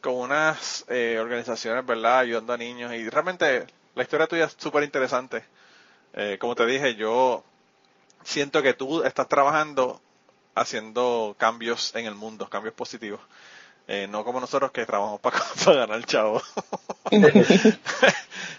con 0.00 0.14
unas 0.14 0.84
eh, 0.88 1.18
organizaciones, 1.20 1.84
¿verdad? 1.84 2.20
Ayudando 2.20 2.52
a 2.52 2.56
niños 2.56 2.94
y 2.94 3.10
realmente 3.10 3.66
la 3.96 4.04
historia 4.04 4.28
tuya 4.28 4.44
es 4.44 4.54
súper 4.56 4.84
interesante. 4.84 5.44
Eh, 6.12 6.38
como 6.40 6.54
te 6.54 6.64
dije, 6.64 6.94
yo 6.94 7.42
siento 8.22 8.62
que 8.62 8.74
tú 8.74 9.02
estás 9.02 9.26
trabajando 9.26 10.00
haciendo 10.54 11.34
cambios 11.36 11.96
en 11.96 12.06
el 12.06 12.14
mundo, 12.14 12.48
cambios 12.48 12.74
positivos. 12.74 13.20
Eh, 13.92 14.06
no 14.08 14.22
como 14.24 14.38
nosotros 14.38 14.70
que 14.70 14.86
trabajamos 14.86 15.20
para, 15.20 15.36
para 15.64 15.76
ganar 15.78 16.04
chavo. 16.04 16.40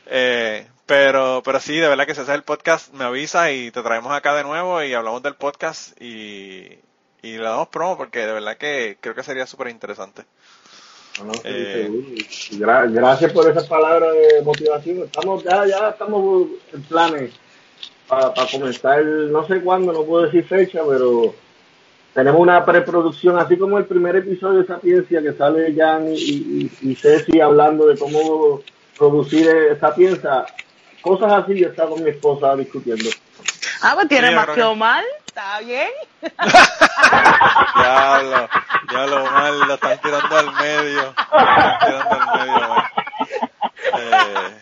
eh, 0.07 0.67
pero, 0.85 1.41
pero 1.43 1.59
sí, 1.59 1.77
de 1.77 1.87
verdad 1.87 2.05
que 2.05 2.13
si 2.15 2.21
haces 2.21 2.35
el 2.35 2.43
podcast, 2.43 2.93
me 2.93 3.05
avisa 3.05 3.51
y 3.51 3.71
te 3.71 3.81
traemos 3.81 4.11
acá 4.11 4.35
de 4.35 4.43
nuevo 4.43 4.83
y 4.83 4.93
hablamos 4.93 5.23
del 5.23 5.35
podcast 5.35 5.99
y, 6.01 6.77
y 7.21 7.37
le 7.37 7.43
damos 7.43 7.69
promo 7.69 7.97
porque 7.97 8.19
de 8.25 8.33
verdad 8.33 8.57
que 8.57 8.97
creo 8.99 9.15
que 9.15 9.23
sería 9.23 9.47
súper 9.47 9.69
interesante. 9.69 10.23
No, 11.23 11.33
sí, 11.33 11.41
Eh. 11.45 11.89
Gra- 12.53 12.91
gracias 12.91 13.31
por 13.31 13.49
esas 13.49 13.67
palabras 13.67 14.13
de 14.13 14.41
motivación. 14.43 15.03
Estamos 15.03 15.43
ya, 15.43 15.65
ya 15.65 15.89
estamos 15.89 16.47
en 16.73 16.83
planes 16.83 17.31
para 18.07 18.33
comenzar, 18.51 19.03
no 19.05 19.47
sé 19.47 19.61
cuándo, 19.61 19.93
no 19.93 20.03
puedo 20.03 20.25
decir 20.25 20.45
fecha, 20.45 20.81
pero 20.87 21.33
tenemos 22.13 22.39
una 22.41 22.65
preproducción, 22.65 23.37
así 23.37 23.57
como 23.57 23.77
el 23.77 23.85
primer 23.85 24.15
episodio 24.17 24.59
de 24.59 24.67
Sapiencia 24.67 25.21
que 25.21 25.33
sale 25.33 25.73
Jan 25.75 26.07
y, 26.09 26.15
y, 26.15 26.71
y 26.81 26.95
Ceci 26.95 27.39
hablando 27.39 27.87
de 27.87 27.97
cómo 27.97 28.61
producir 28.97 29.77
Sapiencia. 29.79 30.45
Cosas 31.01 31.31
así 31.31 31.59
yo 31.59 31.69
estaba 31.69 31.91
con 31.91 32.03
mi 32.03 32.11
esposa 32.11 32.55
discutiendo. 32.55 33.09
Ah, 33.81 33.93
pues 33.95 34.07
tiene 34.07 34.29
Sí, 34.29 34.35
más 34.35 34.47
que 34.49 34.61
Omar. 34.61 35.03
Está 35.25 35.59
bien. 35.61 35.89
Diablo, 37.75 38.49
diablo, 38.89 39.25
mal, 39.31 39.59
lo 39.59 39.73
están 39.73 39.97
tirando 40.01 40.37
al 40.37 40.53
medio. 40.53 41.13
Lo 41.31 41.39
están 41.39 41.79
tirando 41.79 42.15
al 42.15 42.39
medio, 42.39 42.69
mal. 42.69 42.83
Eh, 43.93 44.61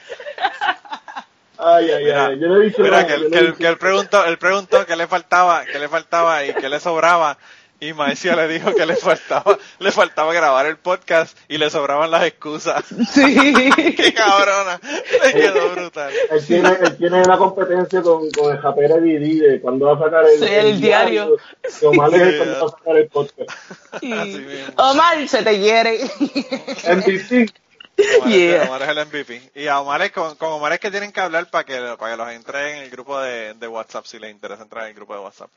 Ay, 1.61 1.91
ay, 1.91 2.05
Mira, 2.05 2.27
ay. 2.27 2.39
Yo 2.39 2.47
no 2.47 2.61
he 2.61 2.65
dicho 2.65 2.81
Mira, 2.81 3.01
nada, 3.01 3.07
que, 3.07 3.13
él, 3.15 3.23
no 3.23 3.29
que, 3.29 3.53
que 3.57 3.67
él 3.67 3.77
preguntó, 3.77 4.25
él 4.25 4.37
preguntó 4.37 4.85
qué 4.85 4.95
le 4.95 5.07
faltaba, 5.07 5.65
qué 5.65 5.77
le 5.77 5.89
faltaba 5.89 6.45
y 6.45 6.53
qué 6.53 6.69
le 6.69 6.79
sobraba. 6.79 7.37
Y 7.81 7.93
Maicia 7.93 8.35
le 8.35 8.47
dijo 8.49 8.73
que 8.75 8.85
le 8.85 8.95
faltaba, 8.97 9.57
le 9.79 9.91
faltaba 9.91 10.33
grabar 10.33 10.65
el 10.65 10.77
podcast 10.77 11.37
y 11.47 11.57
le 11.57 11.69
sobraban 11.69 12.11
las 12.11 12.25
excusas. 12.25 12.83
Sí. 13.13 13.53
¡Qué 13.95 14.13
cabrona! 14.13 14.81
Le 15.23 15.33
quedó 15.33 15.69
brutal. 15.71 16.11
Él 16.29 16.45
tiene, 16.45 16.69
él 16.81 16.97
tiene 16.97 17.21
una 17.21 17.37
competencia 17.37 18.01
con, 18.01 18.29
con 18.31 18.51
el 18.53 18.59
Japera 18.59 18.97
DVD 18.97 19.51
de 19.51 19.61
cuando 19.61 19.85
va 19.85 19.93
a 19.95 19.99
sacar 19.99 20.25
el, 20.25 20.39
Sí, 20.39 20.53
el 20.53 20.81
diario. 20.81 21.37
Que 21.79 21.85
Omar 21.87 22.13
es 22.13 22.21
el 22.21 22.31
Sí, 22.31 22.37
cuando 22.37 22.59
va 22.59 22.67
a 22.67 22.69
sacar 22.69 22.97
el 22.97 23.07
podcast. 23.07 23.49
Así 23.93 24.39
mismo. 24.39 24.73
Omar, 24.75 25.27
se 25.27 25.43
te 25.43 25.59
hiere. 25.59 25.99
MVP. 26.95 27.53
Omar, 28.17 28.29
Yeah. 28.29 28.63
es, 28.63 28.67
Omar 28.69 28.81
es 28.83 28.89
el 28.89 29.05
MVP. 29.05 29.51
Y 29.55 29.67
a 29.67 29.79
Omar 29.79 30.01
es, 30.01 30.11
con, 30.11 30.35
con 30.35 30.49
Omar 30.53 30.73
es 30.73 30.79
que 30.79 30.91
tienen 30.91 31.11
que 31.11 31.19
hablar 31.21 31.49
para 31.49 31.63
que, 31.65 31.95
para 31.97 32.11
que 32.11 32.17
los 32.17 32.29
entre 32.29 32.77
en 32.77 32.83
el 32.83 32.89
grupo 32.89 33.19
de, 33.19 33.53
de 33.53 33.67
WhatsApp, 33.67 34.05
si 34.05 34.19
les 34.19 34.31
interesa 34.31 34.63
entrar 34.63 34.83
en 34.83 34.89
el 34.89 34.95
grupo 34.95 35.13
de 35.13 35.21
WhatsApp. 35.21 35.49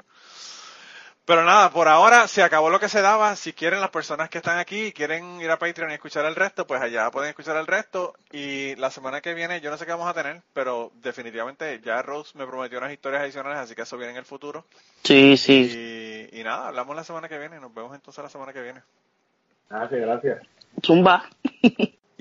Pero 1.24 1.44
nada, 1.44 1.70
por 1.70 1.86
ahora 1.86 2.26
se 2.26 2.42
acabó 2.42 2.68
lo 2.68 2.80
que 2.80 2.88
se 2.88 3.00
daba. 3.00 3.36
Si 3.36 3.52
quieren 3.52 3.80
las 3.80 3.90
personas 3.90 4.28
que 4.28 4.38
están 4.38 4.58
aquí 4.58 4.86
y 4.86 4.92
quieren 4.92 5.40
ir 5.40 5.48
a 5.52 5.56
Patreon 5.58 5.92
y 5.92 5.94
escuchar 5.94 6.24
el 6.24 6.34
resto, 6.34 6.66
pues 6.66 6.82
allá 6.82 7.08
pueden 7.12 7.30
escuchar 7.30 7.56
el 7.58 7.66
resto. 7.68 8.14
Y 8.32 8.74
la 8.74 8.90
semana 8.90 9.20
que 9.20 9.32
viene, 9.32 9.60
yo 9.60 9.70
no 9.70 9.76
sé 9.78 9.86
qué 9.86 9.92
vamos 9.92 10.08
a 10.08 10.14
tener, 10.14 10.42
pero 10.52 10.90
definitivamente 10.96 11.80
ya 11.84 12.02
Rose 12.02 12.36
me 12.36 12.44
prometió 12.44 12.78
unas 12.78 12.92
historias 12.92 13.22
adicionales, 13.22 13.60
así 13.60 13.76
que 13.76 13.82
eso 13.82 13.96
viene 13.96 14.10
en 14.12 14.18
el 14.18 14.24
futuro. 14.24 14.64
Sí, 15.04 15.36
sí. 15.36 16.28
Y, 16.32 16.40
y 16.40 16.42
nada, 16.42 16.66
hablamos 16.66 16.96
la 16.96 17.04
semana 17.04 17.28
que 17.28 17.38
viene. 17.38 17.60
Nos 17.60 17.72
vemos 17.72 17.94
entonces 17.94 18.22
la 18.24 18.28
semana 18.30 18.52
que 18.52 18.60
viene. 18.62 18.80
Gracias, 19.70 20.00
gracias. 20.00 20.42
Zumba. 20.84 21.30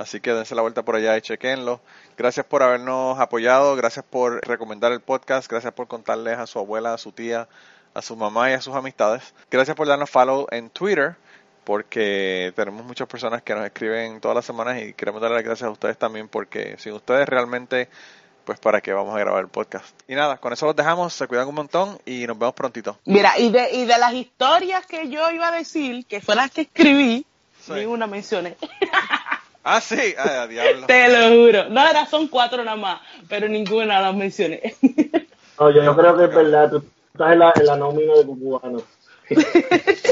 Así 0.00 0.18
que 0.18 0.32
dense 0.32 0.54
la 0.54 0.62
vuelta 0.62 0.82
por 0.82 0.96
allá 0.96 1.14
y 1.18 1.20
chequenlo. 1.20 1.78
Gracias 2.16 2.46
por 2.46 2.62
habernos 2.62 3.20
apoyado, 3.20 3.76
gracias 3.76 4.02
por 4.08 4.40
recomendar 4.48 4.92
el 4.92 5.00
podcast, 5.02 5.46
gracias 5.46 5.74
por 5.74 5.88
contarles 5.88 6.38
a 6.38 6.46
su 6.46 6.58
abuela, 6.58 6.94
a 6.94 6.98
su 6.98 7.12
tía, 7.12 7.48
a 7.92 8.00
su 8.00 8.16
mamá 8.16 8.50
y 8.50 8.54
a 8.54 8.62
sus 8.62 8.74
amistades. 8.74 9.34
Gracias 9.50 9.76
por 9.76 9.86
darnos 9.86 10.08
follow 10.08 10.46
en 10.52 10.70
Twitter, 10.70 11.16
porque 11.64 12.50
tenemos 12.56 12.82
muchas 12.82 13.08
personas 13.08 13.42
que 13.42 13.54
nos 13.54 13.62
escriben 13.66 14.22
todas 14.22 14.36
las 14.36 14.46
semanas 14.46 14.80
y 14.80 14.94
queremos 14.94 15.20
darle 15.20 15.36
las 15.36 15.44
gracias 15.44 15.68
a 15.68 15.70
ustedes 15.70 15.98
también, 15.98 16.28
porque 16.28 16.76
sin 16.78 16.94
ustedes 16.94 17.28
realmente, 17.28 17.90
pues 18.46 18.58
para 18.58 18.80
qué 18.80 18.94
vamos 18.94 19.14
a 19.14 19.18
grabar 19.18 19.42
el 19.42 19.48
podcast. 19.48 19.84
Y 20.08 20.14
nada, 20.14 20.38
con 20.38 20.54
eso 20.54 20.64
los 20.64 20.74
dejamos, 20.76 21.12
se 21.12 21.26
cuidan 21.26 21.46
un 21.46 21.56
montón 21.56 21.98
y 22.06 22.26
nos 22.26 22.38
vemos 22.38 22.54
prontito. 22.54 22.98
Mira, 23.04 23.38
y 23.38 23.50
de, 23.50 23.70
y 23.72 23.84
de 23.84 23.98
las 23.98 24.14
historias 24.14 24.86
que 24.86 25.10
yo 25.10 25.30
iba 25.30 25.48
a 25.48 25.52
decir, 25.52 26.06
que 26.06 26.22
fue 26.22 26.34
las 26.36 26.50
que 26.50 26.62
escribí, 26.62 27.26
Sí. 27.60 27.72
ni 27.72 27.84
una 27.84 28.06
mencioné. 28.06 28.56
Ah, 29.62 29.80
sí, 29.80 29.96
ay, 29.96 30.14
a 30.16 30.46
diablo. 30.46 30.86
Te 30.86 31.08
lo 31.08 31.28
juro. 31.28 31.68
No, 31.68 31.86
era, 31.86 32.06
son 32.06 32.28
cuatro 32.28 32.64
nada 32.64 32.76
más, 32.76 33.00
pero 33.28 33.48
ninguna 33.48 34.00
las 34.00 34.14
mencioné. 34.14 34.74
No, 35.58 35.70
yo, 35.70 35.84
yo 35.84 35.94
creo 35.94 36.16
que 36.16 36.24
es 36.24 36.34
verdad. 36.34 36.70
Tú 36.70 36.82
estás 37.12 37.32
en 37.34 37.38
la, 37.38 37.52
en 37.54 37.66
la 37.66 37.76
nómina 37.76 38.14
de 38.14 38.24
cubanos. 38.24 38.82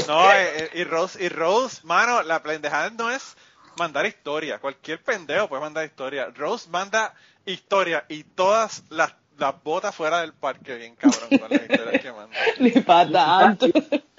No, 0.07 0.31
eh, 0.31 0.57
eh, 0.57 0.69
y 0.75 0.83
Rose, 0.83 1.23
y 1.23 1.27
Rose, 1.27 1.81
mano, 1.85 2.21
la 2.21 2.43
pendejada 2.43 2.91
no 2.91 3.09
es 3.09 3.35
mandar 3.77 4.05
historia. 4.05 4.59
Cualquier 4.59 5.01
pendejo 5.01 5.49
puede 5.49 5.61
mandar 5.61 5.85
historia. 5.85 6.31
Rose 6.35 6.69
manda 6.69 7.15
historia 7.45 8.05
y 8.09 8.23
todas 8.23 8.83
las, 8.89 9.13
las 9.39 9.63
botas 9.63 9.95
fuera 9.95 10.21
del 10.21 10.33
parque, 10.33 10.75
bien 10.75 10.95
cabrón, 10.95 11.39
con 11.39 11.49
las 11.49 11.61
historias 11.61 12.01
que 12.01 12.11
manda. 12.11 12.35
Ni 12.59 12.71
para 12.71 13.11
tanto. 13.11 13.67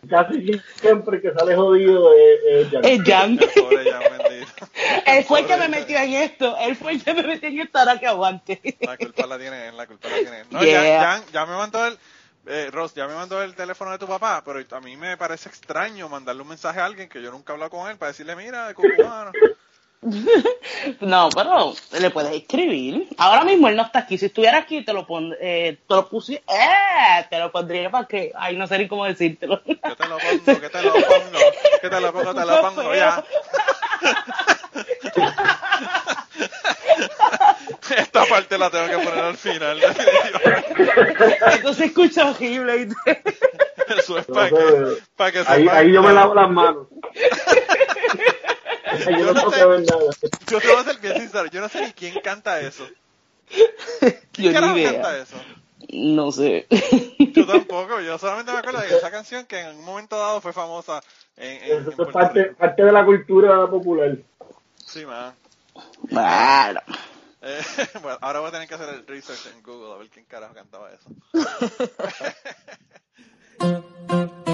Casi 0.09 0.61
siempre 0.77 1.21
que 1.21 1.31
sale 1.33 1.55
jodido 1.55 2.11
es, 2.15 2.71
Jan. 2.71 2.85
Es 2.85 3.03
Jan. 3.03 3.39
Él 5.07 5.25
fue 5.25 5.41
el 5.41 5.47
que 5.47 5.57
me 5.57 5.69
metió 5.69 5.99
en 5.99 6.15
esto. 6.15 6.57
Él 6.59 6.77
fue 6.77 6.93
el 6.93 7.05
que 7.05 7.15
me 7.15 7.23
metió 7.23 7.49
en 7.49 7.61
esto 7.61 7.79
ahora 7.79 7.99
que 7.99 8.07
aguante. 8.07 8.61
La 8.81 8.97
culpa 8.97 9.27
la 9.27 9.39
tiene 9.39 9.69
él, 9.69 9.77
la 9.77 9.87
culpa 9.87 10.09
la 10.09 10.17
tiene 10.19 10.41
él. 10.41 10.47
No, 10.51 10.65
Yeah. 10.65 11.23
ya, 11.33 11.47
me 11.47 11.57
mandó 11.57 11.85
el, 11.87 11.99
eh, 12.47 12.71
Ross, 12.73 12.95
ya 12.95 13.07
me 13.07 13.15
mandó 13.15 13.43
el 13.43 13.55
teléfono 13.55 13.91
de 13.91 13.99
tu 13.99 14.07
papá, 14.07 14.43
pero 14.45 14.61
a 14.77 14.81
mí 14.81 14.97
me 14.97 15.17
parece 15.17 15.49
extraño 15.49 16.09
mandarle 16.09 16.43
un 16.43 16.49
mensaje 16.49 16.81
a 16.81 16.87
alguien 16.87 17.09
que 17.09 17.23
yo 17.23 17.31
nunca 17.31 17.53
he 17.53 17.55
hablado 17.55 17.71
con 17.71 17.91
él 17.91 17.99
para 17.99 18.13
decirle, 18.13 18.37
mira, 18.37 18.69
de 18.69 18.75
cubano. 18.75 19.33
No, 21.01 21.28
pero 21.35 21.74
le 21.98 22.10
puedes 22.10 22.32
escribir. 22.32 23.09
Ahora 23.18 23.44
mismo 23.44 23.68
él 23.68 23.77
no 23.77 23.82
está 23.82 24.01
aquí. 24.01 24.16
Si 24.16 24.27
estuviera 24.27 24.59
aquí, 24.59 24.82
te 24.82 24.93
lo 24.94 25.06
pon, 25.06 25.35
eh, 25.40 25.78
te 25.86 25.94
lo 25.94 26.09
puse, 26.09 26.35
eh, 26.35 27.27
te 27.28 27.39
lo 27.39 27.52
pondría 27.52 27.90
para 27.90 28.06
que, 28.06 28.32
ay, 28.35 28.56
no 28.56 28.66
sé 28.66 28.78
ni 28.78 28.89
cómo 28.89 29.05
decírtelo. 29.05 29.62
Que 29.62 29.74
te 29.74 30.09
lo 30.09 30.18
pongo, 30.18 30.60
que 30.60 30.68
te 30.70 30.82
lo 30.82 30.93
pongo, 30.93 31.39
que 31.82 31.90
te 31.90 32.01
lo 32.01 32.12
pongo, 32.12 32.35
te 32.35 32.47
lo 32.47 32.60
pongo 32.62 32.94
ya. 32.94 33.24
Esta 37.97 38.24
parte 38.24 38.56
la 38.56 38.70
tengo 38.70 38.86
que 38.86 39.05
poner 39.05 39.24
al 39.24 39.36
final. 39.36 39.81
Esto 41.52 41.74
se 41.74 41.86
escucha 41.86 42.31
horrible. 42.31 42.89
Eso 43.98 44.18
es 44.18 44.28
No 44.28 44.35
para 44.35 44.48
que, 44.48 44.56
para 45.16 45.32
que 45.32 45.44
ahí, 45.47 45.68
ahí 45.68 45.93
yo 45.93 46.02
me 46.02 46.12
lavo 46.12 46.35
las 46.35 46.48
manos. 46.48 46.86
Yo 48.99 49.11
Yo 49.11 49.35
no 49.35 49.51
sé. 49.51 49.59
nada. 49.61 49.83
Yo 50.51 50.61
te 50.61 50.69
voy 50.69 50.77
a 50.77 50.85
ser 50.85 50.99
bien 51.01 51.17
sincero, 51.17 51.47
yo 51.47 51.61
no 51.61 51.69
sé 51.69 51.87
ni 51.87 51.93
quién 51.93 52.21
canta 52.21 52.61
eso. 52.61 52.87
Yo 53.51 53.65
¿Quién 54.33 54.53
carajo 54.53 54.75
ni 54.75 54.85
canta 54.85 55.12
idea. 55.12 55.23
eso? 55.23 55.37
No 55.93 56.31
sé. 56.31 56.67
Yo 57.33 57.47
tampoco, 57.47 58.01
yo 58.01 58.19
solamente 58.19 58.53
me 58.53 58.59
acuerdo 58.59 58.81
de 58.81 58.97
esa 58.97 59.11
canción 59.11 59.47
que 59.47 59.61
en 59.61 59.77
un 59.77 59.85
momento 59.85 60.19
dado 60.19 60.41
fue 60.41 60.53
famosa 60.53 61.01
en, 61.37 61.62
en, 61.65 61.89
es 61.89 61.95
parte, 62.12 62.45
parte 62.53 62.85
de 62.85 62.93
la 62.93 63.05
cultura 63.05 63.67
popular. 63.69 64.17
Sí, 64.87 65.05
man. 65.07 65.35
Bueno. 66.11 66.81
Eh, 67.43 67.61
bueno, 68.03 68.19
ahora 68.21 68.41
voy 68.41 68.49
a 68.49 68.53
tener 68.53 68.69
que 68.69 68.75
hacer 68.75 68.89
el 68.91 69.07
research 69.07 69.47
en 69.55 69.62
Google 69.62 69.95
a 69.95 69.99
ver 69.99 70.11
quién 70.11 70.27
carajo 70.27 70.55
cantaba 70.55 70.91
eso. 70.93 71.11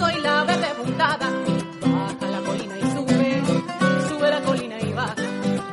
soy 0.00 0.20
la 0.22 0.44
verde 0.44 0.68
puntada. 0.78 1.26
Baja 1.94 2.26
la 2.34 2.40
colina 2.46 2.76
y 2.78 2.86
sube, 2.94 3.42
sube 4.08 4.30
la 4.30 4.40
colina 4.40 4.76
y 4.80 4.92
baja. 4.92 5.14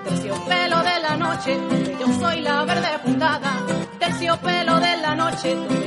Terciopelo 0.05 0.77
de 0.89 0.99
la 1.07 1.17
noche, 1.25 1.51
yo 1.99 2.07
soy 2.19 2.41
la 2.41 2.65
verde 2.65 2.91
puntada. 3.05 3.51
Terciopelo 3.99 4.79
de 4.87 4.97
la 4.97 5.15
noche, 5.15 5.55
donde 5.55 5.86